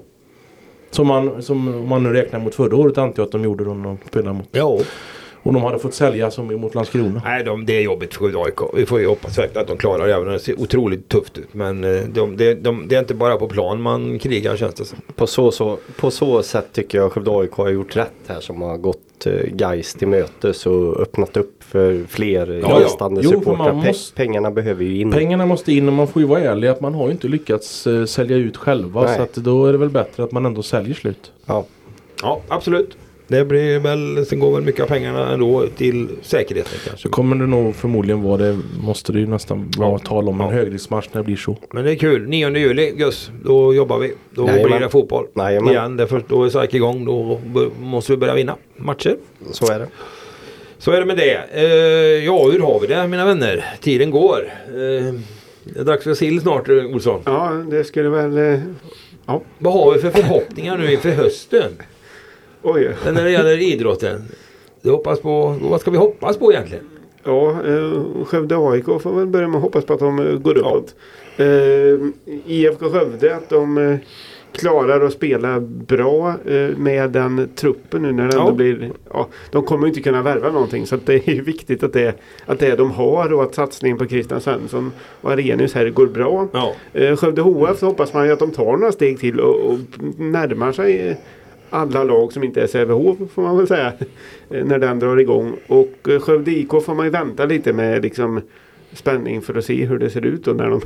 Som 0.92 1.08
man, 1.08 1.42
som 1.44 1.68
om 1.68 1.88
man 1.88 2.04
nu 2.04 2.14
räknar 2.14 2.40
mot 2.40 2.56
förra 2.56 2.76
året 2.76 2.98
antar 2.98 3.22
jag 3.22 3.26
att 3.26 3.32
de 3.32 3.44
gjorde 3.44 3.64
då 3.64 3.74
när 3.74 3.84
de 3.84 3.98
spelade 4.08 4.34
mot. 4.38 4.48
Ja. 4.52 4.80
Och 5.48 5.54
de 5.54 5.64
hade 5.64 5.80
fått 5.80 5.94
sälja 5.94 6.32
som 6.32 6.48
mot 6.62 6.76
Landskrona. 6.76 7.22
Nej, 7.26 7.44
de, 7.44 7.66
det 7.66 7.78
är 7.78 7.82
jobbigt 7.82 8.14
för 8.14 8.44
AIK. 8.46 8.60
Vi 8.74 8.86
får 8.86 9.00
ju 9.00 9.08
hoppas 9.08 9.38
verkligen 9.38 9.62
att 9.62 9.68
de 9.68 9.78
klarar 9.78 10.08
det. 10.08 10.14
Även 10.14 10.28
om 10.28 10.34
det 10.34 10.40
ser 10.40 10.62
otroligt 10.62 11.10
tufft 11.10 11.38
ut. 11.38 11.48
Men 11.54 11.84
eh, 11.84 12.02
de, 12.14 12.38
de, 12.38 12.54
de, 12.54 12.88
det 12.88 12.96
är 12.96 13.00
inte 13.00 13.14
bara 13.14 13.38
på 13.38 13.48
plan 13.48 13.82
man 13.82 14.20
krigar 14.20 14.56
känns 14.58 14.74
det 14.74 14.86
som. 14.86 14.98
På 15.16 15.28
så, 15.28 15.52
så, 15.52 15.78
på 16.00 16.12
så 16.12 16.44
sätt 16.44 16.68
tycker 16.74 16.98
jag 16.98 17.12
Skövde 17.12 17.32
AIK 17.32 17.52
har 17.52 17.70
gjort 17.70 17.96
rätt 17.96 18.12
här 18.28 18.40
som 18.40 18.62
har 18.62 18.78
gått 18.78 19.26
eh, 19.26 19.34
Geist 19.58 20.00
till 20.00 20.08
mötes 20.08 20.66
och 20.66 21.00
öppnat 21.02 21.38
upp 21.38 21.64
för 21.64 22.04
fler 22.10 22.62
ja. 22.70 22.82
gästande 22.82 23.24
för 23.24 23.30
supportrar. 23.30 23.72
Pe- 23.72 23.88
måste- 23.88 24.16
Pengarna 24.16 24.52
behöver 24.52 24.84
ju 24.84 25.02
in. 25.02 25.12
Pengarna 25.12 25.46
måste 25.46 25.74
in 25.74 25.88
och 25.88 25.94
man 25.94 26.08
får 26.08 26.22
ju 26.22 26.28
vara 26.28 26.40
ärlig 26.42 26.68
att 26.68 26.82
man 26.82 26.94
har 26.94 27.06
ju 27.06 27.12
inte 27.12 27.28
lyckats 27.28 27.88
eh, 27.88 28.06
sälja 28.06 28.38
ut 28.38 28.58
själva. 28.58 29.04
Nej. 29.04 29.16
Så 29.16 29.22
att 29.22 29.34
då 29.36 29.66
är 29.66 29.72
det 29.72 29.78
väl 29.78 29.90
bättre 29.90 30.24
att 30.24 30.32
man 30.32 30.46
ändå 30.46 30.64
säljer 30.64 30.94
slut. 30.96 31.32
Ja. 31.46 31.66
Ja, 32.22 32.42
absolut. 32.48 32.98
Det 33.28 33.46
blir 33.46 33.80
väl, 33.80 34.26
sen 34.26 34.40
går 34.40 34.54
väl 34.56 34.64
mycket 34.64 34.82
av 34.84 34.88
pengarna 34.88 35.32
ändå 35.34 35.68
till 35.78 36.08
säkerheten 36.22 36.80
kanske. 36.86 37.02
Så 37.02 37.10
kommer 37.10 37.36
det 37.36 37.48
nog 37.48 37.76
förmodligen 37.76 38.22
vara 38.22 38.38
det. 38.38 38.60
Måste 38.82 39.12
det 39.14 39.20
ju 39.20 39.28
nästan 39.28 39.72
vara 39.78 39.92
Ja. 39.92 39.98
tal 40.00 40.30
om 40.30 40.42
en 40.42 40.48
Ja. 40.48 40.54
högriskmatch 40.54 41.08
när 41.12 41.22
det 41.22 41.26
blir 41.26 41.36
så. 41.36 41.58
Men 41.74 41.86
det 41.86 41.92
är 41.92 41.96
kul. 41.96 42.28
9 42.28 42.50
juli 42.58 42.92
Gus, 42.92 43.32
då 43.44 43.74
jobbar 43.74 43.98
vi. 43.98 44.14
Då 44.30 44.48
Jajamän. 44.48 44.66
blir 44.66 44.80
det 44.80 44.90
fotboll. 44.90 45.28
Jajamän. 45.36 45.72
Igen. 45.74 45.98
Det 45.98 46.04
är 46.04 46.08
först, 46.08 46.26
då 46.30 46.44
är 46.44 46.50
SAIK 46.50 46.74
igång. 46.74 47.06
Då 47.06 47.40
måste 47.82 48.12
vi 48.12 48.18
börja 48.18 48.34
vinna 48.34 48.56
matcher. 48.76 49.18
Så 49.52 49.72
är 49.72 49.80
det. 49.80 49.88
Så 50.78 50.92
är 50.92 51.00
det 51.00 51.06
med 51.06 51.18
det. 51.18 51.44
Eh, 51.54 52.26
ja, 52.26 52.50
hur 52.52 52.60
har 52.60 52.80
vi 52.80 52.88
det 52.88 53.08
mina 53.08 53.26
vänner? 53.26 53.66
Tiden 53.82 54.12
går. 54.12 54.40
Eh, 54.68 55.14
det 55.74 55.80
är 55.80 55.84
dags 55.84 56.04
för 56.04 56.14
sill 56.14 56.42
snart 56.42 56.70
eh, 56.70 56.76
Olsson. 56.76 57.22
ja, 57.26 57.50
det 57.72 57.84
skulle 57.84 58.10
väl... 58.10 58.38
eh, 58.38 58.60
Ja, 59.26 59.42
Vad 59.60 59.74
har 59.74 59.94
vi 59.94 60.00
för 60.00 60.10
förhoppningar 60.12 60.78
nu 60.78 60.92
inför 60.94 61.10
hösten? 61.10 61.72
Oj. 62.74 62.96
När 63.06 63.24
det 63.24 63.32
gäller 63.32 63.58
idrotten. 63.62 64.22
Du 64.82 64.92
hoppas 64.92 65.20
på, 65.20 65.56
vad 65.62 65.82
ska 65.82 65.92
vi 65.92 65.98
hoppas 65.98 66.38
på 66.38 66.52
egentligen? 66.52 66.84
Ja, 67.24 67.50
eh, 67.66 68.26
Skövde 68.26 68.56
AIK 68.58 68.86
får 68.86 69.16
väl 69.16 69.28
börja 69.28 69.48
med 69.48 69.58
att 69.58 69.64
hoppas 69.64 69.86
på 69.86 69.94
att 69.94 70.00
de 70.00 70.20
eh, 70.20 70.36
går 70.36 70.58
uppåt. 70.58 70.96
Eh, 71.38 71.46
IFK 72.46 72.90
Skövde 72.90 73.36
att 73.36 73.50
de 73.50 73.78
eh, 73.78 73.98
klarar 74.52 75.02
att 75.06 75.14
spela 75.14 75.60
bra 75.60 76.34
eh, 76.46 76.78
med 76.78 77.10
den 77.12 77.50
truppen 77.56 78.02
nu 78.02 78.12
när 78.12 78.28
det 78.28 78.36
Ja. 78.36 78.52
blir... 78.52 78.92
Ja, 79.14 79.28
de 79.52 79.64
kommer 79.64 79.84
ju 79.84 79.90
inte 79.90 80.02
kunna 80.02 80.22
värva 80.22 80.52
någonting 80.52 80.86
så 80.86 80.98
det 81.06 81.28
är 81.28 81.42
viktigt 81.42 81.84
att 81.84 81.94
det, 81.94 82.14
att 82.46 82.60
det 82.60 82.76
de 82.76 82.92
har 82.92 83.34
och 83.34 83.44
att 83.44 83.56
satsningen 83.56 83.98
på 83.98 84.06
Christian 84.06 84.42
Svensson 84.42 84.92
och 85.22 85.32
Arrhenius 85.32 85.74
här 85.74 85.90
går 85.90 86.08
bra. 86.08 86.48
Ja. 86.54 86.74
Skövde 87.16 87.42
HF 87.42 87.80
så 87.80 87.86
hoppas 87.86 88.14
man 88.14 88.26
ju 88.26 88.32
att 88.32 88.40
de 88.40 88.52
tar 88.52 88.78
några 88.78 88.92
steg 88.92 89.20
till 89.20 89.40
och, 89.40 89.56
och 89.72 89.80
närmar 90.18 90.72
sig 90.72 91.18
alla 91.70 92.04
lag 92.04 92.34
som 92.34 92.44
inte 92.44 92.62
är 92.62 92.68
Sävehof 92.68 93.18
får 93.34 93.42
man 93.42 93.58
väl 93.58 93.68
säga. 93.68 93.94
eh, 94.50 94.66
När 94.66 94.80
den 94.80 95.00
drar 95.00 95.18
igång. 95.20 95.54
Och 95.68 95.94
eh, 96.10 96.20
Skövde 96.20 96.52
IK 96.52 96.70
får 96.70 96.96
man 96.96 97.06
ju 97.06 97.12
vänta 97.12 97.46
lite 97.46 97.74
med 97.74 98.02
liksom 98.04 98.42
spänning 98.94 99.42
för 99.42 99.58
att 99.58 99.66
se 99.66 99.86
hur 99.86 100.00
det 100.00 100.10
ser 100.10 100.26
ut 100.26 100.48
och 100.48 100.56
när 100.56 100.70
de 100.70 100.82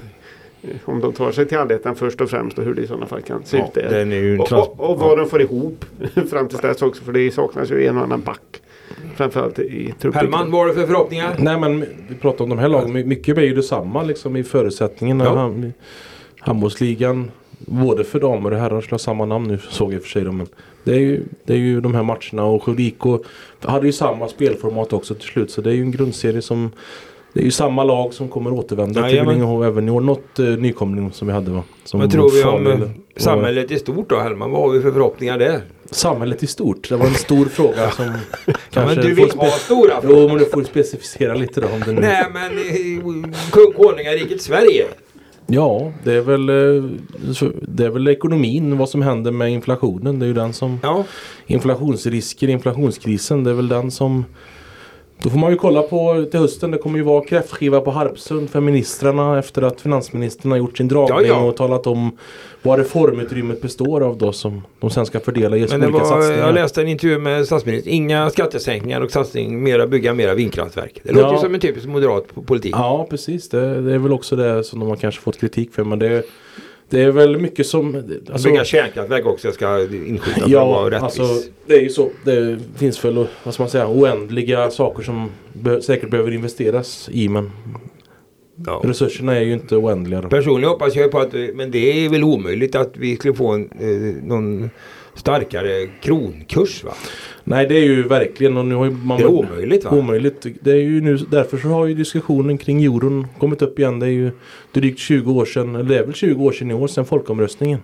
eh, 0.64 0.70
om 0.86 1.00
de 1.00 1.14
tar 1.14 1.32
sig 1.32 1.46
till 1.46 1.58
allettan 1.58 1.96
först 1.96 2.22
och 2.22 2.30
främst 2.30 2.58
och 2.58 2.64
hur 2.66 2.74
det 2.74 2.82
i 2.82 2.88
sådana 2.88 3.06
fall 3.06 3.22
kan 3.22 3.44
se 3.46 3.58
Ja, 3.58 3.66
ut 3.68 3.74
där. 3.74 3.90
den 3.90 4.12
är 4.12 4.16
ju 4.18 4.34
en 4.34 4.40
och, 4.40 4.52
och, 4.52 4.90
och 4.90 5.00
vad 5.00 5.18
de 5.18 5.30
får 5.30 5.42
ihop 5.42 5.86
fram 6.30 6.48
till 6.48 6.58
dess 6.58 6.82
också 6.82 7.04
för 7.04 7.12
det 7.14 7.32
saknas 7.32 7.72
ju 7.72 7.88
en 7.88 7.98
och 7.98 8.04
annan 8.04 8.22
back. 8.22 8.62
Framförallt 9.16 9.60
i 9.60 9.94
truppen. 10.00 10.20
Hellman, 10.22 10.52
vad 10.52 10.62
har 10.62 10.68
du 10.68 10.74
för 10.74 10.88
förhoppningar? 10.88 11.36
Nej 11.40 11.60
men 11.60 11.86
vi 12.10 12.16
pratar 12.16 12.44
om 12.44 12.50
de 12.50 12.60
här 12.60 12.68
lagen. 12.68 12.94
My- 12.94 13.04
Mycket 13.04 13.38
är 13.38 13.42
ju 13.42 13.54
detsamma 13.56 14.04
liksom 14.04 14.36
i 14.36 14.44
förutsättningarna. 14.44 15.24
Ja. 15.26 15.54
Handbollsligan. 16.40 17.32
Både 17.66 18.04
för 18.04 18.20
damer 18.20 18.52
och 18.54 18.58
herrar 18.60 18.82
skulle 18.82 18.94
ha 18.94 19.00
samma 19.00 19.26
namn 19.26 19.48
nu 19.48 19.58
såg 19.70 19.88
jag 19.94 19.96
i 19.96 19.98
och 19.98 20.02
för 20.04 20.10
sig. 20.10 20.24
då, 20.24 20.32
Men 20.32 20.48
det, 20.84 20.92
är 20.92 21.00
ju, 21.00 21.24
det 21.46 21.54
är 21.54 21.58
ju 21.58 21.82
de 21.82 21.96
här 21.96 22.04
matcherna 22.04 22.44
och 22.44 22.64
Skövde 22.64 22.84
IK 22.84 23.04
hade 23.62 23.86
ju 23.86 23.94
samma 23.94 24.28
spelformat 24.28 24.94
också 24.94 25.16
till 25.16 25.28
slut. 25.28 25.52
Så 25.52 25.62
det 25.62 25.70
är 25.70 25.74
ju 25.74 25.82
en 25.82 25.92
grundserie 25.92 26.42
som 26.42 26.72
det 27.34 27.40
är 27.40 27.44
ju 27.44 27.52
samma 27.52 27.84
lag 27.84 28.14
som 28.14 28.30
kommer 28.30 28.54
återvända 28.54 29.10
till. 29.10 29.20
Billingehov 29.20 29.66
även 29.66 29.88
i 29.88 29.92
år. 29.92 30.02
Något 30.02 30.40
uh, 30.40 30.58
nykomling 30.58 31.12
som 31.12 31.28
vi 31.28 31.34
hade 31.34 31.52
va? 31.52 31.64
Som 31.84 32.00
Vad 32.00 32.12
tror 32.12 32.32
vi 32.32 32.44
om 32.44 32.52
Falu, 32.52 32.70
eh, 32.70 32.76
eller- 32.76 32.92
samhället 33.18 33.72
i 33.72 33.80
stort 33.80 34.10
då 34.10 34.20
Hellman? 34.20 34.52
Vad 34.52 34.62
har 34.62 34.70
vi 34.70 34.82
för 34.82 34.92
förhoppningar 34.92 35.38
där? 35.38 35.62
Samhället 35.92 36.44
i 36.44 36.48
stort. 36.48 36.90
Det 36.90 36.96
var 36.96 37.06
en 37.06 37.14
stor 37.14 37.46
fråga 37.46 37.92
som 37.92 38.12
kanske 38.70 38.96
men 38.96 39.06
du 39.06 39.14
vill 39.14 39.32
ha 39.32 39.50
stora 39.50 39.94
Jo 40.04 40.28
men 40.28 40.38
du 40.38 40.46
får 40.46 40.64
specificera 40.64 41.34
lite 41.34 41.62
då 41.62 41.68
om 41.68 41.80
det 41.86 41.92
nu. 41.92 42.02
Nej 42.02 42.26
men 42.34 42.58
eh, 42.58 43.72
konungariket 43.72 44.42
Sverige. 44.42 44.86
Ja, 45.54 45.92
det 46.04 46.14
är 46.14 46.22
väl 46.22 46.50
eh, 46.50 46.84
Det 47.62 47.86
är 47.86 47.90
väl 47.90 48.08
ekonomin, 48.08 48.78
vad 48.78 48.90
som 48.90 49.02
händer 49.02 49.32
med 49.32 49.52
inflationen. 49.52 50.20
Det 50.20 50.26
är 50.26 50.28
ju 50.28 50.34
den 50.34 50.54
som 50.54 50.80
Ja. 50.84 51.04
Inflationsrisker, 51.48 52.50
inflationskrisen, 52.50 53.44
det 53.44 53.50
är 53.50 53.54
väl 53.54 53.68
den 53.68 53.92
som 53.92 54.26
Då 55.24 55.30
får 55.30 55.38
man 55.38 55.52
ju 55.52 55.58
kolla 55.58 55.82
på 55.82 56.26
till 56.32 56.40
hösten. 56.40 56.72
Det 56.72 56.78
kommer 56.78 56.98
ju 56.98 57.04
vara 57.04 57.26
kräftskiva 57.26 57.82
på 57.82 57.92
Harpsund 57.92 58.50
för 58.50 58.60
ministrarna 58.62 59.40
efter 59.40 59.62
att 59.62 59.82
finansministern 59.82 60.52
har 60.52 60.58
gjort 60.58 60.78
sin 60.78 60.88
dragning 60.88 61.18
Ja, 61.18 61.24
ja. 61.34 61.44
och 61.44 61.56
talat 61.58 61.88
om 61.88 62.18
vad 62.62 62.80
reformutrymmet 62.80 63.62
består 63.62 64.02
av 64.02 64.18
då 64.18 64.32
som 64.32 64.62
de 64.80 64.90
sen 64.90 65.06
ska 65.06 65.20
fördela 65.20 65.58
i 65.58 65.64
olika 65.64 65.78
var, 65.88 66.00
satsningar. 66.06 66.46
jag 66.46 66.54
läste 66.54 66.82
en 66.82 66.88
intervju 66.88 67.20
med 67.20 67.46
statsministern. 67.46 67.94
Inga 67.94 68.30
skattesänkningar 68.30 69.02
och 69.02 69.12
satsning, 69.12 69.64
mera 69.64 69.88
bygga 69.88 70.14
mera 70.14 70.34
vindkraftverk. 70.34 71.00
Det 71.04 71.12
låter 71.12 71.28
ju 71.28 71.34
Ja. 71.34 71.42
som 71.42 71.54
en 71.54 71.60
typisk 71.60 71.88
moderat 71.88 72.26
politik. 72.46 72.76
Ja 72.78 73.08
precis, 73.10 73.50
det, 73.50 73.82
det 73.82 73.94
är 73.94 73.98
väl 73.98 74.14
också 74.14 74.36
det 74.36 74.64
som 74.64 74.80
de 74.80 74.90
har 74.90 74.96
kanske 74.96 75.22
fått 75.22 75.40
kritik 75.40 75.74
för. 75.74 75.84
Men 75.84 76.00
det, 76.00 76.24
det 76.92 77.02
är 77.02 77.12
väl 77.12 77.38
mycket 77.38 77.68
som... 77.68 77.96
Alltså, 78.32 78.50
bygga 78.50 78.66
kärnkraftverk 78.66 79.26
också 79.26 79.48
jag 79.48 79.56
ska 79.56 79.82
inskjuta 79.82 80.44
Ja, 80.48 80.88
rättvis. 80.92 81.04
alltså 81.04 81.50
det 81.66 81.74
är 81.74 81.82
ju 81.82 81.90
så. 81.90 82.10
Det 82.26 82.60
finns 82.76 83.06
väl 83.06 83.28
vad 83.44 83.54
ska 83.54 83.64
man 83.64 83.70
säga, 83.70 83.88
oändliga 83.88 84.72
saker 84.72 85.04
som 85.04 85.30
be 85.54 85.82
säkert 85.82 86.10
behöver 86.10 86.32
investeras 86.32 87.10
i. 87.12 87.30
Men 87.30 87.52
ja. 88.66 88.82
resurserna 88.84 89.36
är 89.36 89.42
ju 89.42 89.54
inte 89.54 89.76
oändliga. 89.76 90.22
Då. 90.22 90.30
Personligen 90.30 90.70
hoppas 90.70 90.96
jag 90.96 91.12
på 91.12 91.20
att, 91.20 91.34
men 91.54 91.72
det 91.72 92.06
är 92.06 92.10
väl 92.10 92.24
omöjligt 92.24 92.76
att 92.76 92.98
vi 92.98 93.16
skulle 93.16 93.34
få 93.34 93.48
en, 93.48 93.70
eh, 93.80 94.24
någon 94.28 94.70
starkare 95.16 95.88
kronkurs 96.02 96.84
va? 96.84 96.94
Nej 97.52 97.68
det 97.68 97.78
är 97.78 97.84
ju 97.84 98.04
verkligen 98.04 98.58
och 98.58 98.66
nu 98.66 98.76
har 98.76 98.90
man 98.90 99.18
Det 99.18 99.24
är 99.24 99.28
omöjligt 99.28 99.84
va? 99.84 99.92
Omöjligt. 99.92 100.46
Det 100.62 100.72
är 100.72 100.76
ju 100.76 101.02
nu, 101.02 101.18
därför 101.18 101.58
så 101.58 101.68
har 101.68 101.86
ju 101.86 101.94
diskussionen 101.94 102.58
kring 102.58 102.84
euron 102.84 103.28
kommit 103.40 103.62
upp 103.62 103.80
igen. 103.80 104.00
Det 104.00 104.06
är 104.06 104.10
ju 104.12 104.32
drygt 104.72 105.00
20 105.00 105.32
år 105.32 105.46
sedan, 105.46 105.76
eller 105.76 105.90
det 105.90 105.98
är 105.98 106.04
väl 106.06 106.14
20 106.14 106.44
år 106.44 106.52
sedan 106.52 106.72
i 106.72 106.74
år 106.74 106.88
sedan 106.88 107.06
folkomröstningen. 107.06 107.80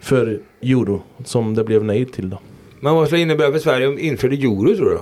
För 0.00 0.40
euro 0.62 1.02
som 1.24 1.54
det 1.54 1.64
blev 1.64 1.84
nej 1.84 2.04
till 2.04 2.30
då. 2.30 2.38
Men 2.80 2.94
vad 2.94 3.06
skulle 3.06 3.18
det 3.18 3.22
innebära 3.22 3.52
för 3.52 3.58
Sverige 3.58 3.86
om 3.86 3.96
vi 3.96 4.02
införde 4.02 4.36
euro 4.36 4.76
tror 4.76 4.90
du? 4.90 4.98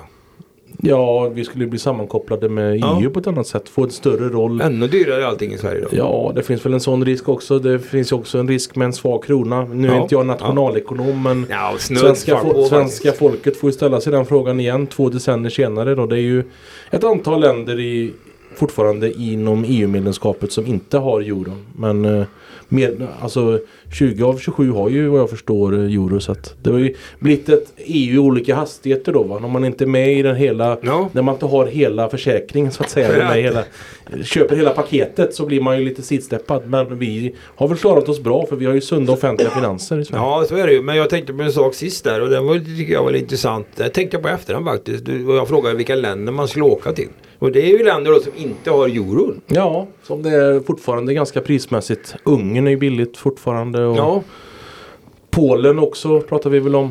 Ja, 0.79 1.29
vi 1.29 1.45
skulle 1.45 1.67
bli 1.67 1.79
sammankopplade 1.79 2.49
med 2.49 2.73
EU 2.75 2.81
Ja. 3.03 3.11
på 3.15 3.21
ett 3.21 3.27
annat 3.27 3.47
sätt. 3.47 3.69
Få 3.69 3.83
en 3.85 3.91
större 3.91 4.29
roll. 4.29 4.61
Ännu 4.61 4.89
dyrare 4.89 5.27
allting 5.27 5.53
i 5.53 5.59
Sverige 5.59 5.81
då. 5.81 5.89
Ja, 5.93 6.33
det 6.35 6.43
finns 6.43 6.67
väl 6.67 6.75
en 6.75 6.81
sån 6.81 7.05
risk 7.05 7.29
också. 7.29 7.59
Det 7.59 7.79
finns 7.79 8.13
ju 8.13 8.17
också 8.17 8.39
en 8.39 8.49
risk 8.49 8.77
med 8.77 8.87
en 8.87 8.93
svag 8.93 9.25
krona. 9.25 9.65
Nu 9.65 9.89
är 9.89 9.95
Ja. 9.95 10.03
inte 10.03 10.15
jag 10.15 10.27
nationalekonom 10.27 11.23
men 11.23 11.47
Ja, 11.51 11.75
svenska, 11.79 12.37
fo- 12.37 12.69
svenska 12.69 13.13
folket 13.13 13.57
får 13.57 13.69
ju 13.71 13.73
ställa 13.75 14.01
sig 14.01 14.13
den 14.13 14.27
frågan 14.27 14.61
igen 14.61 14.87
två 14.87 15.09
decennier 15.09 15.51
senare. 15.51 15.95
Då. 15.95 16.07
Det 16.07 16.17
är 16.17 16.21
ju 16.21 16.45
ett 16.91 17.05
antal 17.05 17.41
länder 17.41 17.81
i, 17.81 18.13
fortfarande 18.55 19.13
inom 19.13 19.65
EU-medlemskapet 19.69 20.53
som 20.53 20.67
inte 20.67 20.99
har 20.99 21.21
euron. 21.21 21.65
Men 21.77 22.05
eh, 22.05 22.25
med, 22.69 23.07
alltså 23.21 23.59
20 23.93 24.25
av 24.25 24.39
27 24.39 24.71
har 24.73 24.89
ju 24.89 25.09
vad 25.09 25.21
jag 25.21 25.31
förstår 25.31 25.75
eh, 25.75 25.81
euro. 25.85 26.21
Så 26.21 26.37
det 26.63 26.71
har 26.71 26.79
ju 26.79 26.95
blivit 27.19 27.49
ett 27.49 27.73
EU 27.77 28.15
i 28.15 28.19
olika 28.19 28.55
hastigheter 28.55 29.13
då. 29.13 29.23
Va? 29.23 29.41
Om 29.45 29.51
man 29.51 29.65
inte 29.65 29.85
är 29.85 29.87
med 29.87 30.13
i 30.19 30.23
den 30.23 30.37
hela 30.37 30.79
Ja. 30.83 31.09
när 31.13 31.23
man 31.23 31.35
inte 31.35 31.47
har 31.47 31.67
hela 31.67 32.09
försäkringen 32.09 32.73
så 32.73 32.83
att 32.83 32.91
säga. 32.91 33.09
Med 33.09 33.43
hela, 33.43 33.63
köper 34.25 34.57
hela 34.57 34.71
paketet 34.71 35.35
så 35.35 35.47
blir 35.47 35.61
man 35.61 35.79
ju 35.79 35.85
lite 35.85 36.03
sidsteppad. 36.03 36.63
Men 36.67 36.99
vi 36.99 37.35
har 37.57 37.69
väl 37.69 37.79
klarat 37.79 38.09
oss 38.09 38.21
bra 38.21 38.47
för 38.47 38.57
vi 38.57 38.67
har 38.67 38.75
ju 38.75 38.81
sunda 38.81 39.13
offentliga 39.13 39.51
finanser 39.51 39.99
i 39.99 40.05
Sverige. 40.05 40.23
Ja, 40.23 40.45
så 40.49 40.57
är 40.57 40.67
det 40.67 40.73
ju. 40.73 40.83
Men 40.83 40.97
jag 40.97 41.11
tänkte 41.11 41.33
på 41.33 41.43
en 41.43 41.53
sak 41.53 41.75
sist 41.75 42.05
där 42.05 42.21
och 42.21 42.31
den 42.31 42.47
var, 42.47 42.59
tycker 42.59 42.93
jag 42.93 43.03
var 43.05 43.11
lite 43.11 43.23
intressant. 43.25 43.67
Det 43.77 43.89
tänkte 43.89 44.17
jag 44.17 44.23
på 44.23 44.29
efterhand 44.29 44.67
faktiskt. 44.67 45.05
Du, 45.05 45.35
jag 45.35 45.49
frågade 45.49 45.77
vilka 45.77 45.95
länder 45.95 46.33
man 46.33 46.49
skulle 46.49 46.65
åka 46.65 46.93
till. 46.93 47.09
Och 47.39 47.53
det 47.53 47.63
är 47.63 47.79
ju 47.79 47.85
länder 47.85 48.11
då 48.13 48.21
som 48.21 48.33
inte 48.37 48.71
har 48.71 48.89
euron. 48.89 49.41
Ja, 49.47 49.87
som 50.03 50.23
det 50.23 50.31
är 50.31 50.61
fortfarande 50.61 51.15
ganska 51.15 51.41
prismässigt. 51.41 52.15
Ungern 52.25 52.67
är 52.67 52.71
ju 52.71 52.77
billigt 52.77 53.17
fortfarande. 53.17 53.80
Och 53.87 53.97
Ja. 53.97 54.23
Polen 55.31 55.79
också 55.79 56.21
pratar 56.21 56.51
vi 56.51 56.59
väl 56.61 56.75
om. 56.75 56.91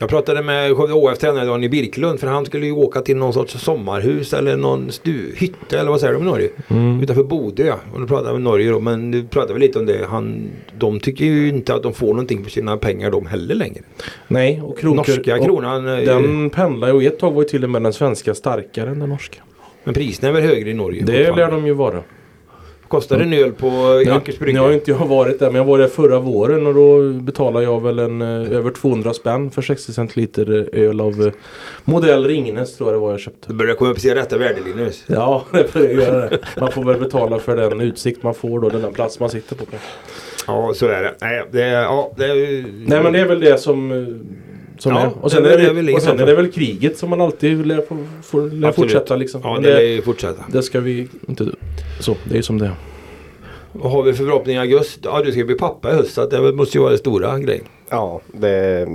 Jag 0.00 0.08
pratade 0.08 0.42
med 0.42 0.76
Skövde 0.76 0.94
HF 0.94 1.18
tränare 1.18 1.44
Daniel 1.44 1.70
Birkelund 1.70 2.20
för 2.20 2.26
han 2.26 2.46
skulle 2.46 2.66
ju 2.66 2.72
åka 2.72 3.00
till 3.00 3.16
någon 3.16 3.32
sorts 3.32 3.58
sommarhus 3.64 4.32
eller 4.32 4.56
någon 4.56 4.92
stu, 4.92 5.34
hytte 5.36 5.78
eller 5.78 5.90
vad 5.90 6.00
säger 6.00 6.12
de 6.14 6.22
i 6.22 6.26
Norge? 6.26 6.48
Utanför 7.02 7.22
Bodö. 7.24 7.72
Och 7.94 8.00
då 8.00 8.06
pratade 8.06 8.28
vi 8.28 8.32
med 8.34 8.42
Norge 8.42 8.70
då 8.70 8.80
men 8.80 9.10
du 9.10 9.24
pratade 9.24 9.54
vi 9.54 9.60
lite 9.60 9.78
om 9.78 9.86
det. 9.86 10.06
Han, 10.08 10.48
de 10.78 11.00
tycker 11.00 11.24
ju 11.24 11.48
inte 11.48 11.74
att 11.74 11.82
de 11.82 11.92
får 11.94 12.06
någonting 12.06 12.44
för 12.44 12.50
sina 12.50 12.76
pengar 12.76 13.10
de 13.10 13.26
heller 13.26 13.54
längre. 13.54 13.80
Nej, 14.28 14.62
och 14.64 14.78
kronor. 14.78 14.96
Norska 14.96 15.36
och 15.36 15.44
kronan, 15.44 15.88
eh, 15.88 16.04
Den 16.04 16.50
pendlar 16.50 16.88
ju 16.88 16.94
och 16.94 17.02
ett 17.02 17.18
tag 17.18 17.32
var 17.32 17.42
ju 17.42 17.48
till 17.48 17.64
och 17.64 17.70
med 17.70 17.82
den 17.82 17.92
svenska 17.92 18.34
starkare 18.34 18.90
än 18.90 18.98
den 18.98 19.08
norska. 19.08 19.38
men 19.84 19.94
priserna 19.94 20.28
är 20.28 20.32
väl 20.32 20.42
högre 20.42 20.70
i 20.70 20.74
Norge? 20.74 21.02
Det 21.04 21.36
lär 21.36 21.50
de 21.50 21.66
ju 21.66 21.72
vara. 21.72 22.02
Kostar 22.88 23.18
en 23.18 23.32
öl 23.32 23.52
på 23.52 24.02
Nu, 24.04 24.10
Ackers 24.12 24.40
nu 24.40 24.46
har 24.46 24.52
brygga? 24.68 24.72
inte 24.74 24.90
jag 24.90 25.06
varit 25.06 25.38
där 25.38 25.46
men 25.46 25.54
jag 25.54 25.64
var 25.64 25.78
där 25.78 25.88
förra 25.88 26.18
våren 26.18 26.66
och 26.66 26.74
då 26.74 27.12
betalade 27.12 27.64
jag 27.64 27.82
väl 27.82 27.98
en 27.98 28.22
eh, 28.22 28.52
över 28.52 28.70
200 28.70 29.14
spänn 29.14 29.50
för 29.50 29.62
60 29.62 29.92
centiliter 29.92 30.68
eh, 30.74 30.82
öl 30.88 31.00
av 31.00 31.26
eh, 31.26 31.32
modell 31.84 32.24
Ringnes 32.26 32.76
tror 32.76 32.88
jag 32.88 32.94
det 32.96 33.00
var 33.00 33.10
jag 33.10 33.20
köpte. 33.20 33.48
Du 33.48 33.54
börjar 33.54 33.74
komma 33.74 33.90
upp 33.90 33.98
i 33.98 34.00
sina 34.00 34.14
rätta 34.14 34.38
värde 34.38 34.60
Linus. 34.64 35.04
Ja, 35.06 35.44
det 35.52 35.64
får 35.68 35.82
jag 35.82 35.92
göra 35.92 36.28
det. 36.28 36.38
Man 36.60 36.72
får 36.72 36.84
väl 36.84 37.00
betala 37.00 37.38
för 37.38 37.56
den 37.56 37.80
utsikt 37.80 38.22
man 38.22 38.34
får 38.34 38.60
då, 38.60 38.68
den 38.68 38.92
plats 38.92 39.20
man 39.20 39.30
sitter 39.30 39.56
på. 39.56 39.64
Ja 40.46 40.72
så 40.74 40.86
är 40.86 41.02
det. 41.02 41.14
Nej, 41.20 41.44
det 41.50 41.66
ja, 41.68 42.12
det 42.16 42.26
Nej 42.86 43.02
men 43.02 43.12
det 43.12 43.20
är 43.20 43.28
väl 43.28 43.40
det 43.40 43.60
som, 43.60 43.90
som 44.78 44.92
Ja, 44.92 45.00
är. 45.00 45.10
Och 45.20 45.30
sen, 45.32 45.42
det 45.42 45.54
är, 45.54 45.74
väl 45.74 45.86
det, 45.86 45.92
inget 45.92 46.02
och 46.02 46.08
sen 46.08 46.20
är 46.20 46.26
det 46.26 46.34
väl 46.34 46.52
kriget 46.52 46.98
som 46.98 47.10
man 47.10 47.20
alltid 47.20 47.66
lär, 47.66 47.80
få, 47.88 47.96
få, 48.22 48.40
lär 48.40 48.72
fortsätta 48.72 49.16
liksom. 49.16 49.40
Ja 49.44 49.54
det 49.56 49.68
det, 49.68 49.74
lär 49.74 49.82
ju 49.82 50.02
fortsätta. 50.02 50.44
det 50.52 50.62
ska 50.62 50.80
vi 50.80 51.08
inte... 51.28 51.46
Så, 52.00 52.16
det 52.24 52.32
är 52.32 52.36
ju 52.36 52.42
som 52.42 52.58
det 52.58 52.66
är. 52.66 52.74
Vad 53.72 53.92
har 53.92 54.02
vi 54.02 54.12
för 54.12 54.24
förhoppning 54.24 54.56
i 54.56 54.58
augusti? 54.58 55.00
Ja 55.04 55.22
du 55.24 55.32
ska 55.32 55.44
bli 55.44 55.54
pappa 55.54 55.90
i 55.90 55.94
höst 55.94 56.14
så 56.14 56.26
det 56.26 56.52
måste 56.52 56.78
ju 56.78 56.80
vara 56.80 56.90
den 56.90 56.98
stora 56.98 57.38
grejen. 57.38 57.64
Ja, 57.90 58.20
det, 58.32 58.48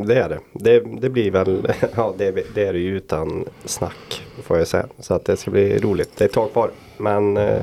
det 0.08 0.16
är 0.16 0.30
det. 0.30 0.40
det. 0.54 0.84
Det 1.02 1.10
blir 1.10 1.32
väl, 1.32 1.74
ja 1.96 2.14
det, 2.18 2.46
det 2.54 2.64
är 2.64 2.74
det 2.74 2.80
ju 2.80 2.98
utan 2.98 3.46
snack 3.66 4.24
får 4.44 4.58
jag 4.58 4.68
säga. 4.68 4.86
Så 5.00 5.14
att 5.14 5.26
det 5.26 5.38
ska 5.38 5.52
bli 5.52 5.80
roligt. 5.80 6.10
Det 6.18 6.24
är 6.24 6.28
ett 6.28 6.34
tag 6.34 6.52
kvar. 6.52 6.72
Men 6.98 7.38
eh, 7.38 7.60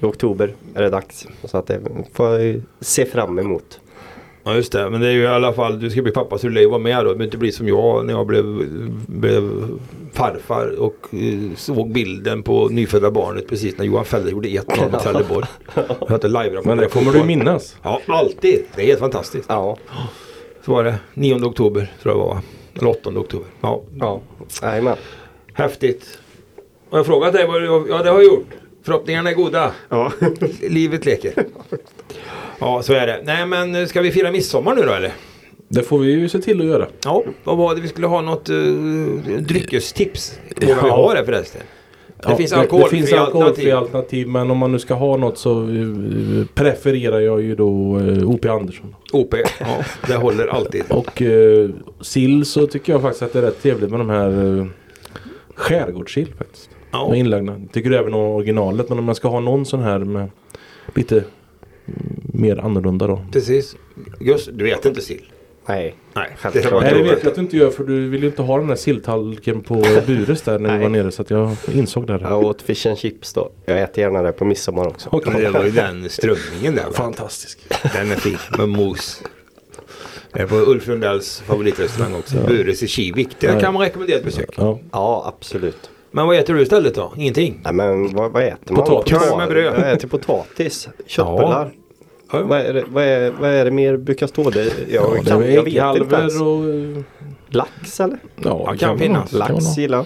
i 0.00 0.04
oktober 0.04 0.54
är 0.74 0.82
det 0.82 0.90
dags. 0.90 1.26
Så 1.44 1.58
att 1.58 1.66
det 1.66 1.80
får 2.12 2.40
jag 2.40 2.62
se 2.80 3.04
fram 3.04 3.38
emot. 3.38 3.80
Ja 4.48 4.54
just 4.54 4.72
det, 4.72 4.90
men 4.90 5.00
det 5.00 5.06
är 5.08 5.12
ju 5.12 5.22
i 5.22 5.26
alla 5.26 5.52
fall, 5.52 5.80
du 5.80 5.90
ska 5.90 6.02
bli 6.02 6.12
pappa 6.12 6.38
så 6.38 6.46
du 6.46 6.52
lär 6.52 6.60
ju 6.60 6.68
vara 6.68 6.78
med 6.78 6.96
då. 6.96 7.02
Det 7.02 7.04
behöver 7.04 7.24
inte 7.24 7.38
bli 7.38 7.52
som 7.52 7.68
jag 7.68 8.06
när 8.06 8.12
jag 8.12 8.26
blev, 8.26 8.44
blev 9.06 9.68
farfar 10.12 10.80
och 10.80 11.14
eh, 11.14 11.56
såg 11.56 11.92
bilden 11.92 12.42
på 12.42 12.68
nyfödda 12.68 13.10
barnet 13.10 13.48
precis 13.48 13.78
när 13.78 13.84
Johan 13.84 14.04
Fäller 14.04 14.30
gjorde 14.30 14.48
1-0 14.48 14.92
mot 14.92 15.00
Trelleborg. 15.02 15.46
Jag 16.00 16.08
hade 16.08 16.28
live 16.28 16.60
Men 16.64 16.78
det 16.78 16.86
kommer 16.86 17.12
du 17.12 17.24
minnas. 17.24 17.76
Ja, 17.82 18.00
alltid. 18.06 18.64
Det 18.76 18.82
är 18.82 18.86
helt 18.86 19.00
fantastiskt. 19.00 19.46
Ja, 19.48 19.76
Så 20.64 20.72
var 20.72 20.84
det 20.84 20.94
9 21.14 21.34
oktober 21.44 21.92
tror 22.02 22.14
jag 22.14 22.22
det 22.24 22.28
var. 22.28 22.38
Eller 22.74 22.90
8 22.90 23.10
oktober. 23.20 23.46
Ja, 23.60 23.82
ja. 24.00 24.20
Jajamän. 24.62 24.96
häftigt. 25.52 26.18
Har 26.90 26.98
jag 26.98 27.06
frågat 27.06 27.32
dig 27.32 27.46
vad 27.46 27.62
du 27.62 27.66
Ja, 27.66 28.02
det 28.02 28.10
har 28.10 28.16
jag 28.16 28.24
gjort. 28.24 28.48
Förhoppningarna 28.82 29.30
är 29.30 29.34
goda. 29.34 29.72
Ja. 29.88 30.12
Livet 30.60 31.04
leker. 31.06 31.32
Ja, 32.58 32.82
så 32.82 32.92
är 32.92 33.06
det. 33.06 33.20
Nej, 33.24 33.46
men 33.46 33.88
ska 33.88 34.00
vi 34.00 34.10
fira 34.12 34.30
midsommar 34.30 34.74
nu 34.74 34.82
då 34.82 34.92
eller? 34.92 35.12
Det 35.68 35.82
får 35.82 35.98
vi 35.98 36.10
ju 36.12 36.28
se 36.28 36.38
till 36.38 36.60
att 36.60 36.66
göra. 36.66 36.86
Ja, 37.04 37.22
vad 37.44 37.56
var 37.56 37.74
det? 37.74 37.80
Vi 37.80 37.88
skulle 37.88 38.06
ha 38.06 38.20
något 38.20 38.50
uh, 38.50 39.20
dryckestips. 39.38 40.38
Vågar 40.60 40.82
vi 40.82 40.90
ha 40.90 41.14
det 41.14 41.24
förresten? 41.24 41.60
Det 42.06 42.26
Ja, 42.30 42.36
finns 42.36 42.52
alkoholfria 42.52 43.00
finns 43.00 43.12
alkoholfria 43.12 43.46
alternativ. 43.46 43.76
alternativ. 43.76 44.28
Men 44.28 44.50
om 44.50 44.58
man 44.58 44.72
nu 44.72 44.78
ska 44.78 44.94
ha 44.94 45.16
något 45.16 45.38
så 45.38 45.62
eh, 45.62 46.46
prefererar 46.54 47.20
jag 47.20 47.42
ju 47.42 47.54
då 47.54 47.98
eh, 47.98 48.30
O.P. 48.30 48.48
Andersson. 48.48 48.94
OP, 49.12 49.34
ja, 49.60 49.66
det 50.06 50.14
håller 50.16 50.46
alltid. 50.46 50.82
Och 50.90 51.22
eh, 51.22 51.70
sill 52.00 52.44
så 52.44 52.66
tycker 52.66 52.92
jag 52.92 53.02
faktiskt 53.02 53.22
att 53.22 53.32
det 53.32 53.38
är 53.38 53.42
rätt 53.42 53.62
trevligt 53.62 53.90
med 53.90 54.00
de 54.00 54.10
här 54.10 54.58
eh, 54.58 54.66
skärgårdssill 55.54 56.34
faktiskt. 56.38 56.70
Ja, 56.92 57.08
Med 57.10 57.18
inlagda. 57.18 57.60
Tycker 57.72 57.90
även 57.90 58.14
om 58.14 58.20
originalet 58.20 58.88
men 58.88 58.98
om 58.98 59.06
jag 59.08 59.16
ska 59.16 59.28
ha 59.28 59.40
någon 59.40 59.66
sån 59.66 59.80
här 59.82 59.98
med 59.98 60.30
lite 60.94 61.16
mm, 61.16 62.25
mer 62.36 62.58
annorlunda 62.58 63.06
då. 63.06 63.22
precis. 63.32 63.76
Just, 64.20 64.48
du 64.52 64.64
vet 64.64 64.84
inte 64.84 65.00
sill? 65.00 65.32
Nej. 65.68 65.94
Nej, 66.14 66.36
det 66.52 66.70
dumt. 66.70 66.80
vet 66.82 67.22
jag 67.22 67.26
att 67.26 67.34
du 67.34 67.40
inte 67.40 67.56
gör 67.56 67.70
för 67.70 67.84
du 67.84 68.08
vill 68.08 68.20
ju 68.22 68.26
inte 68.28 68.42
ha 68.42 68.58
den 68.58 68.66
där 68.68 68.76
silltallriken 68.76 69.60
på 69.62 69.74
Bures 70.06 70.42
där 70.42 70.58
när 70.58 70.68
vi 70.68 70.74
Nej. 70.74 70.82
var 70.82 70.88
nere 70.88 71.10
så 71.10 71.22
att 71.22 71.30
jag 71.30 71.56
insåg 71.72 72.06
det. 72.06 72.18
Jag 72.22 72.44
åt 72.44 72.62
fish 72.62 72.86
and 72.88 72.98
chips 72.98 73.32
då. 73.32 73.50
Jag 73.64 73.82
äter 73.82 74.04
gärna 74.04 74.22
det 74.22 74.32
på 74.32 74.44
midsommar 74.44 74.86
också. 74.88 75.20
Men 75.26 75.42
det 75.42 75.50
var 75.50 75.64
ju 75.64 75.70
den 75.70 76.08
strömmingen 76.10 76.74
där. 76.74 76.84
Va? 76.84 76.92
Fantastisk. 76.92 77.58
Den 77.94 78.10
är 78.10 78.16
fin 78.16 78.38
med 78.58 78.68
mos. 78.68 79.22
Det 80.32 80.40
är 80.42 80.46
på 80.46 80.54
Ulf 80.56 80.86
Lundells 80.86 81.40
favoritrestaurang 81.46 82.14
också. 82.14 82.36
Bures 82.46 82.82
i 82.82 82.86
Kivik. 82.88 83.28
Det 83.40 83.46
Ja. 83.46 83.60
kan 83.60 83.74
man 83.74 83.82
rekommendera 83.82 84.18
ett 84.18 84.24
besök. 84.24 84.50
Ja. 84.56 84.78
Ja, 84.92 85.34
absolut. 85.38 85.90
Men 86.10 86.26
vad 86.26 86.36
äter 86.36 86.54
du 86.54 86.62
istället 86.62 86.94
då? 86.94 87.12
Ingenting? 87.16 87.60
Nej 87.64 87.72
men 87.72 88.14
vad, 88.14 88.32
vad 88.32 88.42
äter 88.42 88.74
man? 88.74 88.84
Potatis. 88.84 89.18
Korv 89.18 89.38
med 89.38 89.48
bröd. 89.48 89.74
Jag 89.80 89.92
äter 89.92 90.08
potatis. 90.08 90.88
Köttbullar. 91.06 91.72
Ja. 91.76 91.82
Vad, 92.30 92.60
är 92.60 92.74
det, 92.74 92.84
vad, 92.88 93.04
är, 93.04 93.30
vad 93.30 93.50
är 93.50 93.64
det 93.64 93.70
mer 93.70 93.96
brukar 93.96 94.26
stå? 94.26 94.50
Det, 94.50 94.64
jag, 94.64 94.72
Ja, 94.88 95.20
det 95.24 95.30
kan, 95.30 95.42
är 95.42 95.48
jag 95.48 95.62
vet 95.92 96.02
inte 96.02 96.16
ens. 96.16 96.40
och... 96.40 96.58
Lax 97.48 98.00
eller? 98.00 98.18
Ja, 98.36 98.62
Ja, 98.66 98.72
det 98.72 98.78
kan 98.78 98.90
väl 98.90 98.98
finnas. 98.98 99.30
Det 99.30 99.38
kan 99.38 99.54
Lax 99.54 99.78
gillar. 99.78 100.04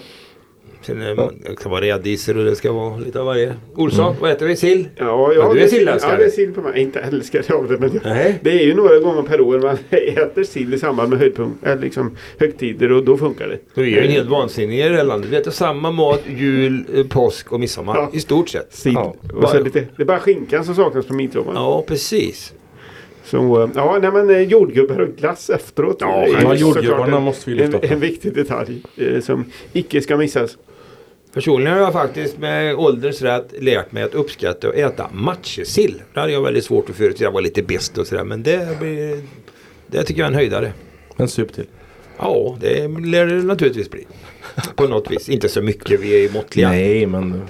Sen 0.81 1.01
är 1.01 1.15
man, 1.15 1.33
det 1.45 1.59
ska 1.59 1.69
vara 1.69 1.81
rädisor 1.81 2.37
och 2.37 2.45
det 2.45 2.55
ska 2.55 2.71
vara 2.71 2.97
lite 2.97 3.19
av 3.19 3.25
varje. 3.25 3.53
Olsson, 3.75 4.15
vad 4.21 4.31
äter 4.31 4.45
vi? 4.47 4.55
Sill? 4.55 4.87
Ja, 4.95 5.05
Ja, 5.05 5.33
ja, 5.35 5.53
du 5.53 5.59
är 5.59 5.63
det- 5.63 5.69
sillälskare. 5.69 6.11
Ja, 6.11 6.17
det 6.17 6.25
är 6.25 6.29
sill 6.29 6.53
på 6.53 6.61
mig. 6.61 6.81
Inte 6.81 6.99
älskare 6.99 7.55
av 7.55 7.67
det, 7.67 7.77
men 7.77 7.89
jag, 7.93 8.01
Nej. 8.03 8.39
det 8.43 8.49
är 8.51 8.65
ju 8.65 8.73
några 8.75 8.99
gånger 8.99 9.21
per 9.21 9.41
år 9.41 9.59
man 9.59 9.77
äter 9.89 10.43
sill 10.43 10.73
i 10.73 10.77
samband 10.79 11.09
med 11.09 11.19
höjdpunkt, 11.19 11.63
eller 11.65 11.81
liksom 11.81 12.17
högtider 12.39 12.91
och 12.91 13.03
då 13.03 13.17
funkar 13.17 13.47
det. 13.47 13.57
Så 13.75 13.81
vi 13.81 13.97
är 13.97 14.03
ju 14.03 14.07
helt 14.09 14.29
vansinniga 14.29 14.85
i 14.85 14.89
det 14.89 14.95
här 14.95 15.03
landet. 15.03 15.29
Vi 15.31 15.35
äter 15.35 15.51
samma 15.51 15.91
mat 15.91 16.21
jul, 16.37 16.83
eh, 16.95 17.07
påsk 17.07 17.51
och 17.53 17.59
midsommar. 17.59 17.95
Ja. 17.95 18.09
I 18.13 18.19
stort 18.19 18.49
sett. 18.49 18.73
Sill. 18.73 18.93
Ja. 18.93 19.15
Och 19.33 19.49
så 19.49 19.59
lite, 19.59 19.79
det 19.97 20.03
är 20.03 20.05
bara 20.05 20.19
skinkan 20.19 20.65
som 20.65 20.75
saknas 20.75 21.05
på 21.05 21.13
midsommar. 21.13 21.53
Ja, 21.55 21.83
precis. 21.87 22.53
Så, 23.25 23.61
eh, 23.63 23.69
ja, 23.75 23.97
nej 24.01 24.11
men 24.11 24.29
eh, 24.29 24.41
jordgubbar 24.41 24.99
och 24.99 25.09
glass 25.15 25.49
efteråt. 25.49 25.97
Ja, 25.99 26.25
Ja, 26.27 26.33
såklart 26.39 26.59
jordgubbarna 26.59 27.17
en- 27.17 27.23
måste 27.23 27.49
vi 27.49 27.55
lyfta 27.55 27.79
en, 27.79 27.93
en 27.93 27.99
viktig 27.99 28.33
detalj 28.35 28.83
eh, 28.97 29.19
som 29.21 29.45
icke 29.73 30.01
ska 30.01 30.17
missas. 30.17 30.57
Personligen 31.33 31.73
har 31.73 31.79
jag 31.81 31.93
faktiskt 31.93 32.37
med 32.37 32.75
ålderns 32.75 33.21
rätt 33.21 33.53
lärt 33.59 33.91
mig 33.91 34.03
att 34.03 34.13
uppskatta 34.13 34.67
att 34.67 34.75
äta 34.75 35.09
matjessill. 35.13 36.01
Det 36.13 36.19
hade 36.19 36.31
jag 36.33 36.41
väldigt 36.41 36.65
svårt 36.65 36.89
att 36.89 36.95
förut. 36.95 37.19
Jag 37.19 37.31
var 37.31 37.41
lite 37.41 37.63
bäst 37.63 37.97
och 37.97 38.07
sådär. 38.07 38.23
Men 38.23 38.43
det, 38.43 38.79
blir, 38.79 39.21
det 39.87 40.03
tycker 40.03 40.21
jag 40.21 40.25
är 40.25 40.31
en 40.31 40.35
höjdare. 40.35 40.73
En 41.17 41.27
sup 41.27 41.53
till. 41.53 41.65
Ja, 42.17 42.57
det 42.61 42.87
lär 42.87 43.25
det 43.25 43.33
naturligtvis 43.43 43.89
bli. 43.91 44.07
På 44.75 44.87
något 44.87 45.11
vis. 45.11 45.29
Inte 45.29 45.49
så 45.49 45.61
mycket. 45.61 45.99
Vi 45.99 46.25
är 46.25 46.29
måttliga. 46.33 46.69
Nej, 46.69 47.05
men 47.05 47.41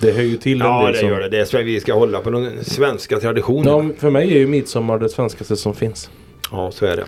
det 0.00 0.12
hör 0.12 0.22
ju 0.22 0.36
till 0.36 0.60
en 0.62 0.66
Ja, 0.68 0.82
del 0.84 0.92
det 0.92 0.98
som- 0.98 1.08
gör 1.08 1.20
det. 1.20 1.28
Det 1.28 1.40
är 1.40 1.44
så 1.44 1.62
vi 1.62 1.80
ska 1.80 1.94
hålla 1.94 2.20
på 2.20 2.30
den 2.30 2.64
svenska 2.64 3.20
traditionen. 3.20 3.88
Ja, 3.88 3.94
för 4.00 4.10
mig 4.10 4.32
är 4.34 4.38
ju 4.38 4.46
midsommar 4.46 4.98
det 4.98 5.08
svenskaste 5.08 5.56
som 5.56 5.74
finns. 5.74 6.10
Ja, 6.50 6.70
så 6.70 6.86
är 6.86 6.96
det. 6.96 7.04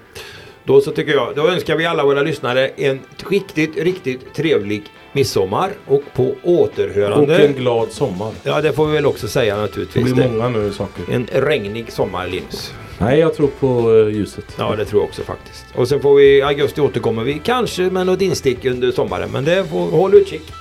Då 0.64 0.80
så 0.80 0.90
tycker 0.90 1.12
jag, 1.12 1.32
då 1.36 1.48
önskar 1.48 1.76
vi 1.76 1.86
alla 1.86 2.04
våra 2.04 2.22
lyssnare 2.22 2.68
en 2.68 3.00
riktigt, 3.30 3.76
riktigt 3.76 4.34
trevlig 4.34 4.82
midsommar 5.12 5.70
och 5.86 6.02
på 6.14 6.24
Och 6.24 6.36
återhörande. 6.50 7.36
en 7.46 7.52
glad 7.54 7.88
sommar. 7.92 8.32
Ja, 8.42 8.60
det 8.60 8.72
får 8.72 8.86
vi 8.86 8.92
väl 8.92 9.06
också 9.06 9.28
säga 9.28 9.54
Det 9.56 9.62
naturligtvis. 9.62 10.04
blir 10.04 10.14
Det. 10.24 10.28
många 10.30 10.48
nu 10.48 10.72
saker. 10.72 11.04
En 11.12 11.26
regnig 11.32 11.92
sommar, 11.92 12.26
Linus. 12.26 12.72
Nej, 12.98 13.18
jag 13.20 13.34
tror 13.34 13.48
på 13.60 13.94
eh, 13.96 14.08
ljuset. 14.16 14.44
Ja, 14.58 14.74
det 14.76 14.84
tror 14.84 15.02
jag 15.02 15.08
också 15.08 15.22
faktiskt. 15.22 15.64
Och 15.74 15.88
sen 15.88 16.00
får 16.00 16.14
vi 16.14 16.36
i 16.38 16.42
augusti 16.42 16.80
återkommer 16.80 17.24
vi 17.24 17.40
kanske 17.44 17.82
med 17.82 18.06
något 18.06 18.20
instick 18.20 18.64
under 18.64 18.90
sommaren. 18.92 19.30
Men 19.32 19.44
det 19.44 19.64
får 19.64 19.90
håll 19.90 20.14
utkik. 20.14 20.52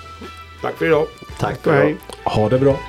Tack 0.61 0.77
för 0.77 0.85
idag. 0.85 1.05
Tack 1.39 1.67
Och 1.67 1.73
hej. 1.73 1.95
Ha 2.23 2.49
det 2.49 2.59
bra. 2.59 2.79